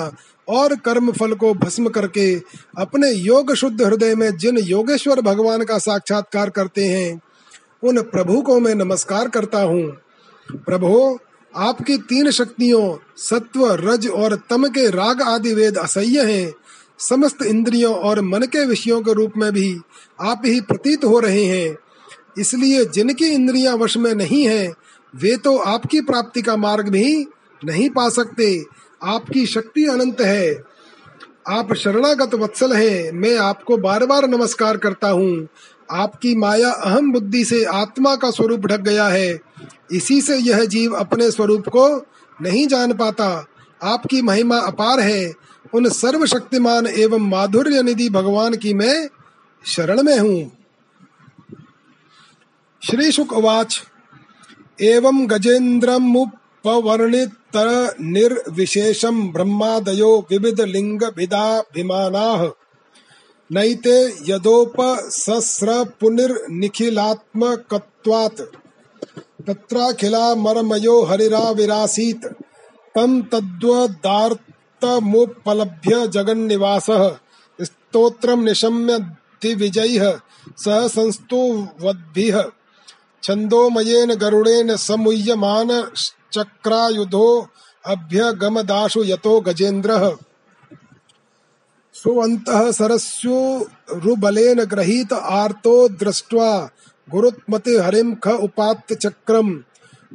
और 0.47 0.75
कर्म 0.75 1.11
फल 1.11 1.33
को 1.33 1.53
भस्म 1.53 1.89
करके 1.89 2.35
अपने 2.77 3.11
योग 3.11 3.53
शुद्ध 3.53 3.81
हृदय 3.81 4.15
में 4.15 4.37
जिन 4.37 4.57
योगेश्वर 4.57 5.21
भगवान 5.21 5.63
का 5.63 5.77
साक्षात्कार 5.77 6.49
करते 6.49 6.85
हैं, 6.85 7.21
उन 7.83 8.01
प्रभु 8.01 8.41
को 8.41 8.59
मैं 8.59 8.75
नमस्कार 8.75 9.27
करता 9.27 9.61
हूँ। 9.61 9.83
प्रभु, 10.51 11.19
आपकी 11.55 11.97
तीन 11.97 12.31
शक्तियों, 12.31 12.97
सत्व, 13.17 13.67
रज 13.71 14.07
और 14.07 14.35
तम 14.49 14.67
के 14.67 14.89
राग 14.89 15.21
आदि 15.21 15.53
वेद 15.53 15.77
असह्य 15.77 16.33
हैं। 16.33 16.53
समस्त 16.99 17.41
इंद्रियों 17.41 17.95
और 17.95 18.21
मन 18.21 18.41
के 18.41 18.65
विषयों 18.65 19.01
के 19.01 19.13
रूप 19.13 19.33
में 19.37 19.51
भी 19.51 19.77
आप 20.21 20.41
ही 20.45 20.61
प्रतीत 20.61 21.05
हो 21.05 21.19
रहे 21.19 21.45
हैं। 21.45 21.77
इसलिए 22.37 22.85
जिनकी 22.85 23.25
इंद्रियाँ 23.25 23.75
वश 23.75 23.97
में 23.97 24.15
नहीं 24.15 24.43
है, 24.47 24.73
वे 25.15 25.37
तो 25.37 25.57
आपकी 25.57 26.01
प्राप्ति 26.01 26.41
का 26.41 26.55
मार्ग 26.57 26.89
भी 26.89 27.27
नहीं 27.65 27.89
पा 27.89 28.09
सकते। 28.09 28.65
आपकी 29.03 29.45
शक्ति 29.45 29.85
अनंत 29.85 30.21
है। 30.21 30.63
आप 31.49 31.73
शरणागत 31.73 32.35
वत्सल 32.35 32.73
हैं। 32.73 33.11
मैं 33.11 33.37
आपको 33.37 33.77
बार 33.77 34.05
बार 34.05 34.27
नमस्कार 34.27 34.77
करता 34.77 35.09
हूँ। 35.09 35.47
आपकी 35.91 36.35
माया 36.35 36.71
अहम 36.71 37.11
बुद्धि 37.11 37.45
से 37.45 37.65
आत्मा 37.65 38.15
का 38.15 38.31
स्वरूप 38.31 38.59
ढक 38.59 38.79
गया 38.79 39.07
है। 39.07 39.39
इसी 39.91 40.21
से 40.21 40.37
यह 40.37 40.65
जीव 40.65 40.93
अपने 40.93 41.31
स्वरूप 41.31 41.69
को 41.69 42.05
नहीं 42.41 42.67
जान 42.67 42.93
पाता। 42.93 43.47
आपकी 43.83 44.21
महिमा 44.21 44.57
अपार 44.57 44.99
है। 44.99 45.33
उन 45.73 45.89
सर्वशक्तिमान 45.89 46.87
एवं 46.87 47.29
माधुर्य 47.29 47.83
निधि 47.83 48.09
भगवान 48.09 48.53
की 48.53 48.73
मैं 48.73 49.09
शरण 49.65 50.03
में 50.03 50.19
हूँ। 50.19 50.51
श्री 52.89 53.11
शुक 53.11 53.33
उवाच 53.33 53.81
एवं 54.81 55.27
गजेन्द्रमुपवर्णितर 57.55 58.03
निर्विशेषम 58.03 59.31
ब्रह्मादयो 59.31 60.27
विविध 60.29 60.61
लिंग 60.61 61.03
भिदाभिमानाः 61.03 62.49
नैते 63.51 64.15
यदोपसस्र 64.29 65.91
पुनर्निखिलात्मकत्वात् 65.99 68.41
तत्राखिलामरमयो 69.47 71.03
हरिराविरासीत्। 71.03 72.25
तं 72.95 73.21
तद्वदार्तमुपलभ्य 73.21 76.07
जगन्निवासः। 76.07 77.15
स्तोत्रं 77.61 78.43
निशम्य 78.43 79.15
दिविजैः। 79.41 80.19
सह 80.57 80.87
संस्तुवद्भिः 80.87 82.43
छन्दोमयेन 83.23 84.13
गरुडेन 84.13 84.75
समुह्यमान 84.75 85.91
चक्रायुधो 86.33 87.47
अभ्यगमदाशु 87.85 89.03
यतो 89.03 89.41
गजेन्द्रः। 89.41 90.15
सुवन्तः 91.93 92.71
सरस्योरुबलेन 92.71 94.63
गृहीत 94.63 95.13
आर्तो 95.13 95.89
दृष्ट्वा 95.89 96.69
गुरुत्मति 97.11 97.77
हरिं 97.77 98.15
ख 98.15 98.27
उपात्त 98.27 98.93
चक्रम् 98.93 99.59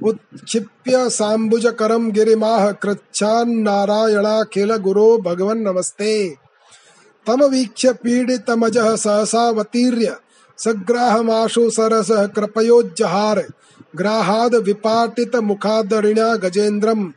उत्क्षिप्य 0.03 1.11
साम्बुजकरं 1.11 2.15
गिरिमाह 2.15 2.73
कृच्छान्नारायणाखिल 2.73 4.77
गुरो 4.77 5.19
भगवन् 5.19 5.65
नमस्ते। 5.65 6.37
तमवीक्ष्य 7.27 7.93
पीडितमजः 7.93 8.97
सहसावतीर्य 8.97 10.17
सग्राहमाशु 10.59 11.71
सरसः 11.71 12.27
कृपयोज्जहार 12.27 13.49
ग्राहाद 13.97 14.55
विपाटित 14.55 15.36
मुखादरिण्या 15.36 16.35
गजेन्द्रम् 16.36 17.10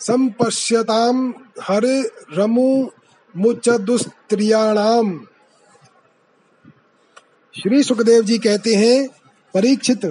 सम्पश्यताम् 0.00 1.32
हरिरमु 1.62 2.86
मुचदुस्त्रियाणाम। 3.36 5.18
श्री 7.54 7.82
सुखदेव 7.82 8.22
जी 8.22 8.38
कहते 8.38 8.74
हैं, 8.74 9.08
परीक्षित 9.54 10.06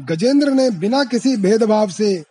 गजेंद्र 0.00 0.50
ने 0.50 0.70
बिना 0.70 1.04
किसी 1.04 1.36
भेदभाव 1.36 1.90
से, 1.90 2.24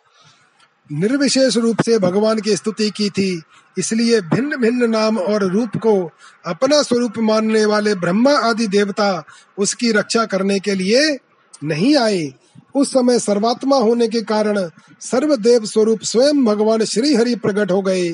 निर्विशेष 0.91 1.57
रूप 1.57 1.81
से 1.81 1.99
भगवान 1.99 2.39
की 2.39 2.55
स्तुति 2.55 2.89
की 2.89 3.09
थी, 3.09 3.41
इसलिए 3.77 4.21
भिन्न 4.21 4.57
भिन्न 4.57 4.89
नाम 4.89 5.17
और 5.17 5.43
रूप 5.43 5.69
को 5.77 6.11
अपना 6.45 6.81
स्वरूप 6.81 7.13
मानने 7.17 7.65
वाले 7.65 7.95
ब्रह्मा 7.95 8.33
आदि 8.39 8.67
देवता 8.67 9.23
उसकी 9.57 9.91
रक्षा 9.91 10.25
करने 10.25 10.59
के 10.59 10.75
लिए 10.75 11.17
नहीं 11.63 11.97
आए। 11.97 12.33
उस 12.77 12.91
समय 12.91 13.19
सर्वात्मा 13.19 13.77
होने 13.77 14.07
के 14.07 14.21
कारण 14.21 14.59
सर्वदेव 15.01 15.65
स्वरूप 15.65 16.01
स्वयं 16.03 16.43
भगवान 16.45 16.83
श्री 16.83 17.13
हरि 17.15 17.35
प्रकट 17.35 17.71
हो 17.71 17.81
गए। 17.81 18.09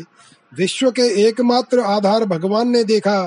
विश्व 0.57 0.91
के 0.91 1.07
एकमात्र 1.27 1.79
आधार 1.79 2.25
भगवान 2.25 2.69
ने 2.69 2.83
देखा 2.83 3.21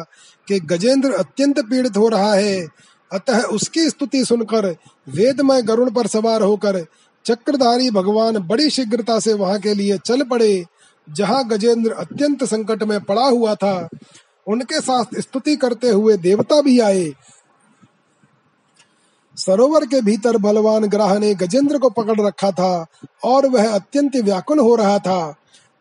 कि 0.48 0.60
गजेंद्र 0.60 1.12
अत्यंत 1.12 1.60
पीड़ित 1.60 1.96
हो 1.96 2.08
रहा 2.08 2.34
है। 2.34 2.66
अतः 3.12 3.42
उसकी 3.42 3.88
स्तुति 3.90 4.24
सुनकर 4.24 4.66
वेदमय 5.08 5.62
गरुण 5.62 5.90
पर 5.90 6.06
सवार 6.06 6.42
होकर 6.42 6.84
चक्रधारी 7.24 7.90
भगवान 7.90 8.38
बड़ी 8.38 8.70
शीघ्रता 8.70 9.18
से 9.20 9.32
वहाँ 9.32 9.58
के 9.58 9.74
लिए 9.74 9.98
चल 9.98 10.22
पड़े, 10.22 10.64
जहाँ 11.08 11.46
गजेंद्र 11.48 11.92
अत्यंत 11.92 12.44
संकट 12.44 12.82
में 12.82 13.00
पड़ा 13.00 13.26
हुआ 13.26 13.54
था। 13.54 13.88
उनके 14.48 14.80
साथ 14.80 15.20
स्तुति 15.20 15.56
करते 15.56 15.88
हुए 15.88 16.16
देवता 16.16 16.60
भी 16.62 16.78
आए। 16.80 17.04
सरोवर 19.36 19.84
के 19.86 20.00
भीतर 20.00 20.36
बलवान 20.36 20.84
ग्रह 20.84 21.18
ने 21.18 21.34
गजेंद्र 21.34 21.78
को 21.78 21.90
पकड़ 21.90 22.20
रखा 22.20 22.50
था 22.50 22.86
और 23.24 23.46
वह 23.46 23.70
अत्यंत 23.70 24.16
व्याकुल 24.16 24.58
हो 24.58 24.74
रहा 24.76 24.98
था। 24.98 25.34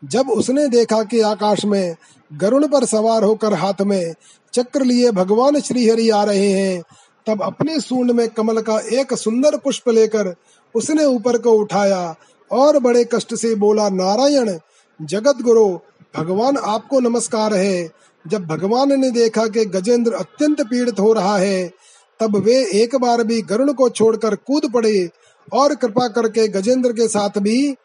जब 0.04 0.30
उसने 0.30 0.68
देखा 0.68 1.04
कि 1.04 1.22
आकाश 1.22 1.66
में 1.66 1.96
गरुण 2.34 2.68
पर 2.68 2.86
सवार 2.86 3.24
होकर 3.24 3.54
हाथ 3.54 3.82
में 3.82 4.14
चक्र 4.54 4.84
लिए 4.84 5.12
भगवान 5.12 5.60
श्रीहरि 5.60 6.10
आ 6.10 6.24
रहे 6.24 6.50
हैं, 6.50 6.84
तब 7.28 7.42
अपने 7.44 7.80
सूंड 7.80 8.12
में 8.12 8.28
कमल 8.28 8.62
का 8.62 8.80
एक 8.94 9.14
सुंदर 9.14 9.58
पुष्प 9.58 9.90
लेकर 9.90 10.34
उसने 10.76 11.06
ऊपर 11.06 11.38
को 11.38 11.52
उठाया 11.52 12.16
और 12.52 12.80
बड़े 12.80 13.04
कष्ट 13.04 13.36
से 13.36 13.56
बोला, 13.56 13.90
नारायण 13.90 14.58
जगत 15.02 15.42
गुरु 15.42 15.68
भगवान 16.18 16.58
आपको 16.58 17.00
नमस्कार 17.00 17.54
है। 17.54 17.90
जब 18.26 18.46
भगवान 18.46 19.00
ने 19.02 19.12
देखा 19.12 19.48
कि 19.48 19.66
गजेंद्र 19.66 20.14
अत्यंत 20.14 20.62
पीड़ित 20.62 21.00
हो 21.00 21.14
रहा 21.14 21.38
है 21.38 21.72
तब 22.20 22.36
वे 22.36 22.56
एक 22.74 22.96
बार 22.96 23.24
भी 23.24 23.42
गरुण 23.42 23.74
को 23.74 23.90
छोड़कर 23.90 24.36
कूद 24.36 24.72
पड़े 24.74 25.10
और 25.54 25.76
कृपा 25.76 26.08
करके 26.08 26.48
गजेंद्र 26.48 26.92
के 26.92 27.08
साथ 27.08 27.40
भी 27.40 27.76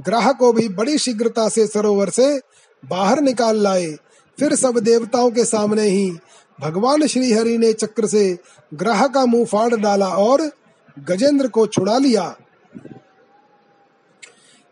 ग्राह 0.00 0.32
को 0.32 0.52
भी 0.52 0.68
बड़ी 0.68 0.98
शीघ्रता 0.98 1.48
से 1.48 1.66
सरोवर 1.66 2.08
से 2.08 2.36
बाहर 2.82 3.20
निकाल 3.20 3.62
लाए। 3.62 3.86
फिर 4.38 4.54
सब 4.54 4.78
देवताओं 4.78 5.30
के 5.30 5.44
सामने 5.44 5.82
ही 5.82 6.10
भगवान 6.60 7.06
श्री 7.06 7.32
हरि 7.32 7.56
ने 7.58 7.72
चक्र 7.72 8.06
से 8.06 8.38
ग्रह 8.74 9.06
का 9.06 9.24
मुँह 9.26 9.44
फाड़ 9.44 9.74
डाला 9.76 10.08
और 10.08 10.50
गजेंद्र 10.98 11.48
को 11.48 11.66
छुड़ा 11.66 11.98
लिया। 11.98 12.34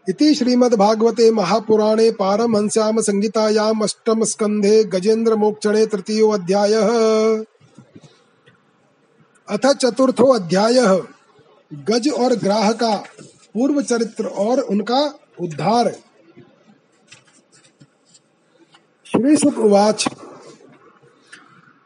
इति 0.09 0.35
श्रीमद्भागवते 0.35 1.31
महापुराणे 1.31 2.11
पारमहंस्याम 2.11 3.01
संहितायाम 3.01 3.81
अष्टम 3.81 4.25
स्कंधे 4.25 4.85
गजेंद्र 4.85 5.37
मोक्षणे 5.37 5.87
तृतीयो 5.87 6.29
अध्याय। 6.29 6.73
अथ 9.51 9.67
चतुर्थो 9.75 10.25
अध्याय। 10.33 10.75
गज 11.73 12.09
और 12.09 12.35
ग्राह 12.35 12.73
का 12.73 12.97
पूर्व 13.55 13.81
चरित्र 13.83 14.27
और 14.27 14.61
उनका 14.61 15.01
उद्धार। 15.41 15.91
श्री 19.07 19.37
सुख 19.37 19.59
उवाच 19.59 20.09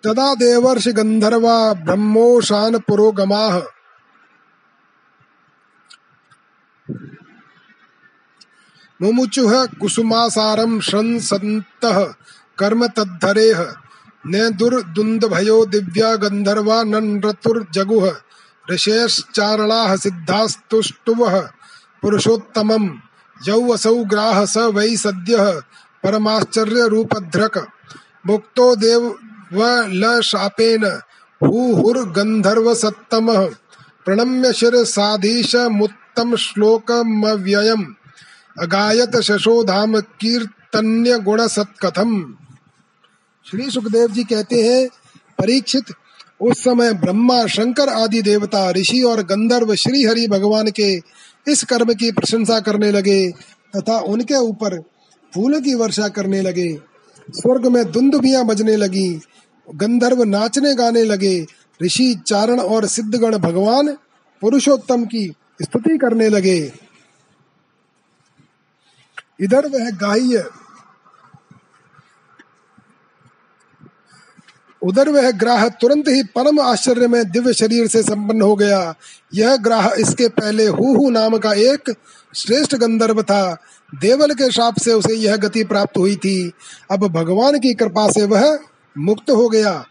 तदा 0.05 0.35
देवर्ष 0.35 0.89
गंधर्वा 0.89 1.73
ब्रह्मोशान 1.75 2.79
पुरोगमा। 2.79 3.47
मुमुचुः 9.01 9.65
कुसुमासारं 9.81 10.81
शंसन्तः 10.81 12.05
कर्म 12.59 12.87
तद्धरेह 12.87 13.63
न 14.27 14.51
दुर्दुन्दभयो 14.59 15.65
दिव्या 15.73 16.11
नन्रतुर्जगुः 16.93 18.11
ऋषेश्चारणाः 18.67 19.95
सिद्धास्तुष्टुवः, 19.97 21.39
पुरुषोत्तमम् 22.03 22.89
यौ 23.49 23.63
असौ 23.75 23.97
ग्राह 24.13 24.45
स 24.45 24.57
वै 24.77 24.95
सद्यः 24.97 25.51
परमाश्चर्य 26.05 26.87
रूपधृक 26.89 27.59
मुक्तो 28.27 28.75
देव 28.77 29.09
व 29.53 29.73
ल 30.03 30.21
शापेन 30.25 30.85
हुहुर्गन्धर्व 31.41 32.75
सत्तमः 32.75 33.43
प्रणम्य 34.07 34.53
शिर 34.53 34.85
साधीश 34.95 35.55
मुत 35.79 35.93
प्रोक्तम 36.15 36.35
श्लोकमव्ययम् 36.37 37.85
अगायत 38.59 39.15
शशोधाम 39.27 39.99
कीर्तन्य 40.21 41.19
गुण 41.19 41.47
सत्कथम 41.49 42.13
श्री 43.47 43.71
सुखदेव 43.71 44.09
जी 44.09 44.25
कहते 44.25 44.63
हैं, 44.63 44.89
परीक्षित, 45.39 45.85
उस 46.41 46.63
समय 46.65 46.93
ब्रह्मा, 46.93 47.47
शंकर 47.47 47.89
आदि 47.89 48.23
देवता, 48.23 48.71
ऋषि 48.71 49.03
और 49.03 49.23
गंधर्व 49.23 49.75
श्री 49.75 50.05
हरि 50.05 50.27
भगवान 50.29 50.71
के 50.71 50.93
इस 51.49 51.65
कर्म 51.65 51.93
की 51.95 52.11
प्रशंसा 52.13 52.61
करने 52.61 52.91
लगे 52.91 53.31
तथा 53.77 53.99
उनके 53.99 54.35
ऊपर 54.35 54.79
फूल 55.33 55.61
की 55.61 55.75
वर्षा 55.75 56.09
करने 56.09 56.41
लगे। 56.41 56.73
स्वर्ग 57.29 57.67
में 57.67 57.85
दुंदुबियाँ 57.93 58.45
बजने 58.45 58.77
लगी, 58.77 59.21
गंधर्व 59.75 60.23
नाचने 60.23 60.75
गाने 60.75 61.03
लगे, 61.05 61.47
ऋषि 61.83 62.15
चारण 62.27 62.61
और 62.61 62.87
सिद्धगण 62.87 63.39
भगवान 63.39 63.93
पुरुषोत्तम 64.43 65.05
की 65.05 65.27
स्तुति 65.63 65.99
करने 65.99 66.29
लगे। 66.29 66.73
इधर 69.41 69.69
वह 69.69 69.91
गाह्य 69.91 70.45
उधर 74.85 75.09
वह 75.09 75.31
ग्राह 75.31 75.69
तुरंत 75.69 76.09
ही 76.09 76.23
परम 76.23 76.61
आश्चर्य 76.61 77.07
में 77.07 77.31
दिव्य 77.31 77.53
शरीर 77.53 77.87
से 77.87 78.03
संपन्न 78.03 78.43
हो 78.43 78.57
गया। 78.57 78.95
यह 79.35 79.57
ग्राह 79.57 79.89
इसके 79.89 80.29
पहले 80.29 80.67
हु 80.67 81.11
नाम 81.11 81.39
का 81.39 81.53
एक 81.53 81.95
श्रेष्ठ 82.35 82.75
गंधर्व 82.75 83.23
था। 83.23 83.57
देवल 84.01 84.31
के 84.31 84.51
शाप 84.53 84.79
से 84.79 84.93
उसे 84.93 85.15
यह 85.15 85.37
गति 85.37 85.65
प्राप्त 85.65 85.99
हुई 85.99 86.17
थी। 86.17 86.53
अब 86.91 87.09
भगवान 87.09 87.59
की 87.59 87.75
कृपा 87.75 88.11
से 88.11 88.23
वह 88.23 88.59
मुक्त 88.99 89.31
हो 89.31 89.49
गया। 89.49 89.85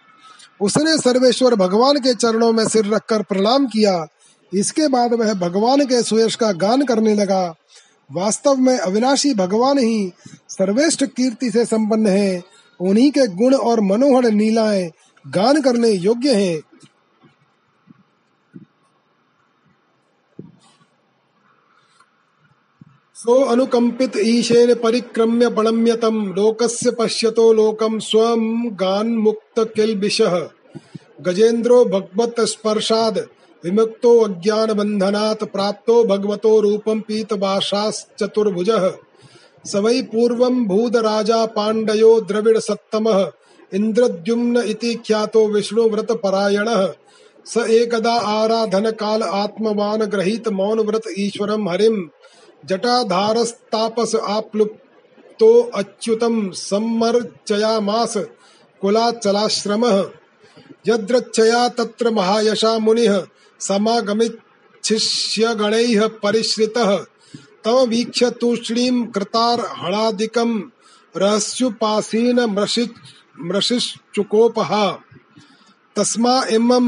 उसने 0.62 0.98
सर्वेश्वर 0.98 1.56
भगवान 1.56 1.98
के 1.98 2.14
चरणों 2.14 2.52
में 2.52 2.68
सिर 2.68 2.86
रखकर 2.86 3.22
प्रणाम 3.22 3.68
किया। 3.68 4.08
इसके 4.54 4.88
बाद 4.88 5.14
वह 5.14 5.34
भगवान 5.34 5.86
के 5.86 6.04
सुयश 6.04 6.36
का 6.36 6.52
गान 6.52 6.86
करने 6.86 7.16
लगा। 7.16 7.56
वास्तव 8.12 8.56
में 8.56 8.78
अविनाशी 8.78 9.34
भगवान 9.34 9.78
ही 9.78 10.12
सर्वेष्ठ 10.50 11.06
कीर्ति 11.06 11.52
से 11.52 11.66
संपन्न 11.66 12.08
है। 12.08 12.51
उन्हीं 12.82 13.12
के 13.12 13.28
गुण 13.28 13.56
और 13.56 13.82
मनोहर 13.82 14.32
नीलाएँ 14.32 14.92
गान 15.26 15.62
करने 15.62 15.90
योग्य 15.90 16.34
हैं। 16.34 16.62
सो 23.16 23.34
अनुकंपित 23.44 24.12
ईशेन 24.18 24.74
परिक्रम्य 24.74 25.50
प्रणम्यतम 25.50 26.34
लोकस्य 26.34 26.92
पश्यतो 26.92 27.54
लोकम 27.54 28.00
स्वम 28.00 28.70
गान 28.70 29.08
मुक्त 29.08 29.60
किलबिशः 29.76 30.50
गजेन्द्रो 31.22 31.84
भगवत 31.86 32.40
स्पर्शाद, 32.40 33.18
विमुक्तो 33.64 34.18
अज्ञान 34.20 34.74
बंधनात् 34.74 35.44
प्राप्तो 35.44 36.04
भगवतो 36.04 36.60
रूपम 36.60 37.00
पीतवाशाश्चतुर्भुजः 37.00 38.90
स 39.66 39.76
वै 39.76 40.02
पूर्वं 40.02 40.66
भूदराजा 40.66 41.46
पाण्डयो 41.46 42.22
द्रविडसत्तमः, 42.22 43.32
इन्द्रद्युम्न 43.74 44.58
इति 44.58 44.94
ख्यातो 44.94 45.48
विष्णुव्रतपरायणः। 45.48 46.94
स 47.46 47.58
एकदा 47.58 48.14
आराधनकाल 48.14 49.24
आत्मवान् 49.24 50.02
ग्रहीत 50.02 50.48
मौनव्रत 50.48 51.02
ईश्वरं 51.20 51.70
हरिं। 51.70 52.08
जटाधारस्तापस 52.66 54.16
आप्लुप्तो 54.16 55.72
अच्युतं 55.76 56.52
सम्मर्चयामास 56.52 58.18
कुलाचलाश्रमः। 58.82 60.06
यद्रच्छया 60.88 61.68
तत्र 61.68 62.10
महायशा 62.10 62.80
मुनिः, 62.80 63.22
समागमिच्छिष्यगणैः 63.60 66.08
परिश्रितः। 66.08 67.06
तव 67.66 67.78
वीक्ष्य 67.86 68.30
तूष्णीं 68.32 69.06
कृतार्हणादिकं 69.06 70.52
रहस्युपासीन 71.16 72.40
मृषिश्चुकोपः 73.40 74.72
तस्मा 75.96 76.36
इमं 76.52 76.88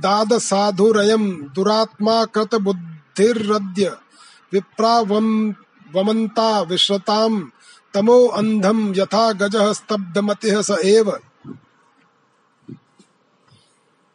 दाद 0.00 0.30
साधुरयं 0.38 1.24
दुरात्मा 1.54 2.24
कृतबुद्धिरद्य 2.24 3.96
विप्रावं 4.52 5.28
वमन्ता 5.94 6.50
विश्रतां 6.62 7.32
तमो 7.94 8.18
अंधम 8.38 8.92
यथा 8.96 9.24
गजः 9.32 9.72
स्तब्धमतिः 9.72 10.60
स 10.62 10.70
एव। 10.84 11.10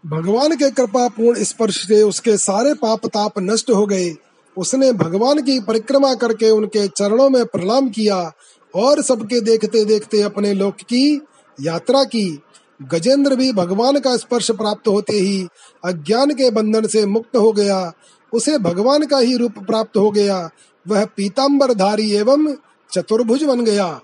भगवान 0.03 0.55
के 0.55 0.69
कृपा 0.71 1.07
पूर्ण 1.07 1.43
स्पर्श 1.43 1.77
से 1.87 2.01
उसके 2.03 2.37
सारे 2.37 2.73
पाप 2.73 3.05
ताप 3.05 3.39
नष्ट 3.39 3.69
हो 3.69 3.85
गए। 3.85 4.09
उसने 4.57 4.91
भगवान 4.91 5.41
की 5.41 5.59
परिक्रमा 5.59 6.13
करके 6.15 6.49
उनके 6.49 6.87
चरणों 6.87 7.29
में 7.29 7.45
प्रणाम 7.45 7.89
किया 7.89 8.33
और 8.75 9.01
सबके 9.01 9.41
देखते 9.41 9.85
देखते 9.85 10.21
अपने 10.21 10.53
लोक 10.53 10.75
की 10.75 11.21
यात्रा 11.61 12.03
की। 12.03 12.41
गजेंद्र 12.81 13.35
भी 13.35 13.53
भगवान 13.53 13.99
का 13.99 14.17
स्पर्श 14.17 14.51
प्राप्त 14.51 14.87
होते 14.87 15.13
ही 15.13 15.47
अज्ञान 15.85 16.31
के 16.31 16.51
बंधन 16.51 16.87
से 16.87 17.05
मुक्त 17.05 17.35
हो 17.35 17.51
गया। 17.51 17.93
उसे 18.33 18.57
भगवान 18.57 19.05
का 19.05 19.17
ही 19.17 19.35
रूप 19.37 19.59
प्राप्त 19.59 19.97
हो 19.97 20.11
गया। 20.11 20.49
वह 20.87 21.05
पीताम्बर 21.05 21.73
धारी 21.73 22.11
एवं 22.11 22.55
चतुर्भुज 22.91 23.43
बन 23.43 23.61
गया। 23.61 24.01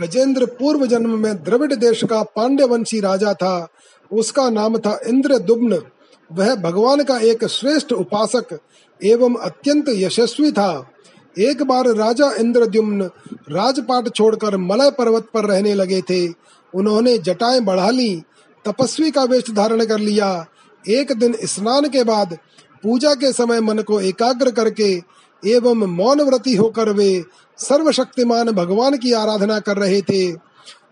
गजेंद्र 0.00 0.46
पूर्व 0.46 0.86
जन्म 0.86 1.18
में 1.18 1.44
द्रविड़ 1.44 1.74
देश 1.74 2.04
का 2.04 2.22
पांड्य 2.22 2.64
वंशी 2.64 3.00
राजा 3.00 3.34
था। 3.34 3.68
उसका 4.12 4.50
नाम 4.50 4.78
था 4.78 5.00
इंद्र 5.06 5.38
दुब्न 5.38 5.82
वह 6.32 6.54
भगवान 6.54 7.04
का 7.04 7.18
एक 7.18 7.44
श्रेष्ठ 7.44 7.92
उपासक 7.92 8.58
एवं 9.04 9.34
अत्यंत 9.34 9.84
यशस्वी 9.88 10.52
था। 10.52 10.90
एक 11.38 11.62
बार 11.62 11.86
राजा 11.86 12.30
इंद्रद्युम्न 12.32 13.02
राजपाट 13.50 14.14
छोड़कर 14.14 14.56
मलय 14.56 14.90
पर्वत 14.90 15.26
पर 15.34 15.44
रहने 15.44 15.74
लगे 15.74 16.02
थे। 16.02 16.28
उन्होंने 16.74 17.18
जटाएँ 17.18 17.60
बढ़ा 17.60 17.90
ली, 17.90 18.22
तपस्वी 18.64 19.10
का 19.10 19.24
वेश 19.24 19.50
धारण 19.50 19.84
कर 19.84 19.98
लिया। 19.98 20.46
एक 20.88 21.12
दिन 21.12 21.36
स्नान 21.44 21.88
के 21.88 22.04
बाद 22.04 22.38
पूजा 22.82 23.14
के 23.14 23.32
समय 23.32 23.60
मन 23.60 23.78
को 23.78 24.00
एकाग्र 24.00 24.50
करके 24.50 25.02
एवं 25.46 25.74
मौन 25.74 26.20
व्रती 26.20 26.54
होकर 26.54 26.88
वे 26.88 27.24
सर्वशक्तिमान 27.58 28.50
भगवान 28.50 28.96
की 28.96 29.12
आराधना 29.12 29.58
कर 29.58 29.76
रहे 29.76 30.02
थे। 30.02 30.36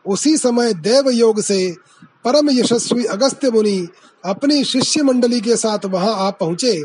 उसी 0.06 0.36
समय 0.36 0.74
देव 0.74 1.10
योग 1.10 1.40
से 1.40 1.76
परम 2.24 2.50
यशस्वी 2.50 3.04
अगस्त्य 3.06 3.50
मुनि 3.50 3.86
अपनी 4.24 4.62
शिष्य 4.64 5.02
मंडली 5.02 5.40
के 5.40 5.56
साथ 5.56 5.84
वहाँ 5.84 6.14
आ 6.16 6.30
पहुँचे। 6.30 6.80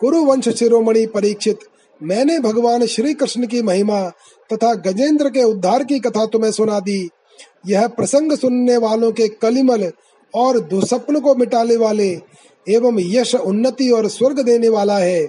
कुरु 0.00 0.24
वंश 0.24 0.48
शिरोमणि 0.48 1.06
परीक्षित, 1.06 1.58
मैंने 2.02 2.38
भगवान 2.38 2.86
श्री 2.86 3.14
कृष्ण 3.14 3.46
की 3.46 3.62
महिमा 3.62 4.00
तथा 4.52 4.74
गजेंद्र 4.74 5.30
के 5.30 5.42
उद्धार 5.42 5.84
की 5.84 5.98
कथा 5.98 6.26
तुम्हें 6.26 6.52
सुना 6.52 6.80
दी। 6.80 7.08
यह 7.66 7.86
प्रसंग 7.88 8.32
सुनने 8.32 8.76
वालों 8.76 9.12
के 9.12 9.28
कलिमल 9.28 9.92
और 10.34 10.58
दुस्वप्न 10.60 11.20
को 11.20 11.34
मिटाने 11.34 11.76
वाले 11.76 12.08
एवं 12.68 12.98
यश 12.98 13.34
उन्नति 13.34 13.90
और 13.90 14.08
स्वर्ग 14.08 14.40
देने 14.40 14.68
वाला 14.68 14.98
है। 14.98 15.28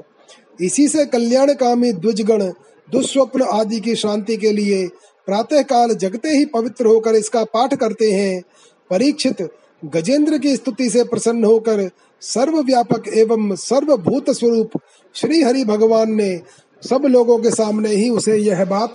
इसी 0.61 0.87
से 0.87 1.05
कल्याणकामी 1.05 1.93
द्विजगण, 1.93 2.43
दुस्वप्न 2.91 3.41
आदि 3.41 3.79
की 3.79 3.95
शांति 3.95 4.37
के 4.37 4.51
लिए 4.51 4.87
प्रातः 5.25 5.61
काल 5.61 5.93
जगते 5.93 6.29
ही 6.29 6.45
पवित्र 6.45 6.85
होकर 6.85 7.15
इसका 7.15 7.43
पाठ 7.43 7.73
करते 7.73 8.11
हैं। 8.11 8.41
परीक्षित 8.89 9.41
गजेंद्र 9.85 10.37
की 10.37 10.55
स्तुति 10.55 10.89
से 10.89 11.03
प्रसन्न 11.03 11.45
होकर 11.45 11.89
सर्वव्यापक 12.21 13.07
एवं 13.07 13.55
सर्वभूत 13.55 14.29
स्वरूप 14.29 14.71
श्री 15.13 15.41
हरि 15.41 15.63
भगवान 15.65 16.11
ने 16.11 16.41
सब 16.89 17.01
लोगों 17.05 17.39
के 17.39 17.51
सामने 17.51 17.89
ही 17.89 18.09
उसे 18.09 18.37
यह 18.37 18.65
बात 18.65 18.93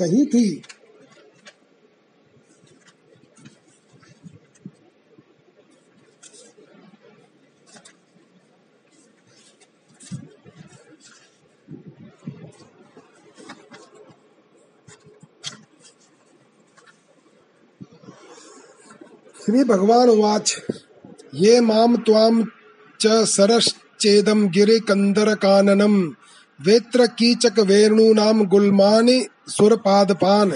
कही 0.00 0.26
थी। 0.26 0.62
श्री 19.46 19.62
भगवान 19.64 20.08
उवाच, 20.08 20.54
ये 21.34 21.60
माम 21.60 21.96
त्वाम 21.96 22.42
च 23.00 23.06
सरश्चेदम 23.28 24.42
गिरि 24.54 24.78
कंदर 24.88 25.34
काननम 25.34 25.94
वेत्र 26.60 27.06
कीचक 27.18 27.58
वेणूनाम 27.68 28.42
गुल्मानि 28.44 29.18
सुरपादपान 29.48 30.52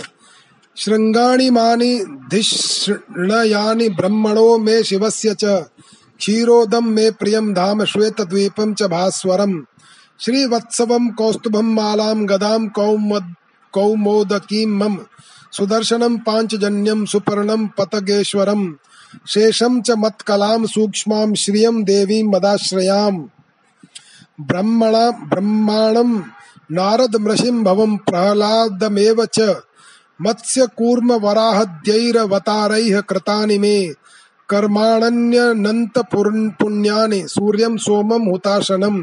श्रृंगाणि 0.76 1.48
मानि 1.50 1.92
धिष्णयानि 2.30 3.88
ब्रह्मणो 3.98 4.46
मे 4.58 4.82
शिवस्य 4.82 5.34
च 5.34 5.44
क्षीरोदम 6.20 6.88
मे 6.94 7.10
प्रियम 7.20 7.52
धाम 7.54 7.84
श्वेत 7.92 8.20
द्वीपम 8.30 8.74
च 8.74 8.90
भास्वरम 8.96 9.58
श्रीवत्सवम 10.20 11.08
कौस्तुभम 11.18 11.74
मालाम 11.74 12.26
गदाम 12.26 12.68
कौमोदकीम 13.74 14.76
मम 14.82 14.98
सुदर्शनम 15.52 16.16
पांचजन्यम 16.16 17.04
सुपर्णम 17.04 17.66
पतगेश्वरम। 17.66 18.74
शेषम 19.28 19.80
च 19.80 19.90
मत्कलाम 19.90 20.66
सूक्ष्माम 20.66 21.34
श्रियम 21.34 21.84
देवी 21.84 22.22
मदाश्रयाम। 22.22 23.28
ब्रह्मणा, 24.40 25.10
ब्रह्माणम 25.10 26.24
नारद 26.72 27.16
मृषिम 27.16 27.64
भवम 27.64 27.96
प्रहलादमेव 27.96 29.24
च। 29.24 29.40
मत्स्य 30.22 30.66
कूर्म 30.66 31.12
वराहद्यैरवतारैः 31.12 33.00
कृतानि 33.00 33.58
मे। 33.58 33.94
कर्माण्यनंत 34.48 35.98
पुण्यानि 35.98 37.28
सूर्यम 37.28 37.76
सोमम 37.76 38.22
हुताशनम। 38.22 39.00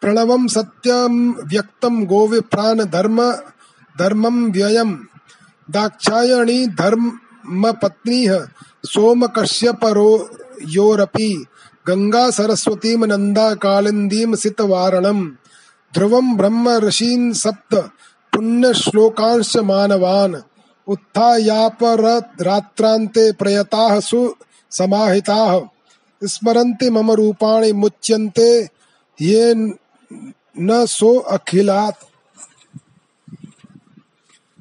प्रणवम 0.00 0.46
सत्यम 0.46 1.30
व्यक्तम 1.30 2.04
गोविप्राण 2.04 2.84
धर्म, 2.84 3.32
धर्मम 3.98 4.50
व्ययम। 4.50 4.98
दाक्षायणी 5.70 6.66
धर्म 6.66 7.70
पत्नी 7.70 8.26
सोम 8.84 9.26
कश्यपरो 9.26 10.30
योरपि 10.66 11.44
गंगा 11.88 12.30
सरस्वती 12.30 12.96
नंदा 12.96 13.54
कालिंदीम 13.54 14.34
सित 14.34 14.60
वारणम 14.60 15.28
ध्रुवम 15.94 16.36
ब्रह्म 16.36 16.68
ऋषीन 16.68 17.32
सप्त 17.32 17.74
पुण्य 18.34 18.74
श्लोकांश 18.74 19.56
मानवान। 19.56 20.42
उत्थायापर 20.88 22.02
रात्रांते 22.40 23.32
प्रयताः 23.32 24.00
सु 24.00 24.34
समाहिताः। 24.70 25.60
स्मरन्ति 26.24 26.90
मम 26.90 27.12
रूपाणि 27.12 27.72
मुच्यन्ते। 27.72 28.68
ये 29.20 29.54
न 30.60 30.86
सो 30.86 31.18
अखिलात्। 31.18 32.07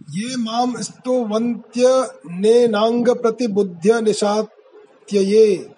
ये 0.10 0.38
माम 0.38 0.82
स्तुवन्त्य 0.82 2.08
नेनांग 2.26 3.10
प्रतिबुद्ध्य 3.10 4.02
निशात्यये। 4.02 5.70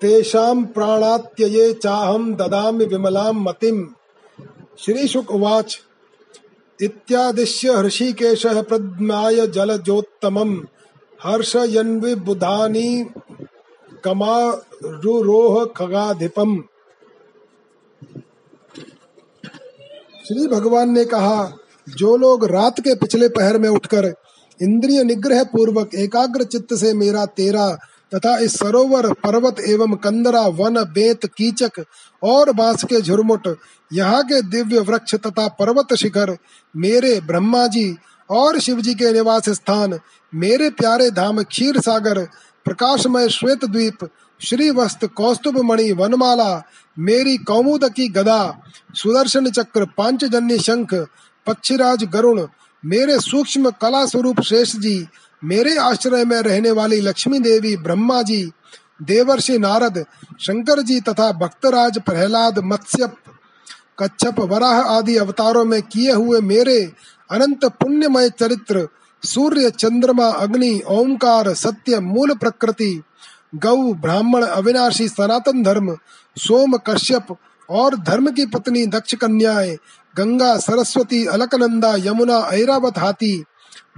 तेषां 0.00 0.64
प्राणात्यये 0.64 1.72
चाहम 1.72 2.34
ददामि 2.34 2.84
विमलां 2.84 3.32
मतिम। 3.32 3.94
श्री 4.78 5.08
शुक 5.08 5.30
उवाच। 5.30 5.78
इत्यादिश्य 6.82 7.72
हृषिकेशः 7.72 8.62
प्रज्ञाय 8.62 9.46
जलजोत्तमम्। 9.46 10.60
हर्षयन्विबुधानि 11.22 13.06
कमारुरोह 14.04 15.64
खगाधिपम 15.76 16.64
श्री 20.28 20.48
भगवान 20.48 20.90
ने 20.90 21.04
कहा 21.04 21.56
जो 21.88 22.16
लोग 22.16 22.44
रात 22.44 22.80
के 22.80 22.94
पिछले 22.94 23.28
पहर 23.28 23.58
में 23.58 23.68
उठकर 23.68 24.12
इंद्रिय 24.60 25.02
निग्रह 25.04 25.42
पूर्वक 25.44 25.94
एकाग्र 25.94 26.44
चित्त 26.44 26.74
से 26.74 26.92
मेरा 26.94 27.24
तेरा 27.26 27.68
तथा 28.14 28.36
इस 28.38 28.54
सरोवर 28.54 29.12
पर्वत 29.12 29.60
एवं 29.60 29.94
कंदरा, 29.94 30.40
वन, 30.40 30.74
बेत, 30.84 31.26
कीचक 31.26 31.84
और 32.22 32.52
बाँस 32.52 32.84
के 32.84 33.00
झुरमुट, 33.00 33.56
यहाँ 33.92 34.22
के 34.22 34.40
दिव्य 34.42 34.78
वृक्ष 34.78 35.14
तथा 35.14 35.48
पर्वत 35.48 35.94
शिखर, 35.94 36.36
मेरे 36.76 37.20
ब्रह्मा 37.20 37.66
जी 37.66 37.96
और 38.30 38.58
शिव 38.58 38.80
जी 38.80 38.94
के 38.94 39.12
निवास 39.12 39.48
स्थान, 39.48 39.98
मेरे 40.34 40.70
प्यारे 40.70 41.10
धाम 41.10 41.42
क्षीर 41.42 41.80
सागर, 41.80 42.24
प्रकाशमय 42.64 43.28
श्वेत 43.28 43.64
द्वीप 43.64 44.08
श्री 44.40 44.70
वस्त 44.70 45.04
कौस्तुभ 45.04 45.58
मणि 45.58 45.92
वनमाला, 45.92 46.62
मेरी 46.98 47.36
कौमुद 47.36 47.88
की 47.88 48.08
गदा, 48.08 48.62
सुदर्शन 48.94 49.50
चक्र, 49.50 49.84
पांचजन्य 49.84 50.58
शंख 50.58 50.94
पक्षीराज 51.46 52.04
गरुण, 52.04 52.46
मेरे 52.84 53.18
सूक्ष्म 53.20 53.70
कला 53.70 54.06
स्वरूप 54.06 54.40
शेष 54.40 54.76
जी, 54.76 55.06
मेरे 55.44 55.76
आश्रय 55.76 56.24
में 56.24 56.40
रहने 56.40 56.70
वाली 56.70 57.00
लक्ष्मी 57.00 57.38
देवी 57.38 57.76
ब्रह्मा 57.76 58.22
जी, 58.22 58.50
देवर्षि 59.02 59.58
नारद, 59.58 60.04
शंकर 60.40 60.82
जी 60.82 61.00
तथा 61.00 61.32
भक्तराज 61.32 61.98
प्रहलाद, 61.98 62.58
मत्स्य, 62.58 63.08
कच्छप, 63.98 64.40
वराह 64.40 64.80
आदि 64.96 65.16
अवतारों 65.16 65.64
में 65.64 65.82
किए 65.82 66.12
हुए 66.12 66.40
मेरे 66.40 66.80
अनंत 67.30 67.64
पुण्यमय 67.64 68.30
चरित्र, 68.30 68.88
सूर्य, 69.22 69.70
चंद्रमा, 69.70 70.26
अग्नि, 70.26 70.80
ओंकार, 70.88 71.54
सत्य, 71.54 72.00
मूल 72.00 72.34
प्रकृति, 72.34 73.02
गौ, 73.54 73.76
ब्राह्मण, 73.94 74.42
अविनाशी, 74.42 75.08
सनातन 75.08 75.62
धर्म, 75.62 75.96
सोम, 76.36 76.76
कश्यप 76.76 77.36
और 77.70 77.96
धर्म 77.96 78.30
की 78.30 78.46
पत्नी, 78.46 78.86
दक्ष 78.86 79.14
कन्याएँ 79.14 79.76
गंगा, 80.18 80.56
सरस्वती, 80.56 81.26
अलकनंदा, 81.26 81.94
यमुना, 81.96 82.38
ऐरावत 82.52 82.98
हाथी, 82.98 83.44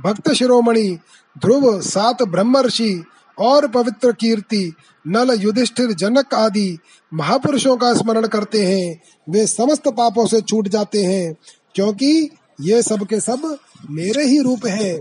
भक्त 0.05 0.33
शिरोमणि, 0.33 0.99
ध्रुव, 1.39 1.81
सात 1.81 2.23
ब्रह्मर्षि, 2.23 3.05
और 3.39 3.67
पवित्र 3.69 4.13
कीर्ति, 4.13 4.73
नल 5.07 5.31
युधिष्ठिर, 5.41 5.93
जनक 5.93 6.35
आदि 6.35 6.79
महापुरुषों 7.15 7.77
का 7.77 7.95
स्मरण 7.95 8.27
करते 8.27 8.67
हैं। 8.67 9.01
वे 9.31 9.47
समस्त 9.47 9.89
पापों 9.89 10.27
से 10.27 10.41
छूट 10.41 10.69
जाते 10.69 11.03
हैं, 11.03 11.37
क्योंकि 11.75 12.31
ये 12.61 12.83
सब 12.83 13.07
के 13.07 13.21
सब 13.21 13.59
मेरे 13.91 14.25
ही 14.25 14.39
रूप 14.39 14.67
हैं। 14.67 15.01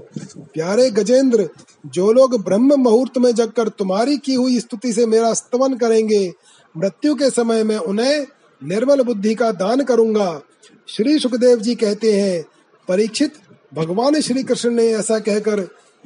प्यारे 0.54 0.90
गजेंद्र, 0.92 1.50
जो 1.86 2.12
लोग 2.12 2.44
ब्रह्म 2.44 2.76
मुहूर्त 2.76 3.18
में 3.18 3.36
जगकर 3.36 3.68
तुम्हारी 3.70 4.18
की 4.18 4.34
हुई 4.34 4.60
स्तुति 4.60 4.94
से 4.94 5.06
मेरा 5.06 5.34
स्तवन 5.34 5.74
करेंगे, 5.74 6.34
मृत्यु 6.78 7.16
के 7.16 7.30
समय 7.30 7.64
में 7.64 7.78
उन्हें 7.78 8.26
निर्मल 8.62 9.02
बुद्धि 9.02 9.36
का 9.36 9.52
दान 9.52 9.84
करूँगा। 9.84 10.42
श्री 10.88 11.20
सुखदेव 11.20 11.60
जी 11.60 11.76
कहते 11.76 12.12
हैं, 12.12 12.44
परीक्षित, 12.88 13.34
भगवान 13.74 14.20
श्री 14.22 14.44
कृष्ण 14.44 14.70
ने 14.70 14.88
ऐसा 14.88 15.20
कहकर 15.20 15.60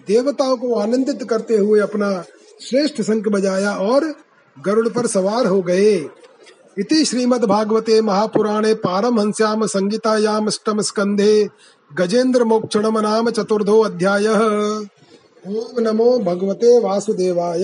देवताओं 0.08 0.58
को 0.58 0.74
आनंदित 0.76 1.24
करते 1.24 1.58
हुए 1.58 1.80
अपना 1.80 2.24
श्रेष्ठ 2.62 3.02
शंख 3.02 3.28
बजाया 3.28 3.76
और 3.76 4.06
गरुड़ 4.58 4.88
पर 4.90 5.08
सवार 5.08 5.46
हो 5.46 5.62
गए। 5.62 5.96
इति 6.80 7.06
श्रीमद्भागवते 7.06 8.02
महापुराणे 8.02 8.74
पारमहंस्याम 8.74 9.66
संगीतायाम 9.66 10.48
अष्टम 10.48 10.82
स्कंधे 10.82 11.50
गजेंद्र 11.94 12.44
मोक्षणम 12.44 13.00
नाम 13.00 13.30
चतुर्थो 13.30 13.80
अध्याय। 13.82 14.28
ओम 14.28 15.80
नमो 15.80 16.20
भगवते 16.20 16.80
वासुदेवाय। 16.80 17.64